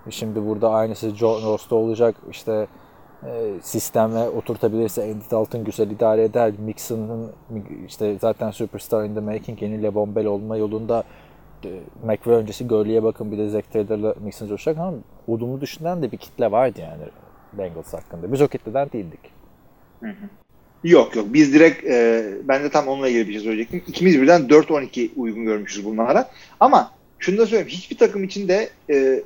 Şimdi 0.09 0.45
burada 0.47 0.70
aynısı 0.70 1.16
John 1.16 1.45
Ross'ta 1.45 1.76
olacak. 1.76 2.16
İşte 2.32 2.68
e, 3.24 3.53
sisteme 3.61 4.30
oturtabilirse 4.30 5.03
Andy 5.03 5.24
Dalton 5.32 5.63
güzel 5.63 5.91
idare 5.91 6.24
eder. 6.24 6.53
Mixon'ın 6.59 7.32
işte 7.88 8.18
zaten 8.22 8.51
superstar 8.51 9.03
in 9.03 9.16
the 9.16 9.20
making 9.20 9.61
yeni 9.61 9.84
LeVon 9.84 10.16
Bell 10.16 10.26
olma 10.26 10.57
yolunda 10.57 11.03
e, 11.66 11.80
McVay 12.03 12.36
öncesi 12.36 12.68
Gurley'e 12.68 13.03
bakın 13.03 13.32
bir 13.32 13.38
de 13.38 13.49
Zack 13.49 13.72
Taylor'la 13.72 14.16
Mixon 14.20 14.47
coşacak 14.47 14.78
ama 14.78 14.97
olumlu 15.28 15.61
düşünen 15.61 16.01
de 16.01 16.11
bir 16.11 16.18
kitle 16.18 16.51
vardı 16.51 16.82
yani 16.82 17.03
Bengals 17.53 17.93
hakkında. 17.93 18.32
Biz 18.32 18.41
o 18.41 18.47
kitleden 18.47 18.91
değildik. 18.91 19.20
Yok 20.86 21.15
yok 21.15 21.25
biz 21.33 21.53
direkt 21.53 21.86
e, 21.86 22.23
ben 22.43 22.63
de 22.63 22.69
tam 22.69 22.88
onunla 22.88 23.09
ilgili 23.09 23.27
bir 23.27 23.33
şey 23.33 23.41
söyleyecektim. 23.41 23.83
İkimiz 23.88 24.21
birden 24.21 24.41
4-12 24.41 25.09
uygun 25.15 25.45
görmüşüz 25.45 25.86
bunlara. 25.86 26.29
Ama 26.59 26.91
şunu 27.19 27.38
da 27.38 27.45
söyleyeyim. 27.45 27.67
Hiçbir 27.69 27.97
takım 27.97 28.23
için 28.23 28.47
de 28.47 28.69
e, 28.89 29.23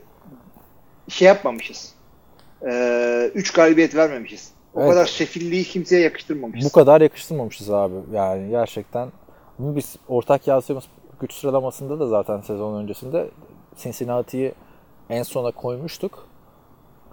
şey 1.10 1.28
yapmamışız. 1.28 1.94
3 3.36 3.52
galibiyet 3.54 3.96
vermemişiz. 3.96 4.52
O 4.74 4.82
Evet. 4.82 4.92
kadar 4.92 5.06
sefilliği 5.06 5.64
kimseye 5.64 6.02
yakıştırmamışız. 6.02 6.66
Bu 6.70 6.72
kadar 6.74 7.02
yakıştırmamışız 7.02 7.70
abi. 7.72 7.96
Yani 8.14 8.50
gerçekten. 8.50 9.08
Ama 9.60 9.76
biz 9.76 9.96
ortak 10.08 10.48
yazdığımız 10.48 10.84
güç 11.22 11.34
sıralamasında 11.34 12.00
da 12.00 12.08
zaten 12.08 12.42
sezon 12.42 12.84
öncesinde 12.84 13.30
Cincinnati'yi 13.78 14.52
en 15.10 15.24
sona 15.24 15.52
koymuştuk. 15.52 16.28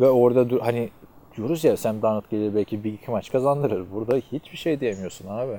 Ve 0.01 0.09
orada 0.09 0.64
hani 0.64 0.90
diyoruz 1.37 1.64
ya 1.64 1.76
Sam 1.76 2.03
Darnold 2.03 2.30
gelir 2.30 2.55
belki 2.55 2.84
bir 2.84 2.93
iki 2.93 3.11
maç 3.11 3.32
kazandırır. 3.32 3.84
Burada 3.95 4.16
hiçbir 4.32 4.57
şey 4.59 4.80
diyemiyorsun 4.80 5.28
abi. 5.28 5.53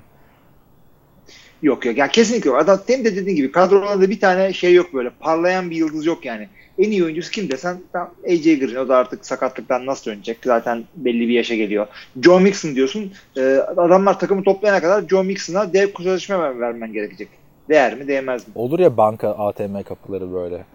Yok 1.61 1.85
yok. 1.85 1.97
Yani 1.97 2.11
kesinlikle 2.11 2.49
yok. 2.49 2.59
Adam 2.59 2.79
senin 2.87 3.05
de 3.05 3.15
dediğin 3.15 3.35
gibi 3.35 3.51
kadrolarda 3.51 4.09
bir 4.09 4.19
tane 4.19 4.53
şey 4.53 4.73
yok 4.73 4.93
böyle. 4.93 5.09
Parlayan 5.09 5.69
bir 5.69 5.75
yıldız 5.75 6.05
yok 6.05 6.25
yani. 6.25 6.47
En 6.79 6.91
iyi 6.91 7.03
oyuncusu 7.03 7.31
kim 7.31 7.49
desen 7.51 7.77
tam 7.93 8.11
AJ 8.27 8.43
Green. 8.43 8.75
O 8.75 8.87
da 8.87 8.97
artık 8.97 9.25
sakatlıktan 9.25 9.85
nasıl 9.85 10.11
dönecek? 10.11 10.37
Zaten 10.43 10.83
belli 10.95 11.19
bir 11.27 11.33
yaşa 11.33 11.55
geliyor. 11.55 11.87
Joe 12.21 12.39
Mixon 12.39 12.75
diyorsun. 12.75 13.11
Ee, 13.37 13.41
adamlar 13.77 14.19
takımı 14.19 14.43
toplayana 14.43 14.81
kadar 14.81 15.07
Joe 15.07 15.23
Mixon'a 15.23 15.73
dev 15.73 15.87
sözleşme 15.97 16.39
ver- 16.39 16.59
vermen 16.59 16.93
gerekecek. 16.93 17.27
Değer 17.69 17.97
mi 17.97 18.07
değmez 18.07 18.47
mi? 18.47 18.51
Olur 18.55 18.79
ya 18.79 18.97
banka 18.97 19.29
ATM 19.29 19.81
kapıları 19.81 20.33
böyle. 20.33 20.65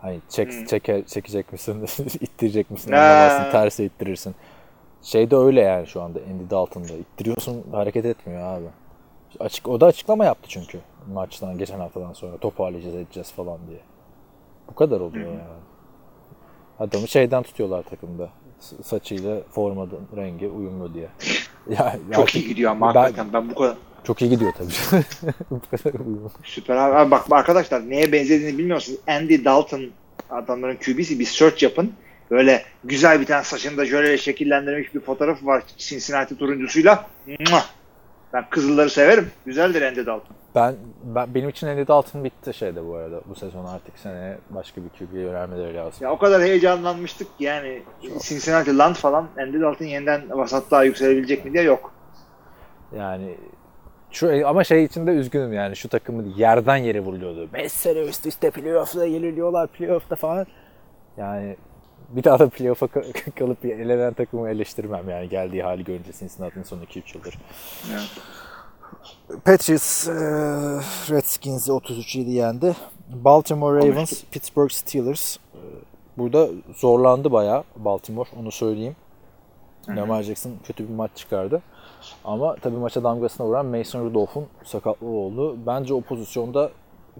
Hani 0.00 0.18
çek, 0.28 0.52
Hmm. 0.52 0.64
çeke, 0.64 1.02
çekecek 1.06 1.52
misin, 1.52 1.82
ittirecek 2.20 2.70
misin, 2.70 2.92
anlamazsın, 2.92 3.50
terse 3.52 3.84
ittirirsin. 3.84 4.34
Şey 5.02 5.30
de 5.30 5.36
öyle 5.36 5.60
yani 5.60 5.86
şu 5.86 6.02
anda 6.02 6.18
Andy 6.30 6.50
Dalton'da. 6.50 6.92
İttiriyorsun 6.92 7.64
hareket 7.72 8.04
etmiyor 8.04 8.42
abi. 8.42 8.66
Açık, 9.40 9.68
o 9.68 9.80
da 9.80 9.86
açıklama 9.86 10.24
yaptı 10.24 10.48
çünkü 10.48 10.78
maçtan 11.12 11.58
geçen 11.58 11.78
haftadan 11.80 12.12
sonra 12.12 12.36
toparlayacağız 12.36 12.94
edeceğiz 12.94 13.32
falan 13.32 13.58
diye. 13.68 13.80
Bu 14.70 14.74
kadar 14.74 15.00
oluyor 15.00 15.26
yani. 15.28 15.40
Adamı 16.78 17.08
şeyden 17.08 17.42
tutuyorlar 17.42 17.82
takımda. 17.82 18.28
Saçıyla 18.82 19.40
formanın 19.50 20.08
rengi 20.16 20.48
uyumlu 20.48 20.94
diye. 20.94 21.08
Ya, 21.70 21.96
Çok 22.12 22.22
artık 22.22 22.34
iyi 22.34 22.48
gidiyor 22.48 22.70
ama 22.70 22.94
ben- 22.94 23.00
hakikaten. 23.00 23.32
Ben 23.32 23.50
bu 23.50 23.54
kadar 23.54 23.76
Çok 24.04 24.22
iyi 24.22 24.30
gidiyor 24.30 24.52
tabii. 24.58 25.02
Bu 25.50 25.60
kadar 25.70 26.00
uyumlu. 26.00 26.30
süper 26.44 26.76
abi. 26.76 26.96
Abi 26.96 27.10
bak 27.10 27.24
arkadaşlar 27.30 27.90
neye 27.90 28.12
benzediğini 28.12 28.58
bilmiyorsunuz. 28.58 28.98
Andy 29.08 29.44
Dalton 29.44 29.82
adamların 30.30 30.76
QB'si 30.76 31.18
bir 31.18 31.24
search 31.24 31.62
yapın. 31.62 31.92
Böyle 32.32 32.62
güzel 32.84 33.20
bir 33.20 33.26
tane 33.26 33.44
saçını 33.44 33.76
da 33.76 33.86
şöyle 33.86 34.18
şekillendirmiş 34.18 34.94
bir 34.94 35.00
fotoğrafı 35.00 35.46
var 35.46 35.62
Cincinnati 35.76 36.38
turuncusuyla. 36.38 37.06
Muah! 37.26 37.66
Ben 38.32 38.44
kızılları 38.50 38.90
severim. 38.90 39.30
Güzeldir 39.46 39.82
Andy 39.82 40.06
Dalton. 40.06 40.36
Ben, 40.54 40.74
ben 41.02 41.34
benim 41.34 41.48
için 41.48 41.66
Andy 41.66 41.86
Dalton 41.86 42.24
bitti 42.24 42.54
şeyde 42.54 42.86
bu 42.86 42.94
arada. 42.94 43.20
Bu 43.28 43.34
sezon 43.34 43.64
artık 43.64 43.98
seneye 43.98 44.38
başka 44.50 44.80
bir 44.84 44.88
QB'ye 44.88 45.22
yönelmeleri 45.22 45.74
lazım. 45.74 46.06
Ya 46.06 46.12
o 46.12 46.18
kadar 46.18 46.42
heyecanlanmıştık 46.42 47.38
ki 47.38 47.44
yani 47.44 47.82
Cincinnati 48.22 48.78
Land 48.78 48.94
falan 48.94 49.28
Andy 49.38 49.60
Dalton 49.60 49.84
yeniden 49.84 50.22
vasatlığa 50.30 50.84
yükselebilecek 50.84 51.44
mi 51.44 51.52
diye 51.52 51.62
yok. 51.62 51.92
Yani 52.96 53.34
şu 54.10 54.48
ama 54.48 54.64
şey 54.64 54.84
için 54.84 55.06
de 55.06 55.10
üzgünüm 55.10 55.52
yani 55.52 55.76
şu 55.76 55.88
takımı 55.88 56.28
yerden 56.36 56.76
yere 56.76 57.00
vuruluyordu. 57.00 57.48
5 57.52 57.72
sene 57.72 57.98
üst 57.98 58.26
üste 58.26 58.50
playoff'da 58.50 59.06
yeniliyorlar 59.06 59.68
playoff'ta 59.68 60.16
falan. 60.16 60.46
Yani 61.16 61.56
bir 62.16 62.24
daha 62.24 62.38
da 62.38 62.48
playoff'a 62.48 62.86
ka- 62.86 63.30
kalıp 63.38 63.64
elenen 63.64 64.12
takımı 64.12 64.48
eleştirmem 64.50 65.08
yani 65.10 65.28
geldiği 65.28 65.62
hali 65.62 65.84
görünce 65.84 66.12
Cincinnati'nin 66.12 66.64
son 66.64 66.78
2-3 66.78 67.16
yıldır. 67.16 67.38
Evet. 67.92 68.10
Patriots 69.44 70.08
e, 70.08 70.12
Redskins'i 71.14 71.70
33-7 71.70 72.30
yendi. 72.30 72.76
Baltimore 73.08 73.88
Ravens, 73.88 74.24
Pittsburgh 74.30 74.70
Steelers. 74.70 75.36
e, 75.36 75.58
Burada 76.18 76.48
zorlandı 76.76 77.32
bayağı 77.32 77.64
Baltimore 77.76 78.28
onu 78.40 78.50
söyleyeyim. 78.52 78.96
Lamar 79.88 80.22
Jackson 80.22 80.52
kötü 80.64 80.88
bir 80.88 80.94
maç 80.94 81.10
çıkardı. 81.14 81.62
Ama 82.24 82.56
tabii 82.56 82.76
maça 82.76 83.04
damgasına 83.04 83.46
vuran 83.46 83.66
Mason 83.66 84.04
Rudolph'un 84.04 84.46
sakatlığı 84.64 85.06
oldu. 85.08 85.56
Bence 85.66 85.94
o 85.94 86.00
pozisyonda 86.00 86.70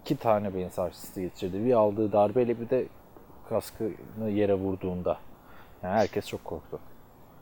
iki 0.00 0.16
tane 0.16 0.54
beyin 0.54 0.68
sarsıntısı 0.68 1.20
geçirdi. 1.20 1.64
Bir 1.64 1.72
aldığı 1.72 2.12
darbeyle 2.12 2.60
bir 2.60 2.70
de 2.70 2.86
kaskını 3.52 4.30
yere 4.30 4.54
vurduğunda. 4.54 5.18
Yani 5.82 5.94
herkes 5.94 6.26
çok 6.26 6.44
korktu. 6.44 6.78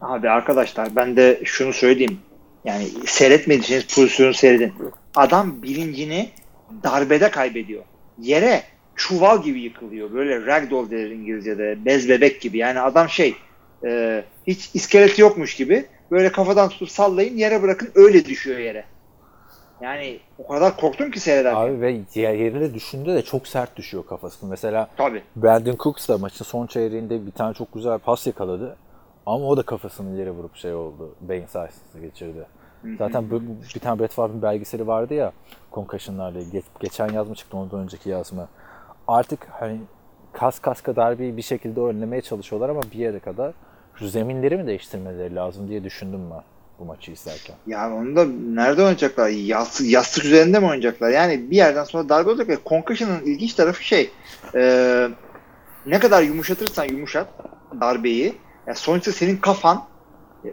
Abi 0.01 0.31
arkadaşlar 0.31 0.97
ben 0.97 1.16
de 1.16 1.41
şunu 1.45 1.73
söyleyeyim. 1.73 2.19
Yani 2.65 2.85
seyretmediyseniz 3.07 3.95
pozisyonu 3.95 4.35
seyredin. 4.35 4.73
Adam 5.16 5.62
bilincini 5.62 6.31
darbede 6.82 7.31
kaybediyor. 7.31 7.82
Yere 8.19 8.62
çuval 8.97 9.43
gibi 9.43 9.61
yıkılıyor. 9.61 10.12
Böyle 10.12 10.47
ragdoll 10.47 10.91
denir 10.91 11.11
İngilizce'de. 11.11 11.85
Bez 11.85 12.09
bebek 12.09 12.41
gibi. 12.41 12.59
Yani 12.59 12.81
adam 12.81 13.09
şey 13.09 13.35
e, 13.85 14.23
hiç 14.47 14.70
iskeleti 14.74 15.20
yokmuş 15.23 15.55
gibi 15.55 15.85
böyle 16.11 16.32
kafadan 16.32 16.69
tutup 16.69 16.91
sallayın 16.91 17.37
yere 17.37 17.62
bırakın 17.62 17.91
öyle 17.95 18.24
düşüyor 18.24 18.59
yere. 18.59 18.85
Yani 19.81 20.20
o 20.39 20.47
kadar 20.47 20.77
korktum 20.77 21.11
ki 21.11 21.20
seyrederken. 21.20 21.61
Abi 21.61 21.81
ve 21.81 22.01
yerine 22.15 22.74
düşündü 22.74 23.15
de 23.15 23.23
çok 23.23 23.47
sert 23.47 23.77
düşüyor 23.77 24.07
kafasını. 24.07 24.51
Mesela 24.51 24.89
Tabii. 24.97 25.23
Brandon 25.36 25.77
Cooks 25.78 26.09
da 26.09 26.19
maçın 26.19 26.44
son 26.44 26.66
çeyreğinde 26.66 27.27
bir 27.27 27.32
tane 27.32 27.55
çok 27.55 27.74
güzel 27.74 27.98
pas 27.98 28.27
yakaladı. 28.27 28.77
Ama 29.27 29.47
o 29.47 29.57
da 29.57 29.62
kafasını 29.62 30.19
yere 30.19 30.31
vurup 30.31 30.57
şey 30.57 30.74
oldu. 30.74 31.15
Beyin 31.20 31.47
sarsıntısı 31.47 32.01
geçirdi. 32.01 32.47
Zaten 32.98 33.31
bu, 33.31 33.43
bir 33.74 33.81
tane 33.81 34.01
Brett 34.01 34.12
Favre'ın 34.12 34.43
belgeseli 34.43 34.86
vardı 34.86 35.15
ya 35.15 35.32
concussion'larla 35.73 36.40
ilgili. 36.40 36.62
Geçen 36.81 37.09
yaz 37.09 37.28
mı 37.28 37.35
çıktı 37.35 37.57
ondan 37.57 37.81
önceki 37.81 38.11
yaz 38.11 38.32
mı? 38.32 38.48
Artık 39.09 39.47
hani 39.51 39.81
kas 40.32 40.59
kaska 40.59 40.97
darbeyi 40.97 41.36
bir 41.36 41.43
şekilde 41.43 41.81
önlemeye 41.81 42.23
çalışıyorlar 42.23 42.69
ama 42.69 42.82
bir 42.93 42.98
yere 42.98 43.19
kadar 43.19 43.52
şu 43.94 44.09
zeminleri 44.09 44.57
mi 44.57 44.66
değiştirmeleri 44.66 45.35
lazım 45.35 45.69
diye 45.69 45.85
düşündüm 45.85 46.20
ben 46.31 46.43
bu 46.81 46.85
maçı 46.85 47.12
izlerken. 47.12 47.57
Ya 47.66 47.94
onu 47.94 48.16
da 48.16 48.24
nerede 48.55 48.82
oynayacaklar? 48.82 49.28
Yastık, 49.28 49.86
yastık 49.86 50.24
üzerinde 50.24 50.59
mi 50.59 50.66
oynayacaklar? 50.66 51.11
Yani 51.11 51.51
bir 51.51 51.57
yerden 51.57 51.85
sonra 51.85 52.09
darbe 52.09 52.31
olacak 52.31 52.59
concussion'ın 52.66 53.20
ilginç 53.24 53.55
tarafı 53.55 53.85
şey 53.85 54.11
e, 54.55 55.09
ne 55.86 55.98
kadar 55.98 56.23
yumuşatırsan 56.23 56.85
yumuşat 56.85 57.28
darbeyi 57.81 58.35
yani 58.66 58.77
sonuçta 58.77 59.12
senin 59.12 59.36
kafan 59.36 59.85
e, 60.44 60.48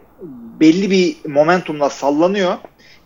belli 0.60 0.90
bir 0.90 1.30
momentumla 1.30 1.90
sallanıyor 1.90 2.54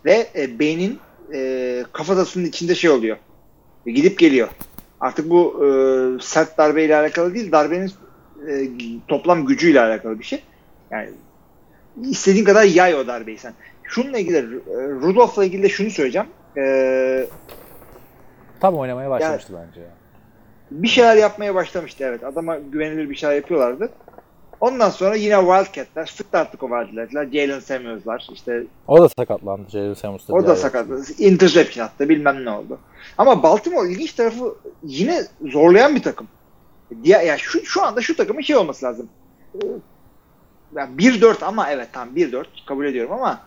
ve 0.05 0.27
e, 0.35 0.59
beynin 0.59 0.99
e, 1.33 1.83
kafatasının 1.93 2.45
içinde 2.45 2.75
şey 2.75 2.89
oluyor. 2.89 3.17
E, 3.85 3.91
gidip 3.91 4.19
geliyor. 4.19 4.49
Artık 4.99 5.29
bu 5.29 5.65
e, 5.65 5.67
sert 6.21 6.57
darbeyle 6.57 6.95
alakalı 6.95 7.33
değil, 7.33 7.51
darbenin 7.51 7.91
e, 8.47 8.69
toplam 9.07 9.45
gücüyle 9.45 9.81
alakalı 9.81 10.19
bir 10.19 10.23
şey. 10.23 10.43
Yani 10.91 11.09
istediğin 12.01 12.45
kadar 12.45 12.63
yay 12.63 12.95
o 12.95 13.07
darbeyi 13.07 13.37
sen. 13.37 13.53
Şununla 13.83 14.17
ilgili, 14.19 14.37
e, 14.37 14.41
Rudolph'la 14.87 15.45
ilgili 15.45 15.63
de 15.63 15.69
şunu 15.69 15.89
söyleyeceğim. 15.89 16.27
E, 16.57 17.27
Tam 18.59 18.75
oynamaya 18.77 19.09
başlamıştı 19.09 19.53
bence 19.67 19.81
ya. 19.81 19.87
bir 20.71 20.87
şeyler 20.87 21.15
yapmaya 21.15 21.55
başlamıştı 21.55 22.03
evet. 22.07 22.23
Adama 22.23 22.57
güvenilir 22.59 23.09
bir 23.09 23.15
şeyler 23.15 23.35
yapıyorlardı. 23.35 23.89
Ondan 24.59 24.89
sonra 24.89 25.15
yine 25.15 25.35
Wildcat'ler, 25.35 26.05
sıktı 26.05 26.37
artık 26.37 26.63
o 26.63 26.67
Wildcat'ler. 26.67 27.25
Jalen 27.31 27.59
Samuels'lar, 27.59 28.27
işte 28.33 28.63
O 28.87 29.01
da 29.01 29.09
sakatlandı. 29.09 29.69
Jalen 29.69 29.93
Samuels 29.93 30.27
da 30.27 30.33
o 30.33 30.43
da 30.43 30.47
ara- 30.47 30.55
sakat. 30.55 30.87
Interception 31.19 31.85
attı, 31.85 32.09
bilmem 32.09 32.45
ne 32.45 32.49
oldu. 32.49 32.79
Ama 33.17 33.43
Baltimore 33.43 33.91
ilginç 33.91 34.13
tarafı 34.13 34.55
yine 34.83 35.21
zorlayan 35.51 35.95
bir 35.95 36.03
takım. 36.03 36.27
Ya, 37.03 37.21
ya 37.21 37.37
şu, 37.37 37.65
şu 37.65 37.83
anda 37.83 38.01
şu 38.01 38.15
takımın 38.15 38.41
şey 38.41 38.55
olması 38.55 38.85
lazım. 38.85 39.09
Yani 40.75 40.95
1-4 40.97 41.45
ama 41.45 41.69
evet 41.69 41.89
tam 41.93 42.09
1-4 42.15 42.45
kabul 42.67 42.85
ediyorum 42.85 43.11
ama 43.13 43.39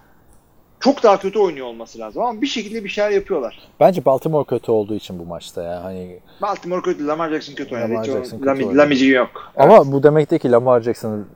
çok 0.81 1.03
daha 1.03 1.19
kötü 1.19 1.39
oynuyor 1.39 1.67
olması 1.67 1.99
lazım. 1.99 2.23
Ama 2.23 2.43
bir 2.43 2.47
şekilde 2.47 2.85
bir 2.85 2.89
şeyler 2.89 3.11
yapıyorlar. 3.11 3.69
Bence 3.81 4.05
Baltimore 4.05 4.45
kötü 4.45 4.71
olduğu 4.73 4.95
için 4.95 5.19
bu 5.19 5.25
maçta 5.25 5.63
ya. 5.63 5.85
Hani 5.85 6.19
Baltimore 6.43 6.83
kötü, 6.83 7.07
Lamar 7.07 7.31
Jackson 7.31 7.55
kötü 7.55 7.75
oynadı. 7.75 7.91
Lamar 7.93 8.05
Jackson 8.05 8.39
kötü 8.39 8.47
Lami-. 8.51 8.77
Lamici 8.77 9.09
yok. 9.09 9.53
Ama 9.57 9.93
bu 9.93 10.03
demek 10.03 10.31
değil 10.31 10.41
ki 10.43 10.51
Lamar 10.53 10.81
Jackson'ın 10.81 11.27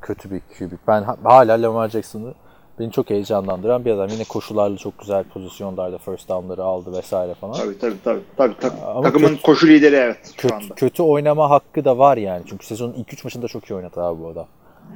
kötü 0.00 0.30
bir 0.30 0.40
QB. 0.40 0.72
Ben 0.88 1.02
ha- 1.02 1.16
hala 1.24 1.62
Lamar 1.62 1.88
Jackson'ı 1.88 2.34
beni 2.78 2.92
çok 2.92 3.10
heyecanlandıran 3.10 3.84
bir 3.84 3.90
adam. 3.90 4.08
Yine 4.08 4.24
koşularla 4.24 4.76
çok 4.76 4.98
güzel 4.98 5.24
pozisyonlarda 5.24 5.98
first 5.98 6.28
down'ları 6.28 6.62
aldı 6.64 6.92
vesaire 6.92 7.34
falan. 7.34 7.54
Tabii 7.54 7.78
tabii 7.78 7.94
tabii. 8.04 8.20
tabii, 8.36 8.54
tabii. 8.60 8.80
Ama 8.86 9.02
Takımın 9.02 9.28
kötü- 9.28 9.42
koşu 9.42 9.66
lideri 9.68 9.94
evet 9.96 10.18
şu 10.26 10.36
Kötü, 10.36 10.54
anda. 10.54 10.74
kötü 10.74 11.02
oynama 11.02 11.50
hakkı 11.50 11.84
da 11.84 11.98
var 11.98 12.16
yani. 12.16 12.42
Çünkü 12.48 12.66
sezonun 12.66 12.92
ilk 12.92 13.12
3 13.12 13.24
maçında 13.24 13.48
çok 13.48 13.70
iyi 13.70 13.74
oynadı 13.74 14.00
abi 14.02 14.22
bu 14.22 14.28
adam. 14.28 14.46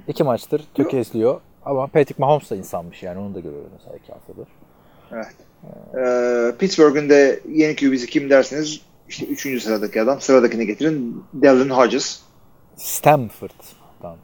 İki 0.08 0.24
maçtır 0.24 0.64
tökezliyor. 0.74 1.40
Ama 1.64 1.86
Patrick 1.86 2.14
Mahomes 2.18 2.50
da 2.50 2.56
insanmış 2.56 3.02
yani 3.02 3.18
onu 3.18 3.34
da 3.34 3.40
görüyoruz 3.40 3.70
mesela 3.72 3.96
iki 3.96 4.12
haftadır. 4.12 4.48
Evet. 5.12 5.34
Ee, 5.96 6.58
Pittsburgh'ün 6.58 7.08
de 7.08 7.40
yeni 7.48 7.76
QB'si 7.76 8.06
kim 8.06 8.30
derseniz 8.30 8.80
işte 9.08 9.26
3. 9.26 9.62
sıradaki 9.62 10.02
adam. 10.02 10.20
Sıradakini 10.20 10.66
getirin. 10.66 11.24
Dylan 11.42 11.70
Hodges. 11.70 12.20
Stanford'dan. 12.76 14.16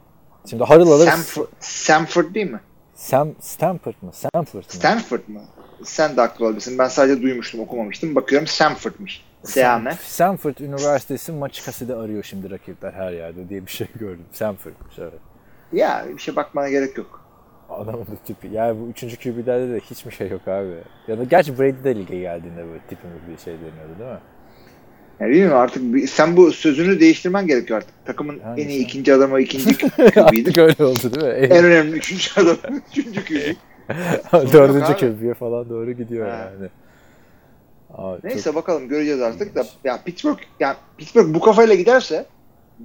Şimdi 0.49 0.63
harıl 0.63 0.91
alır. 0.91 1.07
Samford, 1.07 1.47
Samford 1.59 2.35
değil 2.35 2.51
mi? 2.51 2.59
Sam, 2.95 3.29
Stanford 3.39 3.93
mı? 4.01 4.11
Stanford 4.13 4.63
mı? 4.63 4.63
Stanford 4.67 5.27
mı? 5.27 5.41
Sen 5.83 6.17
de 6.17 6.21
haklı 6.21 6.45
olabilirsin. 6.45 6.77
Ben 6.77 6.87
sadece 6.87 7.21
duymuştum, 7.21 7.59
okumamıştım. 7.59 8.15
Bakıyorum 8.15 8.47
Samford'muş. 8.47 9.21
Seame. 9.43 9.97
Stanford 10.03 10.57
Üniversitesi 10.57 11.31
Maçikasi'de 11.31 11.95
arıyor 11.95 12.23
şimdi 12.23 12.49
rakipler 12.51 12.93
her 12.93 13.11
yerde 13.11 13.49
diye 13.49 13.65
bir 13.65 13.71
şey 13.71 13.87
gördüm. 13.99 14.25
Stanford'muş 14.33 14.99
evet. 14.99 15.19
Ya 15.73 16.05
bir 16.15 16.21
şey 16.21 16.35
bakmana 16.35 16.69
gerek 16.69 16.97
yok. 16.97 17.25
Adamın 17.69 18.01
da 18.01 18.15
tipi. 18.25 18.47
Yani 18.51 18.79
bu 18.81 18.87
üçüncü 18.89 19.17
QB'lerde 19.17 19.73
de 19.73 19.79
hiçbir 19.79 20.11
şey 20.11 20.29
yok 20.29 20.47
abi. 20.47 20.73
Ya 21.07 21.17
da 21.19 21.23
gerçi 21.23 21.59
Brady 21.59 21.83
de 21.83 21.95
lige 21.95 22.19
geldiğinde 22.19 22.57
böyle 22.67 22.79
tipimiz 22.89 23.17
bir 23.31 23.37
şey 23.43 23.53
deniyordu 23.53 23.99
değil 23.99 24.09
mi? 24.11 24.19
Ya 25.19 25.27
bilmiyorum 25.29 25.57
artık 25.57 25.83
bir- 25.93 26.07
sen 26.07 26.37
bu 26.37 26.51
sözünü 26.51 26.99
değiştirmen 26.99 27.47
gerekiyor 27.47 27.77
artık. 27.77 28.05
Takımın 28.05 28.39
Hangisi? 28.39 28.65
en 28.67 28.69
iyi 28.71 28.83
ikinci 28.83 29.13
adamı 29.13 29.41
ikinci 29.41 29.77
QB'ydi. 29.95 30.19
Artık 30.21 30.57
öyle 30.57 30.83
oldu 30.83 31.13
değil 31.13 31.25
mi? 31.27 31.31
en 31.55 31.65
önemli 31.65 31.95
üçüncü 31.97 32.41
adam 32.41 32.57
üçüncü 32.91 33.25
QB. 33.25 33.55
Dördüncü. 34.53 34.93
QB'ye 34.97 35.33
falan 35.33 35.69
doğru 35.69 35.91
gidiyor 35.91 36.29
Ha. 36.29 36.35
yani. 36.37 36.69
Abi, 37.93 38.19
Neyse 38.23 38.55
bakalım 38.55 38.87
göreceğiz 38.87 39.21
artık 39.21 39.55
da. 39.55 39.65
Ya 39.83 39.99
Pittsburgh, 40.05 40.37
yani 40.59 40.75
Pittsburgh 40.97 41.33
bu 41.33 41.39
kafayla 41.39 41.75
giderse 41.75 42.25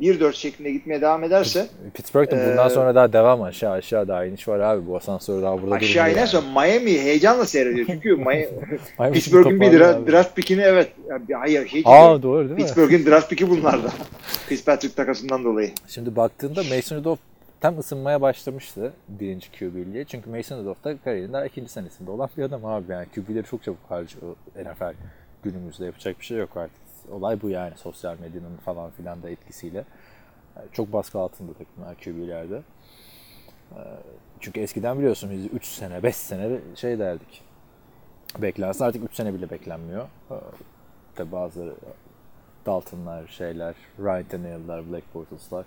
1-4 0.00 0.32
şeklinde 0.32 0.70
gitmeye 0.70 1.00
devam 1.00 1.24
ederse. 1.24 1.66
Pittsburgh'da 1.94 2.50
bundan 2.50 2.66
Ee, 2.66 2.70
sonra 2.70 2.94
daha 2.94 3.12
devam 3.12 3.42
aşağı 3.42 3.72
aşağı 3.72 4.08
daha 4.08 4.24
iniş 4.24 4.48
var 4.48 4.60
abi. 4.60 4.86
Bu 4.86 4.96
asansör 4.96 5.42
daha 5.42 5.62
burada 5.62 5.74
aşağı 5.74 6.12
inerse 6.12 6.36
yani. 6.36 6.48
Miami 6.48 7.00
heyecanla 7.00 7.46
seyrediyor. 7.46 7.86
Çünkü 7.86 8.16
Pittsburgh'ün 9.12 9.60
bir 9.60 9.66
toparlıyor 9.66 10.06
draft, 10.06 10.36
pickini 10.36 10.62
evet. 10.62 10.92
Ya, 11.28 11.40
hayır 11.40 11.68
şey 11.68 11.82
Aa 11.84 12.22
doğru 12.22 12.38
değil 12.38 12.50
mi? 12.50 12.56
Pittsburgh'ün 12.56 13.06
draft 13.06 13.30
picki 13.30 13.50
bunlarda. 13.50 13.88
Fitzpatrick 14.48 14.94
takasından 14.96 15.44
dolayı. 15.44 15.70
Şimdi 15.88 16.16
baktığında 16.16 16.62
Mason 16.76 16.96
Rudolph 16.96 17.18
tam 17.60 17.78
ısınmaya 17.78 18.20
başlamıştı 18.20 18.92
birinci 19.08 19.48
QB'liğe. 19.58 20.04
Çünkü 20.04 20.30
Mason 20.30 20.58
Rudolph 20.60 20.84
da 20.84 20.96
kariyerinin 21.04 21.32
daha 21.32 21.46
ikinci 21.46 21.72
senesinde 21.72 22.10
olan 22.10 22.28
bir 22.36 22.42
adam 22.42 22.64
abi. 22.64 22.92
Yani 22.92 23.06
QB'leri 23.14 23.44
çok 23.44 23.62
çabuk 23.62 23.78
harcıyor 23.88 24.36
NFL 24.56 24.94
günümüzde 25.44 25.84
yapacak 25.84 26.20
bir 26.20 26.24
şey 26.24 26.38
yok 26.38 26.56
artık. 26.56 26.83
Olay 27.12 27.42
bu 27.42 27.48
yani 27.50 27.76
sosyal 27.76 28.18
medyanın 28.18 28.56
falan 28.56 28.90
filan 28.90 29.22
da 29.22 29.30
etkisiyle. 29.30 29.84
Yani 30.56 30.66
çok 30.72 30.92
baskı 30.92 31.18
altında 31.18 31.52
takımlar 31.52 31.94
QB'lerde. 31.96 32.62
Ee, 33.72 33.78
Çünkü 34.40 34.60
eskiden 34.60 34.98
biliyorsun 34.98 35.30
biz 35.30 35.46
3 35.46 35.64
sene 35.66 36.02
5 36.02 36.16
sene 36.16 36.58
şey 36.74 36.98
derdik. 36.98 37.42
Beklensin 38.38 38.84
artık 38.84 39.04
3 39.04 39.14
sene 39.14 39.34
bile 39.34 39.50
beklenmiyor. 39.50 40.08
Ee, 40.30 40.34
Tabi 41.14 41.32
bazıları 41.32 41.74
Dalton'lar, 42.66 43.26
şeyler, 43.26 43.74
Ryan 43.98 44.24
Tannehill'lar, 44.24 44.92
Black 44.92 45.14
Bortles'lar 45.14 45.64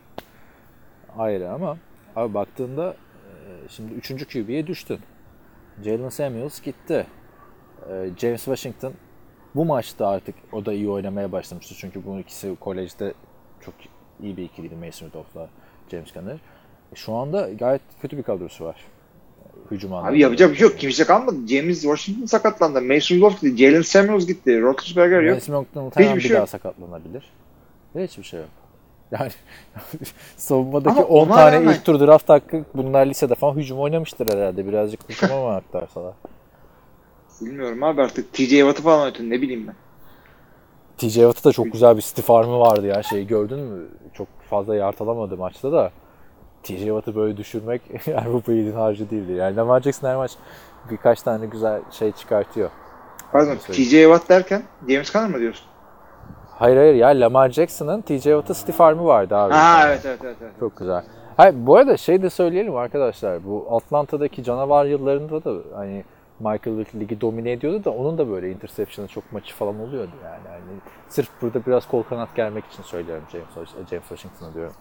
ayrı 1.18 1.52
ama 1.52 1.78
abi 2.16 2.34
baktığında 2.34 2.96
e, 3.26 3.70
şimdi 3.70 3.94
3. 3.94 4.28
QB'ye 4.34 4.68
düştün. 4.68 5.00
Jalen 5.84 6.10
Samuels 6.10 6.62
gitti. 6.62 7.08
E, 7.90 8.10
James 8.18 8.44
Washington 8.44 8.94
bu 9.58 9.66
maçta 9.66 10.08
artık 10.08 10.36
o 10.52 10.66
da 10.66 10.74
iyi 10.74 10.90
oynamaya 10.90 11.32
başlamıştı. 11.32 11.76
Çünkü 11.78 12.06
bu 12.06 12.20
ikisi 12.20 12.56
kolejde 12.60 13.14
çok 13.62 13.74
iyi 14.24 14.38
bir 14.38 14.44
ikiliydi 14.44 14.76
Mason 14.76 15.08
Rudolph'la 15.08 15.48
James 15.92 16.14
Conner. 16.14 16.34
E, 16.94 16.96
Şu 16.96 17.14
anda 17.14 17.50
gayet 17.50 17.82
kötü 18.02 18.18
bir 18.18 18.24
kadrosu 18.24 18.66
var. 18.66 18.76
Hücum 19.72 19.94
anlamında. 19.94 20.12
Abi 20.12 20.20
yapacak 20.22 20.52
bir 20.52 20.56
şey 20.56 20.68
yok. 20.68 20.80
Kimse 20.80 21.04
kalmadı. 21.04 21.36
James 21.48 21.82
Washington 21.82 22.26
sakatlandı. 22.26 22.82
Mason 22.82 23.16
Rudolph 23.18 23.42
gitti. 23.42 23.58
Jalen 23.58 23.82
Samuels 23.82 24.28
gitti. 24.28 24.62
Roethlisberger 24.62 25.22
yok. 25.22 25.36
Mason 25.36 25.54
Rudolph 25.76 26.00
Hiçbir 26.00 26.16
bir 26.16 26.22
şey 26.22 26.32
daha 26.32 26.40
yok. 26.40 26.50
sakatlanabilir. 26.50 27.24
Ve 27.96 28.04
hiçbir 28.08 28.24
şey 28.24 28.40
yok. 28.40 28.50
Yani 29.12 29.32
savunmadaki 30.38 31.00
Ama 31.00 31.08
10 31.08 31.28
ona 31.28 31.36
tane 31.36 31.56
rağmen- 31.56 31.74
ilk 31.74 31.86
tur 31.86 32.00
draft 32.00 32.30
hakkı 32.30 32.66
bunlar 32.74 33.06
lisede 33.06 33.36
falan 33.36 33.56
hücum 33.56 33.80
oynamıştır 33.80 34.34
herhalde. 34.34 34.68
Birazcık 34.68 35.10
hücuma 35.10 35.42
mı 35.42 35.56
aktarsalar? 35.56 36.14
Bilmiyorum 37.42 37.84
abi 37.84 38.02
artık 38.02 38.34
TJ 38.34 38.50
Watt'ı 38.50 38.84
falan 38.84 39.02
oynatın 39.02 39.30
ne 39.30 39.42
bileyim 39.42 39.68
ben. 39.68 39.76
TJ 40.98 41.14
Watt'ı 41.14 41.44
da 41.44 41.52
çok 41.52 41.72
güzel 41.72 41.98
bir 41.98 42.02
stiff 42.02 42.30
arm'ı 42.30 42.60
vardı 42.60 42.88
ya. 42.88 43.04
Şeyi 43.04 43.28
gördün 43.28 43.60
mü? 43.60 43.88
Çok 44.14 44.28
fazla 44.50 44.76
yard 44.76 45.00
alamadı 45.00 45.38
maçta 45.38 45.72
da. 45.72 45.92
TJ 46.64 46.80
Watt'ı 46.80 47.16
böyle 47.16 47.38
düşürmek 47.38 47.82
bu 48.48 48.52
yiğidin 48.52 48.74
harcı 48.76 49.10
değildi. 49.10 49.32
Yani 49.32 49.56
Lamar 49.56 49.82
Jackson 49.82 50.08
her 50.08 50.16
maç 50.16 50.32
birkaç 50.92 51.22
tane 51.22 51.46
güzel 51.46 51.82
şey 51.92 52.12
çıkartıyor. 52.12 52.70
Pardon. 53.32 53.56
TJ 53.56 53.92
Watt 53.92 54.30
derken 54.30 54.64
James 54.90 55.12
Conner 55.12 55.30
mı 55.30 55.40
diyorsun? 55.40 55.66
Hayır 56.50 56.78
hayır 56.78 56.94
ya 56.94 57.08
Lamar 57.08 57.50
Jackson'ın 57.50 58.02
TJ 58.02 58.24
Watt'a 58.24 58.54
stiff 58.54 58.82
arm'ı 58.82 59.06
vardı 59.06 59.36
abi. 59.36 59.54
Ha 59.54 59.88
evet 59.88 60.02
evet 60.06 60.20
evet. 60.24 60.38
evet. 60.42 60.52
Çok 60.60 60.78
güzel. 60.78 61.04
Hayır, 61.38 61.56
bu 61.58 61.76
arada 61.76 61.98
şey 61.98 62.22
de 62.22 62.30
söyleyelim 62.30 62.76
arkadaşlar. 62.76 63.46
Bu 63.46 63.68
Atlanta'daki 63.72 64.44
canavar 64.44 64.86
yıllarında 64.86 65.44
da 65.44 65.54
hani 65.76 66.04
Michael 66.40 66.78
Vick 66.78 66.96
ligi 66.96 67.22
domine 67.22 67.52
ediyordu 67.52 67.84
da 67.86 67.92
onun 67.92 68.18
da 68.18 68.30
böyle 68.30 68.52
interception'ı 68.52 69.08
çok 69.08 69.32
maçı 69.32 69.56
falan 69.56 69.80
oluyordu 69.80 70.12
yani. 70.24 70.42
yani. 70.48 70.80
Sırf 71.10 71.28
burada 71.42 71.66
biraz 71.66 71.88
kol 71.88 72.04
kanat 72.04 72.36
gelmek 72.36 72.66
için 72.66 72.84
söylüyorum 72.84 73.24
James, 73.32 73.70
James 73.90 74.08
Washington'a 74.08 74.54
diyorum. 74.54 74.74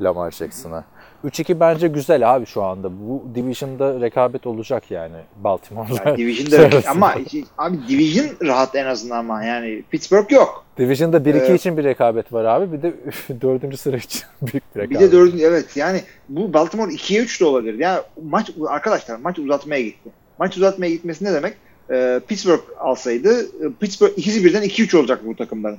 Lamar 0.00 0.30
Jackson'a. 0.30 0.84
3-2 1.24 1.60
bence 1.60 1.88
güzel 1.88 2.34
abi 2.34 2.46
şu 2.46 2.62
anda. 2.62 2.90
Bu 3.00 3.24
division'da 3.34 4.00
rekabet 4.00 4.46
olacak 4.46 4.90
yani 4.90 5.16
Baltimore'da. 5.36 6.02
Yani 6.08 6.16
Division'da 6.18 6.80
ama 6.90 7.14
abi 7.58 7.78
Division 7.88 8.26
rahat 8.48 8.74
en 8.74 8.86
azından 8.86 9.18
ama 9.18 9.44
yani 9.44 9.82
Pittsburgh 9.90 10.30
yok. 10.32 10.64
Division'da 10.78 11.16
1-2 11.16 11.28
Evet. 11.30 11.60
için 11.60 11.76
bir 11.76 11.84
rekabet 11.84 12.32
var 12.32 12.44
abi. 12.44 12.72
Bir 12.72 12.82
de 12.82 12.94
4. 13.40 13.78
sıra 13.78 13.96
için 13.96 14.22
büyük 14.42 14.74
bir 14.76 14.80
Bir 14.80 14.88
rekabet. 14.90 15.00
de 15.00 15.12
dördüncü 15.12 15.44
evet 15.44 15.76
yani 15.76 16.00
bu 16.28 16.52
Baltimore 16.52 16.90
2'ye 16.92 17.20
3 17.22 17.40
de 17.40 17.44
olabilir. 17.44 17.74
Yani 17.78 18.00
maç 18.22 18.50
arkadaşlar 18.68 19.16
maç 19.18 19.38
uzatmaya 19.38 19.82
gitti. 19.82 20.10
Maç 20.38 20.56
uzatmaya 20.56 20.90
gitmesi 20.90 21.24
ne 21.24 21.32
demek? 21.32 21.56
Ee, 21.90 22.20
Pittsburgh 22.28 22.60
alsaydı 22.78 23.40
e, 23.40 23.72
Pittsburgh 23.80 24.12
ikisi 24.16 24.44
birden 24.44 24.62
2-3 24.62 24.96
olacak 24.96 25.26
bu 25.26 25.36
takımların. 25.36 25.78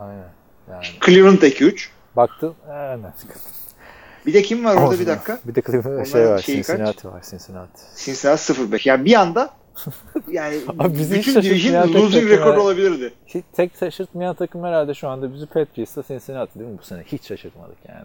Aynen. 0.00 0.28
Yani 0.70 0.84
Cleveland 1.06 1.42
da 1.42 1.48
2-3. 1.48 1.88
baktın. 2.16 2.54
Evet. 2.72 3.00
Bir 4.26 4.34
de 4.34 4.42
kim 4.42 4.64
var 4.64 4.76
orada 4.76 5.00
bir 5.00 5.06
dakika? 5.06 5.38
Bir 5.44 5.54
de 5.54 5.62
Cleveland 5.62 6.06
şey 6.06 6.28
var. 6.28 6.38
şeyi 6.38 6.62
kaç? 6.62 6.66
Cincinnati 6.66 7.08
var. 7.08 7.22
Cincinnati. 7.30 7.82
Cincinnati 7.96 8.52
0-5. 8.52 8.88
Yani 8.88 9.04
bir 9.04 9.14
anda 9.14 9.50
yani 10.30 10.56
Abi 10.78 10.98
bizi 10.98 11.14
bütün 11.14 11.42
division 11.42 11.94
losing 11.94 12.30
rekor 12.30 12.56
olabilirdi. 12.56 13.12
Hiç, 13.26 13.44
tek 13.52 13.76
şaşırtmayan 13.80 14.34
takım 14.34 14.64
herhalde 14.64 14.94
şu 14.94 15.08
anda 15.08 15.34
bizi 15.34 15.46
Patriots'la 15.46 16.02
Cincinnati 16.02 16.58
değil 16.58 16.70
mi 16.70 16.78
bu 16.82 16.84
sene? 16.84 17.02
Hiç 17.02 17.26
şaşırtmadık 17.26 17.76
yani. 17.88 18.04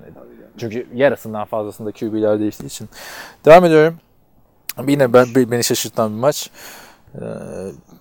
Çünkü 0.57 0.87
yarısından 0.93 1.45
fazlasında 1.45 1.91
QB'ler 1.91 2.39
değiştiği 2.39 2.67
için. 2.67 2.89
Devam 3.45 3.65
ediyorum. 3.65 3.97
Yine 4.87 5.13
ben, 5.13 5.27
beni 5.35 5.63
şaşırtan 5.63 6.11
bir 6.11 6.19
maç. 6.19 6.49
Ee, 7.15 7.19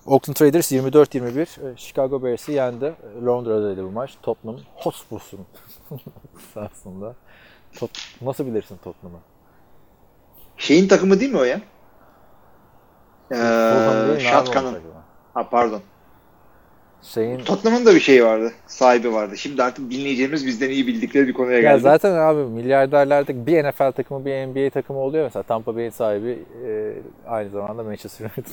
Oakland 0.05 0.41
Raiders 0.41 0.71
24-21 0.71 1.71
e, 1.73 1.77
Chicago 1.77 2.23
Bears'i 2.23 2.51
yendi. 2.51 2.93
Londra'daydı 3.25 3.83
bu 3.83 3.91
maç. 3.91 4.17
Tottenham 4.21 4.59
Hotspur'sun 4.75 5.39
aslında. 6.55 7.15
Tot 7.79 7.91
Nasıl 8.21 8.45
bilirsin 8.45 8.77
Tottenham'ı? 8.83 9.19
Şeyin 10.57 10.87
takımı 10.87 11.19
değil 11.19 11.31
mi 11.31 11.37
o 11.37 11.43
ya? 11.43 11.61
Ee, 13.31 13.35
takımı? 13.35 14.77
Ha 15.33 15.49
pardon. 15.49 15.81
Şeyin 17.03 17.37
Tottenham'ın 17.39 17.85
da 17.85 17.95
bir 17.95 17.99
şeyi 17.99 18.25
vardı. 18.25 18.51
Sahibi 18.67 19.13
vardı. 19.13 19.37
Şimdi 19.37 19.63
artık 19.63 19.91
dinleyeceğimiz 19.91 20.45
bizden 20.47 20.69
iyi 20.69 20.87
bildikleri 20.87 21.27
bir 21.27 21.33
konuya 21.33 21.55
Ya 21.55 21.61
geldi. 21.61 21.81
zaten 21.81 22.11
abi 22.13 22.39
milyarderlerde 22.41 23.45
bir 23.45 23.63
NFL 23.63 23.91
takımı 23.91 24.25
bir 24.25 24.45
NBA 24.47 24.69
takımı 24.69 24.99
oluyor 24.99 25.23
mesela 25.23 25.43
Tampa 25.43 25.75
Bay'in 25.75 25.89
sahibi 25.89 26.39
e, 26.67 26.93
aynı 27.27 27.49
zamanda 27.49 27.83
Manchester 27.83 28.25
United. 28.25 28.45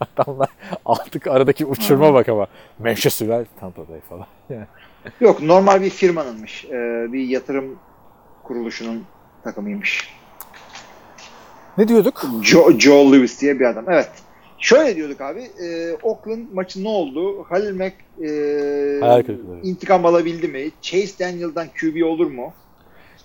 Adamlar 0.16 0.48
artık 0.84 1.26
aradaki 1.26 1.66
uçurma 1.66 2.14
bak 2.14 2.28
ama 2.28 2.46
Manchester 2.78 3.26
United 3.28 3.60
Tampa 3.60 3.88
Bay 3.88 4.00
falan. 4.08 4.26
Yani. 4.50 4.66
Yok 5.20 5.42
normal 5.42 5.82
bir 5.82 5.90
firmanınmış. 5.90 6.64
Ee, 6.64 7.06
bir 7.12 7.28
yatırım 7.28 7.78
kuruluşunun 8.42 9.04
takımıymış. 9.44 10.14
Ne 11.78 11.88
diyorduk? 11.88 12.22
Joe, 12.42 12.78
Joe 12.78 13.12
Lewis 13.12 13.40
diye 13.40 13.60
bir 13.60 13.64
adam. 13.64 13.84
Evet. 13.88 14.10
Şöyle 14.60 14.96
diyorduk 14.96 15.20
abi. 15.20 15.40
E, 15.40 15.96
Oakland 16.02 16.46
maçı 16.52 16.84
ne 16.84 16.88
oldu? 16.88 17.42
Halil 17.42 17.76
Mack 17.76 17.94
e, 18.22 19.68
intikam 19.68 20.06
alabildi 20.06 20.48
mi? 20.48 20.70
Chase 20.82 21.24
Daniel'dan 21.24 21.66
QB 21.80 22.04
olur 22.04 22.26
mu? 22.26 22.52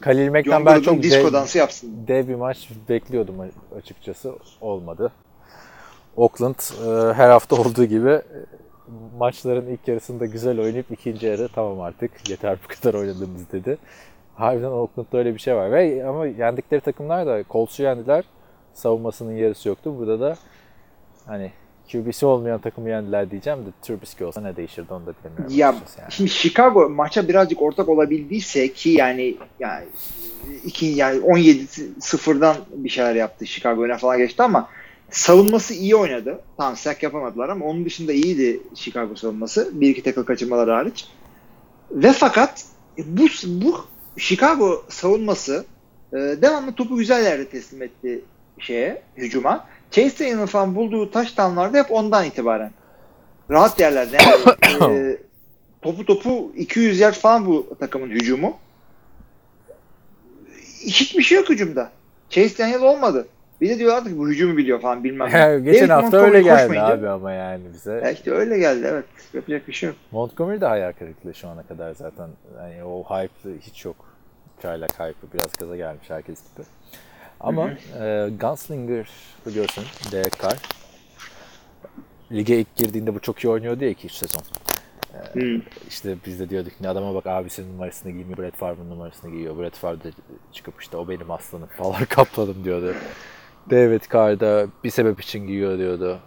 Khalil 0.02 0.30
Mack'ten 0.30 0.66
ben 0.66 0.82
çok 0.82 1.04
disco 1.04 1.28
dev, 1.28 1.34
dansı 1.34 1.58
yapsın. 1.58 1.92
dev 2.08 2.28
bir 2.28 2.36
maç 2.36 2.70
bekliyordum 2.90 3.36
açıkçası. 3.78 4.34
Olmadı. 4.62 5.12
Oakland 6.18 6.56
e, 6.56 7.14
her 7.14 7.30
hafta 7.30 7.56
olduğu 7.62 7.86
gibi 7.86 8.10
e, 8.10 8.24
maçların 9.18 9.68
ilk 9.68 9.88
yarısında 9.88 10.26
güzel 10.26 10.60
oynayıp 10.60 10.92
ikinci 10.92 11.26
yarı 11.26 11.48
tamam 11.48 11.82
artık 11.82 12.30
yeter 12.30 12.58
bu 12.64 12.68
kadar 12.68 13.00
oynadığımız 13.00 13.52
dedi. 13.52 13.78
Harbiden 14.36 14.72
Oakland'da 14.72 15.18
öyle 15.18 15.34
bir 15.34 15.40
şey 15.40 15.56
var. 15.56 15.72
Ve 15.72 16.06
ama 16.06 16.28
yendikleri 16.28 16.82
takımlar 16.82 17.26
da 17.26 17.44
Colts'u 17.50 17.84
yendiler. 17.84 18.24
Savunmasının 18.74 19.36
yarısı 19.36 19.70
yoktu. 19.70 19.96
Burada 19.98 20.20
da 20.20 20.38
hani 21.26 21.52
QB'si 21.92 22.26
olmayan 22.26 22.62
takımı 22.62 22.90
yendiler 22.90 23.32
diyeceğim 23.32 23.60
de 23.60 23.70
Trubisky 23.82 24.28
olsa 24.28 24.42
ne 24.42 24.56
değişirdi 24.56 24.94
onu 24.94 25.06
da 25.06 25.14
bilmiyorum. 25.24 25.56
Ya 25.56 25.66
yani. 25.68 26.12
şimdi 26.12 26.30
Chicago 26.30 26.90
maça 26.90 27.28
birazcık 27.28 27.62
ortak 27.62 27.90
olabildiyse 27.90 28.74
ki 28.74 28.90
yani 28.90 29.38
yani 29.60 29.86
iki 30.66 30.86
yani 30.86 31.20
17 31.20 31.68
sıfırdan 32.00 32.56
bir 32.76 32.90
şeyler 32.90 33.16
yaptı 33.16 33.46
Chicago 33.46 33.84
öne 33.84 33.98
falan 33.98 34.18
geçti 34.18 34.44
ama 34.44 34.70
savunması 35.10 35.74
iyi 35.74 35.96
oynadı. 35.96 36.40
Tamam 36.58 36.76
sack 36.76 37.04
yapamadılar 37.04 37.50
ama 37.50 37.66
onun 37.66 37.86
dışında 37.86 38.14
iyiydi 38.14 38.60
Chicago 38.76 39.16
savunması. 39.16 39.72
Bir 39.74 39.90
iki 39.90 40.04
tackle 40.04 40.26
kaçırmaları 40.26 40.72
hariç. 40.72 41.08
Ve 41.92 42.12
fakat 42.12 42.66
bu 42.98 43.28
bu 43.46 43.86
Chicago 44.18 44.86
savunması 44.90 45.66
e, 46.14 46.18
devamlı 46.18 46.74
topu 46.74 46.98
güzel 46.98 47.24
yerde 47.24 47.50
teslim 47.50 47.82
etti 47.82 48.22
şeye, 48.60 49.02
hücuma. 49.18 49.68
Chase 49.96 50.20
Daniel'ın 50.20 50.46
falan 50.46 50.76
bulduğu 50.76 51.12
touchdownlarda 51.12 51.78
hep 51.78 51.92
ondan 51.92 52.26
itibaren. 52.26 52.72
Rahat 53.52 53.80
yerlerde. 53.80 54.18
Yani, 54.82 54.96
e, 55.12 55.18
topu 55.82 56.06
topu 56.06 56.52
200 56.56 57.00
yard 57.00 57.14
falan 57.14 57.46
bu 57.46 57.78
takımın 57.80 58.10
hücumu. 58.10 58.58
Hiçbir 60.86 61.24
şey 61.24 61.38
yok 61.38 61.50
hücumda. 61.50 61.92
Chase 62.30 62.58
Daniel 62.58 62.82
olmadı. 62.82 63.28
Bir 63.62 63.70
de 63.70 63.80
diyorlardı 63.80 64.10
ki 64.10 64.18
bu 64.18 64.30
hücumu 64.30 64.58
biliyor 64.58 64.82
falan 64.82 65.04
bilmem 65.04 65.30
ne. 65.34 65.60
Geçen 65.72 65.90
David 65.90 65.90
hafta 65.90 66.02
Montgomery 66.02 66.28
öyle 66.28 66.42
geldi 66.42 66.74
koşmayınca- 66.74 66.94
abi 66.94 67.10
ama 67.10 67.32
yani 67.32 67.64
bize. 67.74 67.94
Ya 67.94 68.12
işte 68.12 68.32
öyle 68.32 68.58
geldi 68.58 68.88
evet. 68.92 69.06
Yapacak 69.34 69.68
bir 69.68 69.74
şey 69.74 69.90
yok. 69.90 69.98
Montgomery 70.12 70.62
de 70.62 70.66
hayal 70.66 70.92
kırıklığı 70.92 71.34
şu 71.34 71.48
ana 71.48 71.64
kadar 71.64 71.94
zaten. 71.94 72.30
Yani 72.58 72.84
o 72.84 73.04
hype 73.04 73.50
hiç 73.62 73.86
yok. 73.86 73.96
Çaylak 74.62 75.00
hype 75.00 75.34
biraz 75.34 75.54
gaza 75.54 75.76
gelmiş 75.76 76.10
herkes 76.10 76.40
gibi. 76.40 76.66
Ama 77.40 77.70
e, 78.00 78.30
Gunslinger 78.40 79.10
biliyorsun 79.46 79.84
Derek 80.12 80.40
Carr. 80.44 80.60
Lige 82.32 82.60
ilk 82.60 82.76
girdiğinde 82.76 83.16
bu 83.16 83.20
çok 83.20 83.40
iyi 83.44 83.50
oynuyordu 83.50 83.84
ya 83.84 83.92
2-3 83.92 84.10
sezon. 84.10 84.42
Hmm. 85.34 85.62
İşte 85.90 86.18
biz 86.26 86.40
de 86.40 86.50
diyorduk 86.50 86.74
ne 86.82 86.90
adama 86.90 87.16
bak 87.16 87.28
abisinin 87.28 87.74
numarasını 87.74 88.12
giymiyor, 88.12 88.38
Brett 88.38 88.56
Favre'ın 88.56 88.90
numarasını 88.90 89.32
giyiyor. 89.32 89.60
Brett 89.60 89.76
Favre 89.76 90.04
de 90.04 90.12
çıkıp 90.54 90.82
işte 90.82 90.98
o 90.98 91.10
benim 91.10 91.32
aslanım 91.32 91.68
falan 91.78 92.06
kapladım 92.06 92.64
diyordu. 92.64 92.94
David 93.72 94.02
Carr 94.14 94.40
da 94.40 94.68
bir 94.84 94.90
sebep 94.90 95.22
için 95.22 95.48
giyiyor 95.48 95.78
diyordu. 95.78 96.20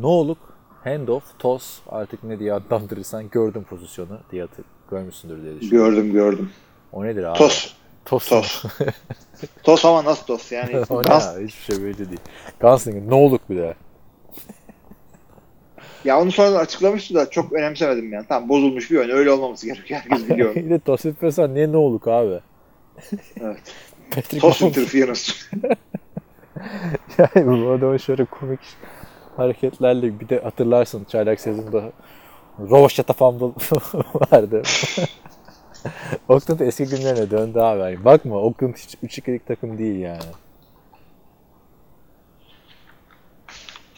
Ne 0.00 0.06
oluk, 0.06 0.38
handoff, 0.84 1.38
toss 1.38 1.80
artık 1.88 2.24
ne 2.24 2.38
diye 2.38 2.52
adlandırırsan 2.52 3.30
gördüm 3.30 3.64
pozisyonu 3.70 4.18
diye 4.32 4.42
hatır, 4.42 4.64
görmüşsündür 4.90 5.42
diye 5.42 5.60
düşünüyorum. 5.60 5.94
Gördüm 5.94 6.12
gördüm. 6.12 6.50
O 6.92 7.04
nedir 7.04 7.24
abi? 7.24 7.38
Tos. 7.38 7.79
Tos. 8.10 8.28
Tos. 8.28 8.64
Tos 9.62 9.84
ama 9.84 10.04
nasıl 10.04 10.26
tos 10.26 10.52
yani? 10.52 10.70
Gans- 10.88 11.40
ya? 11.40 11.46
Hiçbir 11.46 11.74
şey 11.74 11.84
belli 11.84 11.98
değil. 11.98 12.20
Gunslinger 12.60 13.10
ne 13.10 13.14
oluk 13.14 13.50
bir 13.50 13.56
de. 13.56 13.74
ya 16.04 16.20
onu 16.20 16.32
sonradan 16.32 16.60
açıklamıştı 16.60 17.14
da 17.14 17.30
çok 17.30 17.52
önemsemedim 17.52 18.12
yani. 18.12 18.26
Tamam 18.28 18.48
bozulmuş 18.48 18.90
bir 18.90 18.96
oyun. 18.98 19.10
Öyle 19.10 19.30
olmaması 19.30 19.66
gerekiyor. 19.66 20.00
Herkes 20.00 20.28
biliyor. 20.28 20.54
bir 20.54 20.70
de 20.70 20.78
toss 20.78 21.06
etmiyorsan 21.06 21.54
niye 21.54 21.72
ne 21.72 21.76
oluk 21.76 22.08
abi? 22.08 22.40
Evet. 23.40 23.62
Patrick 24.10 24.38
Tos 24.40 24.62
Mahomes- 24.62 24.68
interference. 24.80 25.22
Yani 27.18 27.46
bu 27.64 27.70
adamın 27.70 27.96
şöyle 27.96 28.24
komik 28.24 28.60
hareketlerle 29.36 30.20
bir 30.20 30.28
de 30.28 30.40
hatırlarsın 30.40 31.04
çaylak 31.04 31.40
sezonunda 31.40 31.92
Rovaşata 32.60 33.12
fumble 33.12 33.46
vardı. 34.14 34.62
Oakland 36.28 36.60
eski 36.60 36.84
günlerine 36.84 37.30
döndü 37.30 37.58
abi. 37.58 38.04
Bakma 38.04 38.36
Oakland 38.36 38.74
hiç 38.74 38.94
3-2'lik 38.94 39.46
takım 39.46 39.78
değil 39.78 40.00
yani. 40.00 40.20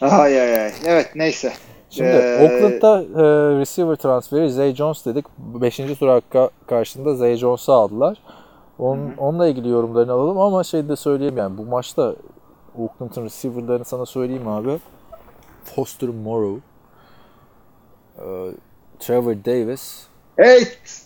ay 0.01 0.41
ay 0.41 0.61
ay. 0.61 0.71
Evet 0.85 1.11
neyse. 1.15 1.53
Şimdi 1.89 2.09
Ee, 2.09 2.39
Oakland'da 2.41 3.01
e, 3.01 3.23
receiver 3.59 3.95
transferi 3.95 4.51
Zay 4.51 4.75
Jones 4.75 5.05
dedik. 5.05 5.25
5. 5.37 5.77
tur 5.77 6.07
hakkı 6.07 6.49
karşında 6.67 7.15
Zay 7.15 7.35
Jones'u 7.35 7.73
aldılar. 7.73 8.17
Onun, 8.79 9.17
onunla 9.17 9.47
ilgili 9.47 9.69
yorumlarını 9.69 10.11
alalım 10.11 10.37
ama 10.37 10.63
şey 10.63 10.89
de 10.89 10.95
söyleyeyim 10.95 11.37
yani 11.37 11.57
bu 11.57 11.65
maçta 11.65 12.15
Oakland'ın 12.77 13.25
receiver'larını 13.25 13.85
sana 13.85 14.05
söyleyeyim 14.05 14.47
abi. 14.47 14.79
Foster 15.63 16.09
Moreau, 16.09 16.59
e, 18.17 18.25
Trevor 18.99 19.35
Davis, 19.45 20.07
Hey 20.37 20.63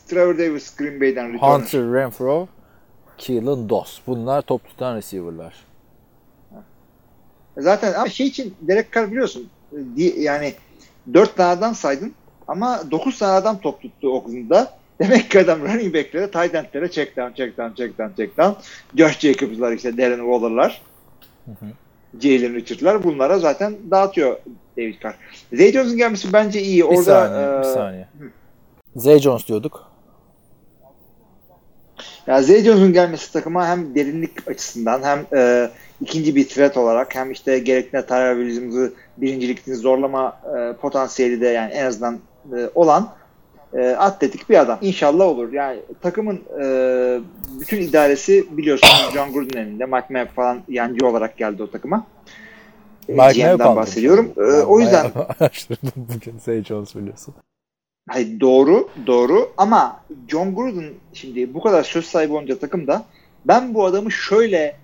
Trevor 0.07 0.37
Davis 0.37 0.75
Green 0.75 1.01
Bay'den 1.01 1.33
return. 1.33 1.47
Hunter 1.49 1.79
Renfro, 1.93 2.47
Keelan 3.17 3.69
Doss. 3.69 3.99
Bunlar 4.07 4.41
top 4.41 4.67
tutan 4.67 4.95
receiver'lar. 4.95 5.53
Zaten 7.57 7.93
ama 7.93 8.09
şey 8.09 8.27
için 8.27 8.53
Derek 8.61 8.93
Carr 8.93 9.11
biliyorsun 9.11 9.49
di- 9.95 10.15
yani 10.19 10.53
4 11.13 11.35
tane 11.37 11.49
adam 11.49 11.75
saydın 11.75 12.13
ama 12.47 12.91
9 12.91 13.19
tane 13.19 13.31
adam 13.31 13.59
top 13.59 13.81
tuttu 13.81 14.13
Oakland'da. 14.13 14.77
Demek 14.99 15.31
ki 15.31 15.39
adam 15.39 15.61
running 15.61 15.95
back'lere, 15.95 16.31
tight 16.31 16.55
end'lere 16.55 16.91
check 16.91 17.17
down, 17.17 17.33
check 17.33 17.57
down, 17.57 17.73
check 17.75 17.97
down, 17.97 18.11
check 18.17 18.37
down. 18.37 18.51
Josh 18.95 19.19
Jacobs'lar 19.19 19.71
işte 19.71 19.97
Darren 19.97 20.17
Waller'lar. 20.19 20.81
Jalen 22.19 22.55
Richard'lar 22.55 23.03
bunlara 23.03 23.39
zaten 23.39 23.75
dağıtıyor 23.91 24.37
David 24.77 24.95
Carr. 25.03 25.15
Zay 25.53 25.71
Jones'un 25.71 25.97
gelmesi 25.97 26.33
bence 26.33 26.61
iyi. 26.61 26.77
Bir 26.77 26.83
Orada 26.83 27.03
saniye, 27.03 27.47
bir 27.47 27.69
e, 27.69 27.73
saniye. 27.73 28.07
Zay 28.97 29.19
Jones 29.19 29.47
diyorduk. 29.47 29.91
Ya 32.27 32.41
Zay 32.41 32.63
Jones'un 32.63 32.93
gelmesi 32.93 33.33
takıma 33.33 33.67
hem 33.67 33.95
derinlik 33.95 34.47
açısından 34.47 35.03
hem 35.03 35.25
e, 35.39 35.69
ikinci 36.01 36.35
bir 36.35 36.47
threat 36.47 36.77
olarak 36.77 37.15
hem 37.15 37.31
işte 37.31 37.59
gerekli 37.59 38.05
Tyler 38.05 38.35
Williams'ı 38.35 38.93
birincilikini 39.17 39.75
zorlama 39.75 40.41
e, 40.57 40.73
potansiyeli 40.73 41.41
de 41.41 41.47
yani 41.47 41.73
en 41.73 41.85
azından 41.85 42.19
e, 42.57 42.69
olan 42.75 43.09
e, 43.73 43.89
atletik 43.89 44.49
bir 44.49 44.59
adam. 44.59 44.77
İnşallah 44.81 45.25
olur. 45.25 45.53
Yani 45.53 45.79
takımın 46.01 46.41
e, 46.61 46.65
bütün 47.59 47.81
idaresi 47.81 48.57
biliyorsunuz 48.57 49.09
John 49.13 49.33
Gruden 49.33 49.59
elinde. 49.59 49.85
Mike 49.85 50.07
Mayock 50.09 50.35
falan 50.35 50.61
yancı 50.67 51.07
olarak 51.07 51.37
geldi 51.37 51.63
o 51.63 51.71
takıma. 51.71 52.07
E, 53.09 53.11
Mike 53.11 53.33
GM'den 53.33 53.45
Mayock 53.45 53.61
aldı. 53.61 53.75
bahsediyorum. 53.75 54.33
E, 54.37 54.41
o 54.41 54.79
yüzden 54.79 55.11
bugün 55.95 56.39
Zay 56.45 56.63
Jones 56.63 56.95
biliyorsun. 56.95 57.35
Hayır, 58.07 58.39
doğru, 58.39 58.89
doğru 59.07 59.49
ama 59.57 59.99
John 60.27 60.55
Gruden 60.55 60.89
şimdi 61.13 61.53
bu 61.53 61.61
kadar 61.61 61.83
söz 61.83 62.05
sahibi 62.05 62.33
olunca 62.33 62.59
takımda 62.59 63.05
ben 63.45 63.73
bu 63.73 63.85
adamı 63.85 64.11
şöyle 64.11 64.75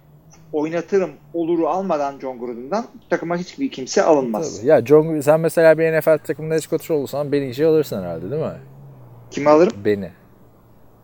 oynatırım 0.53 1.11
oluru 1.33 1.67
almadan 1.69 2.19
John 2.19 2.39
Gruden'dan 2.39 2.85
takıma 3.09 3.37
hiçbir 3.37 3.69
kimse 3.71 4.03
alınmaz. 4.03 4.57
Tabii. 4.57 4.67
Ya 4.67 4.85
John, 4.85 5.19
sen 5.19 5.39
mesela 5.39 5.77
bir 5.77 5.99
NFL 5.99 6.17
takımında 6.17 6.53
head 6.55 6.61
coach 6.69 6.91
olursan 6.91 7.31
beni 7.31 7.49
işe 7.49 7.65
alırsın 7.65 8.01
herhalde 8.01 8.31
değil 8.31 8.41
mi? 8.41 8.59
Kimi 9.31 9.49
alırım? 9.49 9.73
Beni. 9.85 10.11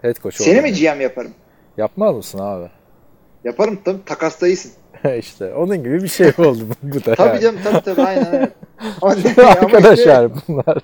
Head 0.01 0.15
coach 0.15 0.35
Seni 0.35 0.61
mi. 0.61 0.73
GM 0.73 1.01
yaparım? 1.01 1.31
Yapmaz 1.77 2.15
mısın 2.15 2.39
abi? 2.39 2.69
Yaparım 3.43 3.79
tabii 3.85 4.05
takasta 4.05 4.47
iyisin. 4.47 4.71
işte 5.19 5.53
onun 5.53 5.77
gibi 5.77 6.03
bir 6.03 6.07
şey 6.07 6.27
oldu 6.37 6.59
bu, 6.83 7.05
da. 7.05 7.15
Tabii 7.15 7.29
yani. 7.29 7.41
canım 7.41 7.59
tabii 7.63 7.81
tabii 7.81 8.01
aynen. 8.01 8.23
Ama- 9.01 9.11
ama 9.11 9.13
işte- 9.15 9.45
Arkadaşlar 9.47 10.31
bunlar. 10.47 10.77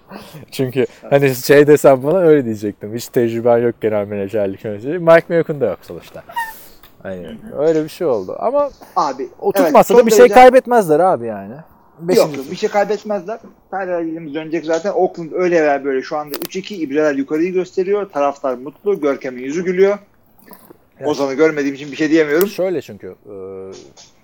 Çünkü 0.51 0.85
hani 1.09 1.35
şey 1.35 1.67
desem 1.67 2.03
bana 2.03 2.17
öyle 2.17 2.45
diyecektim. 2.45 2.95
Hiç 2.95 3.07
tecrüben 3.07 3.57
yok 3.57 3.75
genel 3.81 4.07
menajerlik 4.07 4.65
yöneticiliği. 4.65 4.99
Mike 4.99 5.25
Mayock'un 5.29 5.61
da 5.61 5.65
yok 5.65 5.79
sonuçta. 5.81 6.23
Hani 7.03 7.37
öyle 7.57 7.83
bir 7.83 7.89
şey 7.89 8.07
oldu. 8.07 8.35
Ama 8.39 8.69
abi 8.95 9.29
o 9.39 9.51
evet, 9.55 9.73
da 9.73 10.05
bir 10.05 10.11
şey 10.11 10.19
derece- 10.19 10.33
kaybetmezler 10.33 10.99
abi 10.99 11.25
yani. 11.25 11.53
Beşinci 11.99 12.27
Yok 12.27 12.37
yok 12.37 12.51
bir 12.51 12.55
şey 12.55 12.69
kaybetmezler. 12.69 13.39
Tyler 13.71 14.03
Williams 14.03 14.33
dönecek 14.33 14.65
zaten. 14.65 14.91
Oakland 14.91 15.31
öyle 15.33 15.61
veya 15.61 15.83
böyle 15.83 16.01
şu 16.01 16.17
anda 16.17 16.35
3-2 16.35 16.73
ibreler 16.73 17.15
yukarıyı 17.15 17.53
gösteriyor. 17.53 18.09
Taraftar 18.09 18.53
mutlu. 18.55 19.01
Görkem'in 19.01 19.43
yüzü 19.43 19.63
gülüyor. 19.65 19.97
Evet. 20.99 21.07
Ozan'ı 21.07 21.33
görmediğim 21.33 21.75
için 21.75 21.91
bir 21.91 21.97
şey 21.97 22.09
diyemiyorum. 22.09 22.47
Şöyle 22.47 22.81
çünkü 22.81 23.15
e, 23.25 23.33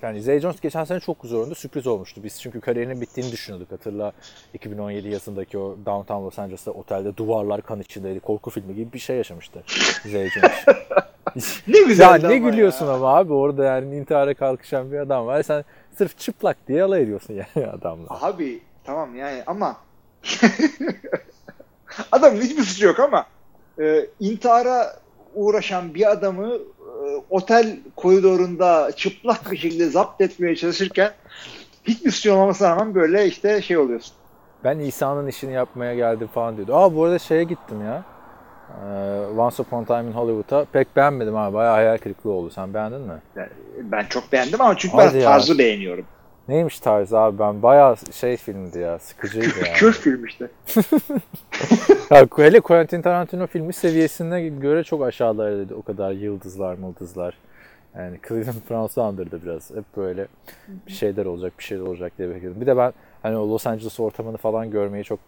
yani 0.01 0.21
Zay 0.21 0.39
Jones 0.39 0.59
geçen 0.59 0.83
sene 0.83 0.99
çok 0.99 1.21
güzel 1.21 1.39
oynadı. 1.39 1.55
Sürpriz 1.55 1.87
olmuştu. 1.87 2.23
Biz 2.23 2.41
çünkü 2.41 2.61
kariyerinin 2.61 3.01
bittiğini 3.01 3.31
düşünüyorduk. 3.31 3.71
Hatırla 3.71 4.11
2017 4.53 5.09
yazındaki 5.09 5.57
o 5.57 5.77
Downtown 5.85 6.25
Los 6.25 6.39
Angeles'ta 6.39 6.71
otelde 6.71 7.17
duvarlar 7.17 7.61
kan 7.61 7.81
içindeydi. 7.81 8.19
Korku 8.19 8.49
filmi 8.49 8.75
gibi 8.75 8.93
bir 8.93 8.99
şey 8.99 9.17
yaşamıştı 9.17 9.63
Zay 10.11 10.29
Jones. 10.29 10.65
Ne 11.67 11.77
ya 11.77 11.83
güzel 11.87 12.27
ne 12.27 12.37
gülüyorsun 12.37 12.87
ama 12.87 13.17
abi 13.17 13.33
orada 13.33 13.63
yani 13.65 13.95
intihara 13.95 14.33
kalkışan 14.33 14.91
bir 14.91 14.97
adam 14.97 15.25
var. 15.25 15.43
Sen 15.43 15.63
sırf 15.97 16.17
çıplak 16.17 16.67
diye 16.67 16.83
alay 16.83 17.01
ediyorsun 17.03 17.33
yani 17.33 17.67
adamla. 17.69 18.07
Abi 18.21 18.59
tamam 18.83 19.15
yani 19.15 19.43
ama 19.47 19.77
adamın 22.11 22.41
hiçbir 22.41 22.63
suçu 22.63 22.85
yok 22.85 22.99
ama 22.99 23.25
e, 23.79 24.05
intihara 24.19 25.00
uğraşan 25.33 25.93
bir 25.93 26.11
adamı 26.11 26.53
e, 26.53 27.21
otel 27.29 27.77
koridorunda 27.95 28.91
çıplak 28.95 29.51
bir 29.51 29.57
şekilde 29.57 29.85
zapt 29.89 30.21
etmeye 30.21 30.55
çalışırken 30.55 31.11
hiçbir 31.83 32.11
suçu 32.11 32.33
olmamasına 32.33 32.69
rağmen 32.69 32.95
böyle 32.95 33.25
işte 33.27 33.61
şey 33.61 33.77
oluyorsun. 33.77 34.13
Ben 34.63 34.79
İsa'nın 34.79 35.27
işini 35.27 35.53
yapmaya 35.53 35.95
geldim 35.95 36.27
falan 36.33 36.55
diyordu. 36.57 36.75
Aa 36.75 36.95
bu 36.95 37.03
arada 37.03 37.19
şeye 37.19 37.43
gittim 37.43 37.85
ya. 37.85 38.03
Ee, 38.71 39.37
Once 39.37 39.61
Upon 39.63 39.83
a 39.83 39.85
Time 39.85 40.09
in 40.09 40.13
Hollywood'a. 40.13 40.65
Pek 40.65 40.95
beğenmedim 40.95 41.35
abi. 41.35 41.53
Bayağı 41.53 41.73
hayal 41.73 41.97
kırıklığı 41.97 42.31
oldu. 42.31 42.49
Sen 42.49 42.73
beğendin 42.73 43.01
mi? 43.01 43.21
Ben 43.77 44.05
çok 44.09 44.31
beğendim 44.31 44.61
ama 44.61 44.77
çünkü 44.77 44.95
Hadi 44.97 45.13
ben 45.13 45.19
ya. 45.19 45.25
tarzı 45.25 45.57
beğeniyorum. 45.57 46.05
Neymiş 46.51 46.79
tarzı 46.79 47.19
abi 47.19 47.39
ben 47.39 47.63
bayağı 47.63 47.95
şey 48.11 48.37
filmdi 48.37 48.79
ya 48.79 48.99
sıkıcıydı 48.99 49.59
ya. 49.67 49.73
Kür 49.73 49.93
film 49.93 50.25
işte. 50.25 50.47
ya 52.11 52.27
hele 52.37 52.59
Quentin 52.59 53.01
Tarantino 53.01 53.47
filmi 53.47 53.73
seviyesine 53.73 54.47
göre 54.49 54.83
çok 54.83 55.03
aşağılardaydı 55.03 55.75
o 55.75 55.81
kadar 55.81 56.11
yıldızlar 56.11 56.75
mıldızlar. 56.75 57.37
Yani 57.97 58.19
Cleveland 58.27 58.69
Browns'u 58.69 59.01
andırdı 59.01 59.39
biraz. 59.43 59.71
Hep 59.71 59.97
böyle 59.97 60.27
bir 60.87 60.91
şeyler 60.91 61.25
olacak 61.25 61.53
bir 61.59 61.63
şeyler 61.63 61.83
olacak 61.83 62.13
diye 62.17 62.29
bekliyordum. 62.29 62.61
Bir 62.61 62.65
de 62.65 62.77
ben 62.77 62.93
hani 63.23 63.37
o 63.37 63.49
Los 63.49 63.67
Angeles 63.67 63.99
ortamını 63.99 64.37
falan 64.37 64.71
görmeyi 64.71 65.03
çok 65.03 65.19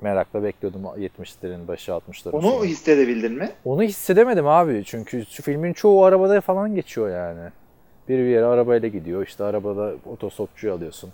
merakla 0.00 0.42
bekliyordum 0.42 0.82
70'lerin 0.84 1.68
başı 1.68 1.92
60'ların 1.92 2.30
Onu 2.30 2.50
sonu. 2.50 2.64
hissedebildin 2.64 3.32
mi? 3.32 3.50
Onu 3.64 3.82
hissedemedim 3.82 4.46
abi. 4.46 4.82
Çünkü 4.84 5.24
filmin 5.24 5.72
çoğu 5.72 6.04
arabada 6.04 6.40
falan 6.40 6.74
geçiyor 6.74 7.10
yani. 7.10 7.50
Bir 8.08 8.18
bir 8.18 8.24
yere 8.24 8.44
arabayla 8.44 8.88
gidiyor. 8.88 9.26
İşte 9.26 9.44
arabada 9.44 9.92
otostopçuyu 10.12 10.72
alıyorsun. 10.72 11.10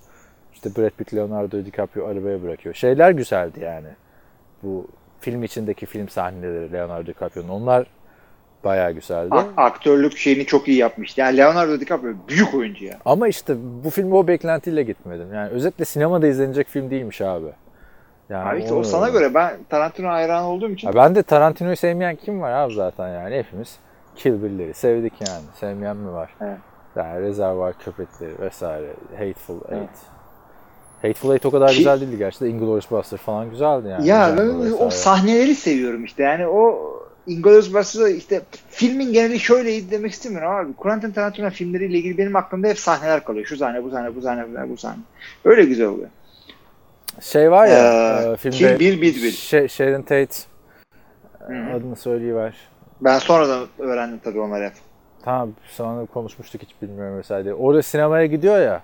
İşte 0.54 0.70
Brad 0.76 0.90
Pitt, 0.90 1.14
Leonardo 1.14 1.64
DiCaprio 1.64 2.06
arabaya 2.06 2.42
bırakıyor. 2.42 2.74
Şeyler 2.74 3.10
güzeldi 3.10 3.60
yani. 3.62 3.88
Bu 4.62 4.86
film 5.20 5.42
içindeki 5.42 5.86
film 5.86 6.08
sahneleri 6.08 6.72
Leonardo 6.72 7.06
DiCaprio'nun. 7.06 7.48
Onlar 7.48 7.86
bayağı 8.64 8.92
güzeldi. 8.92 9.34
A- 9.34 9.62
aktörlük 9.62 10.16
şeyini 10.16 10.46
çok 10.46 10.68
iyi 10.68 10.76
yapmış. 10.78 11.18
Yani 11.18 11.36
Leonardo 11.36 11.80
DiCaprio 11.80 12.12
büyük 12.28 12.54
oyuncu 12.54 12.84
ya. 12.84 12.98
Ama 13.04 13.28
işte 13.28 13.54
bu 13.84 13.90
filme 13.90 14.14
o 14.14 14.26
beklentiyle 14.28 14.82
gitmedim. 14.82 15.34
Yani 15.34 15.48
özetle 15.50 15.84
sinemada 15.84 16.26
izlenecek 16.26 16.68
film 16.68 16.90
değilmiş 16.90 17.20
abi. 17.20 17.46
Yani 18.28 18.48
Abi 18.50 18.60
işte 18.60 18.74
o 18.74 18.82
sana 18.82 19.08
göre 19.08 19.34
ben 19.34 19.56
Tarantino 19.68 20.08
hayran 20.08 20.44
olduğum 20.44 20.70
için 20.70 20.88
Ya 20.88 20.94
ben 20.94 21.14
de 21.14 21.22
Tarantino'yu 21.22 21.76
sevmeyen 21.76 22.16
kim 22.16 22.40
var 22.40 22.52
abi 22.52 22.74
zaten 22.74 23.08
yani 23.08 23.36
hepimiz 23.36 23.78
Kill 24.16 24.42
Bill'leri 24.42 24.74
sevdik 24.74 25.12
yani. 25.28 25.44
Sevmeyen 25.54 25.96
mi 25.96 26.12
var? 26.12 26.34
Evet. 26.40 26.58
Yani 26.96 27.20
Rezervuar 27.20 27.78
Köpekleri 27.78 28.38
vesaire. 28.40 28.86
Hateful 29.18 29.54
Eight. 29.54 29.72
Evet. 29.72 29.88
Hateful 31.02 31.32
Eight 31.32 31.46
o 31.46 31.50
kadar 31.50 31.70
Ki- 31.70 31.76
güzel 31.78 32.00
değildi 32.00 32.18
gerçi 32.18 32.40
de 32.40 32.48
Inglourious 32.48 32.90
Basterds 32.90 33.22
falan 33.22 33.50
güzeldi 33.50 33.88
yani. 33.88 34.06
ya 34.06 34.34
ben 34.38 34.72
o 34.78 34.90
sahneleri 34.90 35.54
seviyorum 35.54 36.04
işte. 36.04 36.22
Yani 36.22 36.46
o 36.46 36.90
Inglourious 37.26 37.74
Basterds'da 37.74 38.08
işte 38.08 38.42
filmin 38.70 39.12
geneli 39.12 39.40
şöyleydi 39.40 39.90
demek 39.90 40.12
istemiyorum 40.12 40.50
abi. 40.50 40.72
Quentin 40.72 41.10
Tarantino 41.12 41.50
filmleriyle 41.50 41.98
ilgili 41.98 42.18
benim 42.18 42.36
aklımda 42.36 42.68
hep 42.68 42.78
sahneler 42.78 43.24
kalıyor. 43.24 43.46
Şu 43.46 43.56
sahne, 43.56 43.84
bu 43.84 43.90
sahne, 43.90 44.16
bu 44.16 44.20
sahne, 44.22 44.48
bu 44.48 44.54
sahne, 44.54 44.70
bu 44.70 44.76
sahne. 44.76 44.98
Öyle 45.44 45.64
güzel 45.64 45.86
oluyor. 45.86 46.08
Şey 47.20 47.50
var 47.50 47.66
ya 47.66 48.22
Ee, 48.22 48.32
e, 48.32 48.36
filmde 48.36 48.56
Kill 48.56 48.78
Bill, 48.80 49.00
Bill 49.02 49.22
Bill. 49.22 49.30
Ş- 49.30 49.68
Sharon 49.68 50.02
Tate 50.02 50.34
Hı 51.46 51.52
hı. 51.54 51.76
adını 51.76 51.96
söyleyiver. 51.96 52.54
Ben 53.00 53.18
sonradan 53.18 53.66
öğrendim 53.78 54.20
tabii 54.24 54.40
onları 54.40 54.64
hep. 54.64 54.72
Tamam 55.24 55.51
sonra 55.66 56.06
konuşmuştuk 56.06 56.62
hiç 56.62 56.82
bilmiyorum 56.82 57.18
vesaire. 57.18 57.55
Orada 57.55 57.82
sinemaya 57.82 58.26
gidiyor 58.26 58.59
ya 58.60 58.82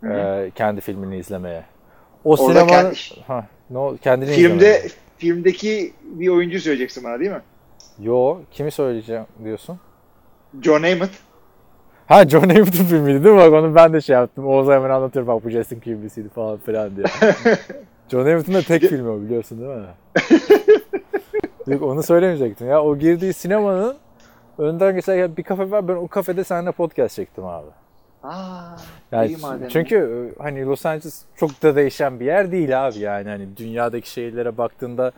Hı 0.00 0.06
hı. 0.06 0.12
e, 0.12 0.50
kendi 0.54 0.80
filmini 0.80 1.18
izlemeye. 1.18 1.64
O 2.24 2.30
Orada 2.30 2.42
sinemanın 2.60 2.92
kendi- 2.94 3.22
ha, 3.26 3.46
no, 3.70 3.96
kendini 4.02 4.30
Filmde 4.30 4.54
izlemeye. 4.54 4.88
filmdeki 5.18 5.92
bir 6.04 6.28
oyuncu 6.28 6.60
söyleyeceksin 6.60 7.04
bana 7.04 7.20
değil 7.20 7.30
mi? 7.30 7.40
Yo 8.00 8.38
kimi 8.50 8.70
söyleyeceğim 8.70 9.24
diyorsun? 9.44 9.80
John 10.62 10.76
Ament. 10.82 11.10
Ha 12.06 12.28
John 12.28 12.40
Hammond'un 12.48 12.84
filmiydi 12.84 13.24
değil 13.24 13.34
mi? 13.34 13.40
Bak 13.40 13.52
onu 13.52 13.74
ben 13.74 13.92
de 13.92 14.00
şey 14.00 14.14
yaptım. 14.16 14.46
Oğuz'a 14.46 14.74
hemen 14.74 14.90
anlatır 14.90 15.26
bak 15.26 15.44
bu 15.44 15.50
Justin 15.50 15.80
Kimbrel'siydi 15.80 16.28
falan 16.28 16.58
filan 16.58 16.96
diye. 16.96 17.06
John 18.08 18.26
Hammond'un 18.26 18.54
da 18.54 18.62
tek 18.62 18.82
filmi 18.82 19.08
o 19.08 19.20
biliyorsun 19.20 19.60
değil 19.60 19.70
mi? 19.70 19.86
Yok 21.66 21.82
onu 21.82 22.02
söylemeyecektim 22.02 22.68
ya. 22.68 22.82
O 22.82 22.96
girdiği 22.98 23.32
sinemanın 23.32 23.96
önden 24.58 24.94
geçerken 24.94 25.36
bir 25.36 25.42
kafe 25.42 25.70
var. 25.70 25.88
Ben 25.88 25.94
o 25.94 26.08
kafede 26.08 26.44
seninle 26.44 26.72
podcast 26.72 27.16
çektim 27.16 27.44
abi. 27.44 27.66
Aa, 28.22 28.76
Yani 29.12 29.28
çünkü 29.68 30.30
e, 30.38 30.42
hani 30.42 30.66
Los 30.66 30.86
Angeles 30.86 31.22
çok 31.36 31.62
da 31.62 31.76
değişen 31.76 32.20
bir 32.20 32.24
yer 32.24 32.52
değil 32.52 32.86
abi 32.88 32.98
yani 32.98 33.28
hani 33.28 33.56
dünyadaki 33.56 34.10
şehirlere 34.10 34.58
baktığında 34.58 35.12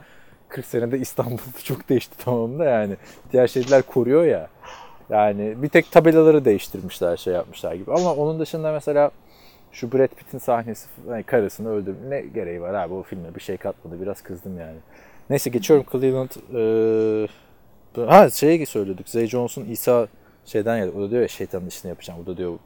40 0.49 0.67
senede 0.67 0.99
İstanbul 0.99 1.39
çok 1.65 1.89
değişti 1.89 2.17
tamam 2.25 2.59
da 2.59 2.65
yani 2.65 2.97
diğer 3.33 3.47
şehirler 3.47 3.83
koruyor 3.83 4.25
ya. 4.25 4.49
Yani 5.11 5.63
bir 5.63 5.69
tek 5.69 5.93
tabelaları 5.93 6.45
değiştirmişler 6.45 7.17
şey 7.17 7.35
yapmışlar 7.35 7.75
gibi 7.75 7.93
ama 7.93 8.15
onun 8.15 8.41
dışında 8.41 8.73
mesela 8.73 9.11
şu 9.73 9.93
Brad 9.93 10.09
Pitt'in 10.09 10.39
sahnesi 10.39 10.89
yani 11.09 11.23
karısını 11.23 11.69
öldürme 11.71 12.11
ne 12.11 12.21
gereği 12.21 12.61
var 12.63 12.75
abi 12.75 12.95
o 12.95 13.03
filme 13.03 13.35
bir 13.35 13.41
şey 13.41 13.57
katmadı 13.57 14.01
biraz 14.03 14.23
kızdım 14.23 14.59
yani. 14.59 14.77
Neyse 15.31 15.51
geçiyorum 15.51 15.87
Cleveland 15.93 16.31
eee 16.53 17.29
ha 17.97 18.31
şeye 18.31 18.67
söyledik 18.67 19.09
Zay 19.09 19.27
Jones'un 19.27 19.65
İsa 19.65 20.07
şeyden 20.45 20.79
geldi 20.79 20.93
o 20.99 21.01
da 21.01 21.11
diyor 21.11 21.23
ya 21.23 21.29
şeytanın 21.29 21.67
işini 21.67 21.89
yapacağım 21.89 22.21
o 22.23 22.27
da 22.27 22.37
diyor 22.37 22.59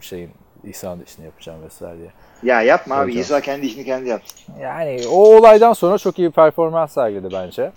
şeyin 0.00 0.30
İsa'nın 0.64 1.02
işini 1.02 1.24
yapacağım 1.24 1.62
vesaire 1.62 1.98
diye. 1.98 2.10
Ya 2.42 2.62
yapma 2.62 2.94
abi. 2.94 3.14
İsa 3.14 3.40
kendi 3.40 3.66
işini 3.66 3.84
kendi 3.84 4.08
yapsın. 4.08 4.54
Yani 4.60 5.00
o 5.10 5.36
olaydan 5.36 5.72
sonra 5.72 5.98
çok 5.98 6.18
iyi 6.18 6.30
performans 6.30 6.92
sergiledi 6.92 7.28
bence. 7.32 7.72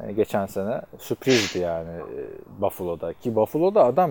Yani 0.00 0.14
geçen 0.14 0.46
sene 0.46 0.80
sürprizdi 0.98 1.58
yani 1.58 1.90
e, 1.90 2.20
Buffalo'da. 2.60 3.12
Ki 3.12 3.36
Buffalo'da 3.36 3.84
adam 3.84 4.10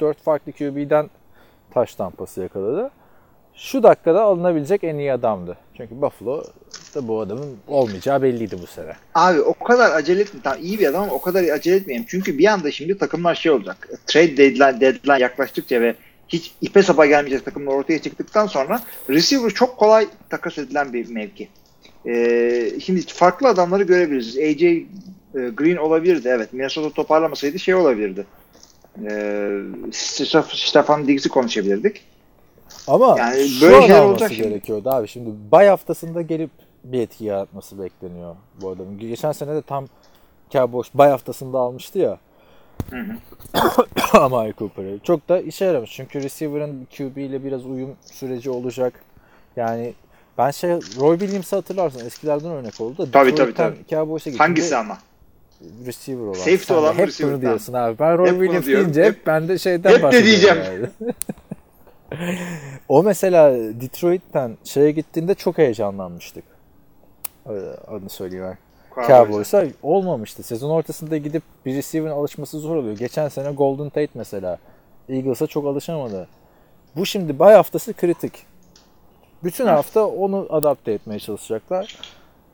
3-4 0.00 0.14
farklı 0.14 0.52
QB'den 0.52 1.10
taş 1.70 1.94
tampası 1.94 2.42
yakaladı. 2.42 2.90
Şu 3.58 3.82
dakikada 3.82 4.22
alınabilecek 4.22 4.84
en 4.84 4.98
iyi 4.98 5.12
adamdı. 5.12 5.56
Çünkü 5.76 6.00
Buffalo 6.02 6.44
da 6.94 7.08
bu 7.08 7.20
adamın 7.20 7.56
olmayacağı 7.68 8.22
belliydi 8.22 8.56
bu 8.62 8.66
sene. 8.66 8.92
Abi 9.14 9.40
o 9.40 9.54
kadar 9.54 9.90
acele 9.90 10.20
etme. 10.20 10.40
Tamam 10.44 10.58
iyi 10.62 10.78
bir 10.78 10.86
adam 10.86 11.02
ama 11.02 11.12
o 11.12 11.20
kadar 11.20 11.44
acele 11.44 11.76
etmeyelim. 11.76 12.06
Çünkü 12.08 12.38
bir 12.38 12.46
anda 12.46 12.70
şimdi 12.70 12.98
takımlar 12.98 13.34
şey 13.34 13.52
olacak. 13.52 13.88
Trade 14.06 14.36
deadline, 14.36 14.80
deadline 14.80 15.18
yaklaştıkça 15.18 15.80
ve 15.80 15.94
hiç 16.28 16.52
ipe 16.60 16.82
sapa 16.82 17.06
gelmeyecek 17.06 17.44
takımlar 17.44 17.72
ortaya 17.72 17.98
çıktıktan 17.98 18.46
sonra 18.46 18.82
receiver 19.10 19.50
çok 19.50 19.76
kolay 19.76 20.06
takas 20.30 20.58
edilen 20.58 20.92
bir 20.92 21.10
mevki. 21.10 21.48
Ee, 22.06 22.72
şimdi 22.84 23.00
farklı 23.00 23.48
adamları 23.48 23.82
görebiliriz. 23.82 24.38
AJ 24.38 24.62
e, 24.62 24.86
Green 25.34 25.76
olabilirdi 25.76 26.28
evet. 26.28 26.52
Minnesota 26.52 26.90
toparlamasaydı 26.90 27.58
şey 27.58 27.74
olabilirdi. 27.74 28.26
Ee, 29.10 29.50
Stefan 29.92 31.08
Diggs'i 31.08 31.28
konuşabilirdik. 31.28 32.02
Ama 32.88 33.16
Yani 33.18 33.48
şu 33.48 33.66
böyle 33.66 33.94
an 34.00 34.16
şimdi. 34.16 34.36
gerekiyordu 34.36 34.90
abi. 34.90 35.08
Şimdi 35.08 35.30
bay 35.52 35.66
haftasında 35.66 36.22
gelip 36.22 36.50
bir 36.84 37.00
etki 37.00 37.24
yaratması 37.24 37.82
bekleniyor 37.82 38.36
bu 38.60 38.68
adamın. 38.70 38.98
Geçen 38.98 39.32
sene 39.32 39.54
de 39.54 39.62
tam 39.62 39.86
Cowboys 40.50 40.86
bay 40.94 41.10
haftasında 41.10 41.58
almıştı 41.58 41.98
ya. 41.98 42.18
Amari 44.12 44.54
Cooper'ı. 44.58 44.98
Çok 45.02 45.28
da 45.28 45.40
işe 45.40 45.64
yaramış. 45.64 45.90
Çünkü 45.92 46.22
receiver'ın 46.22 46.86
QB 46.96 47.16
ile 47.16 47.44
biraz 47.44 47.66
uyum 47.66 47.96
süreci 48.12 48.50
olacak. 48.50 48.92
Yani 49.56 49.94
ben 50.38 50.50
şey 50.50 50.70
Roy 50.70 51.18
Williams'ı 51.18 51.56
hatırlarsın. 51.56 52.06
Eskilerden 52.06 52.50
örnek 52.50 52.80
oldu 52.80 52.98
da. 53.06 53.10
Tabii, 53.10 53.32
Detroit'ten 53.32 53.70
tabii, 53.74 53.86
Cowboys'a 53.90 54.30
gitti. 54.30 54.42
Hangisi 54.42 54.76
ama? 54.76 54.98
Receiver 55.86 56.22
olan. 56.22 56.32
Safety 56.32 56.56
Sen 56.64 56.76
de 56.76 56.80
olan 56.80 56.92
hep 56.94 57.06
receiver, 57.08 57.32
bunu 57.34 57.40
diyorsun 57.42 57.72
abi. 57.72 57.98
Ben 57.98 58.18
Roy 58.18 58.28
Hep 58.28 58.40
Williams 58.40 58.66
deyince 58.66 59.04
Hep- 59.04 59.14
hep 59.14 59.26
ben 59.26 59.48
de 59.48 59.58
şeyden 59.58 59.90
hep 59.90 59.98
de 59.98 60.02
bahsediyorum 60.02 60.62
diyeceğim. 60.62 60.90
o 62.88 63.02
mesela 63.02 63.50
Detroit'ten 63.80 64.58
şeye 64.64 64.90
gittiğinde 64.90 65.34
çok 65.34 65.58
heyecanlanmıştık. 65.58 66.44
Adını 67.88 68.08
söyleyeyim. 68.08 68.58
Cowboys'a 69.06 69.64
olmamıştı. 69.82 70.42
Sezon 70.42 70.70
ortasında 70.70 71.16
gidip 71.16 71.42
bir 71.66 71.74
receiver'ın 71.74 72.12
alışması 72.12 72.58
zor 72.58 72.76
oluyor. 72.76 72.98
Geçen 72.98 73.28
sene 73.28 73.52
Golden 73.52 73.88
Tate 73.88 74.08
mesela 74.14 74.58
Eagles'a 75.08 75.46
çok 75.46 75.66
alışamadı. 75.66 76.28
Bu 76.96 77.06
şimdi 77.06 77.38
bay 77.38 77.54
haftası 77.54 77.92
kritik. 77.92 78.32
Bütün 79.44 79.66
hafta 79.66 80.06
onu 80.06 80.46
adapte 80.50 80.92
etmeye 80.92 81.18
çalışacaklar. 81.18 81.98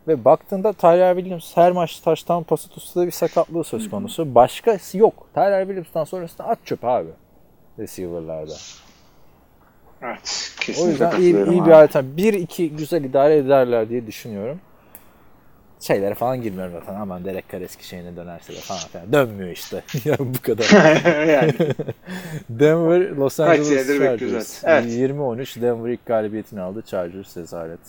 Ve 0.09 0.24
baktığında 0.24 0.72
Tyler 0.72 1.14
Williams 1.16 1.56
her 1.56 1.72
maç 1.72 2.01
taştan 2.01 2.43
pası 2.43 2.68
tutsa 2.68 3.06
bir 3.06 3.10
sakatlığı 3.10 3.64
söz 3.64 3.90
konusu. 3.90 4.35
Başkası 4.35 4.98
yok. 4.98 5.28
Tyler 5.35 5.62
Williams'tan 5.62 6.05
sonrasında 6.05 6.48
at 6.48 6.59
çöp 6.64 6.85
abi. 6.85 7.10
Receiver'larda. 7.78 8.55
Evet. 10.05 10.52
O 10.56 10.60
Kesinlikle 10.60 10.90
yüzden 10.90 11.20
iyi, 11.20 11.51
iyi 11.51 11.66
bir 11.66 11.70
alternatif. 11.70 12.16
Bir 12.16 12.32
iki 12.32 12.70
güzel 12.70 13.05
idare 13.05 13.36
ederler 13.36 13.89
diye 13.89 14.06
düşünüyorum. 14.06 14.60
Şeylere 15.81 16.14
falan 16.14 16.43
girmiyorum 16.43 16.72
zaten. 16.72 17.01
Aman 17.01 17.24
Derek 17.24 17.52
Carr 17.52 17.60
eski 17.60 17.86
şeyine 17.86 18.16
dönerse 18.16 18.52
de 18.52 18.56
falan 18.56 18.81
filan. 18.81 19.12
Dönmüyor 19.12 19.51
işte. 19.51 19.82
ya 20.05 20.16
bu 20.18 20.43
kadar. 20.43 20.64
yani. 21.26 21.52
Denver, 22.48 23.10
Los 23.10 23.40
Angeles 23.40 23.98
Chargers. 23.98 24.64
Evet. 24.64 24.85
20-13 24.85 25.60
Denver 25.60 25.90
ilk 25.90 26.06
galibiyetini 26.06 26.60
aldı. 26.60 26.82
Chargers 26.86 27.36
rezalet. 27.36 27.81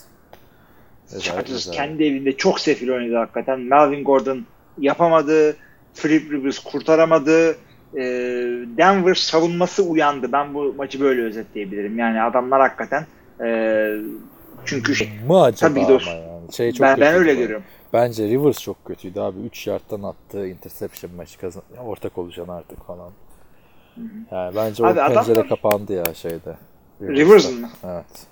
Rezalet, 1.06 1.24
Chargers 1.24 1.50
rezalet. 1.50 1.78
kendi 1.78 2.04
evinde 2.04 2.38
çok 2.38 2.60
sefil 2.60 2.90
oynadı 2.90 3.16
hakikaten. 3.16 3.60
Melvin 3.60 4.04
Gordon 4.04 4.46
yapamadı. 4.78 5.56
Philip 5.96 6.32
Rivers 6.32 6.60
kurtaramadı. 6.60 7.56
Ee, 7.96 8.02
Denver 8.78 9.14
savunması 9.14 9.84
uyandı. 9.84 10.32
Ben 10.32 10.54
bu 10.54 10.74
maçı 10.78 11.00
böyle 11.00 11.22
özetleyebilirim. 11.24 12.00
Yani 12.00 12.22
adamlar 12.22 12.62
hakikaten 12.62 13.06
ee, 13.44 13.92
çünkü 14.66 14.96
şey, 14.96 15.10
Mı 15.28 15.42
acaba 15.42 15.70
Tabii 15.74 15.86
ama 15.86 16.12
yani. 16.12 16.54
Şey 16.54 16.72
çok 16.72 16.82
ben, 16.82 17.00
ben 17.00 17.14
öyle 17.14 17.36
bu. 17.36 17.40
görüyorum. 17.40 17.64
Bence 17.94 18.28
Rivers 18.28 18.62
çok 18.62 18.86
kötüydü 18.86 19.20
abi. 19.20 19.40
3 19.40 19.68
yardtan 19.68 20.04
attığı 20.04 20.48
interception 20.48 21.16
maçı 21.16 21.40
kazan 21.40 21.64
ortak 21.86 22.18
olacaksın 22.18 22.54
artık 22.54 22.88
falan. 22.88 23.12
Yani 24.32 24.56
bence 24.56 24.84
Abi 24.84 24.90
o 24.90 24.94
adamlar- 24.94 25.26
pencere 25.26 25.48
kapandı 25.48 25.94
ya 25.94 26.14
şeyde. 26.14 26.58
Rivers'ın 27.02 27.62
mı? 27.62 27.70
Evet. 27.84 28.28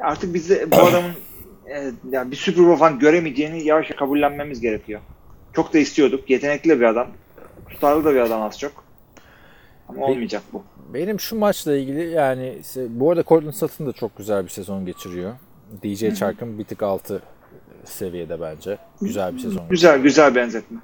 Artık 0.00 0.34
biz 0.34 0.50
de 0.50 0.70
bu 0.70 0.76
adamın 0.76 1.10
e, 1.66 1.90
yani 2.10 2.30
bir 2.30 2.36
Super 2.36 2.64
Bowl 2.64 2.78
falan 2.78 2.98
göremeyeceğini 2.98 3.64
yavaş 3.64 3.90
yavaş 3.90 3.98
kabullenmemiz 3.98 4.60
gerekiyor. 4.60 5.00
Çok 5.52 5.74
da 5.74 5.78
istiyorduk. 5.78 6.30
Yetenekli 6.30 6.80
bir 6.80 6.84
adam. 6.84 7.08
Tutarlı 7.74 8.04
da 8.04 8.14
bir 8.14 8.20
adam 8.20 8.42
az 8.42 8.58
çok. 8.58 8.84
Ama 9.88 10.06
olmayacak 10.06 10.42
bu. 10.52 10.62
Benim 10.94 11.20
şu 11.20 11.38
maçla 11.38 11.76
ilgili 11.76 12.10
yani 12.10 12.58
bu 12.76 13.10
arada 13.10 13.22
Cortland 13.22 13.54
Sutton 13.54 13.86
da 13.86 13.92
çok 13.92 14.16
güzel 14.16 14.44
bir 14.44 14.50
sezon 14.50 14.86
geçiriyor. 14.86 15.32
DJ 15.82 16.18
Chark'ın 16.18 16.58
bir 16.58 16.64
tık 16.64 16.82
altı 16.82 17.22
seviyede 17.84 18.40
bence. 18.40 18.78
Güzel 19.00 19.34
bir 19.34 19.38
sezon. 19.38 19.68
Güzel 19.68 19.98
güzel 19.98 20.34
benzetme. 20.34 20.78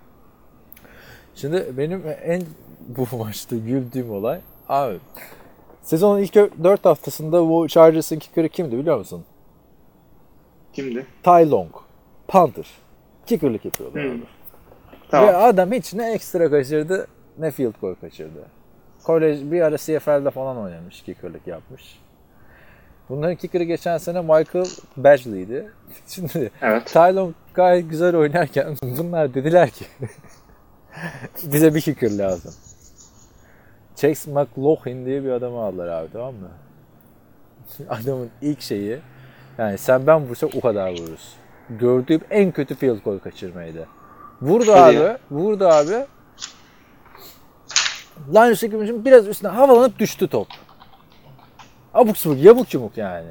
Şimdi 1.34 1.66
benim 1.78 2.02
en 2.24 2.42
bu 2.88 3.16
maçta 3.16 3.56
güldüğüm 3.56 4.10
olay 4.10 4.40
abi 4.68 4.98
sezonun 5.82 6.18
ilk 6.22 6.34
4 6.34 6.84
haftasında 6.84 7.48
bu 7.48 7.68
Chargers'ın 7.68 8.18
kicker'ı 8.18 8.48
kimdi 8.48 8.78
biliyor 8.78 8.98
musun? 8.98 9.24
Kimdi? 10.72 11.06
Ty 11.22 11.30
Long. 11.30 11.70
Punter. 12.28 12.66
Kicker'lık 13.26 13.64
yapıyorlar. 13.64 14.04
Hmm. 14.04 14.10
abi. 14.10 14.39
Tamam. 15.10 15.28
Ve 15.28 15.36
adam 15.36 15.72
hiç 15.72 15.94
ne 15.94 16.12
ekstra 16.12 16.50
kaçırdı 16.50 17.06
ne 17.38 17.50
field 17.50 17.74
goal 17.80 17.94
kaçırdı. 17.94 18.46
Kolej 19.04 19.50
bir 19.50 19.60
ara 19.60 19.78
CFL'de 19.78 20.30
falan 20.30 20.56
oynamış, 20.56 21.02
kicker'lık 21.02 21.46
yapmış. 21.46 21.98
Bunların 23.08 23.36
kicker'ı 23.36 23.64
geçen 23.64 23.98
sene 23.98 24.20
Michael 24.20 24.66
Badgley'di. 24.96 25.70
Şimdi 26.08 26.50
Evet. 26.62 26.86
Ty 26.86 26.98
Long 26.98 27.34
gayet 27.54 27.90
güzel 27.90 28.16
oynarken 28.16 28.76
bunlar 28.82 29.34
dediler 29.34 29.70
ki 29.70 29.84
bize 31.52 31.74
bir 31.74 31.80
kicker 31.80 32.18
lazım. 32.18 32.54
Chase 33.96 34.30
McLaughlin 34.30 35.06
diye 35.06 35.24
bir 35.24 35.30
adamı 35.30 35.58
aldılar 35.58 35.88
abi 35.88 36.08
tamam 36.12 36.34
mı? 36.34 36.48
Adamın 37.88 38.30
ilk 38.42 38.60
şeyi 38.60 38.98
yani 39.58 39.78
sen 39.78 40.06
ben 40.06 40.20
vursak 40.20 40.50
o 40.56 40.60
kadar 40.60 40.90
vururuz. 40.90 41.36
Gördüğüm 41.70 42.20
en 42.30 42.52
kötü 42.52 42.74
field 42.74 43.02
goal 43.04 43.18
kaçırmaydı. 43.18 43.86
Vurdu 44.42 44.72
Hadi 44.72 44.98
abi. 44.98 45.18
Vurdu 45.30 45.66
abi. 45.68 46.06
Line 48.34 48.54
scrimmage'in 48.56 49.04
biraz 49.04 49.28
üstüne 49.28 49.50
havalanıp 49.50 49.98
düştü 49.98 50.28
top. 50.28 50.46
Abuk 51.94 52.16
subuk 52.18 52.44
yabuk 52.44 52.74
yumuk 52.74 52.96
yani. 52.96 53.28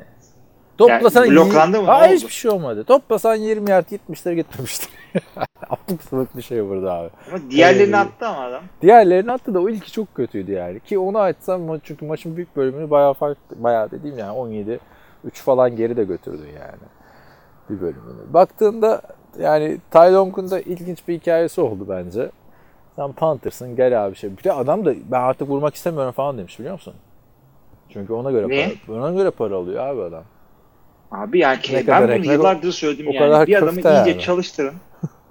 Toplasan 0.78 1.26
Yani 1.26 1.36
bloklandı 1.36 1.78
mı? 1.82 1.88
Ne 1.88 1.92
Hayır 1.92 2.16
hiçbir 2.16 2.30
şey 2.30 2.52
olmadı. 2.52 2.84
Toplasan 2.84 3.36
20 3.36 3.70
yard 3.70 3.90
gitmiştir 3.90 4.32
gitmemiştir. 4.32 4.90
Abuk 5.70 6.04
subuk 6.10 6.38
bir 6.38 6.42
şey 6.42 6.62
vurdu 6.62 6.90
abi. 6.90 7.10
Ama 7.28 7.52
diğerlerini 7.52 7.96
Evet. 7.96 8.08
attı 8.08 8.28
ama 8.28 8.42
adam. 8.42 8.64
Diğerlerini 8.82 9.32
attı 9.32 9.54
da 9.54 9.60
o 9.60 9.70
ilki 9.70 9.92
çok 9.92 10.16
kötüydü 10.16 10.52
yani. 10.52 10.80
Ki 10.80 11.00
onu 11.00 11.20
açsam 11.20 11.80
çünkü 11.84 12.06
maçın 12.06 12.36
büyük 12.36 12.56
bölümünü 12.56 12.90
bayağı 12.90 13.14
farklı, 13.14 13.64
bayağı 13.64 13.92
dediğim 13.92 14.18
yani 14.18 14.32
17 14.32 14.80
3 15.24 15.42
falan 15.42 15.76
geri 15.76 15.98
de 15.98 16.04
götürdü 16.04 16.46
yani. 16.48 16.82
Bir 17.70 17.82
bölümünü. 17.82 18.34
Baktığında 18.34 19.02
yani 19.40 19.78
Ty 19.92 19.98
Long'un 19.98 20.52
da 20.52 20.60
ilginç 20.62 21.08
bir 21.08 21.14
hikayesi 21.20 21.62
oldu 21.62 21.86
bence. 21.90 22.30
Sen 22.96 23.12
Panthers'ın 23.12 23.76
gel 23.76 24.06
abi 24.06 24.16
şey. 24.16 24.38
Bir 24.38 24.44
de 24.44 24.54
adam 24.54 24.86
da 24.86 24.94
ben 25.12 25.20
artık 25.22 25.50
vurmak 25.50 25.76
istemiyorum 25.76 26.12
falan 26.12 26.38
demiş 26.38 26.60
biliyor 26.60 26.74
musun? 26.74 26.94
Çünkü 27.90 28.14
ona 28.14 28.32
göre 28.32 28.48
Niye? 28.48 28.74
para, 28.88 28.98
ona 28.98 29.12
göre 29.12 29.32
para 29.32 29.56
alıyor 29.56 29.88
abi 29.88 30.02
adam. 30.02 30.24
Abi 31.12 31.40
yani 31.40 31.60
Ne 31.70 31.74
ben 31.78 31.86
kadar 31.86 32.04
bunu 32.04 32.12
ekmek- 32.16 32.32
yıllardır 32.34 32.72
söyledim 32.72 33.08
o 33.08 33.12
yani. 33.14 33.20
kadar 33.32 33.48
Bir 33.48 33.56
adamı 33.64 33.80
iyice 33.80 33.90
yani. 33.90 34.20
çalıştırın. 34.20 34.74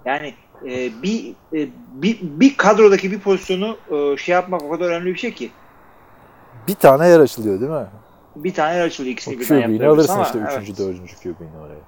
Yani 0.05 0.35
e, 0.65 1.03
bir, 1.03 1.35
e, 1.55 1.69
bir 1.93 2.19
bir 2.23 2.57
kadrodaki 2.57 3.11
bir 3.13 3.21
pozisyonu 3.21 3.77
e, 3.91 4.17
şey 4.17 4.33
yapmak 4.33 4.63
o 4.63 4.71
kadar 4.71 4.89
önemli 4.91 5.07
bir 5.15 5.19
şey 5.19 5.35
ki. 5.35 5.51
Bir 6.69 6.75
tane 6.75 7.09
yer 7.09 7.21
açılıyor 7.21 7.61
değil 7.61 7.71
mi? 7.73 7.87
Bir 8.37 8.55
tane 8.55 8.75
yer 8.77 8.85
açılıyor 8.87 9.13
O 9.13 9.15
ikisini 9.15 9.39
birden 9.41 9.63
QB'ni 9.63 9.73
yaptırabilirsin 9.73 10.13
alırsın 10.13 10.39
ama 10.39 10.49
işte 10.49 10.73
3. 10.73 10.79
evet. 10.79 10.79
4. 10.79 11.23
QB'ni 11.23 11.59
oraya. 11.67 11.81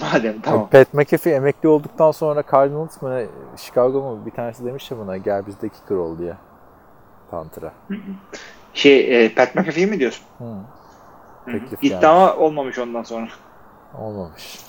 Madem 0.00 0.40
tamam. 0.40 0.68
Pat 0.70 0.94
McAfee 0.94 1.34
emekli 1.34 1.68
olduktan 1.68 2.10
sonra 2.10 2.44
Cardinals 2.52 3.02
mı 3.02 3.22
Chicago 3.56 4.00
mu 4.02 4.26
bir 4.26 4.30
tanesi 4.30 4.64
demiş 4.64 4.90
ya 4.90 4.98
buna 4.98 5.16
gel 5.16 5.46
bizde 5.46 5.68
kicker 5.68 5.96
ol 5.96 6.18
diye. 6.18 6.34
Panther'a. 7.30 7.72
Şey 8.74 9.24
e, 9.24 9.34
Pat 9.34 9.54
McAfee 9.54 9.86
mi 9.86 10.00
diyorsun? 10.00 10.24
Hı. 10.38 10.44
Teklif 11.52 11.84
İddia 11.84 12.36
olmamış 12.36 12.78
ondan 12.78 13.02
sonra. 13.02 13.28
Olmamış. 13.98 14.58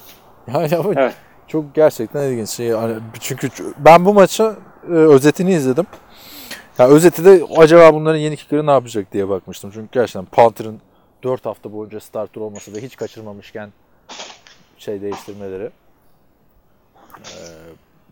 Yani 0.53 0.77
ama 0.77 0.93
Evet. 0.95 1.13
çok 1.47 1.75
gerçekten 1.75 2.23
ilginç 2.23 2.49
şey. 2.49 2.69
Hani 2.71 2.95
çünkü 3.19 3.49
ben 3.77 4.05
bu 4.05 4.13
maçı 4.13 4.55
e, 4.87 4.91
özetini 4.91 5.53
izledim. 5.53 5.85
Ya 6.77 6.87
özeti 6.87 7.25
de 7.25 7.43
acaba 7.57 7.93
bunların 7.93 8.19
yeni 8.19 8.35
kicker'ı 8.37 8.65
ne 8.65 8.71
yapacak 8.71 9.13
diye 9.13 9.29
bakmıştım. 9.29 9.71
Çünkü 9.73 9.87
gerçekten 9.91 10.25
Panther'ın 10.25 10.81
4 11.23 11.45
hafta 11.45 11.73
boyunca 11.73 11.99
starter 11.99 12.41
olması 12.41 12.73
ve 12.75 12.81
hiç 12.81 12.95
kaçırmamışken 12.95 13.69
şey 14.79 15.01
değiştirmeleri 15.01 15.71
e, 17.17 17.39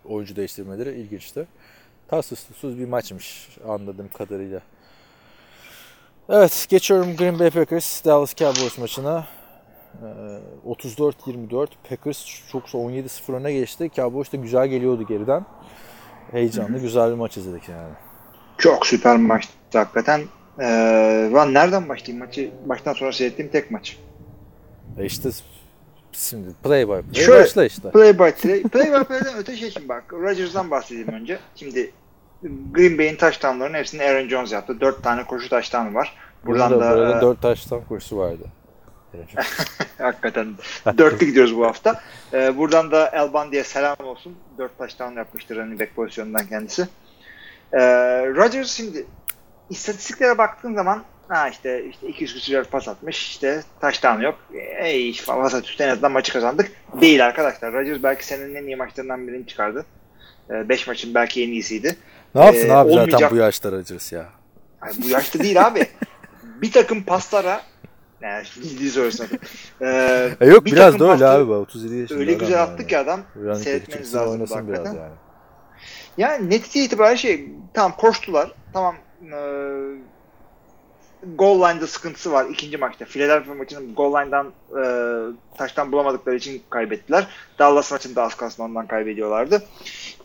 oyuncu 0.05 0.35
değiştirmeleri 0.35 0.99
ilginçti. 0.99 1.47
Tatsız 2.07 2.43
tuzsuz 2.43 2.79
bir 2.79 2.85
maçmış 2.85 3.49
anladığım 3.67 4.09
kadarıyla. 4.09 4.61
Evet 6.29 6.65
geçiyorum 6.69 7.15
Green 7.15 7.39
Bay 7.39 7.49
Packers 7.49 8.05
Dallas 8.05 8.35
Cowboys 8.35 8.77
maçına. 8.77 9.27
Ee, 10.03 10.69
34-24 10.69 11.67
Packers 11.89 12.25
çok 12.51 12.63
17-0 12.65 13.33
öne 13.33 13.53
geçti. 13.53 13.91
Cowboys 13.95 14.33
da 14.33 14.37
güzel 14.37 14.67
geliyordu 14.67 15.07
geriden. 15.07 15.45
Heyecanlı, 16.31 16.79
güzel 16.79 17.09
bir 17.11 17.15
maç 17.15 17.37
izledik 17.37 17.69
yani. 17.69 17.93
Çok 18.57 18.87
süper 18.87 19.17
maçtı 19.17 19.53
hakikaten. 19.73 20.21
Ee, 20.59 21.31
ben 21.35 21.53
nereden 21.53 21.89
başlayayım 21.89 22.25
maçı? 22.25 22.51
Baştan 22.65 22.93
sonra 22.93 23.11
seyrettiğim 23.11 23.51
tek 23.51 23.71
maç. 23.71 23.97
E 24.97 25.05
işte 25.05 25.29
şimdi 26.17 26.47
play 26.63 26.87
by 26.87 26.91
play 26.91 27.25
Şöyle, 27.25 27.43
başla 27.43 27.65
işte. 27.65 27.91
Play 27.91 28.19
by 28.19 28.31
play. 28.31 28.63
Play 28.63 28.91
by 28.91 29.03
play'den 29.03 29.37
öte 29.37 29.55
şey 29.55 29.67
için 29.67 29.89
bak. 29.89 30.13
Rodgers'dan 30.13 30.71
bahsedeyim 30.71 31.07
önce. 31.07 31.39
Şimdi 31.55 31.91
Green 32.71 32.97
Bay'in 32.97 33.15
touchdownlarının 33.15 33.77
hepsini 33.77 34.03
Aaron 34.03 34.27
Jones 34.27 34.51
yaptı. 34.51 34.81
Dört 34.81 35.03
tane 35.03 35.23
koşu 35.23 35.49
touchdown'ı 35.49 35.93
var. 35.93 36.15
Buradan 36.45 36.71
Buradan 36.71 36.91
da, 36.91 36.95
da 36.95 36.97
burada 36.97 37.17
e, 37.17 37.21
4 37.21 37.41
taştan 37.41 37.81
kursu 37.81 38.17
vardı. 38.17 38.43
hakikaten 39.97 40.47
dörtlü 40.97 41.25
gidiyoruz 41.25 41.57
bu 41.57 41.65
hafta. 41.65 42.01
Ee, 42.33 42.57
buradan 42.57 42.91
da 42.91 43.09
El 43.13 43.33
Bundy'ye 43.33 43.63
selam 43.63 43.95
olsun. 44.03 44.35
Dört 44.57 44.77
touchdown 44.77 45.17
yapmıştır 45.17 45.55
running 45.55 45.79
back 45.79 45.95
pozisyonundan 45.95 46.47
kendisi. 46.47 46.87
Ee, 47.73 47.79
Rodgers 48.35 48.71
şimdi 48.71 49.05
istatistiklere 49.69 50.37
baktığın 50.37 50.75
zaman 50.75 51.03
ha 51.29 51.49
işte 51.49 51.85
işte 51.89 52.07
200 52.07 52.33
küsur 52.33 52.63
pas 52.63 52.87
atmış 52.87 53.27
işte 53.27 53.63
touchdown 53.81 54.21
yok. 54.21 54.35
Ey 54.79 55.15
vasat 55.27 55.65
üstü 55.65 55.83
en 55.83 55.89
azından 55.89 56.11
maçı 56.11 56.33
kazandık. 56.33 56.71
Değil 57.01 57.25
arkadaşlar. 57.25 57.73
Rodgers 57.73 58.03
belki 58.03 58.25
senenin 58.25 58.55
en 58.55 58.63
iyi 58.63 58.75
maçlarından 58.75 59.27
birini 59.27 59.47
çıkardı. 59.47 59.85
5 60.49 60.87
maçın 60.87 61.13
belki 61.15 61.43
en 61.43 61.47
iyisiydi. 61.49 61.95
Ne 62.35 62.45
yapsın 62.45 62.69
Ee, 62.69 62.73
abi 62.73 62.89
zaten 62.93 63.01
olmayacak- 63.07 63.31
bu 63.31 63.35
yaşta 63.35 63.71
Rodgers 63.71 64.11
ya. 64.11 64.25
Ay, 64.81 64.91
bu 65.03 65.09
yaşta 65.09 65.39
değil 65.39 65.67
abi. 65.67 65.87
bir 66.43 66.71
takım 66.71 67.03
paslara 67.03 67.61
yani 68.21 68.45
ciddi 68.45 68.89
soruyorsun. 68.89 69.27
Ee, 69.81 70.29
E 70.41 70.45
yok 70.45 70.65
bir 70.65 70.71
biraz 70.71 70.99
da 70.99 71.11
öyle 71.11 71.25
abi. 71.27 71.51
37 71.51 71.95
yaşında 71.95 72.19
Öyle 72.19 72.33
güzel 72.33 72.51
yani. 72.53 72.61
attı 72.61 72.87
ki 72.87 72.97
adam. 72.97 73.19
Back 73.35 73.57
Seyretmeniz 73.57 74.15
lazım 74.15 74.31
oynasın 74.31 74.67
biraz 74.67 74.85
yani. 74.85 74.97
Yani 76.17 76.49
netice 76.49 76.83
itibariyle 76.83 77.17
şey 77.17 77.49
tamam 77.73 77.97
koştular. 77.97 78.51
Tamam 78.73 78.95
e, 79.23 79.37
goal 81.37 81.59
line'da 81.69 81.87
sıkıntısı 81.87 82.31
var 82.31 82.45
ikinci 82.45 82.77
maçta. 82.77 83.05
Philadelphia 83.05 83.53
maçının 83.53 83.95
goal 83.95 84.13
line'dan 84.21 84.47
e, 84.71 84.83
taştan 85.57 85.91
bulamadıkları 85.91 86.35
için 86.35 86.61
kaybettiler. 86.69 87.27
Dallas 87.59 87.91
maçında 87.91 88.23
az 88.23 88.35
kalsın 88.35 88.63
ondan 88.63 88.87
kaybediyorlardı. 88.87 89.63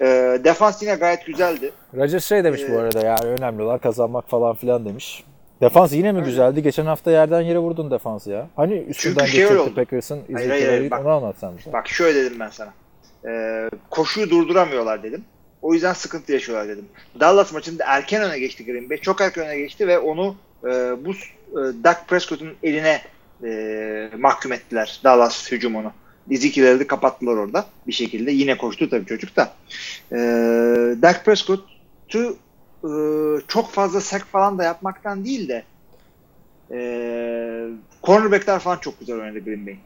E, 0.01 0.06
defans 0.44 0.82
yine 0.82 0.94
gayet 0.94 1.27
güzeldi. 1.27 1.73
Rodgers 1.97 2.24
şey 2.24 2.44
demiş 2.44 2.62
bu 2.69 2.73
Ee, 2.73 2.78
arada 2.78 3.01
yani 3.06 3.24
önemli 3.24 3.62
olan 3.62 3.78
kazanmak 3.78 4.28
falan 4.28 4.55
filan 4.55 4.85
demiş. 4.85 5.24
Defans 5.60 5.93
yine 5.93 6.12
mi 6.12 6.19
Öyle. 6.19 6.27
güzeldi? 6.31 6.62
Geçen 6.62 6.86
hafta 6.86 7.10
yerden 7.10 7.40
yere 7.40 7.59
vurdun 7.59 7.90
defansı 7.90 8.31
ya. 8.31 8.48
Hani 8.56 8.74
üstünden 8.74 9.24
şey 9.24 9.40
öyle 9.44 9.55
geçirdi 9.55 9.69
oldu. 9.70 9.74
Packers'ın 9.74 10.20
izleyicileri 10.28 10.94
onu 10.94 11.09
anlatsan 11.09 11.59
bize. 11.59 11.73
Bak 11.73 11.89
şöyle 11.89 12.24
dedim 12.24 12.40
ben 12.40 12.48
sana. 12.48 12.73
E, 13.27 13.70
koşuyu 13.90 14.31
durduramıyorlar 14.31 15.02
dedim. 15.02 15.24
O 15.62 15.74
yüzden 15.74 15.93
sıkıntı 15.93 16.32
yaşıyorlar 16.32 16.69
dedim. 16.69 16.85
Dallas 17.20 17.52
maçında 17.52 17.85
erken 17.86 18.23
öne 18.23 18.39
geçti 18.39 18.64
Green 18.64 18.90
Bay. 18.90 18.97
Çok 18.97 19.20
erken 19.20 19.44
öne 19.47 19.56
geçti 19.59 19.89
ve 19.89 19.98
onu 19.98 20.36
e, 20.64 20.70
bu 21.05 21.12
e, 21.12 21.14
Dak 21.84 22.09
Prescott'un 22.09 22.52
eline 22.62 23.02
e, 23.44 24.10
mahkum 24.18 24.52
ettiler 24.52 25.01
Dallas 25.05 25.52
hücumunu. 25.52 25.93
Ezekiel'i 26.30 26.80
de 26.80 26.86
kapattılar 26.86 27.32
orada 27.32 27.66
bir 27.86 27.93
şekilde. 27.93 28.32
Yine 28.32 28.59
koştu 28.59 28.90
tabii 28.90 29.06
çocuk 29.06 29.36
da. 29.36 29.55
E, 30.12 30.16
Dak 31.02 31.24
Prescott'u 31.24 32.36
e, 32.84 32.90
çok 33.48 33.70
fazla 33.70 34.01
sack 34.01 34.26
falan 34.26 34.59
da 34.59 34.64
yapmaktan 34.64 35.24
değil 35.24 35.48
de 35.48 35.64
e, 36.70 36.78
cornerbackler 38.02 38.59
falan 38.59 38.78
çok 38.78 39.01
güzel 39.01 39.16
oynadı 39.16 39.44
Green 39.44 39.66
Bay. 39.66 39.76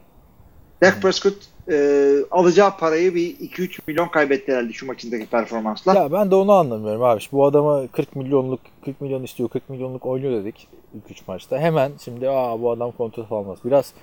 Dak 0.81 1.01
Prescott 1.01 1.35
e, 1.71 2.15
alacağı 2.31 2.77
parayı 2.77 3.15
bir 3.15 3.37
2-3 3.37 3.79
milyon 3.87 4.07
kaybetti 4.07 4.51
herhalde 4.51 4.73
şu 4.73 4.85
maçındaki 4.85 5.25
performansla. 5.25 5.93
Ya 5.93 6.11
ben 6.11 6.31
de 6.31 6.35
onu 6.35 6.51
anlamıyorum 6.51 7.03
abi. 7.03 7.21
Bu 7.31 7.45
adama 7.45 7.87
40 7.87 8.15
milyonluk 8.15 8.59
40 8.85 9.01
milyon 9.01 9.23
istiyor, 9.23 9.49
40 9.49 9.69
milyonluk 9.69 10.05
oynuyor 10.05 10.31
dedik 10.43 10.67
ilk 10.93 11.11
3 11.11 11.27
maçta. 11.27 11.57
Hemen 11.57 11.91
şimdi 12.03 12.29
aa 12.29 12.61
bu 12.61 12.71
adam 12.71 12.91
kontrat 12.91 13.31
almaz. 13.31 13.59
Biraz 13.65 13.93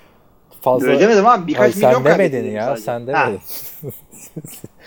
fazla 0.61 0.86
Öyle 0.86 1.01
demedim 1.01 1.27
abi 1.27 1.47
birkaç 1.47 1.61
Hayır, 1.61 1.74
milyon 1.74 2.03
sen 2.03 2.05
demedin 2.05 2.51
ya. 2.51 2.65
sadece. 2.65 2.82
Sen 2.82 3.07
demedin. 3.07 3.41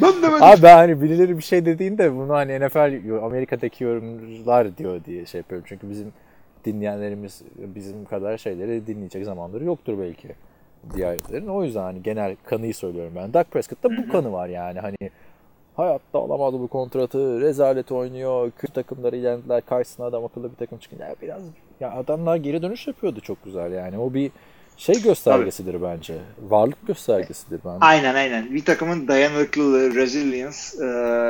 ben 0.01 0.13
demedim. 0.23 0.43
Abi 0.43 0.63
ben 0.63 0.77
hani 0.77 1.01
birileri 1.01 1.37
bir 1.37 1.43
şey 1.43 1.65
dediğinde 1.65 2.15
bunu 2.15 2.33
hani 2.33 2.59
NFL 2.59 3.23
Amerika'daki 3.23 3.83
yorumcular 3.83 4.77
diyor 4.77 5.03
diye 5.05 5.25
şey 5.25 5.39
yapıyorum. 5.39 5.65
Çünkü 5.69 5.89
bizim 5.89 6.13
dinleyenlerimiz 6.65 7.41
bizim 7.55 8.05
kadar 8.05 8.37
şeyleri 8.37 8.87
dinleyecek 8.87 9.25
zamanları 9.25 9.63
yoktur 9.63 9.99
belki 9.99 10.27
diğerlerin. 10.93 11.47
O 11.47 11.63
yüzden 11.63 11.81
hani 11.81 12.03
genel 12.03 12.35
kanıyı 12.45 12.75
söylüyorum 12.75 13.13
ben. 13.15 13.33
Dak 13.33 13.51
Prescott'ta 13.51 13.89
bu 13.89 14.11
kanı 14.11 14.31
var 14.31 14.47
yani 14.47 14.79
hani 14.79 14.97
hayatta 15.75 16.19
alamadı 16.19 16.59
bu 16.59 16.67
kontratı, 16.67 17.41
rezalet 17.41 17.91
oynuyor, 17.91 18.51
kötü 18.57 18.73
takımları 18.73 19.15
yendiler, 19.15 19.65
karşısına 19.65 20.05
adam 20.05 20.25
akıllı 20.25 20.51
bir 20.51 20.55
takım 20.55 20.77
çıkınca 20.77 21.05
ya 21.05 21.15
biraz 21.21 21.41
ya 21.79 21.91
adamlar 21.91 22.35
geri 22.35 22.61
dönüş 22.61 22.87
yapıyordu 22.87 23.19
çok 23.19 23.43
güzel 23.43 23.71
yani. 23.71 23.97
O 23.97 24.13
bir 24.13 24.31
şey 24.77 25.01
göstergesidir 25.01 25.81
bence. 25.81 26.13
Varlık 26.41 26.87
göstergesidir 26.87 27.59
bence. 27.65 27.77
Aynen 27.81 28.15
aynen. 28.15 28.53
Bir 28.53 28.65
takımın 28.65 29.07
dayanıklılığı, 29.07 29.95
resilience 29.95 30.57
e, 30.81 30.85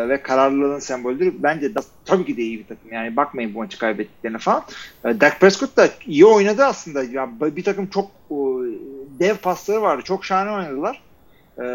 ve 0.10 0.22
kararlılığının 0.22 0.80
sembolüdür. 0.80 1.34
Bence 1.38 1.76
da, 1.76 1.82
tabii 2.06 2.26
ki 2.26 2.38
de 2.38 2.42
iyi 2.42 2.60
bir 2.60 2.68
takım. 2.68 2.94
Yani 2.94 3.16
bakmayın 3.16 3.54
bu 3.54 3.58
maçı 3.58 3.80
kaybettiklerine 3.80 4.38
falan. 4.38 4.64
E, 5.06 5.20
Dak 5.20 5.40
Prescott 5.40 5.78
da 5.78 5.90
iyi 6.06 6.26
oynadı 6.26 6.66
aslında. 6.66 7.04
Ya, 7.04 7.30
bir 7.42 7.64
takım 7.64 7.88
çok 7.88 8.12
e, 8.32 8.36
dev 9.20 9.36
pasları 9.36 9.82
vardı. 9.82 10.02
Çok 10.06 10.26
şahane 10.26 10.52
oynadılar. 10.52 11.02
E, 11.62 11.66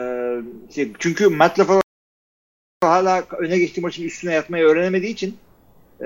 şey, 0.74 0.92
çünkü 0.98 1.28
Matt 1.28 1.58
LaFleur 1.58 1.82
hala 2.82 3.22
öne 3.38 3.58
geçtiği 3.58 3.80
maçın 3.80 4.04
üstüne 4.04 4.34
yatmayı 4.34 4.64
öğrenemediği 4.64 5.12
için 5.12 5.36
e, 6.00 6.04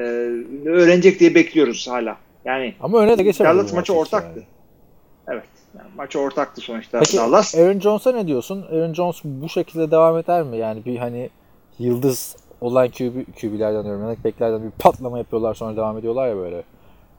öğrenecek 0.67 1.21
diye 1.21 1.35
bekliyoruz 1.35 1.89
hala. 1.89 2.17
Yani 2.45 2.75
Ama 2.81 2.99
öne 2.99 3.19
de 3.19 3.23
geçemedi. 3.23 3.57
Dallas 3.57 3.73
maçı 3.73 3.93
ortaktı. 3.95 4.39
yani. 4.39 4.47
evet. 5.29 5.56
Yani 5.79 5.89
maçı 5.97 6.21
ortaktı 6.21 6.61
sonuçta 6.61 6.99
Peki 6.99 7.17
Dallas. 7.17 7.55
Aaron 7.55 7.81
Jones'a 7.81 8.13
ne 8.13 8.27
diyorsun? 8.27 8.63
Aaron 8.63 8.93
Jones 8.93 9.21
bu 9.25 9.49
şekilde 9.49 9.91
devam 9.91 10.19
eder 10.19 10.43
mi? 10.43 10.57
Yani 10.57 10.85
bir 10.85 10.97
hani 10.97 11.31
yıldız 11.79 12.37
olan 12.61 12.89
QB, 12.89 13.15
QB'lerden 13.41 13.85
diyorum. 13.85 14.03
Yani 14.03 14.17
beklerden 14.25 14.63
bir 14.63 14.71
patlama 14.71 15.19
yapıyorlar 15.19 15.55
sonra 15.55 15.77
devam 15.77 15.99
ediyorlar 15.99 16.29
ya 16.29 16.37
böyle. 16.37 16.63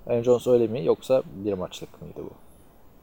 Aaron 0.08 0.24
Jones 0.24 0.48
öyle 0.48 0.68
mi 0.68 0.86
yoksa 0.86 1.24
bir 1.36 1.54
maçlık 1.54 2.02
mıydı 2.02 2.18
bu? 2.18 2.32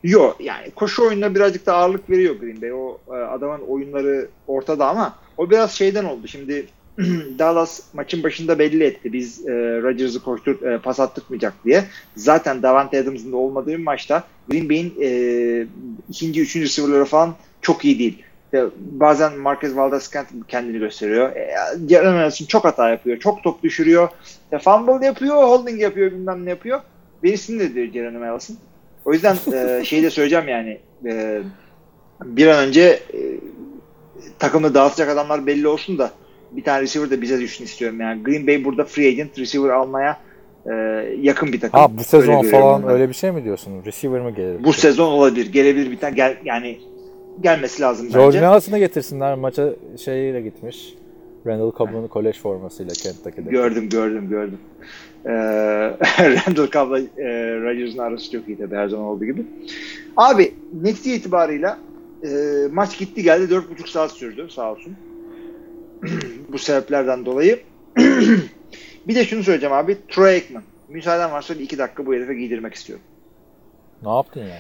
Yok 0.05 0.37
yani 0.41 0.71
koşu 0.71 1.03
oyununa 1.03 1.35
birazcık 1.35 1.67
da 1.67 1.77
ağırlık 1.77 2.11
veriyor 2.11 2.35
Green 2.35 2.63
Bay. 2.63 2.73
O 2.73 2.99
e, 3.09 3.13
adamın 3.13 3.61
oyunları 3.69 4.29
ortada 4.47 4.89
ama 4.89 5.15
o 5.37 5.51
biraz 5.51 5.73
şeyden 5.73 6.05
oldu. 6.05 6.29
Şimdi 6.29 6.67
Dallas 7.39 7.81
maçın 7.95 8.23
başında 8.23 8.59
belli 8.59 8.85
etti. 8.85 9.13
Biz 9.13 9.49
e, 9.49 9.53
Rodgers'ı 9.83 10.23
koştur 10.23 10.63
e, 10.63 10.79
pas 10.79 11.01
attırmayacak 11.01 11.55
diye. 11.65 11.85
Zaten 12.17 12.63
Davante 12.63 13.01
Adams'ın 13.01 13.33
da 13.33 13.37
olmadığı 13.37 13.71
bir 13.71 13.77
maçta 13.77 14.25
Green 14.49 14.69
Bay'in 14.69 14.95
e, 15.01 15.67
ikinci, 16.09 16.41
üçüncü 16.41 16.67
receiver'ları 16.67 17.05
falan 17.05 17.35
çok 17.63 17.85
iyi 17.85 17.99
değil. 17.99 18.23
İşte 18.45 18.67
bazen 18.79 19.39
Marquez 19.39 19.77
Valdez 19.77 20.11
kendini 20.49 20.79
gösteriyor. 20.79 21.37
E, 21.37 21.55
Jalen 21.89 22.17
Nelson 22.17 22.47
çok 22.47 22.65
hata 22.65 22.91
yapıyor. 22.91 23.19
Çok 23.19 23.43
top 23.43 23.63
düşürüyor. 23.63 24.09
İşte 24.45 24.59
fumble 24.59 25.07
yapıyor, 25.07 25.37
holding 25.37 25.81
yapıyor, 25.81 26.13
bilmem 26.13 26.45
ne 26.45 26.51
yapıyor. 26.51 26.81
Beni 27.23 27.39
sinir 27.39 27.71
ediyor 27.71 27.87
Jalen 27.93 28.21
Nelson. 28.21 28.57
O 29.05 29.13
yüzden 29.13 29.37
e, 29.53 29.85
şeyi 29.85 30.03
de 30.03 30.11
söyleyeceğim 30.11 30.49
yani 30.49 30.79
e, 31.07 31.43
bir 32.25 32.47
an 32.47 32.69
önce 32.69 32.83
e, 32.83 33.19
takımda 34.39 34.75
dağıtacak 34.75 35.09
adamlar 35.09 35.47
belli 35.47 35.69
olsun 35.69 35.99
da 35.99 36.11
bir 36.57 36.65
tane 36.65 36.83
receiver 36.83 37.11
de 37.11 37.23
bize 37.23 37.41
düşsün 37.41 37.65
istiyorum. 37.65 38.01
Yani 38.01 38.23
Green 38.23 38.47
Bay 38.47 38.65
burada 38.65 38.85
free 38.85 39.09
agent 39.09 39.39
receiver 39.39 39.69
almaya 39.69 40.21
e, 40.67 40.73
yakın 41.21 41.53
bir 41.53 41.61
takım. 41.61 41.81
Ha 41.81 41.99
bu 41.99 42.05
sezon 42.05 42.39
Öyle 42.39 42.49
falan 42.51 42.83
ben. 42.83 42.89
öyle 42.91 43.09
bir 43.09 43.15
şey 43.15 43.31
mi 43.31 43.45
diyorsun? 43.45 43.73
Receiver 43.87 44.21
mı 44.21 44.31
gelir? 44.31 44.65
Bu 44.65 44.73
sezon 44.73 45.13
olabilir. 45.13 45.53
Gelebilir 45.53 45.91
bir 45.91 45.99
tane 45.99 46.15
gel, 46.15 46.37
yani 46.45 46.79
gelmesi 47.43 47.83
lazım 47.83 48.09
George 48.09 48.37
bence. 48.37 48.47
Nelson'ı 48.47 48.79
getirsinler. 48.79 49.35
Maça 49.35 49.71
şeyle 50.05 50.41
gitmiş. 50.41 50.95
Randall 51.47 51.73
Cobb'un 51.79 52.07
kolej 52.07 52.41
formasıyla 52.41 52.93
Kentucky'de. 52.95 53.51
Gördüm 53.51 53.89
gördüm 53.89 54.29
gördüm. 54.29 54.59
Ee, 55.27 55.31
Randall 56.19 56.71
Cobb'la 56.71 57.01
e, 57.01 57.61
Rodgers'ın 57.61 57.99
arası 57.99 58.31
çok 58.33 58.49
iyi 58.49 58.59
tabii 58.59 58.77
her 58.77 58.89
zaman 58.89 59.07
olduğu 59.07 59.25
gibi. 59.25 59.43
Abi 60.17 60.55
netice 60.83 61.15
itibarıyla 61.15 61.79
e, 62.25 62.29
maç 62.73 62.99
gitti 62.99 63.23
geldi 63.23 63.55
4,5 63.55 63.91
saat 63.91 64.11
sürdü 64.11 64.47
sağ 64.51 64.73
olsun. 64.73 64.97
Bu 66.53 66.59
sebeplerden 66.59 67.27
dolayı. 67.27 67.63
bir 69.09 69.15
de 69.15 69.25
şunu 69.25 69.43
söyleyeceğim 69.43 69.75
abi. 69.75 69.97
Troy 70.09 70.31
Aikman. 70.31 70.63
Müsaaden 70.89 71.33
varsa 71.33 71.55
bir 71.55 71.61
iki 71.61 71.79
dakika 71.79 72.07
bu 72.07 72.15
herife 72.15 72.35
giydirmek 72.35 72.75
istiyorum. 72.75 73.05
Ne 74.03 74.11
yaptın 74.11 74.41
ya? 74.41 74.59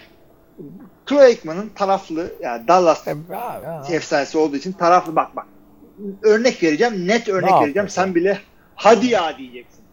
Troy 1.07 1.21
Aikman'ın 1.25 1.69
taraflı 1.69 2.33
yani 2.41 2.69
Dallas 2.69 3.07
ya. 3.07 3.17
efsanesi 3.91 4.39
olduğu 4.39 4.57
için 4.57 4.73
taraflı 4.73 5.17
bak 5.17 5.37
bak. 5.37 5.47
Örnek 6.23 6.63
vereceğim. 6.63 7.09
Net 7.09 7.29
örnek 7.29 7.53
vereceğim. 7.63 7.89
sen? 7.89 8.15
Bile 8.15 8.39
hadi 8.75 9.07
ya 9.07 9.39
diyeceksin. 9.39 9.85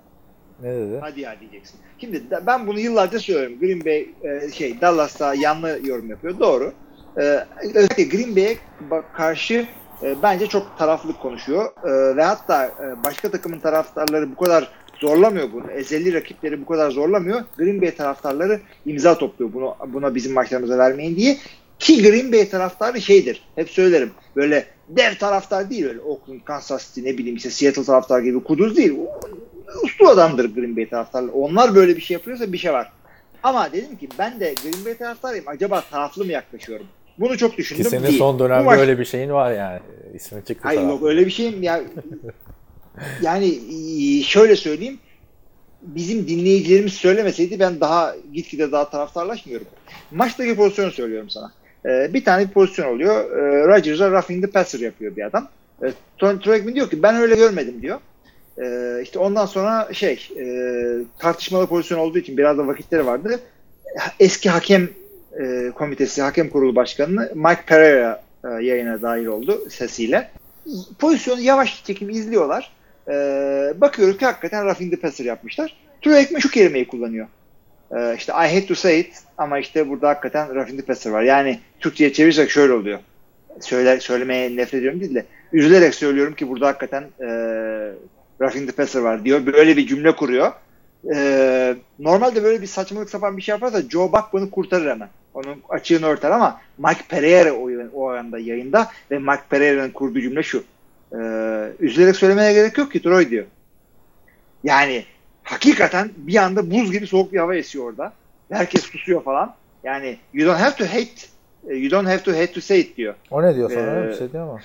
Ne 0.62 0.76
dedi? 0.76 0.98
Hadi 1.02 1.22
ya 1.22 1.40
diyeceksin. 1.40 1.80
Şimdi 1.98 2.24
ben 2.46 2.68
bunu 2.68 2.80
yıllarca 2.80 3.20
söylüyorum. 3.20 3.60
Green 3.60 3.86
Bay 3.86 4.10
e, 4.24 4.52
şey 4.52 4.82
Dallas'ta 4.82 5.34
yanlı 5.34 5.80
yorum 5.84 6.10
yapıyor. 6.10 6.40
Doğru. 6.40 6.74
e, 7.18 7.46
özellikle 7.64 8.04
Green 8.04 8.36
Bay'e 8.36 8.58
karşı 9.14 9.68
e, 10.04 10.16
bence 10.24 10.48
çok 10.48 10.78
taraflık 10.78 11.20
konuşuyor. 11.20 11.66
E, 11.86 12.16
ve 12.16 12.24
hatta 12.24 12.66
e, 12.66 13.04
başka 13.04 13.32
takımın 13.32 13.60
taraftarları 13.60 14.32
bu 14.32 14.36
kadar 14.36 14.72
zorlamıyor 15.00 15.54
bunu. 15.54 15.72
Ezeli 15.72 16.14
rakipleri 16.14 16.62
bu 16.62 16.66
kadar 16.66 16.92
zorlamıyor. 16.92 17.42
Green 17.58 17.82
Bay 17.82 17.96
taraftarları 17.96 18.60
imza 18.86 19.18
topluyor 19.18 19.54
bunu 19.54 19.76
buna 19.88 20.16
bizim 20.16 20.34
maçlarımıza 20.34 20.78
vermeyin 20.78 21.16
diye. 21.16 21.38
Ki 21.80 22.02
Green 22.02 22.32
Bay 22.32 22.50
taraftarı 22.50 23.02
şeydir. 23.02 23.42
Hep 23.56 23.70
söylerim. 23.70 24.12
Böyle 24.36 24.66
dev 24.90 25.16
taraftar 25.16 25.70
değil 25.70 25.86
öyle 25.86 26.00
Oakland, 26.00 26.42
Kansas 26.46 26.88
City 26.88 27.10
ne 27.10 27.18
bileyim 27.18 27.36
işte 27.36 27.50
Seattle 27.50 27.84
taraftar 27.84 28.20
gibi 28.20 28.44
kuduz 28.44 28.78
değil. 28.78 28.94
Uslu 29.84 30.08
adamdır 30.08 30.56
Green 30.56 30.78
Bay 30.78 30.90
taraftarları. 30.90 31.32
Onlar 31.32 31.76
böyle 31.76 31.96
bir 31.96 32.02
şey 32.02 32.16
yapıyorsa 32.16 32.54
bir 32.54 32.58
şey 32.58 32.74
var. 32.74 32.92
Ama 33.44 33.72
dedim 33.74 33.98
ki 33.98 34.10
ben 34.20 34.40
de 34.40 34.54
Green 34.64 34.86
Bay 34.86 34.98
taraftarıyım. 34.98 35.48
Acaba 35.48 35.84
taraflı 35.92 36.26
mı 36.26 36.32
yaklaşıyorum? 36.32 36.88
Bunu 37.18 37.38
çok 37.38 37.58
düşündüm. 37.58 37.84
Ki 37.84 37.90
senin 37.90 38.04
değil. 38.04 38.18
son 38.18 38.40
dönemde 38.40 38.66
maç... 38.66 38.80
öyle 38.80 39.00
bir 39.00 39.06
şeyin 39.06 39.30
var 39.30 39.52
yani. 39.52 39.80
İsmi 40.14 40.46
çıktı 40.46 40.62
Hayır 40.64 40.82
yok 40.82 41.04
öyle 41.04 41.26
bir 41.26 41.32
şeyim 41.32 41.64
ya. 41.64 41.82
yani 43.22 43.60
şöyle 44.24 44.56
söyleyeyim. 44.56 45.00
Bizim 45.82 46.28
dinleyicilerimiz 46.28 46.94
söylemeseydi 46.94 47.60
ben 47.60 47.80
daha 47.80 48.16
gitgide 48.34 48.72
daha 48.72 48.90
taraftarlaşmıyorum. 48.90 49.68
Maçtaki 50.12 50.56
pozisyonu 50.56 50.92
söylüyorum 50.92 51.30
sana. 51.30 51.52
Ee, 51.86 52.14
bir 52.14 52.26
tane 52.26 52.48
bir 52.48 52.54
pozisyon 52.54 52.96
oluyor. 52.96 53.32
Ee, 53.32 53.68
Rodgers'a 53.68 54.12
roughing 54.12 54.46
the 54.46 54.52
passer 54.52 54.80
yapıyor 54.80 55.16
bir 55.16 55.26
adam. 55.26 55.50
Ee, 55.84 55.92
Tony 56.18 56.40
Troyekman 56.40 56.76
diyor 56.76 56.90
ki 56.90 57.04
ben 57.04 57.16
öyle 57.16 57.36
görmedim 57.36 57.82
diyor. 57.82 58.00
Ee, 58.64 59.02
işte 59.04 59.20
ondan 59.20 59.46
sonra 59.46 59.94
şey 59.94 60.30
e, 60.40 60.46
tartışmalı 61.20 61.68
pozisyon 61.68 62.00
olduğu 62.00 62.18
için 62.18 62.38
biraz 62.38 62.58
da 62.58 62.68
vakitleri 62.68 63.06
vardı. 63.06 63.40
Eski 64.20 64.50
hakem 64.50 64.90
e, 65.40 65.72
komitesi, 65.76 66.22
hakem 66.22 66.50
kurulu 66.50 66.76
başkanı 66.76 67.32
Mike 67.36 67.62
Pereira 67.68 68.24
e, 68.44 68.48
yayına 68.48 69.02
dahil 69.02 69.26
oldu 69.26 69.70
sesiyle. 69.70 70.32
Pozisyonu 71.00 71.42
yavaş 71.42 71.84
çekim 71.86 72.10
izliyorlar. 72.10 72.72
E, 73.08 73.14
bakıyoruz 73.82 74.18
ki 74.18 74.26
hakikaten 74.26 74.66
roughing 74.66 74.94
the 74.94 75.00
passer 75.00 75.26
yapmışlar. 75.26 75.78
Troy 76.02 76.16
Aikman 76.16 76.40
şu 76.40 76.52
kelimeyi 76.52 76.88
kullanıyor. 76.88 77.28
E, 77.98 78.16
işte 78.18 78.32
I 78.32 78.56
hate 78.56 78.66
to 78.66 78.76
say 78.76 79.00
it 79.00 79.14
ama 79.38 79.60
işte 79.60 79.90
burada 79.90 80.10
hakikaten 80.10 80.56
roughing 80.56 80.80
the 80.80 80.86
passer 80.86 81.12
var. 81.12 81.22
Yani 81.22 81.60
Türkçe'ye 81.80 82.14
çevirirsek 82.14 82.50
şöyle 82.50 82.74
oluyor. 82.74 83.00
Söyler, 83.60 84.00
söylemeye 84.00 84.56
nefret 84.56 84.74
ediyorum 84.74 85.00
değil 85.00 85.16
de 85.16 85.26
üzülerek 85.54 85.96
söylüyorum 85.96 86.34
ki 86.34 86.50
burada 86.50 86.68
hakikaten 86.68 87.04
e, 87.20 87.28
roughing 88.42 88.70
the 88.70 88.76
passer 88.76 89.02
var 89.02 89.26
diyor. 89.26 89.46
Böyle 89.46 89.78
bir 89.78 89.88
cümle 89.88 90.16
kuruyor. 90.16 90.52
E, 91.16 91.76
normalde 92.00 92.44
böyle 92.44 92.62
bir 92.62 92.68
saçmalık 92.68 93.10
sapan 93.10 93.38
bir 93.38 93.42
şey 93.42 93.54
yaparsa 93.54 93.82
Joe 93.82 94.12
Buck 94.12 94.34
bunu 94.34 94.52
kurtarır 94.52 94.90
hemen. 94.90 95.10
Onun 95.34 95.62
açığını 95.70 96.06
örter 96.06 96.32
ama 96.32 96.62
Mike 96.78 97.04
Pereira 97.10 97.54
o, 97.54 97.70
o 97.94 98.10
anda 98.10 98.40
yayında 98.40 98.92
ve 99.12 99.20
Mike 99.20 99.44
Pereira'nın 99.50 99.92
kurduğu 99.92 100.22
cümle 100.22 100.44
şu. 100.44 100.64
E, 101.12 101.18
üzülerek 101.80 102.16
söylemeye 102.16 102.54
gerek 102.54 102.78
yok 102.78 102.92
ki 102.92 103.02
Troy 103.02 103.30
diyor. 103.30 103.46
Yani 104.64 105.06
hakikaten 105.44 106.12
bir 106.18 106.36
anda 106.36 106.72
buz 106.72 106.92
gibi 106.92 107.08
soğuk 107.08 107.34
bir 107.34 107.40
hava 107.40 107.56
esiyor 107.56 107.86
orada. 107.86 108.14
Herkes 108.52 108.84
susuyor 108.84 109.24
falan. 109.24 109.56
Yani 109.84 110.18
you 110.34 110.48
don't 110.48 110.60
have 110.60 110.76
to 110.76 110.86
hate 110.86 111.28
you 111.68 111.92
don't 111.92 112.08
have 112.08 112.24
to 112.24 112.32
hate 112.32 112.54
to 112.54 112.62
say 112.62 112.80
it 112.80 112.98
diyor. 112.98 113.16
O 113.32 113.44
ne 113.44 113.56
diyor 113.56 113.72
sana? 113.72 114.06
Ee, 114.06 114.10
bir 114.10 114.18
şey 114.18 114.32
diyor 114.32 114.46
mu? 114.46 114.60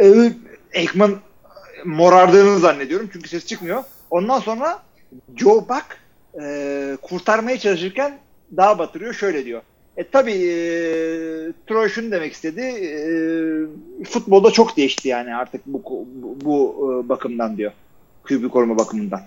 Ee, 0.00 0.32
Ekman 0.72 1.16
morardığını 1.84 2.58
zannediyorum 2.58 3.10
çünkü 3.12 3.28
ses 3.28 3.46
çıkmıyor. 3.46 3.84
Ondan 4.10 4.40
sonra 4.40 4.82
Joe 5.36 5.68
Buck 5.68 5.98
e, 6.42 6.96
kurtarmaya 7.02 7.58
çalışırken 7.58 8.18
daha 8.56 8.78
batırıyor. 8.78 9.14
Şöyle 9.14 9.44
diyor. 9.44 9.62
E 9.98 10.04
tabi 10.04 10.32
e, 10.32 10.52
Troy 11.66 11.88
şunu 11.88 12.10
demek 12.10 12.32
istedi. 12.32 12.60
E, 12.60 13.00
futbolda 14.04 14.50
çok 14.50 14.76
değişti 14.76 15.08
yani 15.08 15.34
artık 15.34 15.66
bu 15.66 15.82
bu, 16.22 16.36
bu 16.44 17.02
e, 17.04 17.08
bakımdan 17.08 17.56
diyor. 17.56 17.72
QB 18.24 18.48
koruma 18.50 18.78
bakımından. 18.78 19.20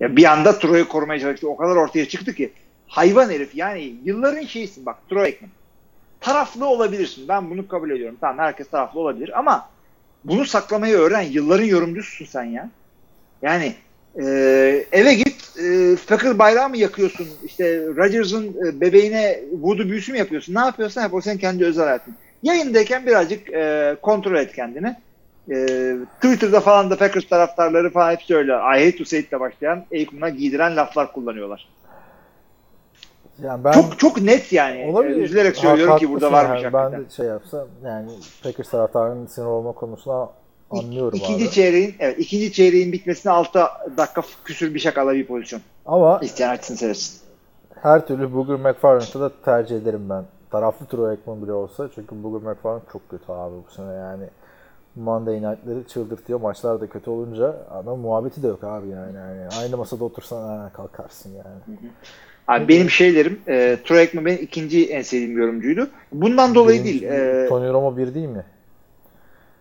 Ya 0.00 0.16
bir 0.16 0.24
anda 0.24 0.58
Troy'u 0.58 0.88
korumaya 0.88 1.20
çalıştı. 1.20 1.48
O 1.48 1.56
kadar 1.56 1.76
ortaya 1.76 2.08
çıktı 2.08 2.34
ki 2.34 2.52
hayvan 2.88 3.30
herif 3.30 3.54
yani 3.54 3.94
yılların 4.04 4.46
şeysin 4.46 4.86
bak 4.86 4.96
Troy 5.10 5.22
Aikman. 5.22 5.50
Taraflı 6.20 6.66
olabilirsin. 6.66 7.28
Ben 7.28 7.50
bunu 7.50 7.68
kabul 7.68 7.90
ediyorum. 7.90 8.16
Tamam 8.20 8.38
herkes 8.38 8.70
taraflı 8.70 9.00
olabilir 9.00 9.38
ama 9.38 9.68
bunu 10.24 10.46
saklamayı 10.46 10.94
öğren. 10.94 11.22
Yılların 11.22 11.64
yorumcususun 11.64 12.24
sen 12.24 12.44
ya. 12.44 12.70
Yani 13.42 13.74
e, 14.18 14.24
eve 14.92 15.14
git 15.14 15.35
e, 15.62 15.96
fakir 15.96 16.38
bayrağı 16.38 16.68
mı 16.68 16.76
yakıyorsun? 16.76 17.28
İşte 17.44 17.86
Rodgers'ın 17.96 18.56
e, 18.66 18.80
bebeğine 18.80 19.40
voodoo 19.60 19.88
büyüsü 19.88 20.12
mü 20.12 20.18
yapıyorsun? 20.18 20.54
Ne 20.54 20.60
yapıyorsan 20.60 21.02
yap. 21.02 21.14
O 21.14 21.20
senin 21.20 21.38
kendi 21.38 21.64
özel 21.64 21.84
hayatın. 21.84 22.14
Yayındayken 22.42 23.06
birazcık 23.06 23.50
e, 23.50 23.96
kontrol 24.02 24.34
et 24.34 24.52
kendini. 24.54 24.96
E, 25.50 25.56
Twitter'da 26.16 26.60
falan 26.60 26.90
da 26.90 26.96
Packers 26.96 27.28
taraftarları 27.28 27.90
falan 27.90 28.12
hep 28.12 28.22
söylüyor. 28.22 28.58
I 28.58 28.84
hate 28.84 28.96
to 28.96 29.04
say 29.04 29.18
it'le 29.18 29.40
başlayan 29.40 29.84
Aikman'a 29.92 30.28
giydiren 30.28 30.76
laflar 30.76 31.12
kullanıyorlar. 31.12 31.68
Yani 33.42 33.64
ben 33.64 33.72
Çok 33.72 33.98
çok 33.98 34.20
net 34.22 34.52
yani. 34.52 34.86
olabilir. 34.90 35.16
Üzülerek 35.16 35.56
söylüyorum 35.56 35.92
Ha, 35.92 35.98
ki 35.98 36.10
burada 36.10 36.32
varmış 36.32 36.62
yani. 36.62 36.72
Ben 36.72 36.92
de 36.92 36.96
şey 37.16 37.26
yapsam 37.26 37.66
yani 37.84 38.10
Packers 38.42 38.70
taraftarının 38.70 39.26
sinir 39.26 39.46
olma 39.46 39.72
konusuna 39.72 40.28
anlıyorum 40.70 41.18
İkinci 41.18 41.44
abi. 41.44 41.50
çeyreğin 41.50 41.94
evet 41.98 42.18
ikinci 42.18 42.52
çeyreğin 42.52 42.92
bitmesine 42.92 43.32
6 43.32 43.60
dakika 43.96 44.22
küsür 44.44 44.74
bir 44.74 44.78
şakala 44.80 45.14
bir 45.14 45.26
pozisyon. 45.26 45.60
Ama 45.86 46.18
İsteyen 46.22 46.48
açsın 46.50 46.74
seyretsin. 46.74 47.20
her 47.82 48.06
türlü 48.06 48.34
Booger 48.34 48.56
McFarland'ı 48.56 49.20
da 49.20 49.30
tercih 49.44 49.76
ederim 49.76 50.10
ben. 50.10 50.24
Taraflı 50.50 50.86
Troy 50.86 51.10
Aikman 51.10 51.42
bile 51.42 51.52
olsa. 51.52 51.88
Çünkü 51.94 52.22
Booger 52.22 52.50
McFarland 52.52 52.82
çok 52.92 53.08
kötü 53.10 53.32
abi 53.32 53.54
bu 53.68 53.72
sene 53.72 53.92
yani. 53.94 54.24
Monday 54.96 55.36
Night'ları 55.36 55.84
çıldırtıyor. 55.88 56.40
Maçlar 56.40 56.80
da 56.80 56.86
kötü 56.86 57.10
olunca 57.10 57.56
adam 57.70 57.98
muhabbeti 57.98 58.42
de 58.42 58.46
yok 58.46 58.64
abi 58.64 58.88
yani. 58.88 59.16
yani 59.16 59.40
aynı 59.60 59.76
masada 59.76 60.04
otursan 60.04 60.70
kalkarsın 60.72 61.30
yani. 61.32 61.78
Abi 62.48 62.68
benim 62.68 62.90
şeylerim 62.90 63.40
e, 63.48 63.78
Troy 63.84 63.98
Aikman 63.98 64.24
benim 64.26 64.42
ikinci 64.42 64.86
en 64.90 65.02
sevdiğim 65.02 65.38
yorumcuydu. 65.38 65.88
Bundan 66.12 66.54
dolayı 66.54 66.80
Birinci- 66.84 66.84
değil. 66.84 67.02
E, 67.02 67.46
Tony 67.48 67.68
Romo 67.68 67.96
bir 67.96 68.14
değil 68.14 68.28
mi? 68.28 68.44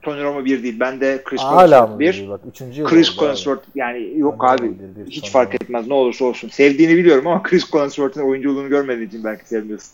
Tony 0.06 0.24
Romo 0.24 0.46
bir 0.46 0.64
değil. 0.64 0.80
Ben 0.80 1.00
de 1.02 1.22
Chris 1.26 1.42
Hala 1.42 2.00
bir. 2.00 2.30
Bak 2.30 2.42
üçüncü 2.50 2.82
yıl 2.82 2.88
Chris. 2.88 3.16
Collinsworth 3.16 3.64
yani 3.76 4.20
yok 4.20 4.40
Tony 4.40 4.52
abi 4.52 4.74
bir, 4.80 5.12
hiç 5.12 5.32
fark 5.32 5.56
etmez 5.56 5.88
ne 5.88 5.94
olursa 5.94 6.26
olsun. 6.26 6.50
Sevdiğini 6.50 6.98
biliyorum 6.98 7.28
ama 7.28 7.44
Chris 7.44 7.72
Collinsworth'un 7.72 8.22
oyunculuğunu 8.22 8.70
görmediğin 8.70 9.08
için 9.08 9.24
belki 9.24 9.48
sevmiyorsun. 9.48 9.92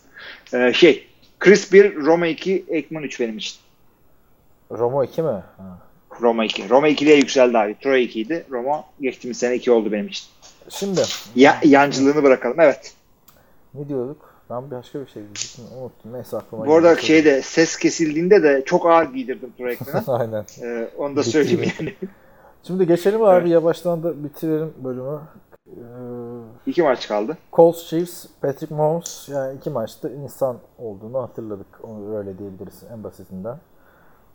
E, 0.52 0.72
şey 0.72 1.06
Chris 1.40 1.72
1, 1.72 1.96
Roma 1.96 2.26
2, 2.26 2.64
Aikman 2.72 3.02
3 3.02 3.20
benim 3.20 3.38
için. 3.38 3.56
Romo 4.70 5.04
2 5.04 5.22
mi? 5.22 5.28
Ha. 5.28 5.78
Roma 6.20 6.44
2. 6.44 6.68
Roma 6.68 6.88
2'liye 6.88 7.16
yükseldi 7.16 7.58
abi. 7.58 7.76
Troy 7.82 8.04
2 8.04 8.20
idi. 8.20 8.44
Roma 8.50 8.84
geçtiğimiz 9.00 9.38
sene 9.38 9.54
2 9.54 9.70
oldu 9.70 9.92
benim 9.92 10.08
için. 10.08 10.26
Şimdi 10.68 11.00
Ya, 11.36 11.60
yancılığını 11.64 12.22
bırakalım. 12.22 12.60
Evet. 12.60 12.94
ne 13.74 13.88
diyorduk? 13.88 14.31
Ben 14.52 14.70
başka 14.70 15.00
bir 15.00 15.06
şey 15.06 15.22
diyecektim. 15.22 15.64
Unuttum. 15.80 16.12
Neyse 16.12 16.36
aklıma 16.36 16.66
Bu 16.66 16.74
arada 16.74 16.96
şeyde 16.96 17.42
ses 17.42 17.76
kesildiğinde 17.76 18.42
de 18.42 18.62
çok 18.64 18.86
ağır 18.86 19.04
giydirdim 19.04 19.52
Troy 19.58 19.68
Aikman'a. 19.70 20.18
Aynen. 20.18 20.44
Ee, 20.62 20.88
onu 20.98 21.16
da 21.16 21.22
söyleyeyim 21.22 21.60
mi? 21.60 21.66
yani. 21.80 21.94
Şimdi 22.62 22.86
geçelim 22.86 23.22
abi 23.22 23.40
Evet. 23.40 23.48
yavaştan 23.50 24.02
da 24.02 24.24
bitirelim 24.24 24.74
bölümü. 24.84 25.20
Ee, 25.66 25.80
İki 26.66 26.82
maç 26.82 27.08
kaldı. 27.08 27.38
Colts 27.52 27.86
Chiefs, 27.88 28.26
Patrick 28.40 28.74
Mahomes 28.74 29.28
yani 29.28 29.56
iki 29.56 29.70
maçta 29.70 30.08
insan 30.10 30.58
olduğunu 30.78 31.22
hatırladık. 31.22 31.66
Onu 31.82 32.18
öyle 32.18 32.38
diyebiliriz 32.38 32.82
en 32.92 33.04
basitinden. 33.04 33.58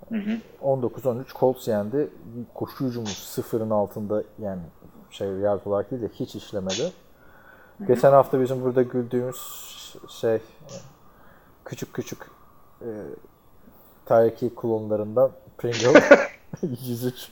Hı 0.09 0.15
hı. 0.15 0.37
19-13 0.63 1.23
Colts 1.39 1.67
yendi. 1.67 2.09
Koşu 2.53 2.85
hücumu 2.85 3.07
sıfırın 3.07 3.69
altında 3.69 4.23
yani 4.39 4.61
şey 5.09 5.27
yard 5.27 5.65
olarak 5.65 5.91
değil 5.91 6.01
de 6.01 6.07
hiç 6.07 6.35
işlemedi. 6.35 6.91
Geçen 7.87 8.11
hafta 8.11 8.41
bizim 8.41 8.63
burada 8.63 8.81
güldüğümüz 8.81 9.35
şey 10.21 10.39
küçük 11.65 11.93
küçük 11.93 12.19
e, 12.81 12.89
Tyreek 14.05 14.57
klonlarından 14.57 15.31
Pringle 15.57 16.03
103 16.87 17.29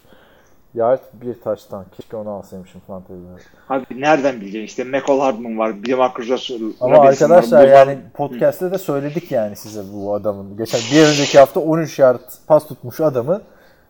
yard 0.73 0.99
bir 1.13 1.41
taştan. 1.41 1.85
Keşke 1.97 2.17
onu 2.17 2.29
alsaymışım 2.29 2.81
fantezide. 2.87 3.27
Abi 3.69 3.85
nereden 4.01 4.41
bileceksin? 4.41 4.65
İşte 4.65 4.83
Michael 4.83 5.19
Hardman 5.19 5.57
var. 5.57 5.75
Marcus 5.97 6.29
Russell. 6.29 6.61
Ama 6.79 6.97
arkadaşlar 6.97 7.63
var. 7.63 7.67
yani 7.67 7.99
podcast'te 8.13 8.71
de 8.71 8.77
söyledik 8.77 9.31
yani 9.31 9.55
size 9.55 9.81
bu 9.93 10.13
adamın. 10.13 10.57
Geçen 10.57 10.81
bir 10.91 11.07
önceki 11.07 11.39
hafta 11.39 11.59
13 11.59 11.99
yard 11.99 12.19
pas 12.47 12.67
tutmuş 12.67 12.99
adamı 12.99 13.41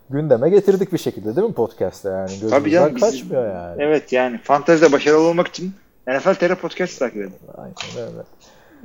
gündeme 0.09 0.49
getirdik 0.49 0.93
bir 0.93 0.97
şekilde 0.97 1.35
değil 1.35 1.47
mi 1.47 1.53
podcast'te 1.53 2.09
yani? 2.09 2.29
Tabii 2.29 2.39
canım. 2.41 2.63
Gözümüzden 2.63 2.95
biz- 2.95 3.01
kaçmıyor 3.01 3.53
yani. 3.55 3.83
Evet 3.83 4.13
yani 4.13 4.37
fantezide 4.37 4.91
başarılı 4.91 5.27
olmak 5.27 5.47
için 5.47 5.73
NFL 6.07 6.33
TR 6.33 6.55
Podcast 6.55 6.99
takip 6.99 7.17
edin. 7.21 7.33
Aynen 7.57 7.73
öyle. 7.97 8.23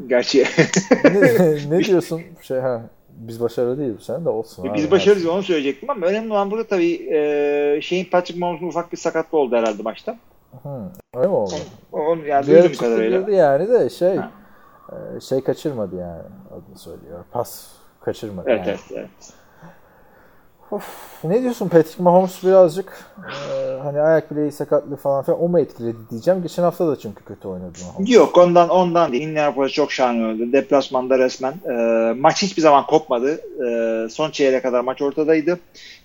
Gerçi 0.07 0.45
ne, 1.05 1.71
ne 1.79 1.85
diyorsun? 1.85 2.23
Şey 2.43 2.59
ha 2.59 2.83
biz 3.21 3.41
başarılı 3.41 3.79
değiliz 3.79 3.97
bu 3.99 4.03
sene 4.03 4.25
de 4.25 4.29
olsun. 4.29 4.69
abi. 4.69 4.75
biz 4.75 4.91
başarılıyız 4.91 5.29
onu 5.29 5.43
söyleyecektim 5.43 5.91
ama 5.91 6.07
önemli 6.07 6.33
olan 6.33 6.51
burada 6.51 6.67
tabii 6.67 7.09
e, 7.13 7.81
şeyin 7.83 8.05
Patrick 8.05 8.41
Mahomes'un 8.41 8.67
ufak 8.67 8.93
bir 8.93 8.97
sakatlığı 8.97 9.39
oldu 9.39 9.57
herhalde 9.57 9.83
maçta. 9.83 10.19
Hı, 10.63 10.91
öyle 11.15 11.29
mi 11.29 11.35
oldu? 11.35 11.55
Onu 11.93 12.27
yani 12.27 12.47
duyduğum 12.47 12.73
kadarıyla. 12.73 13.31
yani 13.31 13.69
de 13.69 13.91
şey 13.91 14.17
Ha. 14.17 14.31
e, 14.93 15.21
şey 15.21 15.41
kaçırmadı 15.45 15.97
yani 15.97 16.23
adını 16.51 16.79
söylüyor. 16.79 17.25
Pas 17.33 17.67
kaçırmadı. 18.01 18.51
Evet 18.51 18.67
yani. 18.67 18.71
evet. 18.71 18.81
evet. 18.95 19.40
Ne 21.25 21.43
diyorsun 21.43 21.69
Patrick 21.69 22.03
Mahomes 22.03 22.45
birazcık 22.45 23.05
e, 23.19 23.79
hani 23.83 24.01
ayak 24.01 24.31
bileği 24.31 24.53
sakatlığı 24.53 24.97
falan 24.97 25.25
filan 25.25 25.43
o 25.43 25.49
mu 25.49 25.61
etkiledi 25.61 25.97
diyeceğim. 26.11 26.43
Geçen 26.43 26.63
hafta 26.63 26.89
da 26.89 26.99
çünkü 26.99 27.25
kötü 27.25 27.49
oynadı 27.49 27.79
Mahomes. 27.83 28.11
Yok 28.11 28.39
ondan 28.39 28.69
ondan 28.69 29.13
değil. 29.13 29.29
Indianapolis 29.29 29.73
çok 29.73 29.93
şahane 29.93 30.27
oynadı. 30.27 30.53
Deplasmanda 30.53 31.19
resmen. 31.19 31.53
E, 31.53 31.75
maç 32.13 32.43
hiçbir 32.43 32.63
zaman 32.63 32.87
kopmadı. 32.87 33.41
E, 33.67 34.09
son 34.09 34.31
çeyreğe 34.31 34.63
kadar 34.63 34.81
maç 34.81 35.03
ortadaydı. 35.03 35.59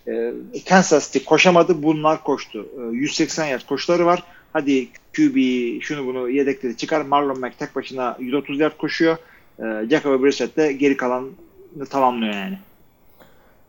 E, 0.08 0.34
Kansas 0.70 1.12
City 1.12 1.26
koşamadı. 1.26 1.84
Bunlar 1.84 2.24
koştu. 2.24 2.66
E, 2.80 2.96
180 2.96 3.46
yard 3.46 3.62
koşuları 3.70 4.06
var. 4.06 4.24
Hadi 4.54 4.88
QB 5.16 5.38
şunu 5.82 6.06
bunu 6.08 6.30
yedekleri 6.30 6.78
çıkar. 6.78 7.02
Marlon 7.02 7.40
Mack 7.40 7.60
tek 7.60 7.76
başına 7.76 8.16
130 8.20 8.60
yard 8.60 8.78
koşuyor. 8.78 9.18
E, 9.60 9.64
Jacoby 9.90 10.24
Brissett 10.24 10.58
de 10.58 10.74
geri 10.74 10.98
kalanını 10.98 11.86
tamamlıyor 11.90 12.34
yani. 12.34 12.58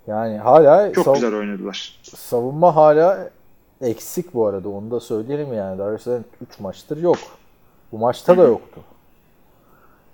Yani 0.07 0.39
hala 0.39 0.93
Çok 0.93 1.05
sav- 1.05 1.15
güzel 1.15 1.35
oynadılar. 1.35 2.01
savunma 2.03 2.77
hala 2.77 3.31
eksik 3.81 4.35
bu 4.35 4.47
arada. 4.47 4.69
Onu 4.69 4.91
da 4.91 5.01
söyleyelim 5.01 5.55
yani. 5.55 5.79
Darius'ın 5.79 6.25
3 6.51 6.61
maçtır 6.61 7.03
yok. 7.03 7.19
Bu 7.93 7.99
maçta 7.99 8.39
da 8.39 8.43
yoktu. 8.43 8.81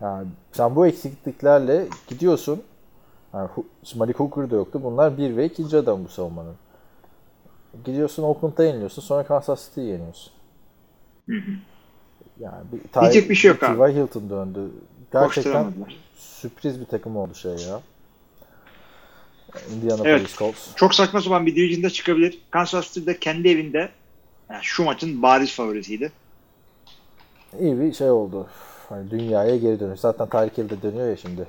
Yani 0.00 0.26
sen 0.52 0.76
bu 0.76 0.86
eksikliklerle 0.86 1.86
gidiyorsun. 2.08 2.62
Yani 3.34 3.48
Malik 3.96 4.20
Hooker 4.20 4.50
da 4.50 4.56
yoktu. 4.56 4.80
Bunlar 4.84 5.18
bir 5.18 5.36
ve 5.36 5.44
ikinci 5.44 5.76
adam 5.76 6.04
bu 6.04 6.08
savunmanın. 6.08 6.54
Gidiyorsun 7.84 8.22
Oakland'a 8.22 8.64
yeniliyorsun. 8.64 9.02
Sonra 9.02 9.22
Kansas 9.22 9.68
City'yi 9.68 9.88
yeniyorsun. 9.88 10.32
Yani 12.40 12.64
bir, 12.72 13.00
Diyecek 13.00 13.30
bir 13.30 13.34
şey 13.34 13.50
yok 13.50 13.62
abi. 13.62 13.92
Hilton 13.94 14.30
döndü. 14.30 14.60
Gerçekten 15.12 15.72
sürpriz 16.16 16.80
bir 16.80 16.84
takım 16.84 17.16
oldu 17.16 17.34
şey 17.34 17.52
ya. 17.52 17.80
Indianapolis 19.74 20.06
Evet. 20.06 20.38
Colts. 20.38 20.74
Çok 20.76 20.94
saçma 20.94 21.20
sapan 21.20 21.46
bir 21.46 21.56
division'da 21.56 21.90
çıkabilir. 21.90 22.38
Kansas 22.50 22.92
City'de 22.92 23.18
kendi 23.18 23.48
evinde 23.48 23.88
yani 24.50 24.62
şu 24.62 24.84
maçın 24.84 25.22
bariz 25.22 25.54
favorisiydi. 25.54 26.12
İyi 27.60 27.80
bir 27.80 27.92
şey 27.92 28.10
oldu. 28.10 28.46
Hani 28.88 29.10
dünyaya 29.10 29.56
geri 29.56 29.80
dönüş. 29.80 30.00
Zaten 30.00 30.28
Tyreek 30.28 30.58
Hill 30.58 30.70
de 30.70 30.82
dönüyor 30.82 31.08
ya 31.08 31.16
şimdi. 31.16 31.46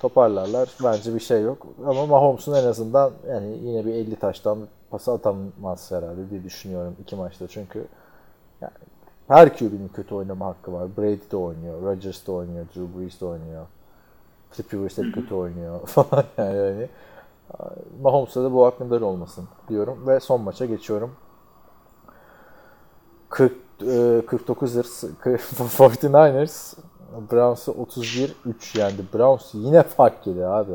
Toparlarlar. 0.00 0.68
Bence 0.84 1.14
bir 1.14 1.20
şey 1.20 1.42
yok. 1.42 1.66
Ama 1.86 2.06
Mahomes'un 2.06 2.54
en 2.54 2.64
azından 2.66 3.12
yani 3.28 3.58
yine 3.62 3.86
bir 3.86 3.94
50 3.94 4.16
taştan 4.16 4.58
pası 4.90 5.12
atamaz 5.12 5.90
herhalde 5.90 6.30
diye 6.30 6.44
düşünüyorum 6.44 6.96
iki 7.02 7.16
maçta. 7.16 7.48
Çünkü 7.48 7.84
yani 8.60 8.72
her 9.28 9.58
QB'nin 9.58 9.88
kötü 9.88 10.14
oynama 10.14 10.46
hakkı 10.46 10.72
var. 10.72 10.96
Brady 10.96 11.30
de 11.32 11.36
oynuyor. 11.36 11.82
Rodgers 11.82 12.26
de 12.26 12.32
oynuyor. 12.32 12.66
Drew 12.66 13.00
Brees 13.00 13.20
de 13.20 13.24
oynuyor. 13.24 13.66
Rivers 14.58 14.96
de 14.96 15.02
kötü 15.12 15.34
oynuyor 15.34 15.80
falan 15.86 16.24
yani. 16.38 16.56
yani. 16.56 16.88
Mahomes'ta 18.02 18.44
da 18.44 18.52
bu 18.52 18.66
aklında 18.66 19.06
olmasın 19.06 19.48
diyorum. 19.68 20.06
Ve 20.06 20.20
son 20.20 20.40
maça 20.40 20.66
geçiyorum. 20.66 21.12
40, 23.28 23.52
e, 23.82 24.22
49 24.26 24.76
ers 24.76 25.04
49ers 25.04 26.74
Browns'u 27.32 27.72
31-3 27.72 28.78
yendi. 28.78 29.02
Browns 29.14 29.54
yine 29.54 29.82
fark 29.82 30.26
yedi 30.26 30.46
abi. 30.46 30.72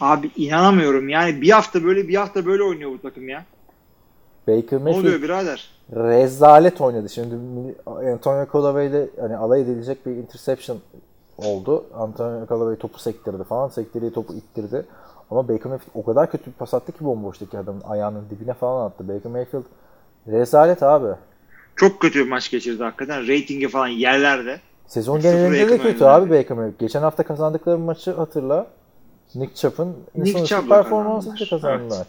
Abi 0.00 0.30
inanamıyorum. 0.36 1.08
Yani 1.08 1.42
bir 1.42 1.50
hafta 1.50 1.84
böyle 1.84 2.08
bir 2.08 2.14
hafta 2.14 2.46
böyle 2.46 2.62
oynuyor 2.62 2.90
bu 2.90 3.02
takım 3.02 3.28
ya. 3.28 3.44
Baker 4.48 4.78
Ne 4.78 4.82
Mayfield 4.82 5.04
oluyor 5.04 5.22
birader? 5.22 5.70
rezalet 5.92 6.80
oynadı. 6.80 7.08
Şimdi 7.08 7.34
Antonio 7.86 8.46
Callaway 8.52 8.86
ile 8.86 9.08
hani 9.20 9.36
alay 9.36 9.60
edilecek 9.60 10.06
bir 10.06 10.12
interception 10.12 10.78
oldu. 11.38 11.84
Antonio 11.94 12.46
Callaway 12.46 12.76
topu 12.76 12.98
sektirdi 12.98 13.44
falan. 13.44 13.68
Sektirdiği 13.68 14.12
topu 14.12 14.34
ittirdi. 14.34 14.86
Ama 15.30 15.48
Baker 15.48 15.66
Mayfield 15.66 15.90
o 15.94 16.04
kadar 16.04 16.30
kötü 16.30 16.46
bir 16.46 16.52
pas 16.52 16.74
attı 16.74 16.92
ki 16.92 17.04
bomboştaki 17.04 17.58
adamın 17.58 17.80
ayağının 17.80 18.24
dibine 18.30 18.54
falan 18.54 18.86
attı. 18.86 19.08
Baker 19.08 19.32
Mayfield 19.32 19.64
rezalet 20.26 20.82
abi. 20.82 21.14
Çok 21.76 22.00
kötü 22.00 22.24
bir 22.24 22.30
maç 22.30 22.50
geçirdi 22.50 22.82
hakikaten. 22.82 23.22
Ratingi 23.22 23.68
falan 23.68 23.86
yerlerde. 23.86 24.60
Sezon 24.86 25.20
genelinde 25.20 25.68
de 25.68 25.78
kötü 25.78 26.04
abi 26.04 26.30
Baker 26.30 26.56
Mayfield. 26.56 26.80
Geçen 26.80 27.00
hafta 27.02 27.22
kazandıkları 27.22 27.78
maçı 27.78 28.12
hatırla. 28.12 28.66
Nick 29.34 29.54
Chubb'ın 29.54 29.88
Nick 29.88 30.30
insanüstü 30.30 30.56
Chubb'la 30.56 30.82
performansıyla 30.82 31.36
kazandılar. 31.38 31.78
kazandılar. 31.78 32.06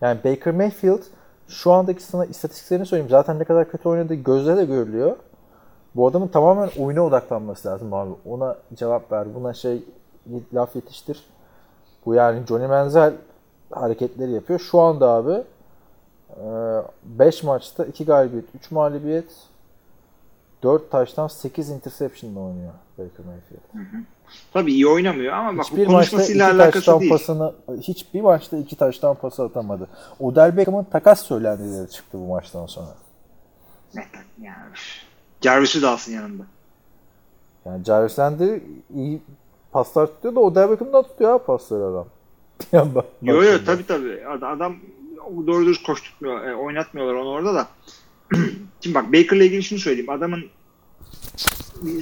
Yani 0.00 0.18
Baker 0.24 0.54
Mayfield 0.54 1.02
şu 1.48 1.72
andaki 1.72 2.02
sana 2.02 2.24
istatistiklerini 2.24 2.86
söyleyeyim. 2.86 3.10
Zaten 3.10 3.38
ne 3.38 3.44
kadar 3.44 3.70
kötü 3.70 3.88
oynadığı 3.88 4.14
gözle 4.14 4.56
de 4.56 4.64
görülüyor. 4.64 5.16
Bu 5.94 6.06
adamın 6.06 6.28
tamamen 6.28 6.70
oyuna 6.78 7.00
odaklanması 7.02 7.68
lazım 7.68 7.94
abi. 7.94 8.10
Ona 8.28 8.56
cevap 8.74 9.12
ver. 9.12 9.34
Buna 9.34 9.54
şey 9.54 9.82
laf 10.54 10.76
yetiştir. 10.76 11.26
Bu 12.06 12.14
yani 12.14 12.46
Johnny 12.46 12.66
Manziel 12.66 13.12
hareketleri 13.70 14.30
yapıyor. 14.30 14.60
Şu 14.60 14.80
anda 14.80 15.08
abi 15.08 15.42
5 17.04 17.42
maçta 17.42 17.84
2 17.84 18.04
galibiyet, 18.04 18.44
3 18.54 18.70
mağlubiyet, 18.70 19.30
4 20.62 20.90
taştan 20.90 21.26
8 21.26 21.70
interception'la 21.70 22.40
oynuyor 22.40 22.72
Baker 22.98 23.26
Mayfield. 23.26 23.94
Tabii 24.52 24.72
iyi 24.72 24.88
oynamıyor 24.88 25.32
ama 25.32 25.58
bak 25.58 25.64
Hiçbir 25.64 25.86
bu 25.86 25.92
maçta 25.92 26.16
iki 26.16 26.26
konuşmasıyla 26.26 26.46
alakası 26.52 26.72
taştan 26.72 27.00
değil. 27.00 27.12
pasını 27.12 27.54
hiçbir 27.80 28.20
maçta 28.20 28.56
iki 28.56 28.76
taştan 28.76 29.14
pası 29.14 29.42
atamadı. 29.42 29.88
Odell 30.20 30.56
Beckham'ın 30.56 30.84
takas 30.84 31.22
söylentileri 31.22 31.90
çıktı 31.90 32.18
bu 32.18 32.26
maçtan 32.26 32.66
sonra. 32.66 32.94
Yani, 34.40 34.56
üf. 34.72 35.07
Jarvis'i 35.40 35.82
de 35.82 35.86
alsın 35.86 36.12
yanında. 36.12 36.42
Yani 37.66 37.84
Jarvis 37.84 38.18
Landry 38.18 38.62
iyi 38.94 39.20
paslar 39.72 40.06
tutuyor 40.06 40.34
da 40.34 40.40
Odell 40.40 40.70
Beckham'dan 40.70 41.02
tutuyor 41.02 41.32
abi 41.34 41.44
pasları 41.44 41.84
adam. 41.84 42.06
Bir 42.72 42.78
yandan 42.78 43.04
Yo 43.22 43.42
yo 43.42 43.58
tabii. 43.64 44.26
Ad- 44.26 44.42
Adam 44.42 44.76
doğru 45.46 45.66
dürüst 45.66 45.86
koşturmuyor, 45.86 46.44
e, 46.44 46.56
oynatmıyorlar 46.56 47.14
onu 47.14 47.28
orada 47.28 47.54
da. 47.54 47.68
Şimdi 48.80 48.94
bak 48.94 49.12
Baker'la 49.12 49.44
ilgili 49.44 49.62
şunu 49.62 49.78
söyleyeyim. 49.78 50.10
Adamın 50.10 50.44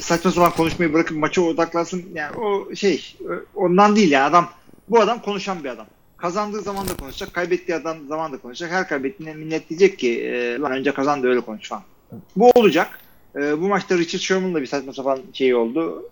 saçma 0.00 0.30
sapan 0.30 0.52
konuşmayı 0.52 0.92
bırakıp 0.92 1.16
maça 1.18 1.42
odaklansın. 1.42 2.04
Yani 2.14 2.36
o 2.36 2.74
şey 2.74 3.16
ondan 3.54 3.96
değil 3.96 4.10
yani 4.10 4.24
adam 4.24 4.48
bu 4.88 5.00
adam 5.00 5.22
konuşan 5.22 5.64
bir 5.64 5.68
adam. 5.68 5.86
Kazandığı 6.16 6.60
zaman 6.60 6.88
da 6.88 6.96
konuşacak, 6.96 7.34
kaybettiği 7.34 7.78
adam 7.78 7.96
zaman 8.08 8.32
da 8.32 8.38
konuşacak. 8.38 8.70
Her 8.72 8.88
kaybettiğinde 8.88 9.34
millet 9.34 9.68
diyecek 9.70 9.98
ki 9.98 10.20
e, 10.24 10.58
lan 10.58 10.72
önce 10.72 10.94
kazan 10.94 11.22
da 11.22 11.28
öyle 11.28 11.40
konuş 11.40 11.68
falan. 11.68 11.82
Bu 12.36 12.50
olacak. 12.50 13.00
E, 13.36 13.60
bu 13.60 13.68
maçta 13.68 13.98
Richard 13.98 14.20
Sherman'la 14.20 14.60
bir 14.60 14.66
saçma 14.66 14.92
sapan 14.92 15.18
şey 15.32 15.54
oldu. 15.54 16.02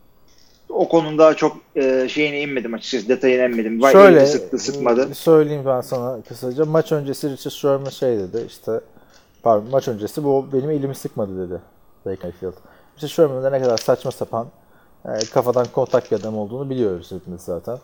O 0.69 0.89
konuda 0.89 1.35
çok 1.35 1.57
e, 1.77 2.09
şeyine 2.09 2.41
inmedim 2.41 2.75
açıkçası. 2.75 3.09
Detayına 3.09 3.45
inmedim. 3.45 3.83
Vay 3.83 3.93
Şöyle 3.93 4.27
sıktı 4.27 4.59
sıkmadı. 4.59 5.09
e, 5.11 5.15
söyleyeyim 5.15 5.63
ben 5.67 5.81
sana 5.81 6.23
kısaca. 6.29 6.65
Maç 6.65 6.93
öncesi 6.93 7.31
Richard 7.31 7.53
Sherman 7.53 7.91
şey 7.91 8.19
dedi 8.19 8.45
işte 8.47 8.81
pardon 9.43 9.71
maç 9.71 9.89
öncesi 9.89 10.25
bu 10.25 10.47
benim 10.53 10.71
elimi 10.71 10.95
sıkmadı 10.95 11.49
dedi 11.49 11.61
Baker 12.07 12.25
Mayfield. 12.25 12.53
Richard 12.97 13.11
Sherman'ın 13.11 13.43
da 13.45 13.51
ne 13.51 13.63
kadar 13.63 13.77
saçma 13.77 14.11
sapan 14.11 14.47
e, 15.05 15.19
kafadan 15.35 15.67
kontak 15.73 16.11
bir 16.11 16.17
adam 16.17 16.39
olduğunu 16.39 16.71
biliyoruz 16.71 17.13
hepimiz 17.13 17.41
zaten. 17.43 17.79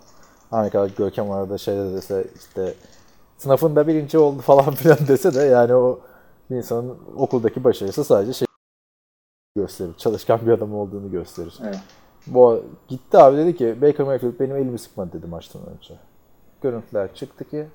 Ne 0.53 0.71
kadar 0.71 0.91
Görkem 0.99 1.31
arada 1.31 1.59
şey 1.59 1.75
de 1.77 1.93
dese 1.93 2.25
işte 2.39 2.75
sınıfında 3.39 3.87
birinci 3.87 4.19
oldu 4.19 4.41
falan 4.43 4.71
filan 4.75 4.99
dese 5.09 5.35
de 5.35 5.43
yani 5.43 5.75
o 5.75 6.01
bir 6.51 6.57
insanın 6.57 6.97
okuldaki 7.17 7.65
başarısı 7.65 8.05
sadece 8.05 8.33
şey 8.33 8.47
gösterir. 9.61 9.95
Çalışkan 9.99 10.41
bir 10.47 10.53
adam 10.53 10.75
olduğunu 10.75 11.11
gösterir. 11.11 11.59
Evet. 11.65 11.81
Bu 12.27 12.63
gitti 12.89 13.19
abi 13.19 13.37
dedi 13.37 13.57
ki 13.57 13.79
Baker 13.83 14.07
Mayfield 14.07 14.41
benim 14.41 14.57
elimi 14.57 14.79
sıkmadı 14.79 15.13
dedi 15.13 15.27
maçtan 15.27 15.63
önce. 15.77 15.95
Görüntüler 16.61 17.15
çıktı 17.15 17.45
ki 17.45 17.67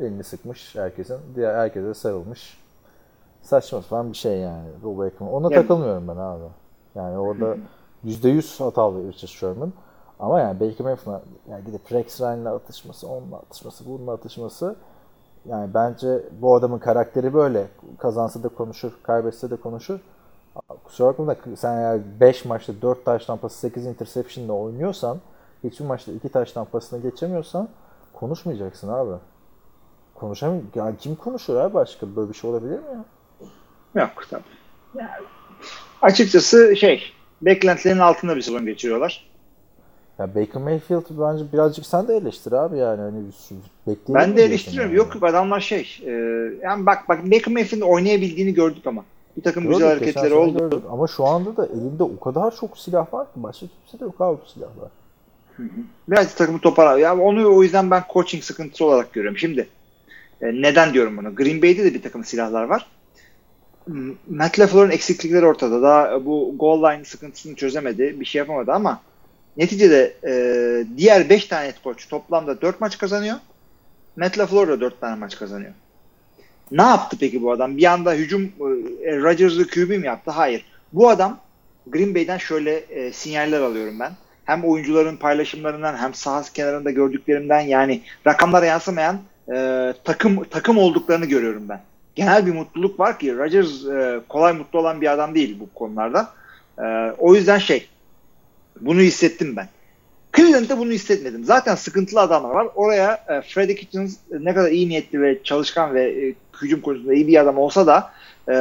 elini 0.00 0.24
sıkmış 0.24 0.74
herkesin. 0.76 1.16
Diğer 1.36 1.54
herkese 1.54 1.94
sarılmış. 1.94 2.60
Saçma 3.42 3.82
sapan 3.82 4.12
bir 4.12 4.16
şey 4.16 4.38
yani. 4.38 4.68
Bu 4.82 4.98
Baker. 4.98 5.26
Ona 5.26 5.46
Yani- 5.54 5.62
takılmıyorum 5.62 6.08
ben 6.08 6.16
abi. 6.16 6.44
Yani 6.94 7.18
orada 7.18 7.56
%100 8.04 8.64
hatalı 8.64 9.08
Richard 9.08 9.28
Sherman. 9.30 9.72
Ama 10.20 10.40
yani 10.40 10.60
Baker 10.60 10.86
Mayfield'la 10.86 11.22
yani 11.50 11.64
gidip 11.64 11.92
Rex 11.92 12.20
Ryan'la 12.20 12.54
atışması, 12.54 13.08
onunla 13.08 13.36
atışması, 13.36 13.86
bununla 13.86 14.12
atışması 14.12 14.76
yani 15.46 15.74
bence 15.74 16.22
bu 16.40 16.54
adamın 16.54 16.78
karakteri 16.78 17.34
böyle. 17.34 17.66
Kazansa 17.98 18.42
da 18.42 18.48
konuşur, 18.48 18.92
kaybetse 19.02 19.50
de 19.50 19.56
konuşur. 19.56 20.00
Kusura 20.84 21.08
bakma 21.08 21.26
da 21.26 21.36
sen 21.56 21.76
eğer 21.76 22.00
5 22.20 22.44
maçta 22.44 22.72
4 22.82 23.04
taştan 23.04 23.38
pası 23.38 23.58
8 23.58 23.86
interception'la 23.86 24.52
oynuyorsan 24.52 25.18
hiçbir 25.64 25.84
maçta 25.84 26.12
2 26.12 26.28
taştan 26.28 26.64
pasını 26.64 27.02
geçemiyorsan 27.02 27.68
konuşmayacaksın 28.12 28.88
abi. 28.88 29.10
Konuşamıyor. 30.14 30.62
Ya 30.74 30.92
kim 30.98 31.16
konuşur 31.16 31.56
abi 31.56 31.74
başka? 31.74 32.16
Böyle 32.16 32.28
bir 32.28 32.34
şey 32.34 32.50
olabilir 32.50 32.78
mi 32.78 32.84
ya? 32.92 33.04
Yok 34.02 34.26
tabii. 34.30 34.42
Yani, 34.94 35.10
açıkçası 36.02 36.76
şey 36.76 37.02
beklentilerin 37.42 37.98
altında 37.98 38.36
bir 38.36 38.42
sezon 38.42 38.66
geçiriyorlar. 38.66 39.30
Ya 40.18 40.34
Baker 40.34 40.62
Mayfield 40.62 41.04
bence 41.10 41.52
birazcık 41.52 41.86
sen 41.86 42.08
de 42.08 42.16
eleştir 42.16 42.52
abi 42.52 42.78
yani. 42.78 43.00
Hani 43.00 43.22
Ben 44.08 44.36
de 44.36 44.44
eleştiriyorum. 44.44 44.90
yani? 44.90 44.98
Yok 44.98 45.22
adamlar 45.22 45.60
şey. 45.60 45.98
E, 46.06 46.10
yani 46.62 46.86
bak 46.86 47.08
bak 47.08 47.24
Baker 47.24 47.52
Mayfield'in 47.54 47.86
oynayabildiğini 47.86 48.54
gördük 48.54 48.86
ama. 48.86 49.04
Bir 49.36 49.42
takım 49.42 49.68
güzel 49.68 49.88
Gördük, 49.88 50.04
geçen 50.06 50.20
hareketleri 50.20 50.40
oldu. 50.40 50.58
gördük. 50.58 50.82
Ama 50.90 51.06
şu 51.06 51.26
anda 51.26 51.56
da 51.56 51.66
elinde 51.66 52.02
o 52.02 52.20
kadar 52.20 52.56
çok 52.56 52.78
silah 52.78 53.14
var 53.14 53.26
ki 53.26 53.32
başka 53.36 53.66
kimse 53.66 54.00
de 54.00 54.04
yok 54.04 54.20
abi 54.20 54.36
silahlar. 54.54 54.88
Biraz 56.08 56.34
takımı 56.34 56.60
toparlar. 56.60 56.98
Ya 56.98 57.18
onu 57.18 57.56
o 57.56 57.62
yüzden 57.62 57.90
ben 57.90 58.02
coaching 58.12 58.42
sıkıntısı 58.42 58.84
olarak 58.84 59.12
görüyorum. 59.12 59.38
Şimdi 59.38 59.68
e, 60.42 60.46
neden 60.46 60.94
diyorum 60.94 61.16
bunu? 61.16 61.34
Green 61.34 61.62
Bay'de 61.62 61.84
de 61.84 61.94
bir 61.94 62.02
takım 62.02 62.24
silahlar 62.24 62.64
var. 62.64 62.86
Matt 64.30 64.58
LaFleur'un 64.58 64.90
eksiklikleri 64.90 65.46
ortada. 65.46 65.82
Daha 65.82 66.24
bu 66.24 66.54
goal 66.58 66.82
line 66.82 67.04
sıkıntısını 67.04 67.54
çözemedi. 67.54 68.20
Bir 68.20 68.24
şey 68.24 68.38
yapamadı 68.38 68.72
ama 68.72 69.00
neticede 69.56 70.14
e, 70.26 70.32
diğer 70.96 71.28
5 71.28 71.44
tane 71.44 71.66
head 71.66 71.82
coach 71.84 72.08
toplamda 72.08 72.60
4 72.60 72.80
maç 72.80 72.98
kazanıyor. 72.98 73.36
Matt 74.16 74.38
LaFleur 74.38 74.68
da 74.68 74.80
4 74.80 75.00
tane 75.00 75.16
maç 75.16 75.38
kazanıyor. 75.38 75.72
Ne 76.72 76.82
yaptı 76.82 77.16
peki 77.20 77.42
bu 77.42 77.52
adam? 77.52 77.76
Bir 77.76 77.84
anda 77.84 78.12
hücum 78.12 78.42
e, 79.04 79.16
Rodgers'ı 79.16 79.66
QB 79.66 79.90
mi 79.90 80.06
yaptı? 80.06 80.30
Hayır. 80.30 80.64
Bu 80.92 81.08
adam 81.08 81.38
Green 81.86 82.14
Bay'den 82.14 82.38
şöyle 82.38 82.76
e, 82.76 83.12
sinyaller 83.12 83.60
alıyorum 83.60 84.00
ben. 84.00 84.12
Hem 84.44 84.64
oyuncuların 84.64 85.16
paylaşımlarından 85.16 85.96
hem 85.96 86.14
saha 86.14 86.42
kenarında 86.42 86.90
gördüklerimden 86.90 87.60
yani 87.60 88.02
rakamlara 88.26 88.66
yansımayan 88.66 89.20
e, 89.52 89.92
takım 90.04 90.44
takım 90.44 90.78
olduklarını 90.78 91.26
görüyorum 91.26 91.68
ben. 91.68 91.80
Genel 92.14 92.46
bir 92.46 92.54
mutluluk 92.54 93.00
var 93.00 93.18
ki 93.18 93.36
Rodgers 93.36 93.86
e, 93.86 94.20
kolay 94.28 94.52
mutlu 94.52 94.78
olan 94.78 95.00
bir 95.00 95.12
adam 95.12 95.34
değil 95.34 95.56
bu 95.60 95.74
konularda. 95.74 96.28
E, 96.78 97.14
o 97.18 97.34
yüzden 97.34 97.58
şey 97.58 97.88
bunu 98.80 99.00
hissettim 99.00 99.56
ben. 99.56 99.68
Cleveland'da 100.36 100.78
bunu 100.78 100.90
hissetmedim. 100.90 101.44
Zaten 101.44 101.74
sıkıntılı 101.74 102.20
adamlar 102.20 102.50
var. 102.50 102.68
Oraya 102.74 103.24
e, 103.28 103.40
Freddie 103.40 103.76
Kitchens 103.76 104.16
ne 104.40 104.54
kadar 104.54 104.70
iyi 104.70 104.88
niyetli 104.88 105.22
ve 105.22 105.42
çalışkan 105.42 105.94
ve 105.94 106.26
e, 106.26 106.34
hücum 106.62 106.80
konusunda 106.80 107.14
iyi 107.14 107.28
bir 107.28 107.40
adam 107.40 107.58
olsa 107.58 107.86
da 107.86 108.12
e, 108.48 108.56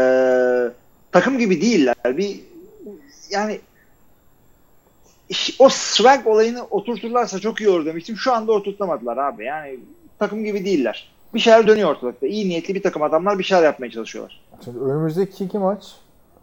takım 1.11 1.37
gibi 1.39 1.61
değiller. 1.61 1.95
Bir 2.05 2.39
yani 3.29 3.59
o 5.59 5.69
swag 5.69 6.27
olayını 6.27 6.63
oturturlarsa 6.63 7.39
çok 7.39 7.61
iyi 7.61 7.69
olur 7.69 7.85
demiştim. 7.85 8.17
Şu 8.17 8.33
anda 8.33 8.51
oturtamadılar 8.51 9.17
abi. 9.17 9.45
Yani 9.45 9.79
takım 10.19 10.43
gibi 10.43 10.65
değiller. 10.65 11.11
Bir 11.33 11.39
şeyler 11.39 11.67
dönüyor 11.67 11.89
ortalıkta. 11.89 12.27
İyi 12.27 12.49
niyetli 12.49 12.75
bir 12.75 12.83
takım 12.83 13.01
adamlar 13.01 13.39
bir 13.39 13.43
şeyler 13.43 13.63
yapmaya 13.63 13.91
çalışıyorlar. 13.91 14.41
Şimdi 14.65 14.79
önümüzdeki 14.79 15.45
iki 15.45 15.57
maç 15.57 15.83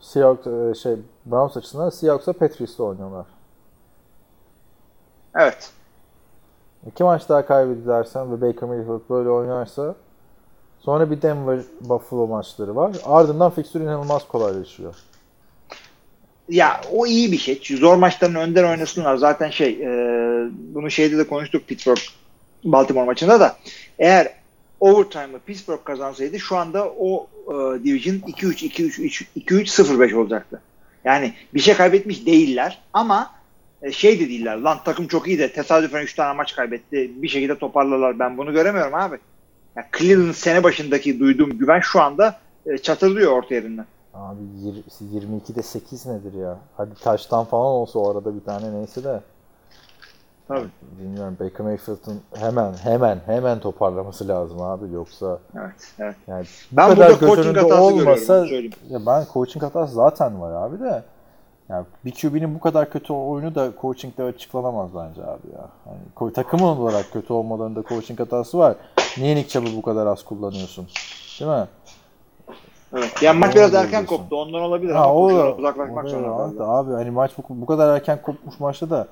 Seahawks, 0.00 0.46
e, 0.46 0.82
şey, 0.82 0.92
Browns 1.26 1.56
açısından 1.56 1.90
Seahawks'a 1.90 2.32
Patriots'la 2.32 2.84
oynuyorlar. 2.84 3.26
Evet. 5.36 5.70
İki 6.86 7.04
maç 7.04 7.28
daha 7.28 7.46
kaybedersen 7.46 8.32
ve 8.32 8.40
Baker 8.40 8.68
Mayfield 8.68 9.10
böyle 9.10 9.28
oynarsa 9.28 9.94
sonra 10.80 11.10
bir 11.10 11.22
Denver 11.22 11.58
Buffalo 11.80 12.26
maçları 12.26 12.76
var. 12.76 12.96
Ardından 13.04 13.50
fixture 13.50 13.82
inanılmaz 13.82 14.28
kolaylaşıyor. 14.28 14.94
Ya 16.48 16.80
o 16.92 17.06
iyi 17.06 17.32
bir 17.32 17.38
şey. 17.38 17.60
Zor 17.80 17.96
maçların 17.96 18.34
önden 18.34 18.64
oynasınlar. 18.64 19.16
Zaten 19.16 19.50
şey 19.50 19.68
e, 19.68 19.88
bunu 20.58 20.90
şeyde 20.90 21.18
de 21.18 21.26
konuştuk 21.26 21.68
Pittsburgh 21.68 22.00
Baltimore 22.64 23.06
maçında 23.06 23.40
da 23.40 23.56
eğer 23.98 24.32
overtime'ı 24.80 25.38
Pittsburgh 25.38 25.84
kazansaydı 25.84 26.38
şu 26.38 26.56
anda 26.56 26.88
o 26.98 27.26
e, 27.46 27.84
division 27.84 28.14
2-3 28.14 28.66
2-3 28.66 29.24
2-3 29.36 29.82
0-5 29.82 30.14
olacaktı. 30.14 30.60
Yani 31.04 31.34
bir 31.54 31.60
şey 31.60 31.74
kaybetmiş 31.74 32.26
değiller 32.26 32.82
ama 32.92 33.30
şey 33.92 34.20
de 34.20 34.28
değiller. 34.28 34.56
Lan 34.56 34.78
takım 34.84 35.06
çok 35.06 35.28
iyi 35.28 35.38
de 35.38 35.52
tesadüfen 35.52 36.02
3 36.02 36.14
tane 36.14 36.36
maç 36.36 36.56
kaybetti. 36.56 37.22
Bir 37.22 37.28
şekilde 37.28 37.58
toparlarlar. 37.58 38.18
Ben 38.18 38.38
bunu 38.38 38.52
göremiyorum 38.52 38.94
abi. 38.94 39.18
Ya 39.76 39.86
Cleveland 39.98 40.32
sene 40.34 40.62
başındaki 40.64 41.20
duyduğum 41.20 41.58
güven 41.58 41.80
şu 41.80 42.02
anda 42.02 42.38
e, 42.66 42.78
çatırdıyor 42.78 43.32
orta 43.32 43.54
yerinden. 43.54 43.86
Abi 44.14 44.40
yir- 44.64 44.84
22'de 45.14 45.62
8 45.62 46.06
nedir 46.06 46.32
ya? 46.34 46.58
Hadi 46.76 46.94
taştan 46.94 47.44
falan 47.44 47.66
olsa 47.66 47.98
o 47.98 48.10
arada 48.10 48.34
bir 48.34 48.44
tane 48.44 48.72
neyse 48.72 49.04
de. 49.04 49.20
Tabii. 50.48 50.68
Bilmiyorum 51.00 51.36
Baker 51.40 51.66
Mayfield'ın 51.66 52.20
hemen 52.34 52.74
hemen 52.82 53.20
hemen 53.26 53.60
toparlaması 53.60 54.28
lazım 54.28 54.60
abi 54.62 54.92
yoksa 54.94 55.38
Evet, 55.56 55.92
evet. 55.98 56.16
yani 56.26 56.44
bu 56.72 56.76
Ben 56.76 56.90
kadar 56.94 57.20
burada 57.20 57.34
göz 57.36 57.46
önünde 57.46 57.60
hatası 57.60 57.82
olmasa 57.82 58.46
ya 58.90 59.06
ben 59.06 59.24
coaching 59.32 59.64
hatası 59.64 59.94
zaten 59.94 60.40
var 60.40 60.52
abi 60.66 60.80
de 60.80 61.02
yani 61.68 61.86
bir 62.04 62.12
QB'nin 62.12 62.54
bu 62.54 62.60
kadar 62.60 62.90
kötü 62.90 63.12
oyunu 63.12 63.54
da 63.54 63.72
coaching'de 63.80 64.22
açıklanamaz 64.22 64.90
bence 64.94 65.22
abi 65.22 65.46
ya. 65.54 65.68
Yani 65.86 66.32
takım 66.32 66.62
olarak 66.62 67.12
kötü 67.12 67.32
olmalarında 67.32 67.82
coaching 67.82 68.20
hatası 68.20 68.58
var. 68.58 68.76
Niye 69.18 69.36
Nick 69.36 69.48
Chubb'ı 69.48 69.76
bu 69.76 69.82
kadar 69.82 70.06
az 70.06 70.24
kullanıyorsun? 70.24 70.86
Değil 71.40 71.50
mi? 71.50 71.66
Evet. 72.94 73.22
Yani 73.22 73.38
maç 73.38 73.54
biraz 73.54 73.74
erken 73.74 73.90
diyorsun. 73.90 74.16
koptu. 74.16 74.36
Ondan 74.36 74.60
olabilir 74.60 74.94
Ha, 74.94 75.04
ama 75.04 75.14
o 75.14 75.22
koşular 75.22 75.58
uzaklaşmak 75.58 76.08
zorunda 76.08 76.68
abi, 76.68 76.92
hani 76.92 77.10
maç 77.10 77.30
bu, 77.38 77.42
bu 77.48 77.66
kadar 77.66 77.96
erken 77.96 78.22
kopmuş 78.22 78.60
maçta 78.60 78.90
da 78.90 79.08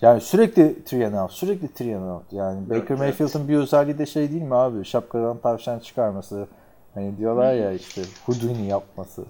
yani 0.00 0.20
sürekli 0.20 0.84
three 0.84 1.06
and 1.06 1.14
out, 1.14 1.32
sürekli 1.32 1.68
three 1.68 1.96
and 1.96 2.10
out. 2.10 2.32
Yani 2.32 2.70
Baker 2.70 2.86
evet. 2.88 2.98
Mayfield'ın 2.98 3.48
bir 3.48 3.56
özelliği 3.56 3.98
de 3.98 4.06
şey 4.06 4.30
değil 4.30 4.42
mi 4.42 4.54
abi? 4.54 4.84
Şapkadan 4.84 5.38
tavşan 5.38 5.78
çıkarması. 5.78 6.46
Hani 6.94 7.18
diyorlar 7.18 7.54
ya 7.54 7.72
işte 7.72 8.02
Houdini 8.26 8.66
yapması. 8.66 9.24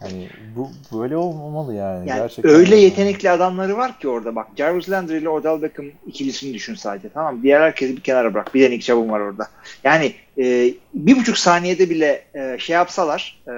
Hani 0.00 0.28
bu 0.56 0.70
böyle 0.98 1.16
olmamalı 1.16 1.74
yani. 1.74 2.08
Yani 2.08 2.18
Gerçekten 2.18 2.52
öyle 2.52 2.76
yetenekli 2.76 3.30
adamları 3.30 3.76
var 3.76 3.98
ki 3.98 4.08
orada 4.08 4.36
bak. 4.36 4.46
Jarvis 4.56 4.90
Landry 4.90 5.18
ile 5.18 5.28
Odell 5.28 5.62
Beckham 5.62 5.86
ikilisini 6.06 6.54
düşün 6.54 6.74
sadece. 6.74 7.08
Tamam? 7.08 7.42
Diğer 7.42 7.60
herkesi 7.60 7.96
bir 7.96 8.02
kenara 8.02 8.34
bırak. 8.34 8.54
Bir 8.54 8.62
de 8.62 8.70
Nick 8.70 8.82
Chubb'un 8.82 9.08
var 9.08 9.20
orada. 9.20 9.48
Yani 9.84 10.12
e, 10.38 10.74
bir 10.94 11.16
buçuk 11.16 11.38
saniyede 11.38 11.90
bile 11.90 12.24
e, 12.34 12.58
şey 12.58 12.74
yapsalar 12.74 13.42
e, 13.46 13.52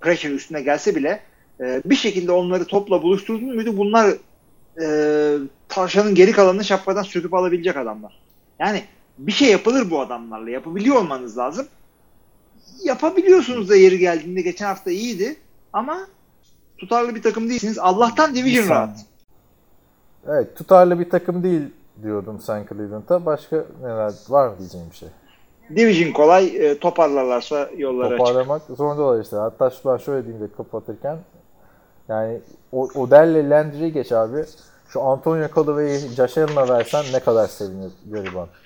pressure 0.00 0.34
üstüne 0.34 0.62
gelse 0.62 0.94
bile 0.94 1.20
e, 1.60 1.82
bir 1.84 1.96
şekilde 1.96 2.32
onları 2.32 2.64
topla 2.64 3.02
buluşturdun 3.02 3.54
muydu 3.54 3.76
bunlar 3.76 4.10
e, 4.82 4.86
tavşanın 5.68 6.14
geri 6.14 6.32
kalanını 6.32 6.64
şapkadan 6.64 7.02
söküp 7.02 7.34
alabilecek 7.34 7.76
adamlar. 7.76 8.20
Yani 8.58 8.82
bir 9.18 9.32
şey 9.32 9.50
yapılır 9.50 9.90
bu 9.90 10.00
adamlarla. 10.00 10.50
Yapabiliyor 10.50 10.96
olmanız 10.96 11.38
lazım. 11.38 11.66
Yapabiliyorsunuz 12.84 13.68
da 13.68 13.76
yeri 13.76 13.98
geldiğinde 13.98 14.42
geçen 14.42 14.66
hafta 14.66 14.90
iyiydi 14.90 15.36
ama 15.72 15.98
tutarlı 16.78 17.14
bir 17.14 17.22
takım 17.22 17.48
değilsiniz. 17.48 17.78
Allah'tan 17.78 18.34
division 18.34 18.64
Bir 18.64 18.70
rahat. 18.70 18.98
Evet 20.26 20.56
tutarlı 20.56 21.00
bir 21.00 21.10
takım 21.10 21.42
değil 21.42 21.62
diyordum 22.02 22.40
sen 22.40 22.66
Cleveland'a. 22.68 23.26
Başka 23.26 23.64
neler 23.82 24.12
var 24.28 24.48
mı 24.48 24.58
diyeceğim 24.58 24.86
bir 24.90 24.96
şey? 24.96 25.08
Division 25.76 26.12
kolay. 26.12 26.46
e, 26.46 26.78
toparlarlarsa 26.78 27.70
yolları 27.76 28.06
açık. 28.06 28.18
toparlamak 28.18 28.62
zorundalar 28.62 29.20
işte. 29.22 29.36
Hatta 29.36 29.70
şu 29.70 29.88
ben 29.88 29.96
şöyle 29.96 30.26
diyeyim 30.26 30.48
de 30.48 30.52
kapatırken 30.56 31.18
yani 32.08 32.40
o 32.72 32.88
Odell'le 32.94 33.50
Landry'i 33.50 33.92
geç 33.92 34.12
abi. 34.12 34.44
Şu 34.88 35.02
Antonio 35.02 35.48
Callaway'i 35.56 35.98
Josh 35.98 36.38
Allen'a 36.38 36.68
versen 36.68 37.04
ne 37.12 37.20
kadar 37.20 37.46
sevinir 37.46 37.92
gariban. 38.06 38.48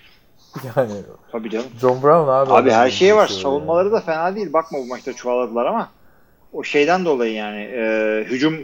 Yani 0.77 0.93
Tabii 1.33 1.51
canım. 1.51 1.66
John 1.81 2.03
Brown 2.03 2.29
abi. 2.31 2.53
Abi 2.53 2.70
her 2.70 2.91
şey 2.91 3.16
var. 3.16 3.27
Şey 3.27 3.43
Savunmaları 3.43 3.93
da 3.93 4.01
fena 4.01 4.35
değil. 4.35 4.53
Bakma 4.53 4.79
bu 4.79 4.87
maçta 4.87 5.12
çuvaladılar 5.12 5.66
ama 5.66 5.89
o 6.53 6.65
şeyden 6.65 7.05
dolayı 7.05 7.35
yani 7.35 7.61
e, 7.61 8.24
hücum 8.24 8.55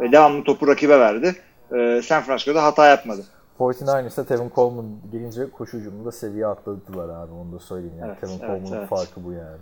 e, 0.00 0.12
devamlı 0.12 0.44
topu 0.44 0.68
rakibe 0.68 1.00
verdi. 1.00 1.36
E, 1.74 2.02
San 2.02 2.22
Francisco'da 2.22 2.64
hata 2.64 2.88
yapmadı. 2.88 3.24
49ers'ta 3.58 4.24
Tevin 4.24 4.50
Coleman 4.54 4.86
gelince 5.12 5.50
koşu 5.50 5.76
hücumunda 5.76 6.12
seviye 6.12 6.46
atladılar 6.46 7.08
abi 7.08 7.32
onu 7.32 7.52
da 7.52 7.58
söyleyeyim 7.58 7.94
yani. 8.00 8.08
Evet, 8.08 8.20
Tevin 8.20 8.32
evet, 8.32 8.40
Coleman'ın 8.40 8.78
evet. 8.78 8.88
farkı 8.88 9.24
bu 9.24 9.32
yani. 9.32 9.60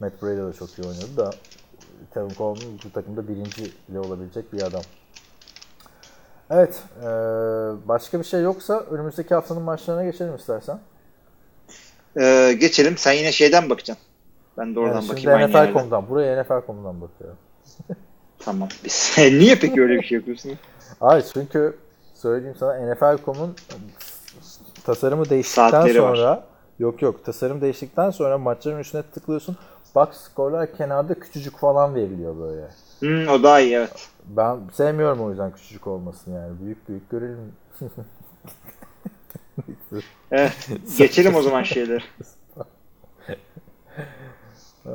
Matt 0.00 0.22
Breda 0.22 0.48
da 0.48 0.52
çok 0.52 0.68
iyi 0.78 0.82
oynadı 0.82 1.16
da 1.16 1.30
Tevin 2.14 2.28
Coleman 2.28 2.78
bu 2.84 2.92
takımda 2.92 3.28
birinci 3.28 3.72
bile 3.88 4.00
olabilecek 4.00 4.52
bir 4.52 4.62
adam. 4.62 4.82
Evet, 6.50 6.82
eee, 7.02 7.08
başka 7.88 8.18
bir 8.18 8.24
şey 8.24 8.42
yoksa 8.42 8.80
önümüzdeki 8.80 9.34
haftanın 9.34 9.62
maçlarına 9.62 10.04
geçelim 10.04 10.36
istersen. 10.36 10.78
E, 12.20 12.56
geçelim. 12.60 12.96
Sen 12.96 13.12
yine 13.12 13.32
şeyden 13.32 13.70
bakacaksın. 13.70 14.09
Ben 14.60 14.74
de 14.74 14.80
oradan 14.80 14.94
Yani 14.94 15.04
şimdi 15.06 15.26
bakayım. 15.26 15.40
yerden. 15.40 15.66
NFL.com'dan, 15.66 16.08
buraya 16.08 16.42
NFL.com'dan 16.42 17.00
bakıyorum. 17.00 17.36
Tamam. 18.38 18.68
Biz, 18.84 19.14
niye 19.18 19.54
peki 19.60 19.82
öyle 19.82 19.94
bir 19.94 20.02
şey 20.06 20.18
yapıyorsun? 20.18 20.52
Hayır 21.00 21.24
çünkü 21.32 21.76
söyleyeyim 22.14 22.56
sana 22.58 22.92
NFL.com'un 22.92 23.56
tasarımı 24.84 25.30
değiştikten 25.30 25.70
Saatleri 25.70 26.02
var. 26.02 26.16
sonra 26.16 26.44
yok 26.78 27.02
yok 27.02 27.24
tasarım 27.24 27.60
değiştikten 27.60 28.10
sonra 28.10 28.38
maçların 28.38 28.78
üstüne 28.78 29.02
tıklıyorsun. 29.02 29.56
Box 29.94 30.08
skorlar 30.12 30.76
kenarda 30.76 31.14
küçücük 31.14 31.56
falan 31.56 31.94
veriliyor 31.94 32.38
böyle. 32.38 32.68
Hmm, 33.00 33.28
o 33.28 33.42
daha 33.42 33.60
iyi 33.60 33.74
evet. 33.74 34.08
Ben 34.26 34.58
sevmiyorum 34.72 35.20
o 35.20 35.30
yüzden 35.30 35.50
küçücük 35.52 35.86
olmasını 35.86 36.34
yani. 36.34 36.52
Büyük 36.60 36.88
büyük 36.88 37.10
görelim. 37.10 37.52
Evet. 40.30 40.68
Geçelim 40.98 41.34
o 41.34 41.42
zaman 41.42 41.62
şeyleri. 41.62 42.02
Ee, 44.86 44.90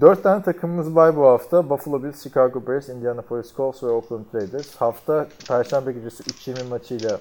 Dört 0.00 0.22
tane 0.22 0.42
takımımız 0.42 0.96
var 0.96 1.16
bu 1.16 1.26
hafta. 1.26 1.70
Buffalo 1.70 2.02
Bills, 2.02 2.22
Chicago 2.22 2.66
Bears, 2.66 2.88
Indianapolis 2.88 3.54
Colts 3.56 3.82
ve 3.82 3.86
Oakland 3.86 4.24
Raiders. 4.34 4.76
Hafta 4.76 5.26
Perşembe 5.48 5.92
gecesi 5.92 6.22
3.20 6.22 6.68
maçıyla 6.68 7.18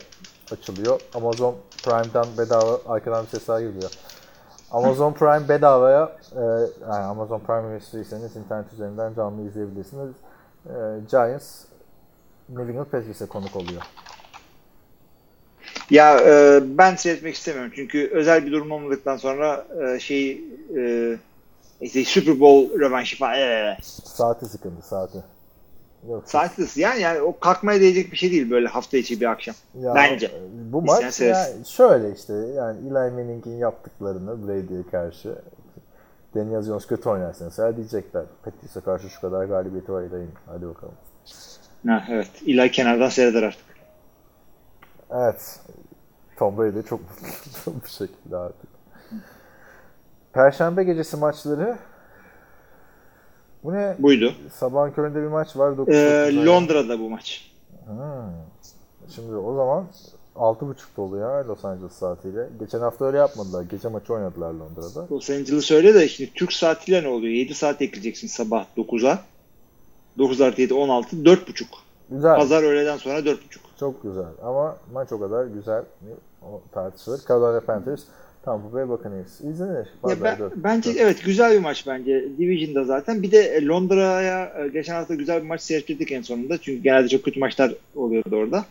açılıyor. 0.52 1.02
Amazon 1.14 1.56
Prime'dan 1.84 2.28
bedava 2.38 2.80
arkadan 2.88 3.24
bir 3.24 3.30
sesler 3.30 3.60
geliyor. 3.60 3.92
Amazon 4.72 5.14
Prime 5.14 5.50
bedavaya 5.50 6.18
e, 6.36 6.42
yani 6.82 7.04
Amazon 7.04 7.40
Prime 7.40 7.70
üyesiyseniz 7.70 8.36
internet 8.36 8.74
üzerinden 8.74 9.14
canlı 9.14 9.48
izleyebilirsiniz. 9.48 10.16
E, 10.66 10.74
Giants 11.10 11.66
New 12.50 12.72
England 12.72 12.88
Patriots'e 12.88 13.26
konuk 13.26 13.56
oluyor. 13.56 13.82
Ya 15.90 16.20
e, 16.20 16.62
ben 16.66 16.96
seyretmek 16.96 17.36
istemiyorum 17.36 17.72
çünkü 17.76 18.10
özel 18.14 18.46
bir 18.46 18.52
durum 18.52 18.72
olmadıktan 18.72 19.18
sonra 19.18 19.66
e, 19.82 20.00
şey 20.00 20.42
e, 20.78 21.18
işte 21.84 22.06
Super 22.06 22.40
Bowl 22.40 22.80
rövanşı 22.80 23.18
falan 23.18 23.36
e, 23.40 23.78
Saati 24.04 24.46
sıkıntı 24.46 24.88
saati. 24.88 25.24
Yok. 26.10 26.24
saatsiz 26.26 26.78
yani 26.78 27.02
yani 27.02 27.22
o 27.22 27.40
kalkmaya 27.40 27.82
değecek 27.82 28.12
bir 28.12 28.18
şey 28.18 28.32
değil 28.32 28.52
böyle 28.52 28.68
hafta 28.68 28.98
içi 28.98 29.22
bir 29.22 29.26
akşam. 29.26 29.56
Ya, 29.82 29.96
Bence. 29.96 30.32
Bu 30.54 30.84
İsteyen 30.86 31.04
maç 31.06 31.22
yani 31.22 31.66
şöyle 31.66 32.16
işte 32.16 32.34
yani 32.34 32.80
Eli 32.80 33.12
Manning'in 33.12 33.58
yaptıklarını 33.58 34.48
Brady'ye 34.48 34.84
karşı 34.92 35.36
Daniel 36.36 36.64
Jones 36.64 36.88
kötü 36.88 37.10
oynarsa 37.10 37.46
mesela 37.46 37.78
diyecekler. 37.78 38.24
Patrice'e 38.44 38.82
karşı 38.82 39.10
şu 39.10 39.22
kadar 39.22 39.46
galibiyeti 39.46 39.92
var 39.92 40.02
Eli'nin. 40.02 40.30
Hadi 40.46 40.68
bakalım. 40.68 40.96
Ha, 41.88 42.04
evet. 42.10 42.32
İlay 42.46 42.72
kenardan 42.72 43.10
seyreder 43.10 43.44
artık. 43.44 43.66
Evet. 45.12 45.60
Tom 46.38 46.58
Brady 46.58 46.82
çok 46.82 47.00
mutlu 47.22 47.82
bu 47.84 47.88
şekilde 47.88 48.38
artık. 48.38 48.73
Perşembe 50.34 50.84
gecesi 50.84 51.18
maçları 51.18 51.78
bu 53.64 53.74
ne? 53.74 53.96
Buydu. 54.00 54.34
Sabahın 54.54 54.92
köründe 54.92 55.22
bir 55.22 55.28
maç 55.28 55.58
var. 55.58 55.78
9 55.78 55.94
Ee, 55.96 56.46
Londra'da 56.46 57.00
bu 57.00 57.10
maç. 57.10 57.52
Hmm. 57.86 57.96
Şimdi 59.16 59.36
o 59.36 59.56
zaman 59.56 59.86
6.30'da 60.36 61.02
oluyor 61.02 61.46
Los 61.46 61.66
Angeles 61.66 61.92
saatiyle. 61.92 62.50
Geçen 62.60 62.80
hafta 62.80 63.06
öyle 63.06 63.18
yapmadılar. 63.18 63.64
Gece 63.64 63.88
maçı 63.88 64.14
oynadılar 64.14 64.54
Londra'da. 64.54 65.08
Los 65.12 65.30
Angeles 65.30 65.72
öyle 65.72 65.94
de 65.94 66.08
şimdi 66.08 66.34
Türk 66.34 66.54
saatiyle 66.54 67.04
ne 67.04 67.08
oluyor? 67.08 67.34
7 67.34 67.54
saat 67.56 67.82
ekleyeceksin 67.82 68.28
sabah 68.28 68.66
9'a. 68.78 69.20
9 70.18 70.42
artı 70.42 70.62
7 70.62 70.74
16 70.74 71.16
4.30. 71.16 71.64
Güzel. 72.10 72.36
Pazar 72.36 72.64
öğleden 72.64 72.98
sonra 72.98 73.20
4.30. 73.20 73.38
Çok 73.80 74.04
güzel. 74.04 74.26
Ama 74.44 74.78
maç 74.94 75.12
o 75.12 75.20
kadar 75.20 75.46
güzel? 75.46 75.84
O 76.42 76.62
tartışılır. 76.72 77.22
Carolina 77.28 77.60
Panthers, 77.62 78.02
Tampa 78.46 78.74
Bay 78.74 78.90
Buccaneers. 78.90 79.42
İzlenir. 79.42 79.88
Ya 80.08 80.24
ben, 80.24 80.38
dört- 80.40 80.54
bence 80.56 80.90
dört. 80.90 81.00
evet 81.02 81.24
güzel 81.26 81.54
bir 81.54 81.60
maç 81.60 81.88
bence. 81.88 82.26
Division'da 82.38 82.84
zaten. 82.84 83.24
Bir 83.24 83.32
de 83.32 83.40
e, 83.40 83.66
Londra'ya 83.66 84.54
e, 84.64 84.68
geçen 84.68 84.94
hafta 84.96 85.16
güzel 85.16 85.42
bir 85.42 85.48
maç 85.48 85.62
seyrettirdik 85.62 86.12
en 86.12 86.22
sonunda. 86.22 86.58
Çünkü 86.58 86.84
genelde 86.84 87.10
çok 87.10 87.24
kötü 87.24 87.40
maçlar 87.40 87.74
oluyordu 87.96 88.36
orada. 88.36 88.66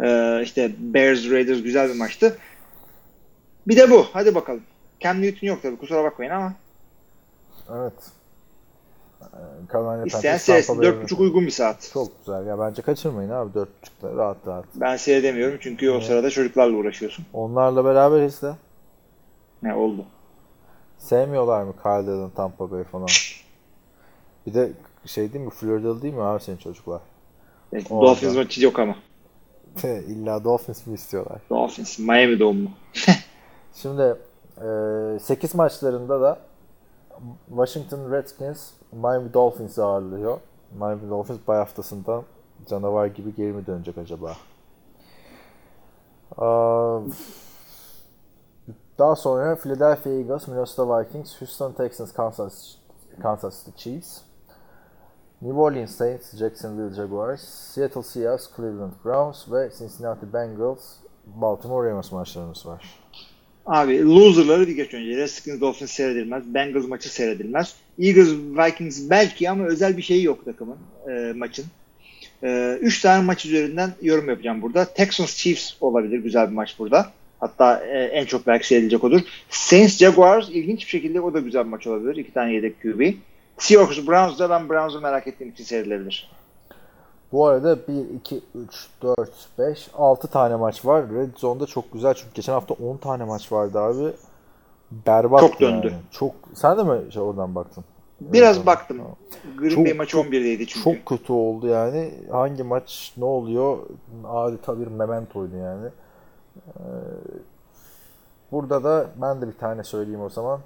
Ee, 0.00 0.40
işte 0.42 0.70
Bears 0.78 1.30
Raiders 1.30 1.62
güzel 1.62 1.88
bir 1.88 1.98
maçtı. 1.98 2.36
Bir 3.68 3.76
de 3.76 3.90
bu. 3.90 4.06
Hadi 4.12 4.34
bakalım. 4.34 4.62
Cam 5.00 5.22
Newton 5.22 5.46
yok 5.46 5.62
tabii 5.62 5.76
kusura 5.76 6.04
bakmayın 6.04 6.30
ama 6.30 6.52
Evet. 7.74 7.92
Ee, 9.22 9.26
Carolina 9.72 10.04
isteyen 10.06 10.36
seyretsin. 10.36 10.78
Bay 10.78 10.86
4.30 10.86 11.16
uygun 11.16 11.46
bir 11.46 11.50
saat. 11.50 11.90
Çok 11.92 12.08
güzel. 12.18 12.46
Ya 12.46 12.58
bence 12.58 12.82
kaçırmayın 12.82 13.30
abi 13.30 13.58
4.30'da 13.58 14.16
rahat 14.16 14.36
rahat. 14.46 14.64
Ben 14.74 14.96
seyredemiyorum 14.96 15.58
çünkü 15.60 15.90
o 15.90 16.00
sırada 16.00 16.30
çocuklarla 16.30 16.76
uğraşıyorsun. 16.76 17.24
Onlarla 17.32 17.84
beraberiz 17.84 18.42
de. 18.42 18.52
Ne 19.62 19.74
oldu? 19.74 20.04
Sevmiyorlar 20.98 21.62
mı 21.62 21.72
Kyle 21.82 22.30
Tampa 22.36 22.70
Bay 22.70 22.84
falan? 22.84 23.08
Bir 24.46 24.54
de 24.54 24.72
şey 25.06 25.32
değil 25.32 25.44
mi? 25.44 25.50
Floridalı 25.50 26.02
değil 26.02 26.14
mi 26.14 26.22
abi 26.22 26.42
senin 26.42 26.56
çocuklar? 26.56 27.00
Orada. 27.90 28.06
Dolphins 28.10 28.36
maçı 28.36 28.64
yok 28.64 28.78
ama. 28.78 28.96
İlla 29.84 30.44
Dolphins 30.44 30.86
mi 30.86 30.94
istiyorlar? 30.94 31.40
Dolphins. 31.50 31.98
Miami 31.98 32.38
doğumlu. 32.38 32.68
Şimdi 33.74 34.16
e, 35.16 35.18
8 35.18 35.54
maçlarında 35.54 36.20
da 36.20 36.38
Washington 37.48 38.12
Redskins 38.12 38.70
Miami 38.92 39.34
Dolphins'i 39.34 39.82
ağırlıyor. 39.82 40.40
Miami 40.78 41.10
Dolphins 41.10 41.38
bay 41.48 41.58
haftasından 41.58 42.22
canavar 42.68 43.06
gibi 43.06 43.34
geri 43.34 43.52
mi 43.52 43.66
dönecek 43.66 43.98
acaba? 43.98 44.36
Aa, 46.36 47.00
Daha 48.98 49.16
sonra 49.16 49.56
Philadelphia 49.56 50.10
Eagles, 50.10 50.48
Minnesota 50.48 51.00
Vikings, 51.00 51.40
Houston 51.40 51.72
Texans, 51.72 52.12
Kansas, 52.12 52.76
Kansas 53.22 53.64
City 53.64 53.76
Chiefs, 53.76 54.20
New 55.42 55.60
Orleans 55.60 55.96
Saints, 55.96 56.36
Jacksonville 56.36 56.94
Jaguars, 56.94 57.40
Seattle 57.40 58.02
Seahawks, 58.02 58.48
Cleveland 58.56 58.92
Browns 59.04 59.52
ve 59.52 59.70
Cincinnati 59.78 60.32
Bengals, 60.32 60.80
Baltimore 61.26 61.90
Ravens 61.90 62.12
maçlarımız 62.12 62.66
var. 62.66 62.84
Abi 63.66 64.04
loserları 64.04 64.66
bir 64.66 64.76
geç 64.76 64.94
önce. 64.94 65.16
Redskins 65.16 65.60
Dolphins 65.60 65.90
seyredilmez. 65.90 66.54
Bengals 66.54 66.88
maçı 66.88 67.08
seyredilmez. 67.12 67.74
Eagles 67.98 68.28
Vikings 68.32 69.10
belki 69.10 69.50
ama 69.50 69.64
özel 69.64 69.96
bir 69.96 70.02
şey 70.02 70.22
yok 70.22 70.44
takımın 70.44 70.78
e, 71.08 71.32
maçın. 71.36 71.64
E, 72.42 72.78
üç 72.80 73.02
tane 73.02 73.24
maç 73.24 73.46
üzerinden 73.46 73.90
yorum 74.02 74.28
yapacağım 74.28 74.62
burada. 74.62 74.84
Texans 74.84 75.34
Chiefs 75.36 75.74
olabilir 75.80 76.18
güzel 76.18 76.50
bir 76.50 76.54
maç 76.54 76.78
burada. 76.78 77.12
Hatta 77.40 77.80
e, 77.84 77.98
en 78.04 78.24
çok 78.24 78.46
belki 78.46 78.66
seyredilecek 78.66 79.04
odur. 79.04 79.20
Saints 79.50 79.96
Jaguars 79.98 80.48
ilginç 80.48 80.80
bir 80.84 80.90
şekilde 80.90 81.20
o 81.20 81.34
da 81.34 81.40
güzel 81.40 81.64
bir 81.64 81.70
maç 81.70 81.86
olabilir. 81.86 82.16
İki 82.16 82.32
tane 82.34 82.52
yedek 82.52 82.82
QB. 82.82 83.14
Seahawks 83.58 83.98
Browns'da 84.06 84.50
ben 84.50 84.68
Browns'u 84.68 85.00
merak 85.00 85.26
ettiğim 85.26 85.50
için 85.52 85.64
seyredilebilir. 85.64 86.30
Bu 87.32 87.46
arada 87.46 87.78
1, 87.88 88.14
2, 88.14 88.40
3, 88.54 88.86
4, 89.02 89.30
5, 89.58 89.88
6 89.94 90.28
tane 90.28 90.56
maç 90.56 90.84
var. 90.84 91.04
Red 91.14 91.36
Zone'da 91.36 91.66
çok 91.66 91.92
güzel 91.92 92.14
çünkü 92.14 92.34
geçen 92.34 92.52
hafta 92.52 92.74
10 92.74 92.96
tane 92.96 93.24
maç 93.24 93.52
vardı 93.52 93.78
abi. 93.80 94.12
Berbat 95.06 95.40
Çok 95.40 95.60
döndü. 95.60 95.86
Yani. 95.86 96.00
Çok 96.10 96.32
sen 96.54 96.78
de 96.78 96.82
mi 96.82 97.12
şey 97.12 97.22
oradan 97.22 97.54
baktın? 97.54 97.84
Biraz 98.20 98.56
Evet, 98.56 98.66
baktım. 98.66 98.96
tamam. 98.98 99.16
Green 99.58 99.84
Bay 99.84 99.92
maçı 99.92 100.10
çok- 100.12 100.26
11'deydi 100.26 100.66
çünkü. 100.66 100.84
Çok 100.84 101.06
kötü 101.06 101.32
oldu 101.32 101.66
yani. 101.66 102.10
Hangi 102.30 102.62
maç 102.62 103.12
ne 103.16 103.24
oluyor? 103.24 103.78
Adeta 104.28 104.80
bir 104.80 104.86
mementoydu 104.86 105.56
yani. 105.56 105.88
Ee, 106.56 106.82
burada 108.52 108.84
da 108.84 109.06
ben 109.16 109.40
de 109.40 109.48
bir 109.48 109.58
tane 109.58 109.84
söyleyeyim 109.84 110.20
o 110.20 110.28
zaman. 110.28 110.60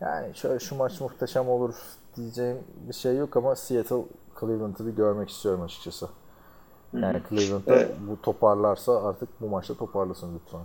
Yani 0.00 0.34
şöyle 0.34 0.58
şu 0.58 0.76
maç 0.76 1.00
muhteşem 1.00 1.48
olur 1.48 1.74
diyeceğim 2.16 2.58
bir 2.88 2.94
şey 2.94 3.16
yok 3.16 3.36
ama 3.36 3.56
Seattle 3.56 4.02
Cleveland'ı 4.40 4.86
bir 4.86 4.92
görmek 4.92 5.30
istiyorum 5.30 5.62
açıkçası. 5.62 6.08
Yani 6.92 7.22
Cleveland'da 7.28 7.74
Evet. 7.74 7.90
bu 8.08 8.22
toparlarsa 8.22 9.08
artık 9.08 9.28
bu 9.40 9.48
maçta 9.48 9.74
toparlasın 9.74 10.34
lütfen. 10.34 10.60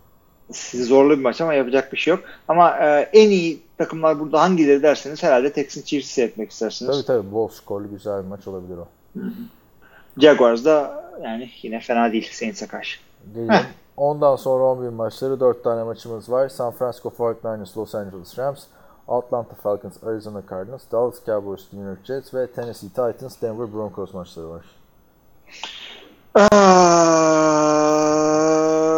Zorlu 0.84 1.18
bir 1.18 1.23
maç 1.23 1.41
ama 1.41 1.53
yapacak 1.53 1.93
bir 1.93 1.97
şey 1.97 2.11
yok. 2.11 2.23
Ama 2.47 2.77
e, 2.77 3.01
en 3.14 3.30
iyi 3.30 3.61
takımlar 3.77 4.19
burada 4.19 4.41
hangileri 4.41 4.84
derseniz 4.84 5.23
herhalde 5.23 5.53
Texans 5.53 5.85
Chiefs'i 5.85 6.14
seyretmek 6.14 6.51
istersiniz. 6.51 6.91
Tabii 6.91 7.05
tabii 7.05 7.31
bol 7.31 7.47
skorlu 7.47 7.89
güzel 7.89 8.23
bir 8.23 8.27
maç 8.27 8.47
olabilir 8.47 8.77
o. 8.77 8.88
Jaguars 10.18 10.65
da 10.65 11.03
yani 11.23 11.49
yine 11.61 11.80
fena 11.80 12.11
değil 12.11 12.30
Saints'e 12.31 12.68
karşı. 12.68 12.99
Gelelim. 13.34 13.66
Ondan 13.98 14.36
sonra 14.36 14.64
11 14.64 14.90
maçları 14.90 15.40
4 15.40 15.64
tane 15.64 15.84
maçımız 15.84 16.32
var. 16.32 16.49
San 16.49 16.72
Francisco 16.72 17.10
49ers, 17.10 17.78
Los 17.78 17.95
Angeles 17.95 18.40
Rams, 18.40 18.64
Atlanta 19.08 19.56
Falcons, 19.56 20.04
Arizona 20.04 20.41
Cardinals, 20.49 20.84
Dallas 20.91 21.26
Cowboys, 21.26 21.74
New 21.74 21.90
York 21.90 22.06
Jets 22.06 22.34
ve 22.34 22.48
Tennessee 22.48 22.90
Titans, 22.90 23.41
Denver 23.41 23.74
Broncos 23.74 24.14
maçları 24.14 24.49
var. 24.49 24.66
Aa, 26.36 26.98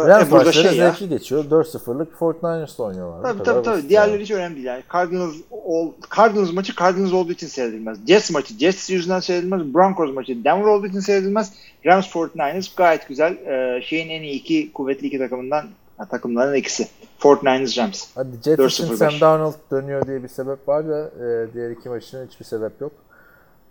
Rams 0.08 0.28
e, 0.28 0.30
burada 0.30 0.52
şey 0.52 0.76
ya. 0.76 0.96
geçiyor. 1.08 1.44
4-0'lık 1.44 2.12
49ers'la 2.20 2.84
oynuyorlar. 2.84 3.22
Tabii 3.22 3.42
tabii 3.42 3.62
tabii. 3.62 3.88
Diğerleri 3.88 4.12
yani. 4.12 4.22
hiç 4.22 4.30
önemli 4.30 4.54
değil. 4.54 4.66
Yani 4.66 4.82
Cardinals, 4.92 5.34
ol, 5.50 5.92
Cardinals 6.16 6.52
maçı 6.52 6.74
Cardinals 6.76 7.12
olduğu 7.12 7.32
için 7.32 7.46
seyredilmez. 7.46 7.98
Jets 8.08 8.30
maçı 8.30 8.58
Jets 8.58 8.90
yüzünden 8.90 9.20
seyredilmez. 9.20 9.74
Broncos 9.74 10.14
maçı 10.14 10.44
Denver 10.44 10.66
olduğu 10.66 10.86
için 10.86 11.00
seyredilmez. 11.00 11.52
Rams 11.86 12.06
49ers 12.06 12.76
gayet 12.76 13.08
güzel. 13.08 13.32
Ee, 13.32 13.82
şeyin 13.82 14.10
en 14.10 14.22
iyi 14.22 14.34
iki 14.34 14.72
kuvvetli 14.72 15.06
iki 15.06 15.18
takımından 15.18 15.66
ha, 15.96 16.04
takımların 16.04 16.54
ikisi. 16.54 16.88
49ers 17.20 17.78
Rams. 17.78 18.04
Hadi 18.14 18.30
Jets 18.44 18.74
için 18.74 18.86
4-0-5. 18.86 18.96
Sam 18.96 19.20
Darnold 19.20 19.54
dönüyor 19.70 20.06
diye 20.06 20.22
bir 20.22 20.28
sebep 20.28 20.68
var 20.68 20.88
da 20.88 21.00
e, 21.00 21.54
diğer 21.54 21.70
iki 21.70 21.88
maç 21.88 22.04
için 22.04 22.26
hiçbir 22.26 22.44
sebep 22.44 22.80
yok. 22.80 22.92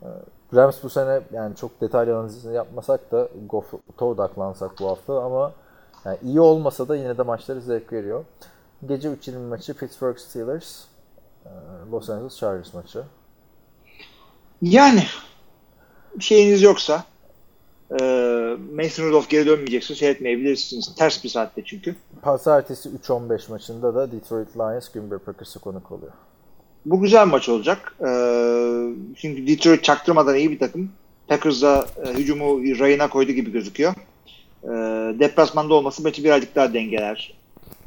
E, 0.01 0.07
Rams 0.55 0.83
bu 0.83 0.89
sene 0.89 1.19
yani 1.33 1.55
çok 1.55 1.81
detaylı 1.81 2.17
analizini 2.17 2.55
yapmasak 2.55 3.11
da 3.11 3.29
Goff'a 3.49 4.05
odaklansak 4.05 4.71
bu 4.79 4.87
hafta 4.87 5.23
ama 5.23 5.53
yani 6.05 6.17
iyi 6.23 6.39
olmasa 6.39 6.87
da 6.87 6.95
yine 6.95 7.17
de 7.17 7.21
maçları 7.21 7.61
zevk 7.61 7.93
veriyor. 7.93 8.25
Gece 8.87 9.09
3.20 9.09 9.47
maçı 9.47 9.73
Pittsburgh 9.73 10.17
Steelers, 10.17 10.83
e, 11.45 11.49
Los 11.91 12.09
Angeles 12.09 12.37
Chargers 12.37 12.73
maçı. 12.73 13.03
Yani 14.61 15.03
şeyiniz 16.19 16.61
yoksa 16.61 17.03
e, 17.91 18.03
Mason 18.75 19.03
Rudolph 19.03 19.29
geri 19.29 19.45
dönmeyecekse 19.45 19.95
seyretmeyebilirsiniz. 19.95 20.95
Ters 20.95 21.23
bir 21.23 21.29
saatte 21.29 21.61
çünkü. 21.65 21.95
Pazartesi 22.21 22.89
3.15 22.89 23.51
maçında 23.51 23.95
da 23.95 24.11
Detroit 24.11 24.57
Lions 24.57 24.89
Green 24.89 25.11
Bay 25.11 25.17
Packers'a 25.17 25.59
konuk 25.59 25.91
oluyor. 25.91 26.11
Bu 26.85 27.01
güzel 27.01 27.27
maç 27.27 27.49
olacak. 27.49 27.95
E, 28.01 28.09
çünkü 29.15 29.47
Detroit 29.47 29.83
çaktırmadan 29.83 30.35
iyi 30.35 30.51
bir 30.51 30.59
takım. 30.59 30.91
Packers 31.27 31.61
da 31.61 31.87
e, 32.05 32.13
hücumu 32.13 32.61
rayına 32.79 33.09
koydu 33.09 33.31
gibi 33.31 33.51
gözüküyor. 33.51 33.93
E, 34.63 34.69
deplasmanda 35.19 35.73
olması 35.73 36.03
maçı 36.03 36.23
birazcık 36.23 36.55
daha 36.55 36.73
dengeler. 36.73 37.33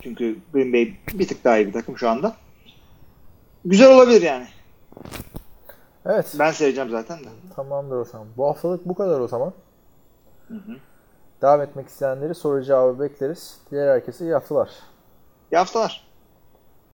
Çünkü 0.03 0.37
Green 0.53 0.73
Bay 0.73 0.95
bir 1.13 1.29
tık 1.29 1.45
daha 1.45 1.59
iyi 1.59 1.67
bir 1.67 1.73
takım 1.73 1.99
şu 1.99 2.09
anda. 2.09 2.37
Güzel 3.65 3.95
olabilir 3.95 4.23
yani. 4.23 4.47
Evet. 6.07 6.35
Ben 6.39 6.51
seyredeceğim 6.51 6.91
zaten 6.91 7.19
de. 7.21 7.29
Tamamdır 7.57 7.97
o 7.97 8.05
zaman. 8.05 8.27
Bu 8.37 8.47
haftalık 8.47 8.89
bu 8.89 8.95
kadar 8.95 9.21
o 9.21 9.29
zaman. 9.29 9.53
Devam 11.43 11.61
etmek 11.61 11.89
isteyenleri 11.89 12.35
soru 12.35 12.63
cevabı 12.63 13.01
bekleriz. 13.01 13.61
Diğer 13.71 13.89
herkese 13.89 14.25
iyi 14.25 14.33
haftalar. 14.33 14.71
İyi 15.53 15.57
haftalar. 15.57 16.12